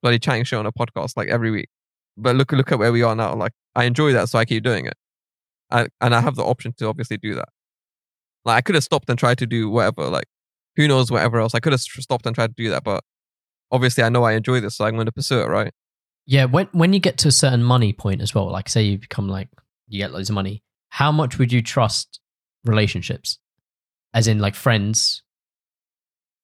bloody 0.00 0.18
chatting 0.18 0.44
shit 0.44 0.58
on 0.58 0.66
a 0.66 0.72
podcast 0.72 1.16
like 1.16 1.28
every 1.28 1.50
week, 1.50 1.68
but 2.16 2.36
look 2.36 2.52
look 2.52 2.72
at 2.72 2.78
where 2.78 2.92
we 2.92 3.02
are 3.02 3.14
now. 3.14 3.34
Like 3.34 3.52
I 3.74 3.84
enjoy 3.84 4.12
that, 4.12 4.28
so 4.28 4.38
I 4.38 4.44
keep 4.44 4.62
doing 4.62 4.86
it, 4.86 4.94
I, 5.70 5.88
and 6.00 6.14
I 6.14 6.20
have 6.20 6.36
the 6.36 6.44
option 6.44 6.72
to 6.78 6.86
obviously 6.86 7.18
do 7.18 7.34
that. 7.34 7.48
Like 8.44 8.58
I 8.58 8.60
could 8.60 8.76
have 8.76 8.84
stopped 8.84 9.10
and 9.10 9.18
tried 9.18 9.38
to 9.38 9.46
do 9.46 9.68
whatever, 9.68 10.08
like 10.08 10.26
who 10.76 10.86
knows 10.86 11.10
whatever 11.10 11.40
else. 11.40 11.54
I 11.54 11.60
could 11.60 11.72
have 11.72 11.80
stopped 11.80 12.26
and 12.26 12.34
tried 12.34 12.56
to 12.56 12.62
do 12.62 12.70
that, 12.70 12.84
but 12.84 13.02
obviously 13.72 14.04
I 14.04 14.08
know 14.08 14.22
I 14.22 14.32
enjoy 14.32 14.60
this, 14.60 14.76
so 14.76 14.84
I'm 14.84 14.94
going 14.94 15.06
to 15.06 15.12
pursue 15.12 15.40
it, 15.40 15.48
right? 15.48 15.72
Yeah, 16.26 16.44
when 16.44 16.68
when 16.72 16.92
you 16.92 17.00
get 17.00 17.18
to 17.18 17.28
a 17.28 17.32
certain 17.32 17.64
money 17.64 17.92
point 17.92 18.22
as 18.22 18.34
well, 18.34 18.50
like 18.50 18.68
say 18.68 18.82
you 18.82 18.98
become 18.98 19.28
like 19.28 19.48
you 19.88 19.98
get 19.98 20.12
loads 20.12 20.30
of 20.30 20.34
money, 20.34 20.62
how 20.90 21.10
much 21.10 21.38
would 21.38 21.52
you 21.52 21.62
trust 21.62 22.20
relationships? 22.64 23.38
As 24.14 24.28
in 24.28 24.38
like 24.38 24.54
friends 24.54 25.22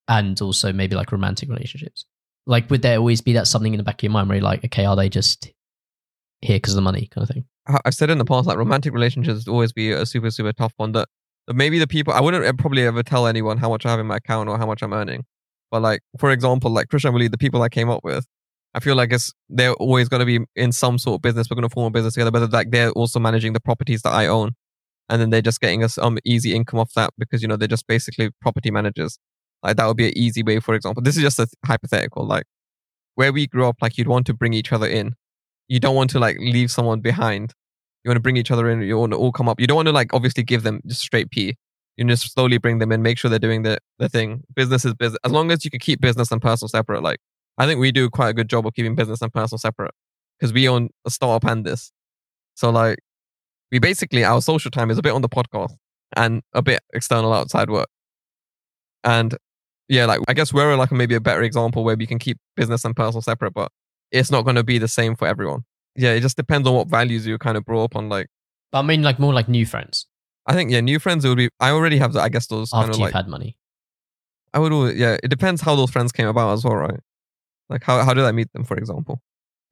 and 0.09 0.40
also 0.40 0.72
maybe 0.72 0.96
like 0.96 1.12
romantic 1.12 1.48
relationships. 1.48 2.05
Like 2.46 2.68
would 2.70 2.82
there 2.82 2.98
always 2.98 3.20
be 3.20 3.32
that 3.34 3.46
something 3.46 3.72
in 3.72 3.78
the 3.78 3.84
back 3.84 4.00
of 4.00 4.02
your 4.02 4.12
mind 4.12 4.28
where 4.28 4.36
you're 4.36 4.44
like, 4.44 4.64
okay, 4.66 4.84
are 4.84 4.96
they 4.96 5.09
just 5.09 5.50
here 6.42 6.57
because 6.57 6.74
of 6.74 6.76
the 6.76 6.82
money 6.82 7.09
kind 7.11 7.22
of 7.22 7.34
thing? 7.34 7.44
I- 7.66 7.80
I've 7.86 7.94
said 7.94 8.11
in 8.11 8.18
the 8.18 8.24
past, 8.24 8.46
like 8.46 8.59
romantic 8.59 8.92
relationships 8.92 9.48
always 9.48 9.72
be 9.72 9.92
a 9.92 10.05
super, 10.05 10.30
super 10.30 10.52
tough 10.52 10.74
one. 10.76 10.92
That 10.92 11.09
that 11.46 11.55
maybe 11.55 11.78
the 11.78 11.86
people, 11.86 12.12
I 12.14 12.20
wouldn't 12.20 12.59
probably 12.59 12.86
ever 12.86 13.02
tell 13.02 13.26
anyone 13.26 13.59
how 13.59 13.68
much 13.68 13.84
I 13.84 13.90
have 13.90 14.00
in 14.00 14.07
my 14.07 14.16
account 14.16 14.48
or 14.48 14.59
how 14.59 14.66
much 14.66 14.82
I'm 14.82 14.92
earning. 14.92 15.24
But 15.70 15.82
like, 15.82 16.00
for 16.18 16.30
example, 16.30 16.70
like 16.70 16.88
Christian 16.88 17.12
Willie, 17.12 17.28
the 17.28 17.38
people 17.38 17.61
I 17.62 17.68
came 17.68 17.90
up 17.90 18.02
with, 18.05 18.26
I 18.74 18.80
feel 18.80 18.96
like 18.96 19.12
it's, 19.12 19.32
they're 19.48 19.74
always 19.74 20.09
going 20.09 20.20
to 20.20 20.26
be 20.26 20.40
in 20.57 20.72
some 20.72 20.98
sort 20.98 21.16
of 21.18 21.22
business. 21.22 21.48
We're 21.50 21.57
going 21.57 21.68
to 21.68 21.72
form 21.72 21.86
a 21.86 21.90
business 21.90 22.14
together, 22.14 22.30
but 22.30 22.50
like 22.52 22.70
they're 22.70 22.90
also 22.92 23.20
managing 23.20 23.52
the 23.52 23.61
properties 23.61 24.02
that 24.02 24.12
I 24.12 24.26
own. 24.26 24.52
And 25.09 25.20
then 25.20 25.30
they're 25.30 25.42
just 25.42 25.61
getting 25.61 25.84
us 25.84 25.98
um 25.98 26.18
easy 26.24 26.55
income 26.55 26.80
off 26.80 26.92
that 26.94 27.11
because, 27.18 27.42
you 27.42 27.48
know, 27.48 27.57
they're 27.57 27.68
just 27.68 27.86
basically 27.86 28.30
property 28.40 28.70
managers. 28.70 29.18
Like 29.64 29.76
that 29.78 29.86
would 29.86 29.96
be 29.96 30.06
an 30.06 30.16
easy 30.16 30.42
way, 30.42 30.60
for 30.60 30.74
example. 30.74 31.02
This 31.02 31.16
is 31.16 31.22
just 31.22 31.38
a 31.38 31.48
hypothetical, 31.64 32.26
like 32.26 32.44
where 33.14 33.32
we 33.32 33.46
grew 33.46 33.66
up, 33.66 33.76
like 33.80 33.96
you'd 33.96 34.08
want 34.08 34.26
to 34.26 34.34
bring 34.34 34.52
each 34.52 34.72
other 34.72 34.86
in. 34.86 35.14
You 35.68 35.80
don't 35.80 35.96
want 35.96 36.10
to 36.10 36.18
like 36.18 36.36
leave 36.38 36.70
someone 36.70 37.00
behind. 37.00 37.54
You 38.04 38.10
want 38.10 38.16
to 38.16 38.22
bring 38.22 38.36
each 38.36 38.50
other 38.50 38.68
in. 38.68 38.82
You 38.82 38.98
want 38.98 39.12
to 39.12 39.18
all 39.18 39.32
come 39.32 39.48
up. 39.48 39.58
You 39.58 39.66
don't 39.66 39.76
want 39.76 39.88
to 39.88 39.92
like 39.92 40.12
obviously 40.12 40.42
give 40.42 40.62
them 40.62 40.80
just 40.86 41.00
straight 41.00 41.30
P. 41.30 41.56
You 41.96 42.04
just 42.04 42.32
slowly 42.32 42.58
bring 42.58 42.78
them 42.78 42.92
in, 42.92 43.02
make 43.02 43.18
sure 43.18 43.30
they're 43.30 43.38
doing 43.38 43.62
the, 43.62 43.78
the 43.98 44.08
thing. 44.08 44.42
Business 44.54 44.84
is 44.84 44.94
business. 44.94 45.18
As 45.24 45.32
long 45.32 45.50
as 45.50 45.64
you 45.64 45.70
can 45.70 45.80
keep 45.80 46.00
business 46.00 46.30
and 46.30 46.42
personal 46.42 46.68
separate, 46.68 47.02
like 47.02 47.20
I 47.56 47.66
think 47.66 47.80
we 47.80 47.92
do 47.92 48.10
quite 48.10 48.30
a 48.30 48.34
good 48.34 48.50
job 48.50 48.66
of 48.66 48.74
keeping 48.74 48.94
business 48.94 49.22
and 49.22 49.32
personal 49.32 49.58
separate 49.58 49.92
because 50.38 50.52
we 50.52 50.68
own 50.68 50.90
a 51.06 51.10
startup 51.10 51.48
and 51.48 51.64
this. 51.64 51.92
So 52.54 52.68
like 52.70 52.98
we 53.72 53.78
basically 53.78 54.24
our 54.24 54.42
social 54.42 54.70
time 54.70 54.90
is 54.90 54.98
a 54.98 55.02
bit 55.02 55.12
on 55.12 55.22
the 55.22 55.28
podcast 55.28 55.74
and 56.16 56.42
a 56.52 56.62
bit 56.62 56.80
external 56.92 57.32
outside 57.32 57.70
work. 57.70 57.88
And 59.04 59.36
yeah, 59.89 60.07
like 60.07 60.20
I 60.28 60.35
guess 60.35 60.53
we're 60.53 60.76
like 60.76 60.93
maybe 60.93 61.14
a 61.14 61.20
better 61.20 61.43
example 61.43 61.85
where 61.85 61.97
we 61.97 62.07
can 62.07 62.18
keep 62.18 62.39
business 62.57 62.85
and 62.85 62.95
personal 62.97 63.22
separate, 63.22 63.53
but 63.55 63.70
it's 64.11 64.30
not 64.30 64.43
going 64.43 64.57
to 64.57 64.64
be 64.64 64.78
the 64.78 64.89
same 64.89 65.16
for 65.16 65.26
everyone. 65.28 65.64
Yeah, 65.97 66.12
it 66.12 66.20
just 66.20 66.37
depends 66.37 66.66
on 66.66 66.74
what 66.74 66.89
values 66.89 67.26
you 67.26 67.39
kind 67.39 67.57
of 67.57 67.64
brought 67.64 67.85
up 67.85 67.97
on. 67.97 68.09
Like 68.09 68.28
But 68.72 68.80
I 68.80 68.82
mean 68.82 69.03
like 69.03 69.18
more 69.18 69.32
like 69.32 69.49
new 69.49 69.66
friends 69.66 70.07
I 70.47 70.53
think 70.53 70.70
yeah, 70.70 70.80
new 70.80 70.99
friends 70.99 71.24
it 71.24 71.28
would 71.28 71.39
be. 71.39 71.49
I 71.61 71.70
already 71.70 71.99
have, 71.99 72.16
I 72.16 72.28
guess 72.28 72.47
those 72.47 72.70
kind 72.70 72.82
after 72.85 72.93
of 72.93 72.99
you've 72.99 73.05
like. 73.07 73.14
had 73.14 73.28
money. 73.28 73.57
I 74.53 74.59
would, 74.59 74.72
al- 74.72 74.93
yeah. 74.93 75.16
It 75.22 75.28
depends 75.28 75.62
how 75.62 75.74
those 75.74 75.91
friends 75.91 76.12
came 76.12 76.28
about 76.28 76.53
as 76.53 76.64
well, 76.64 76.76
right? 76.76 77.01
Like 77.70 77.82
how 77.82 78.03
how 78.05 78.12
did 78.12 78.24
I 78.24 78.32
meet 78.32 78.53
them, 78.53 78.64
for 78.64 78.76
example? 78.76 79.22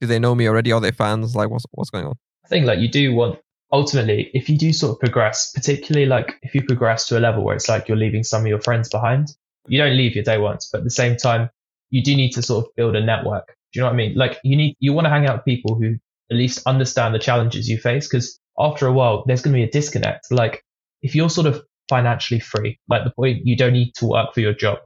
Do 0.01 0.07
they 0.07 0.19
know 0.19 0.35
me 0.35 0.49
already? 0.49 0.73
Are 0.73 0.81
they 0.81 0.91
fans? 0.93 1.37
Like 1.37 1.51
what's 1.51 1.67
what's 1.73 1.91
going 1.91 2.07
on? 2.07 2.15
I 2.45 2.49
think 2.49 2.65
like 2.67 2.79
you 2.79 2.89
do 2.89 3.15
want 3.15 3.39
ultimately 3.71 4.31
if 4.35 4.49
you 4.49 4.57
do 4.57 4.73
sort 4.73 4.93
of 4.95 5.01
progress, 5.01 5.53
particularly 5.53 6.07
like 6.07 6.39
if 6.43 6.55
you 6.55 6.63
progress 6.63 7.07
to 7.09 7.19
a 7.19 7.21
level 7.21 7.45
where 7.45 7.55
it's 7.55 7.69
like 7.69 7.87
you're 7.87 7.97
leaving 7.99 8.25
some 8.25 8.43
of 8.43 8.49
your 8.49 8.61
friends 8.61 8.89
behind, 8.89 9.37
you 9.69 9.79
don't 9.79 9.97
leave 9.97 10.15
your 10.15 10.25
day 10.25 10.39
once, 10.39 10.69
but 10.71 10.79
at 10.79 10.85
the 10.85 10.91
same 10.91 11.17
time, 11.17 11.51
you 11.91 12.03
do 12.03 12.17
need 12.17 12.31
to 12.33 12.43
sort 12.43 12.65
of 12.65 12.75
build 12.77 12.97
a 12.97 13.05
network. 13.05 13.47
Do 13.73 13.79
you 13.79 13.81
know 13.83 13.87
what 13.87 13.95
I 13.95 13.97
mean? 13.97 14.15
Like 14.15 14.39
you 14.45 14.57
need 14.57 14.77
you 14.81 14.93
want 14.93 15.07
to 15.07 15.11
hang 15.11 15.27
out 15.27 15.37
with 15.37 15.45
people 15.45 15.77
who 15.77 15.95
at 16.31 16.37
least 16.37 16.67
understand 16.67 17.15
the 17.15 17.19
challenges 17.19 17.69
you 17.69 17.79
face 17.79 18.09
because 18.09 18.39
after 18.59 18.87
a 18.87 18.93
while 18.93 19.25
there's 19.27 19.43
going 19.43 19.53
to 19.55 19.59
be 19.59 19.65
a 19.65 19.71
disconnect. 19.71 20.31
Like 20.31 20.65
if 21.03 21.15
you're 21.15 21.31
sort 21.31 21.47
of 21.47 21.63
financially 21.89 22.41
free, 22.41 22.79
like 22.89 23.05
the 23.05 23.11
point 23.11 23.47
you 23.47 23.57
don't 23.57 23.73
need 23.73 23.93
to 23.97 24.07
work 24.07 24.35
for 24.35 24.41
your 24.41 24.55
job. 24.55 24.79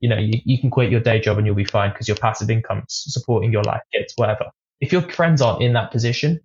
You 0.00 0.08
know, 0.08 0.18
you, 0.18 0.40
you 0.44 0.58
can 0.58 0.70
quit 0.70 0.90
your 0.90 1.00
day 1.00 1.20
job 1.20 1.36
and 1.38 1.46
you'll 1.46 1.54
be 1.54 1.64
fine 1.64 1.90
because 1.90 2.08
your 2.08 2.16
passive 2.16 2.50
income's 2.50 3.04
supporting 3.08 3.52
your 3.52 3.62
life, 3.62 3.82
kids, 3.92 4.12
whatever. 4.16 4.46
If 4.80 4.92
your 4.92 5.02
friends 5.02 5.42
aren't 5.42 5.62
in 5.62 5.74
that 5.74 5.90
position, 5.90 6.40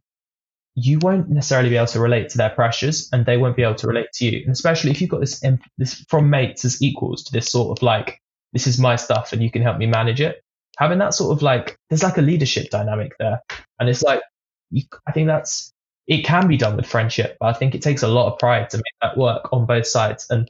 you 0.75 0.99
won't 0.99 1.29
necessarily 1.29 1.69
be 1.69 1.77
able 1.77 1.87
to 1.87 1.99
relate 1.99 2.29
to 2.29 2.37
their 2.37 2.49
pressures 2.49 3.09
and 3.13 3.25
they 3.25 3.37
won't 3.37 3.55
be 3.55 3.63
able 3.63 3.75
to 3.75 3.87
relate 3.87 4.11
to 4.13 4.25
you. 4.25 4.41
And 4.41 4.51
especially 4.51 4.91
if 4.91 4.99
you've 4.99 5.09
got 5.09 5.21
this, 5.21 5.41
this 5.77 6.05
from 6.09 6.29
mates 6.29 6.65
as 6.65 6.81
equals 6.81 7.23
to 7.23 7.31
this 7.31 7.49
sort 7.49 7.77
of 7.77 7.81
like, 7.81 8.21
this 8.51 8.67
is 8.67 8.77
my 8.77 8.97
stuff 8.97 9.31
and 9.31 9.41
you 9.41 9.49
can 9.49 9.61
help 9.61 9.77
me 9.77 9.85
manage 9.85 10.19
it. 10.19 10.41
Having 10.77 10.99
that 10.99 11.13
sort 11.13 11.31
of 11.31 11.41
like, 11.41 11.77
there's 11.89 12.03
like 12.03 12.17
a 12.17 12.21
leadership 12.21 12.69
dynamic 12.69 13.13
there. 13.19 13.39
And 13.79 13.87
it's 13.87 14.03
like, 14.03 14.21
you, 14.69 14.83
I 15.07 15.13
think 15.13 15.27
that's, 15.27 15.71
it 16.07 16.23
can 16.23 16.47
be 16.47 16.57
done 16.57 16.75
with 16.75 16.85
friendship, 16.85 17.37
but 17.39 17.47
I 17.47 17.53
think 17.57 17.73
it 17.73 17.81
takes 17.81 18.03
a 18.03 18.09
lot 18.09 18.31
of 18.31 18.37
pride 18.37 18.69
to 18.71 18.77
make 18.77 18.83
that 19.01 19.17
work 19.17 19.47
on 19.53 19.65
both 19.65 19.87
sides. 19.87 20.27
And 20.29 20.49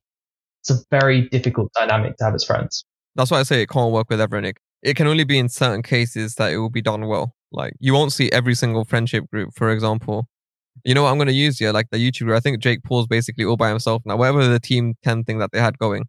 it's 0.62 0.72
a 0.72 0.84
very 0.90 1.30
difficult 1.30 1.72
dynamic 1.78 2.18
to 2.18 2.24
have 2.24 2.34
as 2.34 2.44
friends. 2.44 2.84
That's 3.16 3.30
why 3.30 3.40
I 3.40 3.44
say 3.44 3.62
it 3.62 3.70
can't 3.70 3.94
work 3.94 4.10
with 4.10 4.20
everyone. 4.20 4.52
It 4.82 4.96
can 4.96 5.06
only 5.06 5.24
be 5.24 5.38
in 5.38 5.50
certain 5.50 5.84
cases 5.84 6.34
that 6.36 6.52
it 6.52 6.58
will 6.58 6.72
be 6.72 6.82
done 6.82 7.06
well. 7.08 7.36
Like 7.56 7.74
you 7.80 7.94
won't 7.94 8.12
see 8.12 8.32
every 8.32 8.56
single 8.56 8.86
friendship 8.86 9.30
group, 9.32 9.54
for 9.56 9.72
example. 9.72 10.28
You 10.84 10.94
know 10.94 11.04
what 11.04 11.10
I'm 11.10 11.18
going 11.18 11.28
to 11.28 11.34
use 11.34 11.58
here? 11.58 11.72
Like 11.72 11.90
the 11.90 11.98
YouTube 11.98 12.26
group. 12.26 12.38
I 12.38 12.42
think 12.42 12.60
Jake 12.60 12.84
Paul's 12.84 13.08
basically 13.08 13.46
all 13.46 13.58
by 13.58 13.70
himself 13.70 14.02
now. 14.06 14.18
Whatever 14.18 14.46
the 14.48 14.60
team 14.60 14.96
10 15.04 15.24
thing 15.24 15.40
that 15.40 15.52
they 15.52 15.60
had 15.60 15.80
going 15.80 16.06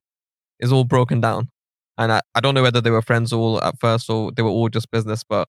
is 0.59 0.73
all 0.73 0.85
broken 0.85 1.21
down. 1.21 1.51
And 1.97 2.13
I, 2.13 2.21
I 2.35 2.41
don't 2.41 2.55
know 2.55 2.63
whether 2.63 2.81
they 2.81 2.91
were 2.91 3.01
friends 3.01 3.33
all 3.33 3.63
at 3.63 3.79
first 3.81 4.11
or 4.11 4.33
they 4.33 4.43
were 4.43 4.51
all 4.51 4.69
just 4.69 4.91
business, 4.91 5.23
but 5.25 5.49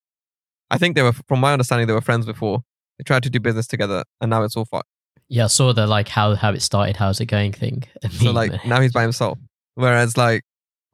I 0.69 0.77
think 0.77 0.95
they 0.95 1.01
were, 1.01 1.13
from 1.13 1.39
my 1.39 1.51
understanding, 1.51 1.87
they 1.87 1.93
were 1.93 2.01
friends 2.01 2.25
before. 2.25 2.59
They 2.97 3.03
tried 3.03 3.23
to 3.23 3.29
do 3.29 3.39
business 3.39 3.67
together 3.67 4.03
and 4.21 4.29
now 4.29 4.43
it's 4.43 4.55
all 4.55 4.65
fucked. 4.65 4.87
Yeah, 5.29 5.45
I 5.45 5.47
saw 5.47 5.73
the 5.73 5.87
like 5.87 6.07
how 6.07 6.35
how 6.35 6.53
it 6.53 6.61
started, 6.61 6.95
how's 6.95 7.19
it 7.19 7.25
going 7.25 7.51
thing. 7.51 7.83
So 8.11 8.31
like 8.31 8.65
now 8.65 8.79
he's 8.79 8.93
by 8.93 9.01
himself. 9.09 9.37
Whereas 9.75 10.15
like 10.15 10.43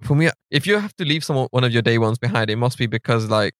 for 0.01 0.15
me, 0.15 0.29
if 0.49 0.65
you 0.65 0.77
have 0.79 0.95
to 0.95 1.05
leave 1.05 1.23
someone 1.23 1.47
one 1.51 1.63
of 1.63 1.71
your 1.71 1.81
day 1.81 1.97
ones 1.97 2.17
behind, 2.17 2.49
it 2.49 2.55
must 2.55 2.77
be 2.77 2.87
because 2.87 3.29
like 3.29 3.53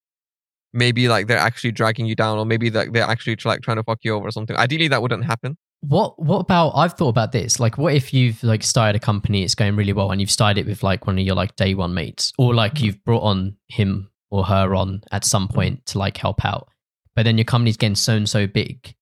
maybe 0.73 1.07
like 1.07 1.27
they're 1.27 1.37
actually 1.37 1.71
dragging 1.71 2.05
you 2.05 2.15
down, 2.15 2.37
or 2.37 2.45
maybe 2.45 2.69
like 2.69 2.91
they're 2.91 3.03
actually 3.03 3.37
like 3.45 3.61
trying 3.61 3.77
to 3.77 3.83
fuck 3.83 3.99
you 4.03 4.13
over 4.15 4.27
or 4.27 4.31
something. 4.31 4.55
Ideally, 4.57 4.87
that 4.89 5.01
wouldn't 5.01 5.25
happen. 5.25 5.57
What 5.81 6.21
what 6.21 6.39
about 6.39 6.69
I've 6.75 6.93
thought 6.93 7.09
about 7.09 7.31
this. 7.33 7.59
Like 7.59 7.77
what 7.77 7.93
if 7.93 8.13
you've 8.13 8.41
like 8.43 8.63
started 8.63 8.95
a 8.95 8.99
company, 8.99 9.43
it's 9.43 9.55
going 9.55 9.75
really 9.75 9.93
well, 9.93 10.11
and 10.11 10.19
you've 10.21 10.31
started 10.31 10.61
it 10.61 10.67
with 10.67 10.83
like 10.83 11.05
one 11.07 11.19
of 11.19 11.25
your 11.25 11.35
like 11.35 11.55
day 11.55 11.73
one 11.73 11.93
mates, 11.93 12.33
or 12.37 12.53
like 12.53 12.75
Mm-hmm. 12.75 12.85
you've 12.85 13.03
brought 13.03 13.23
on 13.23 13.57
him 13.67 14.09
or 14.31 14.43
her 14.45 14.73
on 14.75 15.03
at 15.11 15.23
some 15.25 15.47
point 15.47 15.85
to 15.87 15.97
like 15.99 16.17
help 16.17 16.43
out. 16.43 16.67
But 17.15 17.23
then 17.23 17.37
your 17.37 17.45
company's 17.45 17.77
getting 17.77 17.95
so 17.95 18.13
and 18.15 18.27
so 18.27 18.47
big, 18.47 18.95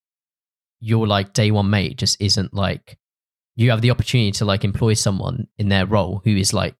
your 0.80 1.08
like 1.08 1.34
day 1.34 1.52
one 1.52 1.70
mate 1.70 1.98
just 1.98 2.20
isn't 2.22 2.54
like 2.54 2.98
you 3.56 3.70
have 3.70 3.82
the 3.82 3.92
opportunity 3.92 4.32
to 4.32 4.46
like 4.46 4.64
employ 4.64 4.94
someone 4.94 5.48
in 5.58 5.70
their 5.70 5.86
role 5.86 6.22
who 6.26 6.36
is 6.36 6.54
like 6.54 6.76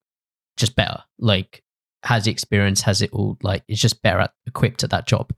just 0.56 0.74
better, 0.74 1.02
like 1.18 1.61
has 2.04 2.26
experience, 2.26 2.82
has 2.82 3.02
it 3.02 3.10
all 3.12 3.38
like 3.42 3.62
is 3.68 3.80
just 3.80 4.02
better 4.02 4.20
at, 4.20 4.32
equipped 4.46 4.82
at 4.84 4.90
that 4.90 5.06
job. 5.06 5.32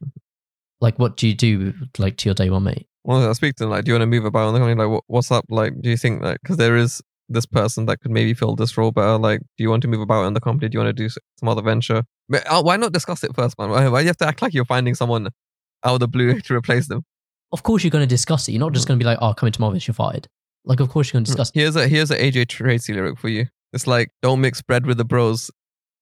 Like 0.80 0.98
what 0.98 1.16
do 1.16 1.28
you 1.28 1.34
do 1.34 1.72
like 1.98 2.16
to 2.18 2.28
your 2.28 2.34
day 2.34 2.50
one 2.50 2.64
mate? 2.64 2.86
Well, 3.04 3.28
I 3.28 3.32
speak 3.34 3.56
to 3.56 3.64
them 3.64 3.70
like, 3.70 3.84
do 3.84 3.90
you 3.90 3.94
want 3.94 4.02
to 4.02 4.06
move 4.06 4.24
about 4.24 4.48
in 4.48 4.54
the 4.54 4.60
company? 4.60 4.82
Like, 4.82 4.90
what, 4.90 5.04
what's 5.06 5.30
up? 5.30 5.44
Like, 5.50 5.80
do 5.80 5.90
you 5.90 5.96
think 5.96 6.22
like 6.22 6.38
because 6.42 6.56
there 6.56 6.76
is 6.76 7.02
this 7.28 7.46
person 7.46 7.86
that 7.86 8.00
could 8.00 8.10
maybe 8.10 8.34
fill 8.34 8.56
this 8.56 8.76
role 8.76 8.92
better? 8.92 9.18
Like, 9.18 9.40
do 9.40 9.64
you 9.64 9.70
want 9.70 9.82
to 9.82 9.88
move 9.88 10.00
about 10.00 10.24
in 10.26 10.34
the 10.34 10.40
company? 10.40 10.68
Do 10.68 10.76
you 10.76 10.84
want 10.84 10.96
to 10.96 11.02
do 11.02 11.08
some 11.08 11.48
other 11.48 11.62
venture? 11.62 12.04
But, 12.28 12.46
uh, 12.46 12.62
why 12.62 12.76
not 12.76 12.92
discuss 12.92 13.22
it 13.24 13.34
first, 13.34 13.58
man? 13.58 13.70
Why, 13.70 13.88
why 13.88 14.00
do 14.00 14.04
you 14.04 14.08
have 14.08 14.16
to 14.18 14.26
act 14.26 14.40
like 14.40 14.54
you're 14.54 14.64
finding 14.64 14.94
someone 14.94 15.28
out 15.84 15.94
of 15.94 16.00
the 16.00 16.08
blue 16.08 16.40
to 16.40 16.54
replace 16.54 16.88
them? 16.88 17.04
of 17.54 17.62
course 17.62 17.84
you're 17.84 17.90
going 17.90 18.02
to 18.02 18.08
discuss 18.08 18.48
it. 18.48 18.52
You're 18.52 18.60
not 18.60 18.72
just 18.72 18.88
going 18.88 18.98
to 18.98 19.02
be 19.02 19.06
like, 19.06 19.18
oh, 19.22 19.32
come 19.32 19.46
into 19.46 19.60
my 19.60 19.68
office, 19.68 19.86
you're 19.86 19.94
fired. 19.94 20.26
Like, 20.64 20.80
of 20.80 20.88
course 20.88 21.08
you're 21.08 21.18
gonna 21.18 21.26
discuss. 21.26 21.50
It. 21.50 21.60
Here's 21.60 21.76
a 21.76 21.86
here's 21.86 22.10
a 22.10 22.16
AJ 22.16 22.48
Tracey 22.48 22.94
lyric 22.94 23.18
for 23.18 23.28
you. 23.28 23.46
It's 23.72 23.86
like, 23.86 24.10
don't 24.22 24.40
mix 24.40 24.62
bread 24.62 24.86
with 24.86 24.96
the 24.96 25.04
bros. 25.04 25.50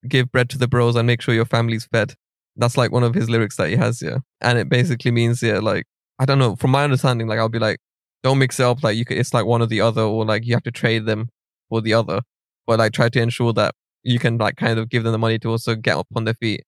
Give 0.08 0.30
bread 0.30 0.50
to 0.50 0.58
the 0.58 0.68
bros 0.68 0.96
and 0.96 1.06
make 1.06 1.22
sure 1.22 1.34
your 1.34 1.44
family's 1.44 1.86
fed. 1.86 2.14
That's 2.56 2.76
like 2.76 2.90
one 2.92 3.04
of 3.04 3.14
his 3.14 3.30
lyrics 3.30 3.56
that 3.56 3.70
he 3.70 3.76
has, 3.76 4.02
yeah. 4.02 4.18
And 4.40 4.58
it 4.58 4.68
basically 4.68 5.10
means, 5.10 5.42
yeah, 5.42 5.58
like 5.60 5.84
I 6.18 6.24
don't 6.26 6.38
know. 6.38 6.56
From 6.56 6.70
my 6.72 6.84
understanding, 6.84 7.26
like 7.28 7.38
I'll 7.38 7.48
be 7.48 7.58
like, 7.58 7.78
don't 8.22 8.38
mix 8.38 8.60
it 8.60 8.64
up. 8.64 8.82
Like 8.82 8.96
you, 8.96 9.04
could, 9.04 9.18
it's 9.18 9.32
like 9.34 9.46
one 9.46 9.62
or 9.62 9.66
the 9.66 9.80
other, 9.80 10.02
or 10.02 10.24
like 10.24 10.44
you 10.44 10.54
have 10.54 10.62
to 10.64 10.70
trade 10.70 11.06
them 11.06 11.28
for 11.68 11.80
the 11.80 11.94
other. 11.94 12.20
But 12.66 12.78
like 12.80 12.92
try 12.92 13.08
to 13.08 13.20
ensure 13.20 13.52
that 13.54 13.74
you 14.04 14.18
can 14.18 14.38
like 14.38 14.56
kind 14.56 14.78
of 14.78 14.88
give 14.90 15.04
them 15.04 15.12
the 15.12 15.18
money 15.18 15.38
to 15.40 15.48
also 15.50 15.74
get 15.76 15.96
up 15.96 16.08
on 16.16 16.24
their 16.24 16.34
feet. 16.34 16.62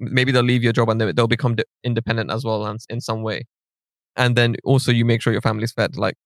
Maybe 0.00 0.32
they'll 0.32 0.42
leave 0.44 0.64
your 0.64 0.72
job 0.74 0.90
and 0.90 1.00
they- 1.00 1.12
they'll 1.12 1.28
become 1.28 1.56
independent 1.84 2.30
as 2.30 2.44
well, 2.44 2.66
and 2.66 2.80
in 2.90 3.00
some 3.00 3.22
way. 3.22 3.44
And 4.16 4.36
then 4.36 4.56
also 4.64 4.92
you 4.92 5.04
make 5.06 5.22
sure 5.22 5.32
your 5.32 5.42
family's 5.42 5.72
fed. 5.72 5.96
Like 5.96 6.16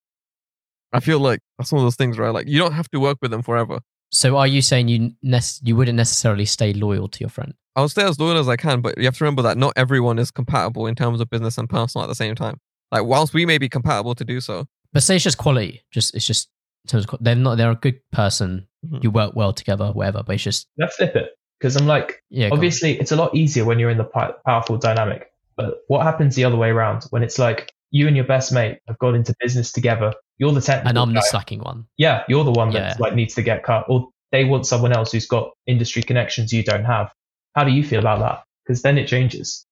I 0.92 1.00
feel 1.00 1.18
like 1.20 1.40
that's 1.58 1.72
one 1.72 1.80
of 1.80 1.86
those 1.86 1.96
things, 1.96 2.18
right? 2.18 2.30
Like 2.30 2.48
you 2.48 2.58
don't 2.58 2.72
have 2.72 2.88
to 2.90 3.00
work 3.00 3.18
with 3.22 3.30
them 3.30 3.42
forever. 3.42 3.80
So, 4.16 4.38
are 4.38 4.46
you 4.46 4.62
saying 4.62 4.88
you 4.88 5.12
nec- 5.22 5.60
you 5.62 5.76
wouldn't 5.76 5.96
necessarily 5.98 6.46
stay 6.46 6.72
loyal 6.72 7.06
to 7.06 7.20
your 7.20 7.28
friend? 7.28 7.52
I'll 7.76 7.90
stay 7.90 8.02
as 8.02 8.18
loyal 8.18 8.38
as 8.38 8.48
I 8.48 8.56
can, 8.56 8.80
but 8.80 8.96
you 8.96 9.04
have 9.04 9.18
to 9.18 9.24
remember 9.24 9.42
that 9.42 9.58
not 9.58 9.74
everyone 9.76 10.18
is 10.18 10.30
compatible 10.30 10.86
in 10.86 10.94
terms 10.94 11.20
of 11.20 11.28
business 11.28 11.58
and 11.58 11.68
personal 11.68 12.02
at 12.02 12.08
the 12.08 12.14
same 12.14 12.34
time. 12.34 12.58
Like, 12.90 13.04
whilst 13.04 13.34
we 13.34 13.44
may 13.44 13.58
be 13.58 13.68
compatible 13.68 14.14
to 14.14 14.24
do 14.24 14.40
so, 14.40 14.64
But 14.94 15.02
say 15.02 15.16
it's 15.16 15.24
just 15.24 15.36
quality. 15.36 15.82
Just 15.92 16.14
it's 16.14 16.26
just 16.26 16.48
in 16.86 16.88
terms 16.88 17.04
of 17.04 17.18
they're 17.20 17.34
not 17.34 17.56
they're 17.58 17.70
a 17.70 17.74
good 17.74 18.00
person. 18.10 18.66
Mhm. 18.86 19.04
You 19.04 19.10
work 19.10 19.36
well 19.36 19.52
together, 19.52 19.90
whatever. 19.92 20.22
But 20.22 20.36
it's 20.36 20.44
just 20.44 20.66
Let's 20.78 20.96
flip 20.96 21.14
it 21.14 21.32
because 21.60 21.76
I'm 21.76 21.86
like, 21.86 22.22
yeah. 22.30 22.48
obviously, 22.50 22.98
it's 22.98 23.12
a 23.12 23.16
lot 23.16 23.34
easier 23.34 23.66
when 23.66 23.78
you're 23.78 23.90
in 23.90 23.98
the 23.98 24.32
powerful 24.46 24.78
dynamic. 24.78 25.30
But 25.58 25.82
what 25.88 26.04
happens 26.04 26.36
the 26.36 26.44
other 26.44 26.56
way 26.56 26.70
around 26.70 27.04
when 27.10 27.22
it's 27.22 27.38
like 27.38 27.70
you 27.90 28.06
and 28.06 28.16
your 28.16 28.24
best 28.26 28.52
mate 28.52 28.78
have 28.88 28.98
got 28.98 29.14
into 29.14 29.34
business 29.40 29.72
together? 29.72 30.12
You're 30.38 30.52
the 30.52 30.60
technical 30.60 30.88
and 30.90 30.98
I'm 30.98 31.08
the 31.14 31.20
guy. 31.20 31.26
slacking 31.26 31.60
one. 31.60 31.86
yeah, 31.96 32.24
you're 32.28 32.44
the 32.44 32.52
one 32.52 32.70
that 32.72 32.78
Yeah. 32.78 32.96
like 32.98 33.14
needs 33.14 33.34
to 33.36 33.42
get 33.42 33.62
cut, 33.62 33.86
or 33.88 34.08
they 34.32 34.44
want 34.44 34.66
someone 34.66 34.92
else 34.92 35.12
who's 35.12 35.26
got 35.26 35.50
industry 35.66 36.02
connections 36.02 36.52
you 36.52 36.62
don't 36.62 36.84
have. 36.84 37.12
How 37.54 37.64
do 37.64 37.70
you 37.70 37.82
feel 37.84 38.00
about 38.00 38.18
that? 38.20 38.42
Because 38.64 38.82
then 38.82 38.98
it 38.98 39.06
changes. 39.08 39.64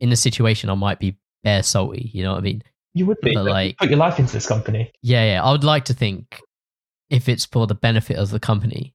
In 0.00 0.10
the 0.10 0.16
situation, 0.16 0.68
I 0.70 0.74
might 0.74 0.98
be 1.00 1.16
bare 1.42 1.62
salty. 1.62 2.10
You 2.12 2.22
know 2.22 2.32
what 2.32 2.38
I 2.38 2.42
mean? 2.42 2.62
You 2.94 3.06
would 3.06 3.20
be 3.22 3.34
But, 3.34 3.44
but 3.44 3.50
like- 3.50 3.68
you 3.70 3.74
put 3.78 3.88
your 3.90 3.98
life 3.98 4.18
into 4.18 4.32
this 4.32 4.46
company. 4.46 4.92
Yeah, 5.02 5.24
yeah. 5.24 5.42
I 5.42 5.50
would 5.50 5.64
like 5.64 5.86
to 5.86 5.94
think 5.94 6.38
if 7.10 7.28
it's 7.28 7.46
for 7.46 7.66
the 7.66 7.74
benefit 7.74 8.16
of 8.16 8.30
the 8.30 8.38
company, 8.38 8.94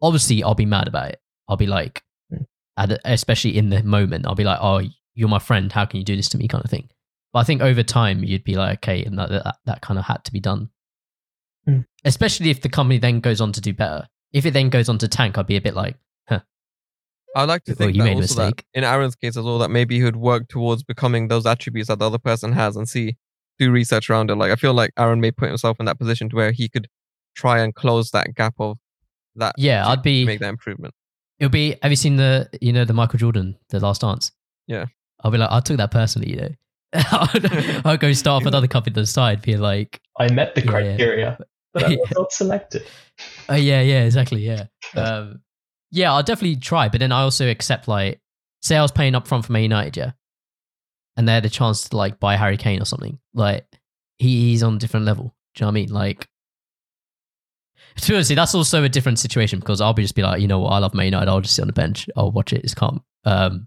obviously 0.00 0.42
I'll 0.42 0.54
be 0.54 0.66
mad 0.66 0.86
about 0.88 1.08
it. 1.10 1.20
I'll 1.48 1.56
be 1.56 1.66
like, 1.66 2.02
Hmm. 2.30 2.92
especially 3.04 3.56
in 3.56 3.70
the 3.70 3.82
moment, 3.82 4.26
I'll 4.26 4.34
be 4.34 4.44
like, 4.44 4.58
oh, 4.60 4.82
you're 5.14 5.28
my 5.28 5.38
friend. 5.38 5.72
How 5.72 5.84
can 5.86 5.98
you 5.98 6.04
do 6.04 6.14
this 6.16 6.28
to 6.30 6.38
me? 6.38 6.46
Kind 6.48 6.64
of 6.64 6.70
thing. 6.70 6.88
But 7.32 7.40
I 7.40 7.44
think 7.44 7.62
over 7.62 7.82
time, 7.82 8.22
you'd 8.24 8.44
be 8.44 8.56
like, 8.56 8.78
okay, 8.78 9.04
and 9.04 9.18
that, 9.18 9.30
that, 9.30 9.56
that 9.64 9.80
kind 9.80 9.98
of 9.98 10.04
had 10.04 10.22
to 10.24 10.32
be 10.32 10.40
done. 10.40 10.70
Hmm. 11.66 11.80
Especially 12.04 12.50
if 12.50 12.60
the 12.60 12.68
company 12.68 12.98
then 12.98 13.20
goes 13.20 13.40
on 13.40 13.52
to 13.52 13.60
do 13.60 13.72
better. 13.72 14.08
If 14.32 14.44
it 14.46 14.52
then 14.52 14.68
goes 14.70 14.88
on 14.88 14.98
to 14.98 15.08
tank, 15.08 15.38
I'd 15.38 15.46
be 15.46 15.56
a 15.56 15.60
bit 15.60 15.74
like, 15.74 15.96
huh. 16.28 16.40
I'd 17.36 17.48
like 17.48 17.64
to 17.64 17.72
Well, 17.72 17.76
think 17.88 17.94
you 17.96 18.02
that 18.02 18.08
made 18.08 18.18
a 18.18 18.20
also 18.22 18.34
that 18.34 18.44
mistake. 18.46 18.64
in 18.74 18.84
Aaron's 18.84 19.14
case 19.14 19.36
as 19.36 19.44
well, 19.44 19.58
that 19.58 19.70
maybe 19.70 19.96
he 19.98 20.04
would 20.04 20.16
work 20.16 20.48
towards 20.48 20.82
becoming 20.82 21.28
those 21.28 21.46
attributes 21.46 21.88
that 21.88 21.98
the 21.98 22.06
other 22.06 22.18
person 22.18 22.52
has 22.52 22.76
and 22.76 22.88
see, 22.88 23.16
do 23.58 23.70
research 23.70 24.10
around 24.10 24.30
it. 24.30 24.34
Like, 24.34 24.50
I 24.52 24.56
feel 24.56 24.74
like 24.74 24.90
Aaron 24.98 25.20
may 25.20 25.30
put 25.30 25.48
himself 25.48 25.78
in 25.80 25.86
that 25.86 25.98
position 25.98 26.28
to 26.30 26.36
where 26.36 26.52
he 26.52 26.68
could 26.68 26.88
try 27.34 27.60
and 27.60 27.74
close 27.74 28.10
that 28.10 28.34
gap 28.34 28.54
of 28.58 28.78
that. 29.36 29.54
yeah, 29.56 29.86
I'd 29.88 30.02
be. 30.02 30.24
make 30.26 30.40
that 30.40 30.48
improvement. 30.50 30.92
It'll 31.38 31.50
be. 31.50 31.76
Have 31.82 31.90
you 31.92 31.96
seen 31.96 32.16
the 32.16 32.48
you 32.60 32.72
know 32.72 32.84
the 32.84 32.92
Michael 32.92 33.18
Jordan 33.18 33.56
the 33.70 33.80
Last 33.80 34.02
Dance? 34.02 34.32
Yeah. 34.66 34.86
I'll 35.24 35.30
be 35.30 35.38
like, 35.38 35.50
I 35.50 35.60
took 35.60 35.76
that 35.78 35.90
personally. 35.90 36.30
You 36.30 36.36
know, 36.36 36.48
I'll, 37.84 37.96
go 37.96 38.12
start 38.12 38.42
off 38.42 38.46
another 38.46 38.66
company 38.68 38.94
on 38.96 39.02
the 39.02 39.06
side, 39.06 39.40
be 39.42 39.56
like, 39.56 40.00
I 40.18 40.30
met 40.30 40.54
the 40.54 40.60
Yeah, 40.60 40.66
yeah. 40.66 40.70
criteria, 40.96 41.38
but 41.72 41.84
I 41.84 41.88
was 41.90 41.98
Yeah. 41.98 42.12
not 42.18 42.32
selected. 42.32 42.82
oh 43.48 43.54
yeah, 43.54 43.80
yeah, 43.80 44.04
exactly, 44.04 44.42
yeah, 44.46 44.64
um, 44.96 45.40
yeah. 45.90 46.12
I'll 46.12 46.22
definitely 46.22 46.56
try, 46.56 46.88
but 46.88 47.00
then 47.00 47.12
I 47.12 47.22
also 47.22 47.48
accept 47.48 47.88
like, 47.88 48.20
say 48.60 48.76
I 48.76 48.82
was 48.82 48.92
paying 48.92 49.14
up 49.14 49.26
front 49.26 49.44
for 49.46 49.52
Man 49.52 49.62
United, 49.62 49.96
yeah, 49.96 50.12
and 51.16 51.26
they 51.26 51.32
had 51.32 51.46
a 51.46 51.50
chance 51.50 51.88
to 51.88 51.96
like 51.96 52.20
buy 52.20 52.36
Harry 52.36 52.56
Kane 52.58 52.82
or 52.82 52.86
something. 52.86 53.18
Like 53.32 53.66
he, 54.18 54.50
he's 54.50 54.62
on 54.62 54.74
a 54.74 54.78
different 54.78 55.06
level. 55.06 55.34
Do 55.54 55.60
you 55.60 55.64
know 55.64 55.68
what 55.68 55.72
I 55.72 55.74
mean? 55.74 55.92
Like. 55.92 56.28
To 57.96 58.08
be 58.08 58.14
honest, 58.14 58.34
that's 58.34 58.54
also 58.54 58.84
a 58.84 58.88
different 58.88 59.18
situation 59.18 59.58
because 59.60 59.82
I'll 59.82 59.92
be 59.92 60.00
just 60.00 60.14
be 60.14 60.22
like, 60.22 60.40
you 60.40 60.48
know 60.48 60.60
what, 60.60 60.70
I 60.70 60.78
love 60.78 60.94
Man 60.94 61.04
United. 61.06 61.28
I'll 61.28 61.42
just 61.42 61.54
sit 61.54 61.60
on 61.60 61.66
the 61.66 61.74
bench. 61.74 62.08
I'll 62.16 62.30
watch 62.32 62.54
it. 62.54 62.64
It's 62.64 62.74
calm. 62.74 63.04
Um, 63.24 63.66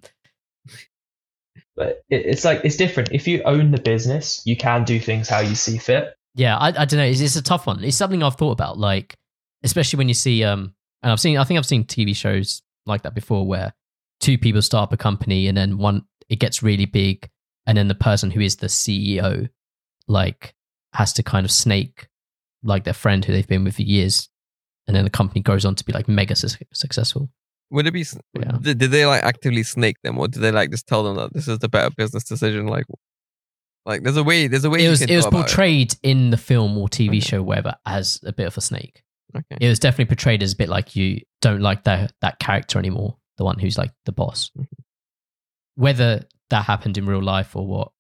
But 1.75 2.03
it, 2.09 2.25
it's 2.25 2.45
like 2.45 2.61
it's 2.63 2.77
different. 2.77 3.11
If 3.11 3.27
you 3.27 3.41
own 3.43 3.71
the 3.71 3.81
business, 3.81 4.41
you 4.45 4.55
can 4.55 4.83
do 4.83 4.99
things 4.99 5.27
how 5.27 5.39
you 5.39 5.55
see 5.55 5.77
fit. 5.77 6.15
Yeah, 6.35 6.57
I, 6.57 6.67
I 6.67 6.85
don't 6.85 6.97
know. 6.97 7.05
It's, 7.05 7.21
it's 7.21 7.35
a 7.35 7.43
tough 7.43 7.67
one. 7.67 7.83
It's 7.83 7.97
something 7.97 8.23
I've 8.23 8.35
thought 8.35 8.51
about, 8.51 8.77
like 8.77 9.15
especially 9.63 9.97
when 9.97 10.07
you 10.07 10.13
see 10.13 10.43
um, 10.43 10.73
and 11.03 11.11
I've 11.11 11.19
seen. 11.19 11.37
I 11.37 11.43
think 11.43 11.57
I've 11.57 11.65
seen 11.65 11.83
TV 11.83 12.15
shows 12.15 12.61
like 12.85 13.03
that 13.03 13.15
before, 13.15 13.45
where 13.45 13.73
two 14.19 14.37
people 14.37 14.61
start 14.61 14.89
up 14.89 14.93
a 14.93 14.97
company 14.97 15.47
and 15.47 15.57
then 15.57 15.77
one 15.77 16.03
it 16.29 16.39
gets 16.39 16.63
really 16.63 16.85
big, 16.85 17.29
and 17.65 17.77
then 17.77 17.87
the 17.87 17.95
person 17.95 18.31
who 18.31 18.39
is 18.39 18.55
the 18.55 18.67
CEO, 18.67 19.49
like, 20.07 20.55
has 20.93 21.13
to 21.13 21.23
kind 21.23 21.45
of 21.45 21.51
snake 21.51 22.07
like 22.63 22.83
their 22.83 22.93
friend 22.93 23.23
who 23.23 23.31
they've 23.31 23.47
been 23.47 23.63
with 23.63 23.75
for 23.75 23.83
years, 23.83 24.29
and 24.87 24.95
then 24.95 25.03
the 25.03 25.09
company 25.09 25.41
goes 25.41 25.65
on 25.65 25.75
to 25.75 25.85
be 25.85 25.93
like 25.93 26.07
mega 26.07 26.35
su- 26.35 26.65
successful. 26.73 27.29
Would 27.75 27.87
it 27.87 27.91
be? 27.93 28.05
Yeah. 28.39 28.57
Did, 28.61 28.77
did 28.79 28.91
they 28.91 29.05
like 29.05 29.23
actively 29.23 29.63
snake 29.63 29.97
them, 30.03 30.17
or 30.17 30.27
did 30.27 30.39
they 30.41 30.51
like 30.51 30.71
just 30.71 30.87
tell 30.87 31.03
them 31.03 31.15
that 31.17 31.33
this 31.33 31.47
is 31.47 31.59
the 31.59 31.67
better 31.69 31.93
business 31.95 32.23
decision? 32.23 32.67
Like, 32.67 32.85
like 33.85 34.01
there's 34.03 34.17
a 34.17 34.23
way. 34.23 34.47
There's 34.47 34.63
a 34.65 34.69
way. 34.69 34.79
It 34.79 34.83
you 34.83 34.89
was 34.91 35.01
it 35.01 35.15
was 35.15 35.27
portrayed 35.27 35.95
in 36.01 36.29
the 36.29 36.37
film 36.37 36.77
or 36.77 36.87
TV 36.87 37.09
Okay. 37.09 37.19
show, 37.19 37.43
wherever, 37.43 37.75
as 37.85 38.19
a 38.25 38.31
bit 38.33 38.47
of 38.47 38.57
a 38.57 38.61
snake. 38.61 39.03
Okay. 39.35 39.57
it 39.59 39.67
was 39.67 39.79
definitely 39.79 40.05
portrayed 40.05 40.41
as 40.41 40.53
a 40.53 40.55
bit 40.55 40.69
like 40.69 40.95
you 40.95 41.19
don't 41.41 41.59
like 41.59 41.83
that 41.83 42.13
that 42.21 42.39
character 42.39 42.79
anymore, 42.79 43.17
the 43.37 43.43
one 43.43 43.59
who's 43.59 43.77
like 43.77 43.91
the 44.05 44.13
boss. 44.13 44.49
Mhm. 44.57 44.65
Whether 45.75 46.23
that 46.49 46.63
happened 46.63 46.97
in 46.97 47.05
real 47.05 47.21
life 47.21 47.55
or 47.55 47.67
what, 47.67 47.91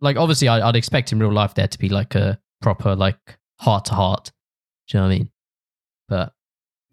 like 0.00 0.16
obviously, 0.16 0.48
I, 0.48 0.68
I'd 0.68 0.74
expect 0.76 1.12
in 1.12 1.20
real 1.20 1.32
life 1.32 1.54
there 1.54 1.68
to 1.68 1.78
be 1.78 1.88
like 1.88 2.16
a 2.16 2.40
proper 2.60 2.96
like 2.96 3.38
heart 3.60 3.84
to 3.86 3.94
heart. 3.94 4.32
Do 4.88 4.98
you 4.98 5.00
know 5.02 5.06
what 5.08 5.14
I 5.14 5.18
mean? 5.18 5.30
But 6.08 6.32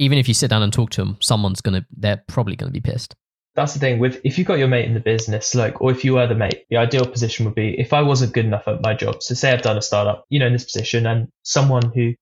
even 0.02 0.18
if 0.18 0.28
you 0.28 0.34
sit 0.34 0.50
down 0.50 0.64
and 0.64 0.74
talk 0.74 0.90
to 0.90 1.02
them, 1.02 1.16
someone's 1.22 1.62
gonna 1.62 1.86
they're 1.96 2.24
probably 2.28 2.56
gonna 2.56 2.72
be 2.72 2.82
pissed. 2.82 3.16
That's 3.54 3.74
the 3.74 3.80
thing 3.80 4.00
with 4.00 4.20
if 4.24 4.38
you've 4.38 4.48
got 4.48 4.58
your 4.58 4.68
mate 4.68 4.86
in 4.86 4.96
the 4.96 5.00
business, 5.00 5.54
like, 5.54 5.80
or 5.80 5.92
if 5.92 6.04
you 6.04 6.16
were 6.16 6.26
the 6.26 6.34
mate, 6.34 6.64
the 6.72 6.78
ideal 6.78 7.06
position 7.06 7.46
would 7.46 7.54
be 7.54 7.80
if 7.80 7.94
I 7.94 8.02
wasn't 8.02 8.34
good 8.34 8.46
enough 8.46 8.68
at 8.68 8.82
my 8.82 8.96
job. 8.96 9.22
So 9.22 9.36
say 9.36 9.52
I've 9.52 9.62
done 9.62 9.78
a 9.78 9.82
startup, 9.82 10.26
you 10.30 10.40
know, 10.40 10.48
in 10.48 10.54
this 10.54 10.64
position, 10.64 11.06
and 11.06 11.28
someone 11.44 11.92
who, 11.94 12.14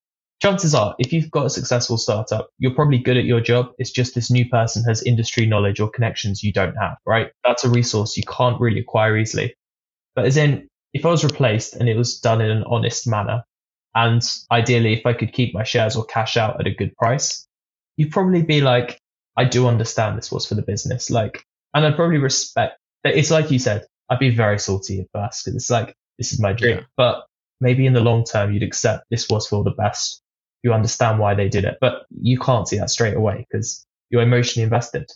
chances 0.41 0.75
are, 0.75 0.93
if 0.99 1.13
you've 1.13 1.31
got 1.31 1.45
a 1.45 1.49
successful 1.49 1.97
startup, 1.97 2.49
you're 2.57 2.73
probably 2.73 2.97
good 2.97 3.15
at 3.15 3.23
your 3.23 3.39
job. 3.39 3.67
It's 3.77 3.91
just 3.91 4.13
this 4.13 4.29
new 4.29 4.49
person 4.49 4.83
has 4.83 5.01
industry 5.03 5.45
knowledge 5.45 5.79
or 5.79 5.89
connections 5.89 6.43
you 6.43 6.51
don't 6.51 6.75
have, 6.75 6.97
right? 7.05 7.31
That's 7.45 7.63
a 7.63 7.69
resource 7.69 8.17
you 8.17 8.23
can't 8.23 8.59
really 8.59 8.81
acquire 8.81 9.17
easily. 9.17 9.53
But 10.15 10.25
as 10.25 10.35
in, 10.35 10.67
if 10.93 11.05
I 11.05 11.11
was 11.11 11.23
replaced 11.23 11.75
and 11.75 11.87
it 11.87 11.95
was 11.95 12.19
done 12.19 12.41
in 12.41 12.51
an 12.51 12.65
honest 12.67 13.07
manner, 13.07 13.43
and 13.95 14.21
ideally, 14.51 14.93
if 14.93 15.05
I 15.05 15.13
could 15.13 15.31
keep 15.31 15.53
my 15.53 15.63
shares 15.63 15.95
or 15.95 16.05
cash 16.05 16.37
out 16.37 16.59
at 16.59 16.67
a 16.67 16.73
good 16.73 16.95
price, 16.97 17.47
you'd 17.99 18.11
probably 18.11 18.41
be 18.41 18.61
like, 18.61 18.99
I 19.35 19.43
do 19.43 19.67
understand 19.67 20.17
this 20.17 20.31
was 20.31 20.45
for 20.45 20.55
the 20.55 20.61
business. 20.61 21.09
Like, 21.09 21.43
and 21.73 21.85
I'd 21.85 21.95
probably 21.95 22.17
respect 22.17 22.79
it's 23.03 23.31
like 23.31 23.51
you 23.51 23.59
said, 23.59 23.85
I'd 24.09 24.19
be 24.19 24.35
very 24.35 24.59
salty 24.59 25.01
at 25.01 25.07
first 25.13 25.45
because 25.45 25.55
it's 25.55 25.69
like, 25.69 25.95
this 26.17 26.33
is 26.33 26.39
my 26.39 26.53
dream. 26.53 26.77
Yeah. 26.77 26.83
But 26.97 27.25
maybe 27.61 27.85
in 27.85 27.93
the 27.93 28.01
long 28.01 28.23
term, 28.23 28.51
you'd 28.51 28.63
accept 28.63 29.05
this 29.09 29.29
was 29.29 29.47
for 29.47 29.63
the 29.63 29.71
best. 29.71 30.21
You 30.63 30.73
understand 30.73 31.19
why 31.19 31.35
they 31.35 31.47
did 31.47 31.63
it, 31.63 31.77
but 31.79 32.05
you 32.09 32.37
can't 32.39 32.67
see 32.67 32.77
that 32.77 32.89
straight 32.89 33.15
away 33.15 33.45
because 33.49 33.85
you're 34.09 34.21
emotionally 34.21 34.63
invested. 34.63 35.09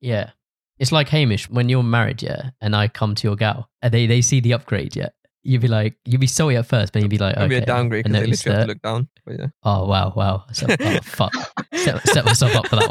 Yeah. 0.00 0.30
It's 0.78 0.92
like 0.92 1.08
Hamish 1.08 1.48
when 1.50 1.68
you're 1.68 1.82
married, 1.82 2.22
yeah, 2.22 2.50
and 2.60 2.74
I 2.74 2.88
come 2.88 3.14
to 3.16 3.28
your 3.28 3.36
gal 3.36 3.68
and 3.82 3.92
they, 3.92 4.06
they 4.06 4.20
see 4.20 4.40
the 4.40 4.52
upgrade, 4.52 4.96
yeah. 4.96 5.10
You'd 5.44 5.60
be 5.60 5.68
like, 5.68 5.96
you'd 6.06 6.20
be 6.20 6.26
sorry 6.26 6.56
at 6.56 6.66
first, 6.66 6.92
but 6.92 7.02
you'd 7.02 7.10
be 7.10 7.18
like, 7.18 7.32
It'd 7.36 7.44
okay. 7.44 7.58
be 7.60 7.62
a 7.62 7.66
downgrade 7.66 8.06
I 8.06 8.08
because 8.08 8.20
they 8.22 8.26
literally 8.30 8.56
have 8.58 8.66
to 8.66 8.72
look 8.72 8.82
down. 8.82 9.08
But 9.26 9.38
yeah. 9.38 9.46
Oh 9.62 9.86
wow, 9.86 10.12
wow. 10.16 10.44
So, 10.52 10.66
oh 10.68 10.98
fuck. 11.02 11.32
set, 11.74 12.06
set 12.08 12.24
myself 12.24 12.56
up 12.56 12.66
for 12.68 12.76
that 12.76 12.90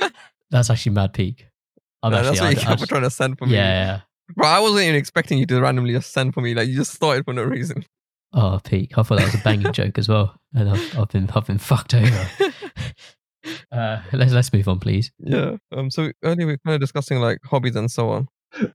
one. 0.00 0.12
that's 0.50 0.70
actually 0.70 0.92
mad 0.92 1.12
peak. 1.12 1.46
I'm 2.02 2.12
No, 2.12 2.18
actually 2.18 2.30
that's 2.38 2.40
what 2.40 2.52
you 2.54 2.58
I- 2.58 2.62
I 2.62 2.64
kept 2.64 2.78
just- 2.80 2.88
trying 2.88 3.02
to 3.02 3.10
send 3.10 3.38
for 3.38 3.46
yeah, 3.46 3.50
me. 3.50 3.56
yeah. 3.56 4.00
Bro, 4.36 4.46
I 4.48 4.60
wasn't 4.60 4.82
even 4.82 4.94
expecting 4.94 5.38
you 5.38 5.46
to 5.46 5.60
randomly 5.60 5.92
just 5.92 6.12
send 6.12 6.32
for 6.32 6.40
me. 6.40 6.54
Like 6.54 6.68
you 6.68 6.76
just 6.76 6.92
started 6.94 7.24
for 7.24 7.32
no 7.34 7.42
reason. 7.44 7.84
Oh, 8.36 8.60
peak. 8.64 8.98
I 8.98 9.04
thought 9.04 9.18
that 9.20 9.26
was 9.26 9.34
a 9.40 9.44
banging 9.44 9.72
joke 9.72 9.96
as 9.96 10.08
well, 10.08 10.34
and 10.52 10.68
I've, 10.68 10.98
I've 10.98 11.08
been 11.08 11.30
I've 11.32 11.46
been 11.46 11.58
fucked 11.58 11.94
over. 11.94 12.28
Uh, 13.70 14.00
let's 14.12 14.32
let's 14.32 14.52
move 14.52 14.66
on, 14.68 14.80
please. 14.80 15.12
yeah. 15.20 15.56
Um. 15.70 15.88
So 15.90 16.10
earlier 16.24 16.46
we 16.46 16.52
were 16.54 16.58
kind 16.66 16.74
of 16.74 16.80
discussing 16.80 17.20
like 17.20 17.38
hobbies 17.44 17.76
and 17.76 17.88
so 17.90 18.08
on. 18.08 18.28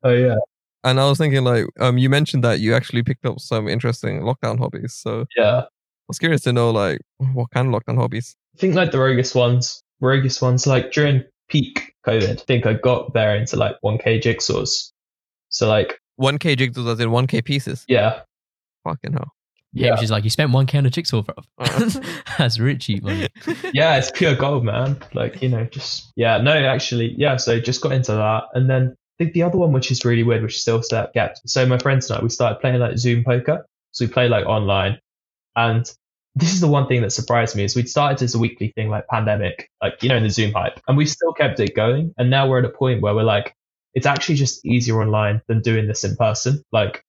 Oh 0.03 0.11
yeah. 0.11 0.35
And 0.83 0.99
I 0.99 1.07
was 1.09 1.17
thinking 1.17 1.43
like, 1.43 1.65
um, 1.79 1.97
you 1.97 2.09
mentioned 2.09 2.43
that 2.43 2.59
you 2.59 2.73
actually 2.73 3.03
picked 3.03 3.25
up 3.25 3.39
some 3.39 3.67
interesting 3.67 4.21
lockdown 4.21 4.57
hobbies. 4.59 4.93
So 4.93 5.25
yeah, 5.35 5.43
I 5.43 5.55
Yeah. 5.57 5.61
was 6.07 6.19
curious 6.19 6.41
to 6.41 6.53
know 6.53 6.71
like 6.71 6.99
what 7.33 7.49
kind 7.51 7.73
of 7.73 7.81
lockdown 7.81 7.97
hobbies. 7.97 8.35
I 8.55 8.59
think 8.59 8.75
like 8.75 8.91
the 8.91 8.99
roguish 8.99 9.35
ones, 9.35 9.81
roguish 9.99 10.41
ones, 10.41 10.65
like 10.65 10.91
during 10.91 11.23
peak 11.49 11.93
COVID, 12.05 12.29
I 12.29 12.35
think 12.35 12.65
I 12.65 12.73
got 12.73 13.13
there 13.13 13.35
into 13.35 13.55
like 13.57 13.75
1K 13.83 14.21
jigsaws. 14.21 14.91
So 15.49 15.67
like, 15.67 15.99
1K 16.21 16.55
jigsaws 16.55 16.91
as 16.93 16.99
in 16.99 17.09
1K 17.09 17.43
pieces. 17.43 17.85
yeah, 17.87 18.21
Fucking 18.85 19.13
hell. 19.13 19.31
Yeah, 19.73 19.91
which 19.91 20.03
is 20.03 20.09
like 20.11 20.23
you 20.23 20.29
spent 20.31 20.51
one 20.51 20.65
K 20.65 20.79
on 20.79 20.85
a 20.87 20.89
jigsaw, 20.89 21.21
bro. 21.21 21.35
Uh. 21.59 21.89
That's 22.39 22.57
rich 22.57 22.85
cheap 22.87 23.03
money. 23.03 23.27
yeah, 23.73 23.97
it's 23.97 24.09
pure 24.11 24.33
gold, 24.35 24.63
man. 24.65 24.97
Like, 25.13 25.41
you 25.43 25.49
know, 25.49 25.65
just, 25.65 26.11
yeah, 26.15 26.37
no, 26.39 26.53
actually, 26.53 27.13
yeah. 27.17 27.35
So 27.37 27.59
just 27.59 27.81
got 27.81 27.91
into 27.91 28.13
that. 28.13 28.43
And 28.55 28.67
then 28.69 28.95
Think 29.19 29.33
the 29.33 29.43
other 29.43 29.57
one, 29.57 29.73
which 29.73 29.91
is 29.91 30.05
really 30.05 30.23
weird, 30.23 30.41
which 30.41 30.55
is 30.55 30.61
still 30.61 30.81
set 30.81 31.13
kept. 31.13 31.41
So 31.45 31.65
my 31.65 31.77
friends 31.77 32.09
and 32.09 32.19
I, 32.19 32.23
we 32.23 32.29
started 32.29 32.59
playing 32.61 32.79
like 32.79 32.97
Zoom 32.97 33.23
poker. 33.23 33.65
So 33.91 34.05
we 34.05 34.11
play 34.11 34.29
like 34.29 34.45
online. 34.45 34.97
And 35.55 35.91
this 36.35 36.53
is 36.53 36.61
the 36.61 36.67
one 36.67 36.87
thing 36.87 37.01
that 37.01 37.11
surprised 37.11 37.55
me 37.55 37.65
is 37.65 37.75
we'd 37.75 37.89
started 37.89 38.23
as 38.23 38.33
a 38.33 38.39
weekly 38.39 38.71
thing 38.75 38.89
like 38.89 39.07
pandemic, 39.07 39.69
like, 39.83 40.01
you 40.01 40.09
know, 40.09 40.15
in 40.15 40.23
the 40.23 40.29
Zoom 40.29 40.53
hype. 40.53 40.79
And 40.87 40.95
we've 40.95 41.09
still 41.09 41.33
kept 41.33 41.59
it 41.59 41.75
going. 41.75 42.13
And 42.17 42.29
now 42.29 42.47
we're 42.47 42.59
at 42.59 42.65
a 42.65 42.69
point 42.69 43.01
where 43.01 43.13
we're 43.13 43.23
like, 43.23 43.53
it's 43.93 44.05
actually 44.05 44.35
just 44.35 44.65
easier 44.65 45.01
online 45.01 45.41
than 45.47 45.61
doing 45.61 45.87
this 45.87 46.05
in 46.05 46.15
person. 46.15 46.63
Like, 46.71 47.03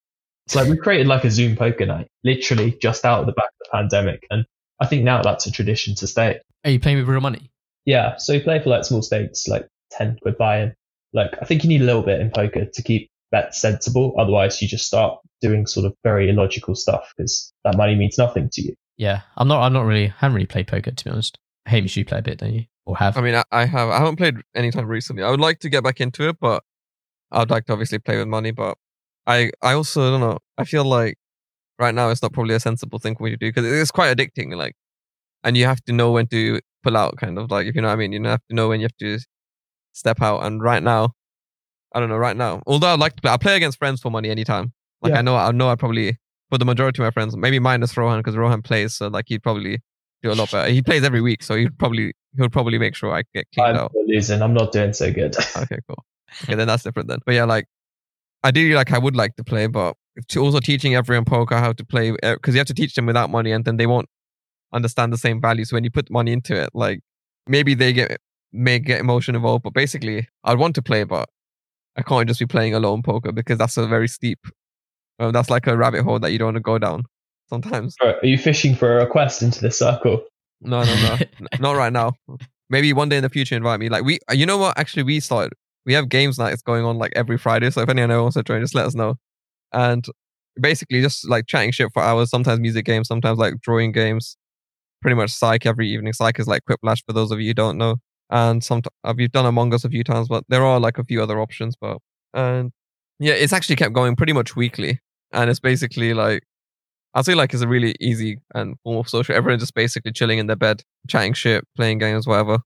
it's 0.47 0.57
like 0.57 0.69
we 0.69 0.77
created 0.77 1.07
like 1.07 1.25
a 1.25 1.31
Zoom 1.31 1.55
poker 1.55 1.87
night, 1.87 2.09
literally 2.25 2.77
just 2.83 3.05
out 3.05 3.21
of 3.21 3.27
the 3.27 3.33
back 3.33 3.51
of 3.51 3.59
the 3.61 3.69
pandemic. 3.71 4.27
And 4.31 4.47
I 4.81 4.87
think 4.87 5.05
now 5.05 5.23
that's 5.23 5.47
a 5.47 5.53
tradition 5.53 5.95
to 5.97 6.09
stay. 6.09 6.41
Are 6.65 6.71
you 6.71 6.81
playing 6.81 6.99
with 6.99 7.07
real 7.07 7.21
money? 7.21 7.53
Yeah. 7.85 8.17
So 8.17 8.33
you 8.33 8.41
play 8.41 8.61
for 8.61 8.71
like 8.71 8.85
small 8.85 9.03
stakes, 9.03 9.47
like 9.47 9.69
10 9.93 10.19
quid 10.23 10.39
buy-in. 10.39 10.75
Like, 11.13 11.35
I 11.41 11.45
think 11.45 11.63
you 11.63 11.69
need 11.69 11.83
a 11.83 11.85
little 11.85 12.03
bit 12.03 12.21
in 12.21 12.31
poker 12.31 12.67
to 12.73 12.83
keep 12.83 13.11
bets 13.31 13.61
sensible. 13.61 14.15
Otherwise, 14.19 14.61
you 14.61 14.69
just 14.69 14.87
start 14.87 15.19
doing 15.41 15.67
sort 15.67 15.87
of 15.87 15.95
very 16.05 16.29
illogical 16.29 16.75
stuff 16.75 17.13
because 17.17 17.53
that 17.65 17.77
money 17.77 17.95
means 17.95 18.19
nothing 18.19 18.49
to 18.53 18.63
you. 18.63 18.75
Yeah, 18.97 19.23
I'm 19.37 19.49
not. 19.49 19.63
I'm 19.63 19.73
not 19.73 19.83
really. 19.83 20.09
I 20.09 20.15
haven't 20.19 20.35
really 20.35 20.47
played 20.47 20.67
poker 20.67 20.91
to 20.91 21.05
be 21.05 21.11
honest. 21.11 21.39
Hamish, 21.67 21.97
you 21.97 22.05
play 22.05 22.19
a 22.19 22.23
bit, 22.23 22.39
don't 22.39 22.53
you? 22.53 22.65
Or 22.85 22.97
have? 22.97 23.17
I 23.17 23.23
mean, 23.23 23.35
I, 23.35 23.45
I 23.51 23.65
have. 23.65 23.89
I 23.89 23.99
haven't 23.99 24.17
played 24.17 24.37
any 24.55 24.71
time 24.71 24.87
recently. 24.87 25.23
I 25.23 25.31
would 25.31 25.41
like 25.41 25.61
to 25.61 25.71
get 25.71 25.83
back 25.83 26.01
into 26.01 26.29
it, 26.29 26.37
but 26.41 26.63
I'd 27.31 27.51
like 27.51 27.67
to 27.67 27.73
obviously 27.73 27.99
play 27.99 28.19
with 28.19 28.29
money. 28.29 28.51
But 28.51 28.77
I, 29.27 29.51
I 29.63 29.73
also 29.73 30.11
don't 30.11 30.21
know. 30.21 30.39
I 30.59 30.65
feel 30.65 30.85
like 30.85 31.17
right 31.79 31.95
now 31.95 32.11
it's 32.11 32.23
not 32.23 32.33
probably 32.33 32.55
a 32.55 32.61
sensible 32.61 32.99
thing 32.99 33.17
for 33.17 33.23
me 33.25 33.31
to 33.31 33.37
do 33.37 33.49
because 33.49 33.65
it's 33.65 33.91
quite 33.91 34.15
addicting. 34.15 34.55
Like, 34.55 34.75
and 35.45 35.57
you 35.57 35.65
have 35.65 35.83
to 35.85 35.93
know 35.93 36.13
when 36.13 36.27
to 36.29 36.61
pull 36.83 36.97
out, 36.97 37.17
kind 37.17 37.39
of 37.39 37.51
like 37.51 37.67
if 37.67 37.75
you 37.75 37.81
know 37.81 37.89
what 37.89 37.95
I 37.95 37.97
mean. 37.97 38.13
You 38.13 38.23
have 38.25 38.47
to 38.51 38.55
know 38.55 38.69
when 38.69 38.81
you 38.81 38.85
have 38.85 38.97
to 38.99 39.19
step 40.01 40.21
out. 40.21 40.43
And 40.45 40.63
right 40.63 40.83
now, 40.83 41.13
I 41.95 42.01
don't 42.01 42.09
know. 42.09 42.17
Right 42.17 42.37
now, 42.37 42.63
although 42.67 42.89
I 42.89 42.97
like 42.97 43.15
to 43.17 43.23
play, 43.23 43.31
I 43.31 43.37
play 43.37 43.57
against 43.57 43.79
friends 43.79 44.01
for 44.01 44.11
money 44.11 44.31
anytime. 44.31 44.73
Like 45.03 45.13
Yeah. 45.13 45.19
I 45.21 45.23
know, 45.23 45.37
I 45.37 45.51
know, 45.53 45.69
I 45.71 45.77
probably 45.77 46.19
for 46.51 46.59
the 46.59 46.65
majority 46.65 47.01
of 47.01 47.07
my 47.07 47.11
friends, 47.13 47.37
maybe 47.37 47.59
minus 47.61 47.97
Rohan 47.97 48.19
because 48.19 48.37
Rohan 48.37 48.63
plays, 48.63 48.95
so 48.95 49.07
like 49.09 49.27
he'd 49.29 49.43
probably 49.43 49.81
do 50.23 50.33
a 50.33 50.35
lot 50.35 50.51
better. 50.51 50.71
He 50.71 50.83
plays 50.83 51.05
every 51.05 51.21
week, 51.21 51.43
so 51.43 51.55
he'd 51.55 51.79
probably 51.79 52.13
he'll 52.37 52.49
probably 52.51 52.79
make 52.79 52.95
sure 52.97 53.13
I 53.15 53.23
get 53.35 53.47
cleaned 53.55 53.77
I'm 53.77 53.85
out. 53.85 53.93
losing. 54.07 54.43
I'm 54.43 54.53
not 54.55 54.73
doing 54.73 54.93
so 54.93 55.13
good. 55.13 55.35
Okay, 55.57 55.79
cool. 55.89 56.05
Okay, 56.45 56.55
then 56.57 56.67
that's 56.67 56.83
different 56.83 57.09
then. 57.09 57.19
But 57.25 57.35
yeah, 57.35 57.45
like 57.45 57.67
ideally, 58.45 58.75
like 58.75 58.93
I 58.93 58.99
would 58.99 59.17
like 59.17 59.37
to 59.37 59.45
play, 59.45 59.67
but 59.67 59.97
to 60.29 60.41
also 60.43 60.61
teaching 60.61 60.95
everyone 60.95 61.25
poker 61.25 61.57
how 61.57 61.73
to 61.73 61.85
play 61.85 62.15
eh, 62.23 62.35
because 62.35 62.55
you 62.55 62.59
have 62.59 62.67
to 62.69 62.75
teach 62.75 62.95
them 62.95 63.07
without 63.07 63.31
money, 63.31 63.53
and 63.53 63.65
then 63.65 63.77
they 63.79 63.87
won't 63.87 64.09
understand 64.73 65.13
the 65.13 65.19
same 65.19 65.41
value. 65.41 65.65
So 65.65 65.77
when 65.77 65.85
you 65.85 65.91
put 65.91 66.11
money 66.11 66.33
into 66.33 66.55
it, 66.55 66.71
like 66.75 67.01
maybe 67.47 67.75
they 67.75 67.93
get 67.93 68.19
may 68.53 68.79
get 68.79 69.01
emotion 69.01 69.35
involved, 69.35 69.63
but 69.65 69.75
basically, 69.75 70.29
I'd 70.45 70.59
want 70.59 70.75
to 70.77 70.83
play, 70.83 71.05
but 71.05 71.29
I 71.97 72.03
can't 72.03 72.27
just 72.29 72.41
be 72.41 72.47
playing 72.47 72.75
alone 72.75 73.03
poker 73.03 73.33
because 73.33 73.59
that's 73.59 73.77
a 73.77 73.87
very 73.87 74.09
steep. 74.09 74.39
Uh, 75.19 75.31
that's 75.31 75.51
like 75.51 75.67
a 75.67 75.77
rabbit 75.77 76.03
hole 76.03 76.19
that 76.19 76.33
you 76.33 76.39
don't 76.39 76.47
want 76.47 76.57
to 76.57 76.61
go 76.61 76.79
down. 76.79 77.05
Sometimes, 77.49 77.97
Are 78.01 78.17
you 78.23 78.39
fishing 78.39 78.75
for 78.75 78.99
a 78.99 79.05
request 79.05 79.43
into 79.43 79.61
the 79.61 79.71
circle? 79.71 80.25
no, 80.61 80.83
no, 80.85 80.95
no, 80.95 81.19
not 81.59 81.77
right 81.77 81.93
now. 81.93 82.13
Maybe 82.69 82.93
one 82.93 83.09
day 83.09 83.17
in 83.17 83.23
the 83.23 83.29
future, 83.29 83.57
invite 83.57 83.81
me. 83.81 83.89
Like 83.89 84.05
we, 84.05 84.21
you 84.33 84.47
know 84.47 84.59
what? 84.59 84.79
Actually, 84.79 85.03
we 85.03 85.19
started. 85.21 85.53
We 85.85 85.95
have 85.95 86.09
games 86.09 86.39
nights 86.39 86.63
going 86.63 86.85
on 86.85 86.99
like 86.99 87.13
every 87.17 87.39
Friday. 87.39 87.71
So 87.71 87.81
if 87.81 87.89
anyone 87.89 88.11
wants 88.23 88.37
to 88.37 88.43
join, 88.45 88.61
just 88.61 88.75
let 88.75 88.87
us 88.87 88.95
know. 88.95 89.17
And 89.73 90.05
basically, 90.61 91.01
just 91.01 91.29
like 91.29 91.47
chatting 91.49 91.73
shit 91.73 91.89
for 91.93 92.03
hours. 92.03 92.31
Sometimes 92.31 92.61
music 92.61 92.85
games, 92.85 93.09
sometimes 93.09 93.39
like 93.39 93.61
drawing 93.61 93.91
games. 93.93 94.37
Pretty 95.03 95.17
much 95.17 95.31
Psych 95.33 95.67
every 95.67 95.89
evening. 95.91 96.13
Psych 96.13 96.39
is 96.39 96.47
like 96.47 96.63
Quiplash 96.71 97.03
for 97.07 97.13
those 97.15 97.31
of 97.33 97.41
you 97.41 97.49
who 97.49 97.55
don't 97.55 97.79
know. 97.79 97.97
And 98.31 98.63
some 98.63 98.83
uh, 99.05 99.15
we've 99.17 99.33
done 99.33 99.47
Among 99.47 99.75
Us 99.75 99.85
a 99.85 99.89
few 99.89 100.05
times, 100.05 100.29
but 100.29 100.45
there 100.49 100.65
are 100.65 100.79
like 100.79 100.99
a 100.99 101.05
few 101.05 101.23
other 101.23 101.41
options. 101.41 101.75
But 101.81 101.99
and 102.33 102.71
yeah, 103.19 103.35
it's 103.35 103.53
actually 103.53 103.77
kept 103.77 103.93
going 103.93 104.17
pretty 104.17 104.33
much 104.33 104.57
weekly. 104.57 105.01
And 105.33 105.51
it's 105.51 105.61
basically 105.61 106.15
like 106.15 106.45
I 107.15 107.23
say 107.23 107.35
like 107.35 107.53
it's 107.53 107.63
a 107.63 107.69
really 107.69 107.95
easy 108.01 108.41
and 108.55 108.77
form 108.85 108.99
of 108.99 109.09
social. 109.09 109.35
Everyone 109.35 109.59
just 109.59 109.75
basically 109.75 110.13
chilling 110.13 110.39
in 110.39 110.47
their 110.47 110.57
bed, 110.57 110.83
chatting 111.09 111.33
shit, 111.33 111.65
playing 111.77 111.99
games, 111.99 112.27
whatever. 112.27 112.59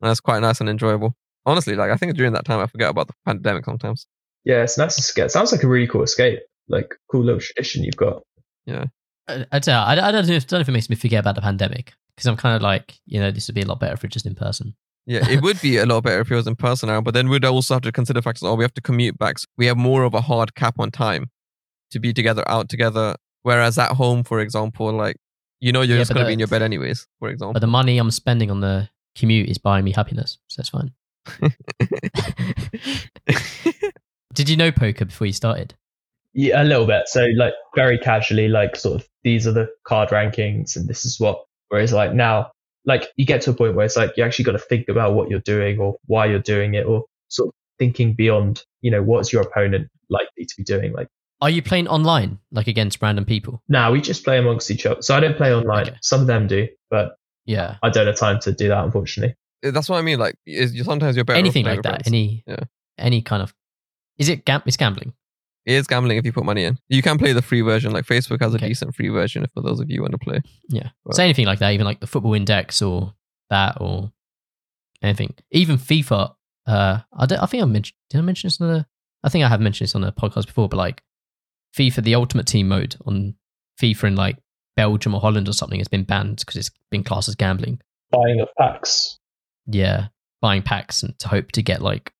And 0.00 0.10
it's 0.10 0.20
quite 0.20 0.40
nice 0.40 0.60
and 0.60 0.68
enjoyable. 0.68 1.14
Honestly, 1.46 1.76
like 1.76 1.90
I 1.90 1.96
think 1.96 2.16
during 2.16 2.32
that 2.32 2.46
time 2.46 2.60
I 2.60 2.66
forget 2.66 2.90
about 2.90 3.08
the 3.08 3.14
pandemic 3.26 3.66
sometimes. 3.66 4.06
Yeah, 4.44 4.62
it's 4.62 4.78
nice 4.78 4.96
to 4.96 5.00
escape. 5.00 5.30
Sounds 5.30 5.52
like 5.52 5.62
a 5.62 5.68
really 5.68 5.86
cool 5.86 6.02
escape. 6.02 6.40
Like 6.68 6.94
cool 7.10 7.22
little 7.22 7.40
tradition 7.40 7.84
you've 7.84 7.96
got. 7.96 8.22
I, 9.28 9.46
I, 9.52 9.58
don't 9.58 9.68
know, 9.68 9.80
I, 9.80 10.08
I 10.08 10.12
don't 10.12 10.26
know 10.26 10.34
if, 10.34 10.46
don't 10.46 10.58
know 10.58 10.62
if 10.62 10.68
it 10.68 10.72
makes 10.72 10.90
me 10.90 10.96
forget 10.96 11.20
about 11.20 11.34
the 11.34 11.40
pandemic 11.42 11.92
because 12.14 12.26
I'm 12.26 12.36
kind 12.36 12.56
of 12.56 12.62
like, 12.62 12.94
you 13.06 13.20
know, 13.20 13.30
this 13.30 13.48
would 13.48 13.54
be 13.54 13.62
a 13.62 13.66
lot 13.66 13.80
better 13.80 13.94
if 13.94 14.04
it's 14.04 14.12
just 14.12 14.26
in 14.26 14.34
person. 14.34 14.74
Yeah, 15.06 15.28
it 15.28 15.42
would 15.42 15.60
be 15.60 15.76
a 15.76 15.84
lot 15.84 16.02
better 16.02 16.20
if 16.20 16.30
it 16.30 16.34
was 16.34 16.46
in 16.46 16.56
person 16.56 16.88
now, 16.88 17.02
but 17.02 17.12
then 17.12 17.28
we'd 17.28 17.44
also 17.44 17.74
have 17.74 17.82
to 17.82 17.92
consider 17.92 18.22
factors. 18.22 18.42
Oh, 18.42 18.54
we 18.54 18.64
have 18.64 18.72
to 18.74 18.80
commute 18.80 19.18
back. 19.18 19.38
So 19.38 19.46
we 19.58 19.66
have 19.66 19.76
more 19.76 20.04
of 20.04 20.14
a 20.14 20.22
hard 20.22 20.54
cap 20.54 20.76
on 20.78 20.90
time 20.90 21.30
to 21.90 22.00
be 22.00 22.14
together, 22.14 22.42
out 22.48 22.70
together. 22.70 23.14
Whereas 23.42 23.76
at 23.76 23.92
home, 23.92 24.24
for 24.24 24.40
example, 24.40 24.90
like 24.92 25.16
you 25.60 25.72
know 25.72 25.82
you're 25.82 25.96
Yeah, 25.96 26.02
just 26.02 26.14
gonna 26.14 26.26
be 26.26 26.32
in 26.32 26.38
your 26.38 26.48
bed 26.48 26.62
anyways. 26.62 27.06
For 27.18 27.28
example, 27.28 27.52
But 27.52 27.60
the 27.60 27.66
money 27.66 27.98
I'm 27.98 28.10
spending 28.10 28.50
on 28.50 28.60
the 28.60 28.88
commute 29.14 29.50
is 29.50 29.58
buying 29.58 29.84
me 29.84 29.92
happiness, 29.92 30.38
so 30.48 30.60
it's 30.60 30.70
fine. 30.70 30.92
Did 34.34 34.48
you 34.48 34.56
know 34.56 34.72
poker 34.72 35.04
before 35.04 35.26
you 35.26 35.32
started? 35.32 35.74
Yeah, 36.32 36.62
a 36.62 36.64
little 36.64 36.86
bit. 36.86 37.08
So 37.08 37.26
like 37.36 37.54
very 37.76 37.98
casually, 37.98 38.48
like 38.48 38.76
sort 38.76 39.02
of 39.02 39.08
these 39.22 39.46
are 39.46 39.52
the 39.52 39.68
card 39.86 40.08
rankings 40.08 40.76
and 40.76 40.88
this 40.88 41.04
is 41.04 41.20
what. 41.20 41.44
Whereas 41.68 41.92
like 41.92 42.12
now, 42.12 42.50
like 42.86 43.08
you 43.16 43.24
get 43.26 43.40
to 43.42 43.50
a 43.50 43.54
point 43.54 43.74
where 43.74 43.84
it's 43.86 43.96
like 43.96 44.12
you 44.16 44.24
actually 44.24 44.44
got 44.44 44.52
to 44.52 44.58
think 44.58 44.88
about 44.88 45.14
what 45.14 45.30
you're 45.30 45.40
doing 45.40 45.78
or 45.78 45.96
why 46.06 46.26
you're 46.26 46.38
doing 46.38 46.74
it 46.74 46.84
or 46.86 47.04
sort 47.28 47.48
of 47.48 47.54
thinking 47.78 48.12
beyond, 48.14 48.62
you 48.82 48.90
know, 48.90 49.02
what's 49.02 49.32
your 49.32 49.42
opponent 49.42 49.88
likely 50.10 50.44
to 50.44 50.54
be 50.56 50.62
doing? 50.64 50.92
Like 50.92 51.08
Are 51.40 51.50
you 51.50 51.62
playing 51.62 51.88
online, 51.88 52.38
like 52.52 52.66
against 52.66 53.00
random 53.02 53.24
people? 53.24 53.62
now 53.68 53.90
we 53.92 54.00
just 54.00 54.22
play 54.24 54.38
amongst 54.38 54.70
each 54.70 54.84
other. 54.86 55.00
So 55.02 55.14
I 55.16 55.20
don't 55.20 55.36
play 55.36 55.54
online. 55.54 55.88
Okay. 55.88 55.96
Some 56.02 56.20
of 56.20 56.26
them 56.26 56.46
do, 56.46 56.68
but 56.90 57.16
Yeah, 57.46 57.76
I 57.82 57.88
don't 57.90 58.06
have 58.06 58.16
time 58.16 58.38
to 58.40 58.52
do 58.52 58.68
that, 58.68 58.84
unfortunately. 58.84 59.34
that's 59.62 59.88
what 59.88 59.98
I 59.98 60.02
mean. 60.02 60.18
Like, 60.18 60.36
is 60.46 60.74
you 60.74 60.84
sometimes 60.84 61.16
you're 61.16 61.24
better 61.24 61.38
anything 61.38 61.64
like 61.64 61.82
that. 61.82 61.90
friends. 62.02 62.06
Any, 62.08 62.44
Yeah. 62.46 62.64
any 62.98 63.22
kind 63.22 63.42
of. 63.42 63.54
Is 64.18 64.28
it 64.28 64.44
gam- 64.44 64.62
It's 64.66 64.76
gambling. 64.76 65.12
It 65.66 65.72
is 65.74 65.86
gambling 65.86 66.18
if 66.18 66.26
you 66.26 66.32
put 66.32 66.44
money 66.44 66.64
in. 66.64 66.78
You 66.88 67.00
can 67.02 67.16
play 67.18 67.32
the 67.32 67.40
free 67.42 67.62
version. 67.62 67.92
Like 67.92 68.04
Facebook 68.04 68.40
has 68.42 68.52
a 68.52 68.56
Okay. 68.58 68.68
decent 68.68 68.94
free 68.94 69.08
version 69.08 69.46
for 69.54 69.62
those 69.62 69.80
of 69.80 69.90
you 69.90 69.96
who 69.96 70.02
want 70.02 70.12
to 70.12 70.18
play. 70.18 70.40
Yeah. 70.68 70.90
Right. 71.04 71.14
So 71.14 71.22
anything 71.22 71.46
like 71.46 71.58
that, 71.60 71.72
even 71.72 71.86
like 71.86 72.00
the 72.00 72.06
football 72.06 72.34
index 72.34 72.82
or 72.82 73.14
that 73.50 73.78
or 73.80 74.12
anything, 75.02 75.34
even 75.50 75.76
FIFA. 75.78 76.34
Uh, 76.66 77.00
I, 77.18 77.26
don't, 77.26 77.38
I 77.40 77.46
think 77.46 77.62
I 77.62 77.66
mentioned. 77.66 77.96
Did 78.10 78.18
I 78.18 78.22
mention 78.22 78.46
this 78.48 78.60
on 78.60 78.68
the? 78.68 78.86
I 79.22 79.28
think 79.28 79.44
I 79.44 79.48
have 79.48 79.60
mentioned 79.60 79.86
this 79.88 79.94
on 79.94 80.00
the 80.02 80.12
podcast 80.12 80.46
before, 80.46 80.68
but 80.68 80.76
like 80.76 81.02
FIFA, 81.76 82.02
the 82.04 82.14
Ultimate 82.14 82.46
Team 82.46 82.68
mode 82.68 82.96
on 83.06 83.34
FIFA 83.80 84.04
in 84.08 84.16
like 84.16 84.36
Belgium 84.76 85.14
or 85.14 85.20
Holland 85.20 85.48
or 85.48 85.52
something 85.52 85.78
has 85.80 85.88
been 85.88 86.04
banned 86.04 86.38
because 86.38 86.56
it's 86.56 86.70
been 86.90 87.04
classed 87.04 87.28
as 87.28 87.34
gambling. 87.34 87.80
Buying 88.10 88.40
of 88.40 88.48
packs. 88.58 89.18
Yeah, 89.66 90.08
buying 90.40 90.62
packs 90.62 91.02
and 91.02 91.18
to 91.20 91.28
hope 91.28 91.52
to 91.52 91.62
get 91.62 91.80
like 91.82 92.12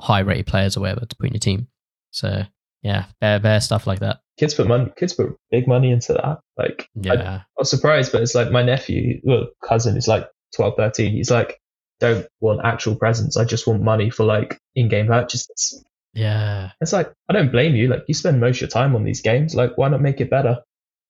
high 0.00 0.20
rated 0.20 0.46
players 0.46 0.76
or 0.76 0.80
whatever 0.80 1.06
to 1.06 1.16
put 1.16 1.26
in 1.28 1.32
your 1.34 1.40
team. 1.40 1.68
So 2.14 2.44
yeah, 2.82 3.06
bare 3.20 3.40
bare 3.40 3.60
stuff 3.60 3.86
like 3.86 3.98
that. 4.00 4.20
Kids 4.38 4.54
put 4.54 4.68
money. 4.68 4.90
Kids 4.96 5.14
put 5.14 5.36
big 5.50 5.66
money 5.66 5.90
into 5.90 6.12
that. 6.12 6.40
Like 6.56 6.88
I, 6.96 7.14
Yeah, 7.14 7.36
I 7.40 7.44
was 7.58 7.70
surprised, 7.70 8.12
but 8.12 8.22
it's 8.22 8.34
like 8.34 8.50
my 8.50 8.62
nephew, 8.62 9.20
well, 9.24 9.48
cousin 9.64 9.96
is 9.96 10.06
like 10.08 10.28
12, 10.56 10.74
13. 10.76 11.12
He's 11.12 11.30
like, 11.30 11.60
don't 12.00 12.26
want 12.40 12.60
actual 12.64 12.94
presents. 12.94 13.36
I 13.36 13.44
just 13.44 13.66
want 13.66 13.82
money 13.82 14.10
for 14.10 14.24
like 14.24 14.60
in-game 14.74 15.08
purchases. 15.08 15.84
yeah. 16.12 16.70
It's 16.80 16.92
like, 16.92 17.12
I 17.28 17.32
don't 17.32 17.50
blame 17.50 17.74
you. 17.74 17.88
Like 17.88 18.04
you 18.06 18.14
spend 18.14 18.40
most 18.40 18.56
of 18.58 18.60
your 18.62 18.70
time 18.70 18.94
on 18.94 19.04
these 19.04 19.20
games. 19.20 19.54
Like 19.54 19.76
why 19.76 19.88
not 19.88 20.00
make 20.00 20.20
it 20.20 20.30
better? 20.30 20.58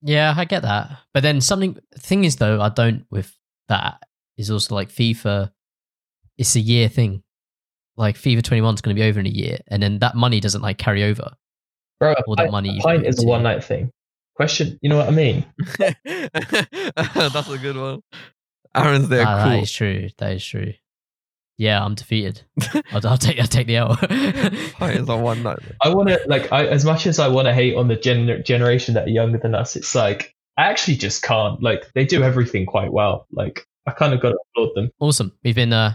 Yeah, 0.01 0.33
I 0.35 0.45
get 0.45 0.63
that. 0.63 0.97
But 1.13 1.23
then 1.23 1.41
something 1.41 1.77
thing 1.97 2.23
is 2.25 2.37
though, 2.37 2.61
I 2.61 2.69
don't 2.69 3.05
with 3.11 3.31
that 3.67 4.01
is 4.37 4.49
also 4.49 4.75
like 4.75 4.89
FIFA 4.89 5.51
it's 6.37 6.55
a 6.55 6.59
year 6.59 6.89
thing. 6.89 7.23
Like 7.97 8.15
FIFA 8.17 8.43
21 8.43 8.73
is 8.75 8.81
going 8.81 8.95
to 8.95 8.99
be 9.01 9.07
over 9.07 9.19
in 9.19 9.25
a 9.25 9.29
year 9.29 9.59
and 9.67 9.81
then 9.81 9.99
that 9.99 10.15
money 10.15 10.39
doesn't 10.39 10.61
like 10.61 10.77
carry 10.77 11.03
over. 11.03 11.31
Bro, 11.99 12.11
a 12.13 12.21
All 12.27 12.35
that 12.35 12.43
pint- 12.43 12.51
money 12.51 12.77
a 12.79 12.81
pint 12.81 13.05
is 13.05 13.23
a 13.23 13.27
one 13.27 13.43
night 13.43 13.63
thing. 13.63 13.91
Question, 14.35 14.77
you 14.81 14.89
know 14.89 14.97
what 14.97 15.07
I 15.07 15.11
mean? 15.11 15.45
That's 16.05 17.49
a 17.49 17.57
good 17.57 17.77
one. 17.77 18.01
Aaron's 18.75 19.07
there. 19.07 19.23
Ah, 19.25 19.43
cool. 19.43 19.51
That 19.53 19.63
is 19.63 19.71
true. 19.71 20.09
That 20.17 20.33
is 20.33 20.45
true. 20.45 20.73
Yeah, 21.57 21.81
I'm 21.83 21.95
defeated. 21.95 22.41
I'll, 22.91 23.07
I'll 23.07 23.17
take 23.17 23.39
I'll 23.39 23.47
take 23.47 23.67
the 23.67 23.77
L. 23.77 23.95
Pint 23.97 24.99
is 24.99 25.09
on 25.09 25.21
one 25.21 25.41
night. 25.41 25.59
I 25.81 25.87
want 25.87 26.09
to 26.09 26.19
like 26.27 26.51
I, 26.51 26.65
as 26.67 26.83
much 26.83 27.07
as 27.07 27.17
I 27.17 27.29
want 27.29 27.47
to 27.47 27.53
hate 27.53 27.77
on 27.77 27.87
the 27.87 27.95
gener- 27.95 28.43
generation 28.43 28.93
that 28.95 29.05
are 29.07 29.09
younger 29.11 29.37
than 29.37 29.55
us. 29.55 29.77
It's 29.77 29.95
like 29.95 30.35
I 30.57 30.63
actually 30.63 30.97
just 30.97 31.21
can't. 31.23 31.63
Like 31.63 31.89
they 31.93 32.03
do 32.05 32.23
everything 32.23 32.65
quite 32.65 32.91
well. 32.91 33.25
Like 33.31 33.65
I 33.87 33.91
kind 33.91 34.13
of 34.13 34.19
got 34.19 34.31
to 34.31 34.37
applaud 34.51 34.75
them. 34.75 34.91
awesome. 34.99 35.31
We've 35.45 35.55
been 35.55 35.71
uh 35.71 35.93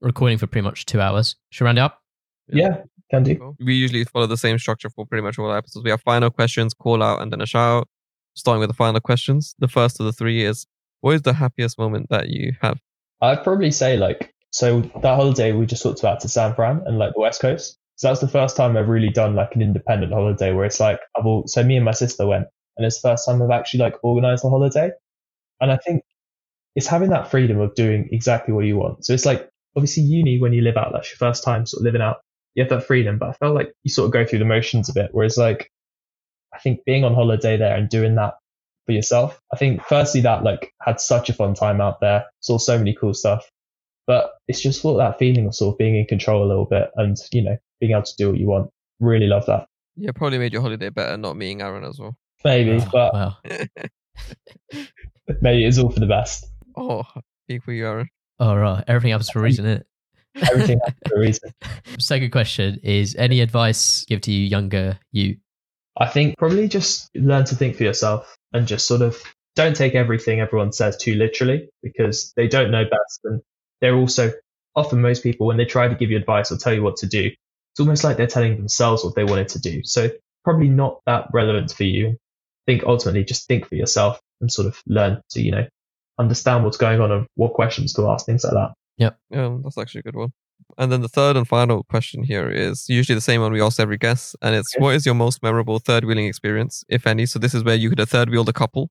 recording 0.00 0.38
for 0.38 0.46
pretty 0.46 0.64
much 0.64 0.86
two 0.86 1.00
hours. 1.00 1.36
Should 1.50 1.64
round 1.64 1.78
it 1.78 1.82
up? 1.82 2.02
Yeah, 2.48 2.82
can 3.10 3.22
do. 3.22 3.56
We 3.60 3.74
usually 3.74 4.04
follow 4.04 4.26
the 4.26 4.36
same 4.36 4.58
structure 4.58 4.90
for 4.90 5.06
pretty 5.06 5.22
much 5.22 5.38
all 5.38 5.50
our 5.50 5.58
episodes. 5.58 5.84
We 5.84 5.90
have 5.90 6.02
final 6.02 6.30
questions, 6.30 6.74
call 6.74 7.02
out, 7.02 7.20
and 7.20 7.32
then 7.32 7.40
a 7.40 7.46
shout 7.46 7.82
out. 7.82 7.88
starting 8.34 8.60
with 8.60 8.70
the 8.70 8.74
final 8.74 9.00
questions. 9.00 9.54
The 9.58 9.68
first 9.68 10.00
of 10.00 10.06
the 10.06 10.12
three 10.12 10.44
is 10.44 10.66
what 11.00 11.14
is 11.14 11.22
the 11.22 11.32
happiest 11.32 11.78
moment 11.78 12.08
that 12.10 12.28
you 12.28 12.52
have? 12.60 12.78
I'd 13.20 13.42
probably 13.42 13.70
say 13.70 13.96
like 13.96 14.32
so 14.50 14.80
that 14.80 15.16
holiday 15.16 15.52
we 15.52 15.66
just 15.66 15.82
talked 15.82 16.00
about 16.00 16.20
to 16.20 16.28
San 16.28 16.54
Fran 16.54 16.82
and 16.86 16.98
like 16.98 17.14
the 17.14 17.20
West 17.20 17.40
Coast. 17.40 17.78
So 17.96 18.08
that's 18.08 18.20
the 18.20 18.28
first 18.28 18.56
time 18.56 18.76
I've 18.76 18.88
really 18.88 19.10
done 19.10 19.34
like 19.34 19.54
an 19.54 19.62
independent 19.62 20.12
holiday 20.12 20.52
where 20.52 20.64
it's 20.64 20.80
like 20.80 21.00
I've 21.16 21.26
all 21.26 21.46
so 21.46 21.62
me 21.64 21.76
and 21.76 21.84
my 21.84 21.92
sister 21.92 22.26
went 22.26 22.46
and 22.76 22.86
it's 22.86 23.00
the 23.00 23.08
first 23.08 23.26
time 23.26 23.42
I've 23.42 23.50
actually 23.50 23.80
like 23.80 23.96
organized 24.02 24.44
a 24.44 24.48
holiday. 24.48 24.90
And 25.60 25.72
I 25.72 25.76
think 25.76 26.02
it's 26.76 26.86
having 26.86 27.10
that 27.10 27.30
freedom 27.30 27.58
of 27.58 27.74
doing 27.74 28.08
exactly 28.12 28.54
what 28.54 28.64
you 28.64 28.76
want. 28.76 29.04
So 29.04 29.12
it's 29.12 29.26
like 29.26 29.50
obviously 29.78 30.02
uni 30.02 30.38
when 30.40 30.52
you 30.52 30.62
live 30.62 30.76
out, 30.76 30.90
that's 30.92 31.08
your 31.10 31.16
first 31.16 31.42
time 31.44 31.64
sort 31.66 31.80
of 31.80 31.84
living 31.84 32.02
out. 32.02 32.18
You 32.54 32.62
have 32.64 32.70
that 32.70 32.86
freedom, 32.86 33.18
but 33.18 33.28
I 33.28 33.32
felt 33.32 33.54
like 33.54 33.72
you 33.84 33.90
sort 33.90 34.06
of 34.06 34.12
go 34.12 34.24
through 34.26 34.40
the 34.40 34.44
motions 34.44 34.88
a 34.88 34.92
bit. 34.92 35.10
Whereas 35.12 35.36
like 35.38 35.70
I 36.54 36.58
think 36.58 36.84
being 36.84 37.04
on 37.04 37.14
holiday 37.14 37.56
there 37.56 37.76
and 37.76 37.88
doing 37.88 38.16
that 38.16 38.34
for 38.86 38.92
yourself, 38.92 39.40
I 39.52 39.56
think 39.56 39.82
firstly 39.84 40.20
that 40.22 40.42
like 40.44 40.72
had 40.82 41.00
such 41.00 41.28
a 41.28 41.32
fun 41.34 41.54
time 41.54 41.80
out 41.80 42.00
there, 42.00 42.24
saw 42.40 42.58
so 42.58 42.76
many 42.78 42.94
cool 42.94 43.14
stuff. 43.14 43.48
But 44.06 44.30
it's 44.48 44.60
just 44.62 44.82
what 44.84 44.96
that 44.96 45.18
feeling 45.18 45.46
of 45.46 45.54
sort 45.54 45.74
of 45.74 45.78
being 45.78 45.94
in 45.96 46.06
control 46.06 46.42
a 46.44 46.48
little 46.48 46.64
bit 46.64 46.90
and, 46.96 47.16
you 47.32 47.42
know, 47.42 47.56
being 47.80 47.92
able 47.92 48.02
to 48.04 48.16
do 48.16 48.30
what 48.30 48.38
you 48.40 48.46
want. 48.46 48.70
Really 49.00 49.26
love 49.26 49.44
that. 49.46 49.66
Yeah, 49.96 50.12
probably 50.14 50.38
made 50.38 50.52
your 50.52 50.62
holiday 50.62 50.88
better 50.88 51.16
not 51.18 51.36
meeting 51.36 51.60
Aaron 51.60 51.84
as 51.84 51.98
well. 51.98 52.16
Maybe, 52.44 52.78
Oh, 52.80 52.88
but 52.90 53.12
wow. 53.12 53.36
maybe 55.42 55.64
it's 55.64 55.78
all 55.78 55.90
for 55.90 56.00
the 56.00 56.06
best. 56.06 56.46
oh, 56.76 57.02
speak 57.44 57.62
for 57.64 57.72
you, 57.72 57.86
Aaron. 57.86 58.08
All 58.40 58.56
right. 58.56 58.84
Everything 58.86 59.10
happens 59.10 59.30
for 59.30 59.40
a 59.40 59.42
reason, 59.42 59.66
is 59.66 59.82
Everything 60.50 60.78
happens 60.84 61.02
for 61.08 61.16
a 61.16 61.20
reason. 61.20 61.50
Second 61.98 62.30
question 62.30 62.80
is 62.82 63.16
any 63.16 63.40
advice 63.40 64.04
give 64.04 64.20
to 64.22 64.32
you 64.32 64.46
younger 64.46 64.98
you? 65.12 65.36
I 65.96 66.06
think 66.06 66.38
probably 66.38 66.68
just 66.68 67.10
learn 67.16 67.44
to 67.46 67.56
think 67.56 67.76
for 67.76 67.82
yourself 67.82 68.36
and 68.52 68.66
just 68.66 68.86
sort 68.86 69.02
of 69.02 69.20
don't 69.56 69.74
take 69.74 69.96
everything 69.96 70.38
everyone 70.38 70.72
says 70.72 70.96
too 70.96 71.14
literally 71.14 71.68
because 71.82 72.32
they 72.36 72.46
don't 72.46 72.70
know 72.70 72.84
best. 72.84 73.20
And 73.24 73.42
they're 73.80 73.96
also 73.96 74.32
often 74.76 75.02
most 75.02 75.24
people, 75.24 75.48
when 75.48 75.56
they 75.56 75.64
try 75.64 75.88
to 75.88 75.94
give 75.96 76.10
you 76.10 76.16
advice 76.16 76.52
or 76.52 76.56
tell 76.56 76.72
you 76.72 76.82
what 76.82 76.98
to 76.98 77.06
do, 77.08 77.24
it's 77.72 77.80
almost 77.80 78.04
like 78.04 78.16
they're 78.16 78.28
telling 78.28 78.56
themselves 78.56 79.04
what 79.04 79.16
they 79.16 79.24
wanted 79.24 79.48
to 79.48 79.58
do. 79.58 79.82
So 79.84 80.10
probably 80.44 80.68
not 80.68 81.00
that 81.06 81.28
relevant 81.32 81.72
for 81.72 81.84
you. 81.84 82.10
I 82.10 82.72
think 82.72 82.84
ultimately 82.84 83.24
just 83.24 83.48
think 83.48 83.66
for 83.66 83.74
yourself 83.74 84.20
and 84.40 84.52
sort 84.52 84.68
of 84.68 84.80
learn 84.86 85.20
to, 85.30 85.42
you 85.42 85.50
know, 85.50 85.66
understand 86.18 86.64
what's 86.64 86.76
going 86.76 87.00
on 87.00 87.10
and 87.12 87.26
what 87.36 87.54
questions 87.54 87.92
to 87.94 88.08
ask, 88.08 88.26
things 88.26 88.44
like 88.44 88.52
that. 88.54 88.72
Yeah, 88.96 89.10
that's 89.62 89.78
actually 89.78 90.00
a 90.00 90.02
good 90.02 90.16
one. 90.16 90.32
And 90.76 90.90
then 90.90 91.00
the 91.02 91.08
third 91.08 91.36
and 91.36 91.46
final 91.46 91.84
question 91.84 92.24
here 92.24 92.50
is 92.50 92.88
usually 92.88 93.14
the 93.14 93.20
same 93.20 93.40
one 93.40 93.52
we 93.52 93.62
ask 93.62 93.78
every 93.78 93.96
guest, 93.96 94.34
and 94.42 94.54
it's 94.56 94.74
Okay. 94.74 94.82
what 94.82 94.94
is 94.96 95.06
your 95.06 95.14
most 95.14 95.42
memorable 95.42 95.78
third 95.78 96.04
wheeling 96.04 96.26
experience, 96.26 96.84
if 96.88 97.06
any? 97.06 97.24
So 97.26 97.38
this 97.38 97.54
is 97.54 97.62
where 97.62 97.76
you 97.76 97.88
could 97.88 97.98
have 98.00 98.08
third 98.10 98.28
wheeled 98.28 98.48
a 98.48 98.52
couple, 98.52 98.90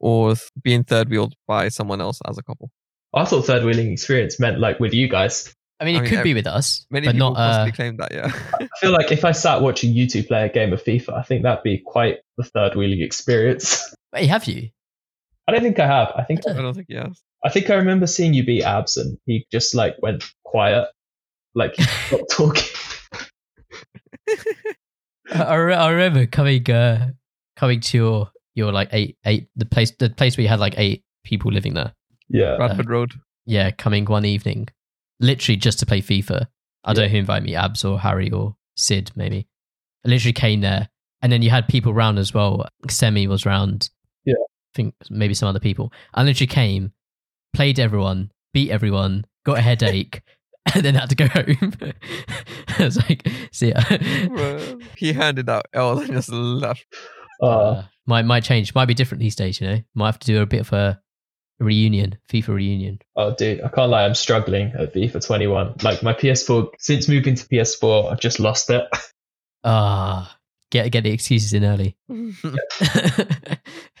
or 0.00 0.34
th- 0.34 0.50
being 0.62 0.82
third 0.84 1.08
wheeled 1.08 1.34
by 1.46 1.68
someone 1.68 2.00
else 2.00 2.20
as 2.28 2.36
a 2.38 2.42
couple. 2.42 2.70
I 3.14 3.24
thought 3.24 3.46
third 3.46 3.64
wheeling 3.64 3.92
experience 3.92 4.38
meant 4.40 4.58
like 4.58 4.80
with 4.80 4.92
you 4.92 5.08
guys. 5.08 5.54
I 5.78 5.84
mean, 5.84 5.94
I 5.94 5.98
it 5.98 6.02
mean, 6.02 6.10
could 6.10 6.24
be 6.24 6.34
with 6.34 6.46
us, 6.46 6.84
Many 6.90 7.06
but 7.06 7.12
people 7.12 7.34
not. 7.34 7.38
Uh, 7.40 7.48
possibly 7.52 7.72
claim 7.72 7.96
that, 7.98 8.12
yeah. 8.12 8.32
I 8.60 8.68
feel 8.80 8.90
like 8.92 9.12
if 9.12 9.24
I 9.24 9.32
sat 9.32 9.62
watching 9.62 9.92
you 9.92 10.08
two 10.08 10.24
play 10.24 10.44
a 10.46 10.48
game 10.52 10.72
of 10.72 10.82
FIFA, 10.82 11.14
I 11.18 11.22
think 11.22 11.42
that'd 11.44 11.62
be 11.62 11.78
quite 11.78 12.18
the 12.36 12.44
third 12.44 12.74
wheeling 12.74 13.00
experience. 13.02 13.94
wait, 14.12 14.26
have 14.26 14.46
you? 14.46 14.70
I 15.48 15.52
don't 15.52 15.62
think 15.62 15.78
I 15.78 15.86
have. 15.86 16.12
I 16.16 16.24
think 16.24 16.40
I 16.48 16.54
don't 16.54 16.74
think 16.74 16.88
yes. 16.88 17.22
I 17.44 17.50
think 17.50 17.70
I 17.70 17.74
remember 17.74 18.06
seeing 18.06 18.34
you 18.34 18.44
beat 18.44 18.64
Abs 18.64 18.96
and 18.96 19.16
he 19.26 19.46
just 19.52 19.74
like 19.74 19.96
went 20.02 20.24
quiet, 20.44 20.88
like 21.54 21.76
he 21.76 21.82
stopped 22.06 22.30
talking. 22.32 22.64
I, 25.32 25.42
I 25.42 25.54
re- 25.54 25.74
I 25.74 25.90
remember 25.90 26.26
coming 26.26 26.68
uh, 26.70 27.10
coming 27.56 27.80
to 27.80 27.96
your 27.96 28.30
your 28.54 28.72
like 28.72 28.88
eight 28.92 29.16
eight 29.24 29.48
the 29.54 29.66
place 29.66 29.92
the 29.98 30.10
place 30.10 30.36
where 30.36 30.42
you 30.42 30.48
had 30.48 30.60
like 30.60 30.74
eight 30.78 31.04
people 31.24 31.52
living 31.52 31.74
there. 31.74 31.92
Yeah. 32.28 32.56
Bradford 32.56 32.90
Road. 32.90 33.12
Yeah, 33.44 33.70
coming 33.70 34.04
one 34.06 34.24
evening, 34.24 34.68
literally 35.20 35.56
just 35.56 35.78
to 35.78 35.86
play 35.86 36.00
FIFA. 36.02 36.46
I 36.82 36.92
don't 36.92 37.04
know 37.04 37.08
who 37.10 37.18
invited 37.18 37.46
me, 37.46 37.54
Abs 37.54 37.84
or 37.84 38.00
Harry 38.00 38.30
or 38.30 38.56
Sid, 38.76 39.12
maybe. 39.14 39.46
I 40.04 40.08
literally 40.08 40.32
came 40.32 40.60
there, 40.60 40.88
and 41.22 41.30
then 41.30 41.42
you 41.42 41.50
had 41.50 41.68
people 41.68 41.94
round 41.94 42.18
as 42.18 42.34
well. 42.34 42.68
Semi 42.88 43.26
was 43.28 43.46
round. 43.46 43.90
Yeah. 44.24 44.34
I 44.76 44.82
think 44.82 44.94
maybe 45.08 45.32
some 45.32 45.48
other 45.48 45.58
people. 45.60 45.90
I 46.12 46.22
literally 46.22 46.46
came, 46.48 46.92
played 47.54 47.80
everyone, 47.80 48.30
beat 48.52 48.70
everyone, 48.70 49.24
got 49.46 49.56
a 49.56 49.62
headache, 49.62 50.20
and 50.74 50.84
then 50.84 50.94
had 50.94 51.08
to 51.08 51.14
go 51.14 51.26
home. 51.28 51.72
I 52.78 52.84
was 52.84 52.98
like, 52.98 53.26
see 53.52 53.68
ya. 53.70 53.80
Well, 54.30 54.78
he 54.98 55.14
handed 55.14 55.48
out 55.48 55.64
L 55.72 55.98
and 55.98 56.12
just 56.12 56.30
left. 56.30 56.84
Uh, 57.42 57.46
Uh, 57.46 57.84
might 58.06 58.26
might 58.26 58.44
change. 58.44 58.74
Might 58.74 58.84
be 58.84 58.92
different 58.94 59.20
these 59.20 59.34
days. 59.34 59.60
You 59.62 59.66
know, 59.66 59.78
might 59.94 60.08
have 60.08 60.18
to 60.18 60.26
do 60.26 60.42
a 60.42 60.46
bit 60.46 60.60
of 60.60 60.72
a 60.74 61.00
reunion, 61.58 62.18
FIFA 62.30 62.48
reunion. 62.48 62.98
oh, 63.16 63.34
dude, 63.34 63.62
I 63.62 63.68
can't 63.68 63.90
lie. 63.90 64.04
I'm 64.04 64.14
struggling 64.14 64.72
at 64.78 64.92
FIFA 64.92 65.24
21. 65.26 65.74
Like 65.82 66.02
my 66.02 66.12
PS4, 66.12 66.68
since 66.78 67.08
moving 67.08 67.34
to 67.34 67.46
PS4, 67.48 68.12
I've 68.12 68.20
just 68.20 68.40
lost 68.40 68.68
it. 68.68 68.84
Ah, 69.68 70.38
get 70.70 70.92
get 70.92 71.02
the 71.02 71.10
excuses 71.10 71.52
in 71.52 71.64
early. 71.64 71.96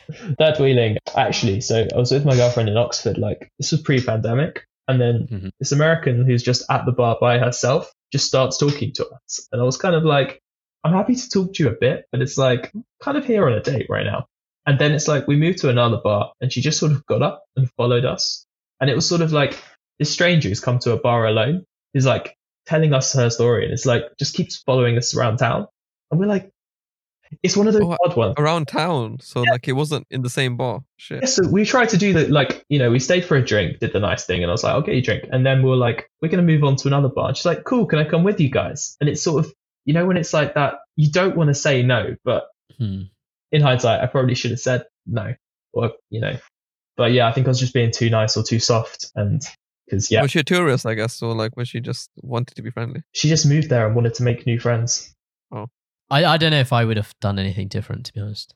Third 0.38 0.58
wheeling, 0.58 0.98
actually. 1.16 1.60
So 1.60 1.86
I 1.94 1.98
was 1.98 2.12
with 2.12 2.24
my 2.24 2.36
girlfriend 2.36 2.68
in 2.68 2.76
Oxford. 2.76 3.18
Like 3.18 3.50
this 3.58 3.72
was 3.72 3.80
pre-pandemic, 3.82 4.64
and 4.88 5.00
then 5.00 5.28
Mhm. 5.30 5.50
this 5.58 5.72
American 5.72 6.24
who's 6.24 6.42
just 6.42 6.64
at 6.70 6.84
the 6.86 6.92
bar 6.92 7.16
by 7.20 7.38
herself 7.38 7.92
just 8.12 8.26
starts 8.26 8.58
talking 8.58 8.92
to 8.94 9.06
us, 9.08 9.48
and 9.52 9.60
I 9.60 9.64
was 9.64 9.76
kind 9.76 9.94
of 9.94 10.04
like, 10.04 10.40
I'm 10.84 10.92
happy 10.92 11.16
to 11.16 11.28
talk 11.30 11.54
to 11.54 11.64
you 11.64 11.70
a 11.70 11.76
bit, 11.80 12.06
but 12.12 12.22
it's 12.22 12.38
like 12.38 12.70
I'm 12.74 12.84
kind 13.02 13.18
of 13.18 13.24
here 13.24 13.46
on 13.46 13.52
a 13.54 13.60
date 13.62 13.86
right 13.88 14.06
now. 14.06 14.26
And 14.66 14.78
then 14.78 14.92
it's 14.92 15.08
like 15.08 15.26
we 15.28 15.36
moved 15.36 15.58
to 15.58 15.68
another 15.70 15.98
bar, 16.02 16.32
and 16.40 16.52
she 16.52 16.60
just 16.60 16.78
sort 16.78 16.92
of 16.92 17.04
got 17.06 17.22
up 17.22 17.44
and 17.56 17.70
followed 17.76 18.04
us, 18.04 18.46
and 18.80 18.88
it 18.90 18.94
was 18.96 19.08
sort 19.08 19.20
of 19.22 19.32
like 19.32 19.58
this 19.98 20.10
stranger 20.12 20.48
who's 20.48 20.60
come 20.60 20.78
to 20.80 20.92
a 20.92 21.00
bar 21.00 21.26
alone 21.26 21.64
is 21.94 22.04
like 22.06 22.36
telling 22.66 22.92
us 22.92 23.12
her 23.14 23.30
story, 23.30 23.64
and 23.64 23.72
it's 23.72 23.86
like 23.86 24.02
just 24.18 24.34
keeps 24.34 24.62
following 24.62 24.96
us 24.98 25.14
around 25.16 25.38
town, 25.38 25.66
and 26.10 26.20
we're 26.20 26.26
like. 26.26 26.50
It's 27.42 27.56
one 27.56 27.66
of 27.68 27.74
those 27.74 27.82
Oh, 27.82 27.96
odd 28.04 28.16
ones. 28.16 28.34
Around 28.38 28.68
town. 28.68 29.18
So 29.20 29.42
like 29.42 29.66
it 29.68 29.72
wasn't 29.72 30.06
in 30.10 30.22
the 30.22 30.30
same 30.30 30.56
bar. 30.56 30.80
Shit. 30.96 31.20
Yeah, 31.22 31.28
so 31.28 31.48
we 31.48 31.64
tried 31.64 31.88
to 31.90 31.96
do 31.96 32.12
the 32.12 32.28
like, 32.28 32.64
you 32.68 32.78
know, 32.78 32.90
we 32.90 32.98
stayed 32.98 33.24
for 33.24 33.36
a 33.36 33.44
drink, 33.44 33.78
did 33.80 33.92
the 33.92 34.00
nice 34.00 34.24
thing, 34.24 34.42
and 34.42 34.50
I 34.50 34.52
was 34.52 34.62
like, 34.64 34.72
I'll 34.72 34.82
get 34.82 34.94
you 34.94 35.00
a 35.00 35.04
drink. 35.04 35.24
And 35.32 35.44
then 35.44 35.62
we 35.62 35.70
were 35.70 35.76
like, 35.76 36.10
we're 36.22 36.28
gonna 36.28 36.42
move 36.42 36.62
on 36.64 36.76
to 36.76 36.88
another 36.88 37.08
bar. 37.08 37.28
And 37.28 37.36
she's 37.36 37.46
like, 37.46 37.64
cool, 37.64 37.86
can 37.86 37.98
I 37.98 38.04
come 38.04 38.24
with 38.24 38.40
you 38.40 38.50
guys? 38.50 38.96
And 39.00 39.08
it's 39.08 39.22
sort 39.22 39.44
of, 39.44 39.52
you 39.84 39.94
know, 39.94 40.06
when 40.06 40.16
it's 40.16 40.32
like 40.32 40.54
that, 40.54 40.74
you 40.96 41.10
don't 41.10 41.36
want 41.36 41.48
to 41.48 41.54
say 41.54 41.82
no, 41.82 42.16
but 42.24 42.44
Hmm. 42.78 43.02
in 43.52 43.62
hindsight, 43.62 44.00
I 44.02 44.06
probably 44.06 44.34
should 44.34 44.50
have 44.50 44.60
said 44.60 44.84
no, 45.06 45.34
or 45.72 45.92
you 46.10 46.20
know, 46.20 46.36
but 46.96 47.12
yeah, 47.12 47.26
I 47.28 47.32
think 47.32 47.46
I 47.46 47.50
was 47.50 47.60
just 47.60 47.72
being 47.74 47.90
too 47.90 48.10
nice 48.10 48.36
or 48.36 48.42
too 48.42 48.58
soft, 48.58 49.10
and 49.14 49.42
because 49.86 50.10
yeah, 50.10 50.22
Was 50.22 50.32
she 50.32 50.40
a 50.40 50.44
tourist, 50.44 50.84
I 50.84 50.94
guess, 50.94 51.22
or 51.22 51.34
like 51.34 51.56
was 51.56 51.68
she 51.68 51.80
just 51.80 52.10
wanted 52.22 52.54
to 52.56 52.62
be 52.62 52.70
friendly? 52.70 53.02
she 53.12 53.28
just 53.28 53.46
moved 53.46 53.68
there 53.70 53.86
and 53.86 53.94
wanted 53.96 54.14
to 54.14 54.22
make 54.24 54.46
new 54.46 54.58
friends. 54.58 55.14
I 56.10 56.24
I 56.24 56.36
don't 56.36 56.50
know 56.50 56.60
if 56.60 56.72
I 56.72 56.84
would 56.84 56.96
have 56.96 57.14
done 57.20 57.38
anything 57.38 57.68
different 57.68 58.06
to 58.06 58.12
be 58.12 58.20
honest. 58.20 58.54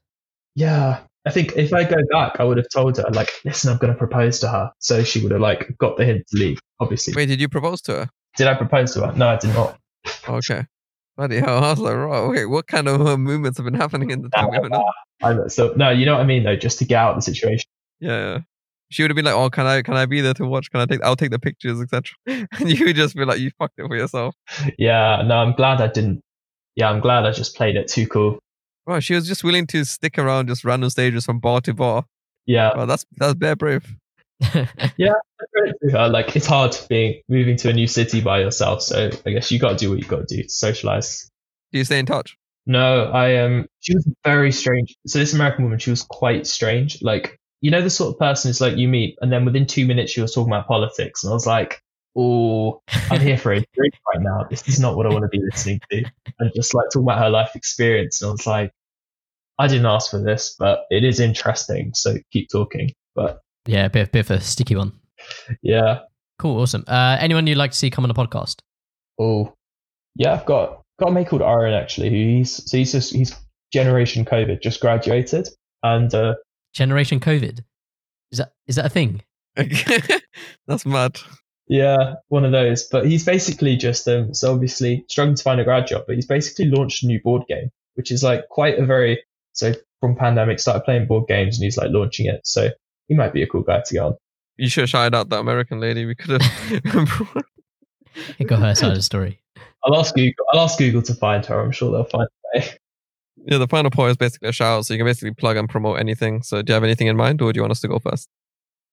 Yeah, 0.54 1.00
I 1.26 1.30
think 1.30 1.52
if 1.56 1.72
I 1.72 1.84
go 1.84 1.96
back, 2.10 2.40
I 2.40 2.44
would 2.44 2.56
have 2.56 2.68
told 2.72 2.96
her 2.96 3.04
like, 3.12 3.30
listen, 3.44 3.70
I'm 3.70 3.78
gonna 3.78 3.94
propose 3.94 4.40
to 4.40 4.48
her, 4.48 4.70
so 4.78 5.02
she 5.02 5.22
would 5.22 5.32
have 5.32 5.40
like 5.40 5.76
got 5.78 5.96
the 5.96 6.04
hint 6.04 6.26
to 6.28 6.38
leave. 6.38 6.58
Obviously, 6.80 7.14
Wait, 7.14 7.26
did 7.26 7.40
you 7.40 7.48
propose 7.48 7.82
to 7.82 7.92
her? 7.92 8.10
did 8.36 8.46
I 8.46 8.54
propose 8.54 8.94
to 8.94 9.06
her? 9.06 9.12
No, 9.12 9.28
I 9.28 9.36
did 9.36 9.54
not. 9.54 9.78
Okay. 10.28 10.64
Bloody 11.16 11.38
hell. 11.38 11.62
I 11.62 11.70
was 11.70 11.78
like, 11.78 11.94
right, 11.94 12.18
okay, 12.18 12.46
what 12.46 12.66
kind 12.66 12.88
of 12.88 13.06
uh, 13.06 13.18
movements 13.18 13.58
have 13.58 13.66
been 13.66 13.74
happening 13.74 14.10
in 14.10 14.22
the 14.22 14.30
time 14.30 14.48
we 14.48 14.56
haven't 14.56 15.52
so 15.52 15.74
no, 15.76 15.90
you 15.90 16.06
know 16.06 16.14
what 16.14 16.22
I 16.22 16.24
mean 16.24 16.44
though, 16.44 16.56
just 16.56 16.78
to 16.78 16.84
get 16.86 16.96
out 16.96 17.10
of 17.10 17.16
the 17.16 17.22
situation. 17.22 17.68
Yeah, 18.00 18.32
yeah. 18.32 18.38
She 18.90 19.02
would 19.02 19.10
have 19.10 19.16
been 19.16 19.26
like, 19.26 19.34
"Oh, 19.34 19.50
can 19.50 19.66
I 19.66 19.82
can 19.82 19.94
I 19.94 20.06
be 20.06 20.20
there 20.20 20.34
to 20.34 20.46
watch? 20.46 20.70
Can 20.70 20.80
I 20.80 20.86
take? 20.86 21.02
I'll 21.04 21.16
take 21.16 21.30
the 21.30 21.38
pictures, 21.38 21.80
etc." 21.80 22.14
And 22.58 22.70
you 22.70 22.86
would 22.86 22.96
just 22.96 23.14
be 23.14 23.24
like, 23.24 23.38
"You 23.38 23.50
fucked 23.58 23.78
it 23.78 23.86
for 23.86 23.96
yourself." 23.96 24.34
Yeah, 24.78 25.22
no, 25.24 25.36
I'm 25.36 25.52
glad 25.52 25.80
I 25.80 25.88
didn't. 25.88 26.22
Yeah, 26.76 26.90
I'm 26.90 27.00
glad 27.00 27.26
I 27.26 27.32
just 27.32 27.56
played 27.56 27.76
it 27.76 27.88
too 27.88 28.06
cool. 28.06 28.38
Right? 28.86 29.02
She 29.02 29.14
was 29.14 29.26
just 29.26 29.44
willing 29.44 29.66
to 29.68 29.84
stick 29.84 30.18
around 30.18 30.48
just 30.48 30.64
random 30.64 30.90
stages 30.90 31.24
from 31.24 31.38
bar 31.38 31.60
to 31.62 31.74
bar. 31.74 32.04
Yeah, 32.46 32.76
Well, 32.76 32.86
that's 32.86 33.04
that's 33.16 33.34
bare 33.34 33.56
brave. 33.56 33.86
yeah. 34.96 35.12
Like 35.92 36.34
it's 36.34 36.46
hard 36.46 36.76
being 36.88 37.20
moving 37.28 37.56
to 37.58 37.68
a 37.68 37.72
new 37.72 37.86
city 37.86 38.20
by 38.20 38.40
yourself. 38.40 38.82
So 38.82 39.10
I 39.26 39.30
guess 39.30 39.50
you 39.52 39.58
got 39.58 39.70
to 39.70 39.76
do 39.76 39.90
what 39.90 39.98
you 39.98 40.06
got 40.06 40.26
to 40.26 40.36
do 40.36 40.42
to 40.42 40.48
socialize. 40.48 41.30
Do 41.72 41.78
you 41.78 41.84
stay 41.84 41.98
in 41.98 42.06
touch? 42.06 42.36
No, 42.66 43.04
I 43.04 43.36
um, 43.36 43.66
she 43.80 43.94
was 43.94 44.08
very 44.24 44.52
strange. 44.52 44.96
So 45.06 45.18
this 45.18 45.32
American 45.32 45.64
woman, 45.64 45.78
she 45.78 45.90
was 45.90 46.02
quite 46.02 46.46
strange. 46.46 47.02
Like 47.02 47.38
you 47.60 47.70
know, 47.70 47.82
the 47.82 47.90
sort 47.90 48.14
of 48.14 48.18
person 48.18 48.50
is 48.50 48.60
like 48.60 48.76
you 48.76 48.88
meet, 48.88 49.16
and 49.20 49.32
then 49.32 49.44
within 49.44 49.66
two 49.66 49.86
minutes 49.86 50.12
she 50.12 50.20
was 50.20 50.34
talking 50.34 50.52
about 50.52 50.66
politics, 50.66 51.22
and 51.22 51.30
I 51.30 51.34
was 51.34 51.46
like, 51.46 51.82
oh, 52.16 52.82
I'm 53.10 53.20
here 53.20 53.38
for 53.38 53.52
a 53.52 53.60
drink 53.74 53.94
right 54.12 54.22
now. 54.22 54.46
This 54.48 54.66
is 54.68 54.80
not 54.80 54.96
what 54.96 55.06
I 55.06 55.10
want 55.10 55.22
to 55.22 55.28
be 55.28 55.40
listening 55.42 55.80
to. 55.90 56.04
And 56.38 56.50
just 56.54 56.74
like 56.74 56.86
talking 56.92 57.06
about 57.06 57.18
her 57.18 57.30
life 57.30 57.54
experience, 57.54 58.22
and 58.22 58.28
I 58.28 58.32
was 58.32 58.46
like, 58.46 58.72
I 59.58 59.66
didn't 59.66 59.86
ask 59.86 60.10
for 60.10 60.20
this, 60.20 60.54
but 60.58 60.84
it 60.90 61.04
is 61.04 61.20
interesting. 61.20 61.92
So 61.94 62.16
keep 62.32 62.48
talking. 62.50 62.92
But 63.14 63.40
yeah, 63.66 63.86
a 63.86 63.90
bit, 63.90 64.12
bit 64.12 64.20
of 64.20 64.30
a 64.30 64.40
sticky 64.40 64.76
one. 64.76 64.92
yeah, 65.62 66.00
Cool, 66.40 66.62
awesome. 66.62 66.84
Uh, 66.88 67.18
anyone 67.20 67.46
you'd 67.46 67.58
like 67.58 67.72
to 67.72 67.76
see 67.76 67.90
come 67.90 68.02
on 68.04 68.08
the 68.08 68.14
podcast? 68.14 68.60
oh, 69.18 69.52
yeah, 70.16 70.32
I've 70.32 70.46
got 70.46 70.82
got 70.98 71.10
a 71.10 71.12
mate 71.12 71.28
called 71.28 71.42
Aaron 71.42 71.74
actually. 71.74 72.08
He's 72.08 72.70
so 72.70 72.78
he's 72.78 72.92
just 72.92 73.12
he's 73.12 73.36
generation 73.72 74.24
COVID, 74.24 74.62
just 74.62 74.80
graduated, 74.80 75.48
And 75.82 76.12
uh, 76.14 76.36
Generation 76.72 77.20
COVID. 77.20 77.60
Is 78.32 78.38
that 78.38 78.52
is 78.66 78.76
that 78.76 78.86
a 78.86 78.88
thing? 78.88 79.22
That's 80.66 80.86
mad. 80.86 81.20
Yeah, 81.70 82.14
one 82.28 82.44
of 82.44 82.50
those. 82.50 82.82
But 82.82 83.06
he's 83.06 83.24
basically 83.24 83.76
just 83.76 84.08
um, 84.08 84.34
so 84.34 84.52
obviously 84.52 85.04
struggling 85.08 85.36
to 85.36 85.42
find 85.42 85.60
a 85.60 85.64
grad 85.64 85.86
job. 85.86 86.02
But 86.04 86.16
he's 86.16 86.26
basically 86.26 86.64
launched 86.64 87.04
a 87.04 87.06
new 87.06 87.20
board 87.22 87.44
game, 87.48 87.70
which 87.94 88.10
is 88.10 88.24
like 88.24 88.48
quite 88.48 88.76
a 88.76 88.84
very 88.84 89.22
so 89.52 89.72
from 90.00 90.16
pandemic 90.16 90.58
started 90.58 90.80
playing 90.80 91.06
board 91.06 91.28
games 91.28 91.58
and 91.58 91.64
he's 91.64 91.76
like 91.76 91.90
launching 91.90 92.26
it. 92.26 92.40
So 92.44 92.70
he 93.06 93.14
might 93.14 93.32
be 93.32 93.42
a 93.42 93.46
cool 93.46 93.62
guy 93.62 93.82
to 93.86 93.94
get 93.94 94.02
on. 94.02 94.16
You 94.56 94.68
should 94.68 94.82
have 94.82 94.90
shouted 94.90 95.16
out 95.16 95.28
that 95.28 95.38
American 95.38 95.78
lady. 95.78 96.06
We 96.06 96.16
could 96.16 96.42
have. 96.42 97.44
It 98.40 98.48
got 98.48 98.58
her 98.58 98.74
side 98.74 98.90
of 98.90 98.96
the 98.96 99.02
story. 99.02 99.40
I'll 99.84 99.96
ask 99.96 100.12
Google. 100.16 100.44
I'll 100.52 100.60
ask 100.60 100.76
Google 100.76 101.00
to 101.02 101.14
find 101.14 101.46
her. 101.46 101.60
I'm 101.60 101.70
sure 101.70 101.92
they'll 101.92 102.02
find 102.02 102.26
a 102.26 102.58
way. 102.58 102.66
yeah, 103.46 103.58
the 103.58 103.68
final 103.68 103.90
point 103.90 104.10
is 104.10 104.16
basically 104.16 104.48
a 104.48 104.52
shout 104.52 104.78
out, 104.78 104.86
so 104.86 104.94
you 104.94 104.98
can 104.98 105.06
basically 105.06 105.32
plug 105.32 105.56
and 105.56 105.68
promote 105.68 106.00
anything. 106.00 106.42
So, 106.42 106.60
do 106.60 106.72
you 106.72 106.74
have 106.74 106.82
anything 106.82 107.06
in 107.06 107.16
mind, 107.16 107.40
or 107.40 107.52
do 107.52 107.58
you 107.58 107.62
want 107.62 107.70
us 107.70 107.80
to 107.82 107.88
go 107.88 108.00
first? 108.00 108.28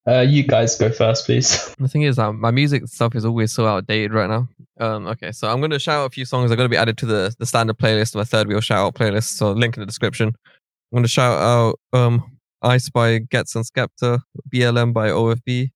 Uh, 0.07 0.21
you 0.21 0.41
guys 0.43 0.77
go 0.77 0.89
first, 0.89 1.25
please. 1.25 1.75
The 1.79 1.87
thing 1.87 2.03
is, 2.03 2.17
um, 2.17 2.39
my 2.39 2.51
music 2.51 2.87
stuff 2.87 3.13
is 3.13 3.25
always 3.25 3.51
so 3.51 3.67
outdated 3.67 4.13
right 4.13 4.29
now. 4.29 4.47
Um, 4.79 5.05
okay, 5.07 5.31
so 5.31 5.49
I'm 5.49 5.59
going 5.59 5.71
to 5.71 5.79
shout 5.79 6.01
out 6.01 6.05
a 6.05 6.09
few 6.09 6.23
songs 6.25 6.49
that 6.49 6.53
are 6.53 6.57
going 6.57 6.69
to 6.69 6.73
be 6.73 6.77
added 6.77 6.97
to 6.99 7.05
the, 7.05 7.35
the 7.39 7.45
standard 7.45 7.77
playlist, 7.77 8.15
my 8.15 8.23
third 8.23 8.47
wheel 8.47 8.61
shout 8.61 8.79
out 8.79 8.95
playlist. 8.95 9.35
So, 9.35 9.51
link 9.51 9.75
in 9.75 9.81
the 9.81 9.85
description. 9.85 10.29
I'm 10.29 10.95
going 10.95 11.03
to 11.03 11.09
shout 11.09 11.37
out 11.41 11.79
um, 11.91 12.37
Ice 12.61 12.89
by 12.89 13.19
Getz 13.19 13.55
and 13.55 13.65
Skepta, 13.65 14.21
BLM 14.53 14.93
by 14.93 15.09
OFB, 15.09 15.71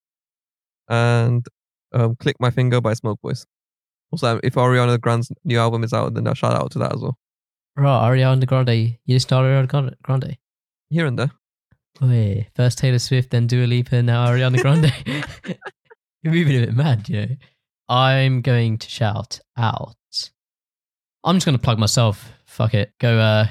and 0.88 1.46
um, 1.92 2.16
Click 2.16 2.38
My 2.40 2.52
Finger 2.52 2.80
by 2.80 2.94
Smoke 2.94 3.20
Boys. 3.22 3.46
Also, 4.12 4.40
if 4.44 4.56
Ariana 4.56 5.00
Grande's 5.00 5.32
new 5.44 5.60
album 5.60 5.84
is 5.84 5.94
out, 5.94 6.14
then 6.14 6.28
I'll 6.28 6.34
shout 6.34 6.54
out 6.54 6.72
to 6.72 6.80
that 6.80 6.94
as 6.94 7.02
well. 7.02 7.18
Right, 7.76 8.10
Ariana 8.10 8.46
Grande. 8.46 8.98
You 9.06 9.16
just 9.16 9.30
to 9.30 9.36
Ariana 9.36 9.68
Grande- 9.68 9.96
Grande? 10.04 10.38
Here 10.90 11.06
and 11.06 11.18
there. 11.20 11.32
Wait, 12.00 12.48
first 12.56 12.78
Taylor 12.78 13.00
Swift, 13.00 13.32
then 13.32 13.48
Dua 13.48 13.66
Lipa, 13.66 14.02
now 14.02 14.28
Ariana 14.28 14.62
Grande. 14.62 14.94
You're 16.24 16.34
moving 16.34 16.58
a 16.58 16.66
bit 16.68 16.76
mad, 16.76 17.10
you 17.10 17.22
know. 17.22 17.36
I'm 17.90 18.42
going 18.42 18.78
to 18.78 18.90
shout 18.90 19.40
out. 19.58 19.96
I'm 21.24 21.36
just 21.36 21.46
going 21.46 21.58
to 21.58 21.62
plug 21.62 21.78
myself. 21.78 22.32
Fuck 22.46 22.74
it. 22.74 22.94
Go 23.00 23.18
uh, 23.18 23.48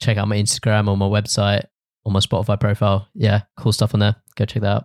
check 0.00 0.16
out 0.16 0.28
my 0.28 0.36
Instagram 0.36 0.88
or 0.88 0.96
my 0.96 1.06
website 1.06 1.64
or 2.04 2.12
my 2.12 2.20
Spotify 2.20 2.58
profile. 2.58 3.08
Yeah, 3.14 3.42
cool 3.56 3.72
stuff 3.72 3.94
on 3.94 4.00
there. 4.00 4.16
Go 4.36 4.44
check 4.44 4.62
that 4.62 4.68
out. 4.68 4.84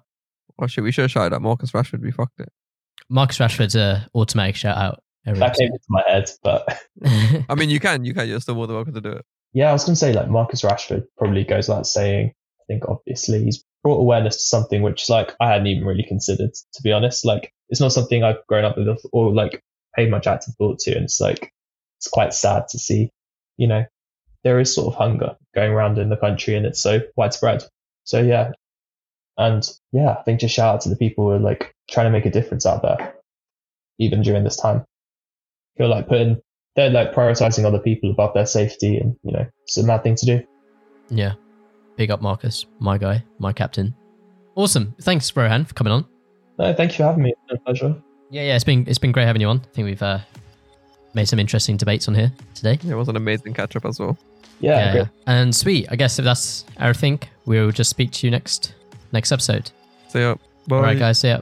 Oh 0.62 0.68
should 0.68 0.84
we 0.84 0.92
should 0.92 1.04
have 1.04 1.12
shouted 1.12 1.34
out 1.34 1.42
Marcus 1.42 1.72
Rashford. 1.72 2.02
We 2.02 2.12
fucked 2.12 2.40
it. 2.40 2.50
Marcus 3.10 3.38
Rashford's 3.38 3.76
a 3.76 4.08
automatic 4.14 4.56
shout 4.56 4.78
out. 4.78 5.02
every 5.26 5.40
That 5.40 5.56
came 5.58 5.68
into 5.68 5.86
my 5.90 6.04
head, 6.08 6.30
but. 6.44 6.80
I 7.50 7.56
mean, 7.56 7.70
you 7.70 7.80
can, 7.80 8.06
you 8.06 8.14
can. 8.14 8.28
You're 8.28 8.40
still 8.42 8.56
more 8.56 8.68
than 8.68 8.76
welcome 8.76 8.94
to 8.94 9.02
do 9.02 9.12
it. 9.12 9.26
yeah, 9.54 9.70
I 9.70 9.74
was 9.74 9.84
going 9.84 9.94
to 9.94 10.00
say 10.00 10.14
like 10.14 10.30
Marcus 10.30 10.62
Rashford 10.62 11.04
probably 11.18 11.44
goes 11.44 11.68
without 11.68 11.88
saying. 11.88 12.34
Think 12.70 12.84
obviously 12.88 13.44
he's 13.44 13.66
brought 13.82 14.00
awareness 14.00 14.36
to 14.36 14.44
something 14.44 14.84
which 14.84 15.10
like 15.10 15.36
I 15.42 15.50
hadn't 15.50 15.68
even 15.68 15.86
really 15.86 16.04
considered, 16.04 16.52
to 16.54 16.84
be 16.84 16.92
honest. 16.92 17.26
Like 17.26 17.52
it's 17.68 17.82
not 17.82 17.92
something 17.92 18.24
I've 18.24 18.46
grown 18.48 18.64
up 18.64 18.78
with 18.78 18.88
or 19.12 19.34
like 19.34 19.64
paid 19.96 20.12
much 20.12 20.28
active 20.28 20.54
thought 20.54 20.78
to, 20.82 20.96
and 20.96 21.06
it's 21.06 21.20
like 21.20 21.52
it's 21.98 22.08
quite 22.08 22.32
sad 22.32 22.68
to 22.70 22.78
see. 22.78 23.10
You 23.58 23.68
know, 23.68 23.86
there 24.44 24.60
is 24.60 24.74
sort 24.74 24.94
of 24.94 25.00
hunger 25.00 25.36
going 25.56 25.72
around 25.72 25.98
in 25.98 26.10
the 26.10 26.16
country, 26.16 26.56
and 26.56 26.66
it's 26.68 26.80
so 26.80 27.00
widespread. 27.16 27.64
So 28.04 28.22
yeah, 28.22 28.52
and 29.36 29.68
yeah, 29.92 30.12
I 30.12 30.22
think 30.22 30.40
just 30.40 30.54
shout 30.54 30.76
out 30.76 30.82
to 30.82 30.90
the 30.90 30.96
people 30.96 31.26
who 31.26 31.32
are 31.32 31.40
like 31.40 31.74
trying 31.90 32.06
to 32.06 32.12
make 32.12 32.28
a 32.28 32.32
difference 32.32 32.68
out 32.68 32.84
there, 32.84 33.16
even 33.98 34.22
during 34.22 34.44
this 34.44 34.58
time. 34.58 34.86
Feel 35.76 35.90
like 35.90 36.08
putting 36.08 36.40
they're 36.76 36.92
like 36.92 37.16
prioritizing 37.16 37.66
other 37.66 37.80
people 37.80 38.12
above 38.12 38.36
their 38.36 38.46
safety, 38.46 38.98
and 38.98 39.16
you 39.24 39.32
know, 39.32 39.48
it's 39.64 39.78
a 39.78 39.84
mad 39.84 40.04
thing 40.04 40.14
to 40.18 40.26
do. 40.28 40.44
yeah. 41.10 41.34
Big 42.00 42.12
up 42.12 42.22
Marcus, 42.22 42.66
my 42.80 42.98
guy, 42.98 43.22
my 43.40 43.52
captain. 43.52 43.94
Awesome. 44.56 44.96
Thanks, 45.02 45.36
Rohan, 45.36 45.66
for 45.66 45.74
coming 45.74 45.92
on. 45.92 46.06
No, 46.58 46.74
thank 46.74 46.94
you 46.94 47.00
for 47.00 47.04
having 47.04 47.24
me. 47.24 47.32
It's 47.32 47.42
been 47.50 47.58
a 47.58 47.60
pleasure. 47.60 48.02
Yeah, 48.30 48.44
yeah, 48.44 48.56
it's 48.56 48.64
been 48.64 48.88
it's 48.88 48.98
been 48.98 49.12
great 49.12 49.26
having 49.26 49.42
you 49.42 49.50
on. 49.50 49.58
I 49.58 49.76
think 49.76 49.86
we've 49.86 50.02
uh, 50.02 50.20
made 51.14 51.28
some 51.28 51.40
interesting 51.40 51.76
debates 51.76 52.08
on 52.08 52.16
here 52.16 52.32
today. 52.56 52.80
It 52.90 52.96
was 52.96 53.10
an 53.10 53.18
amazing 53.18 53.54
catch 53.54 53.76
up 53.76 53.84
as 53.84 54.00
well. 54.00 54.18
Yeah, 54.62 54.94
great. 54.94 55.08
And 55.28 55.54
sweet. 55.54 55.88
I 55.92 55.98
guess 55.98 56.18
if 56.20 56.24
that's 56.24 56.64
everything, 56.80 57.20
we'll 57.46 57.72
just 57.72 57.90
speak 57.90 58.12
to 58.12 58.28
you 58.28 58.32
next 58.32 58.76
next 59.12 59.34
episode. 59.34 59.70
See 60.08 60.20
yeah, 60.20 60.36
bye. 60.70 60.78
All 60.78 60.82
right, 60.84 60.98
guys. 60.98 61.20
See 61.20 61.28
ya. 61.28 61.42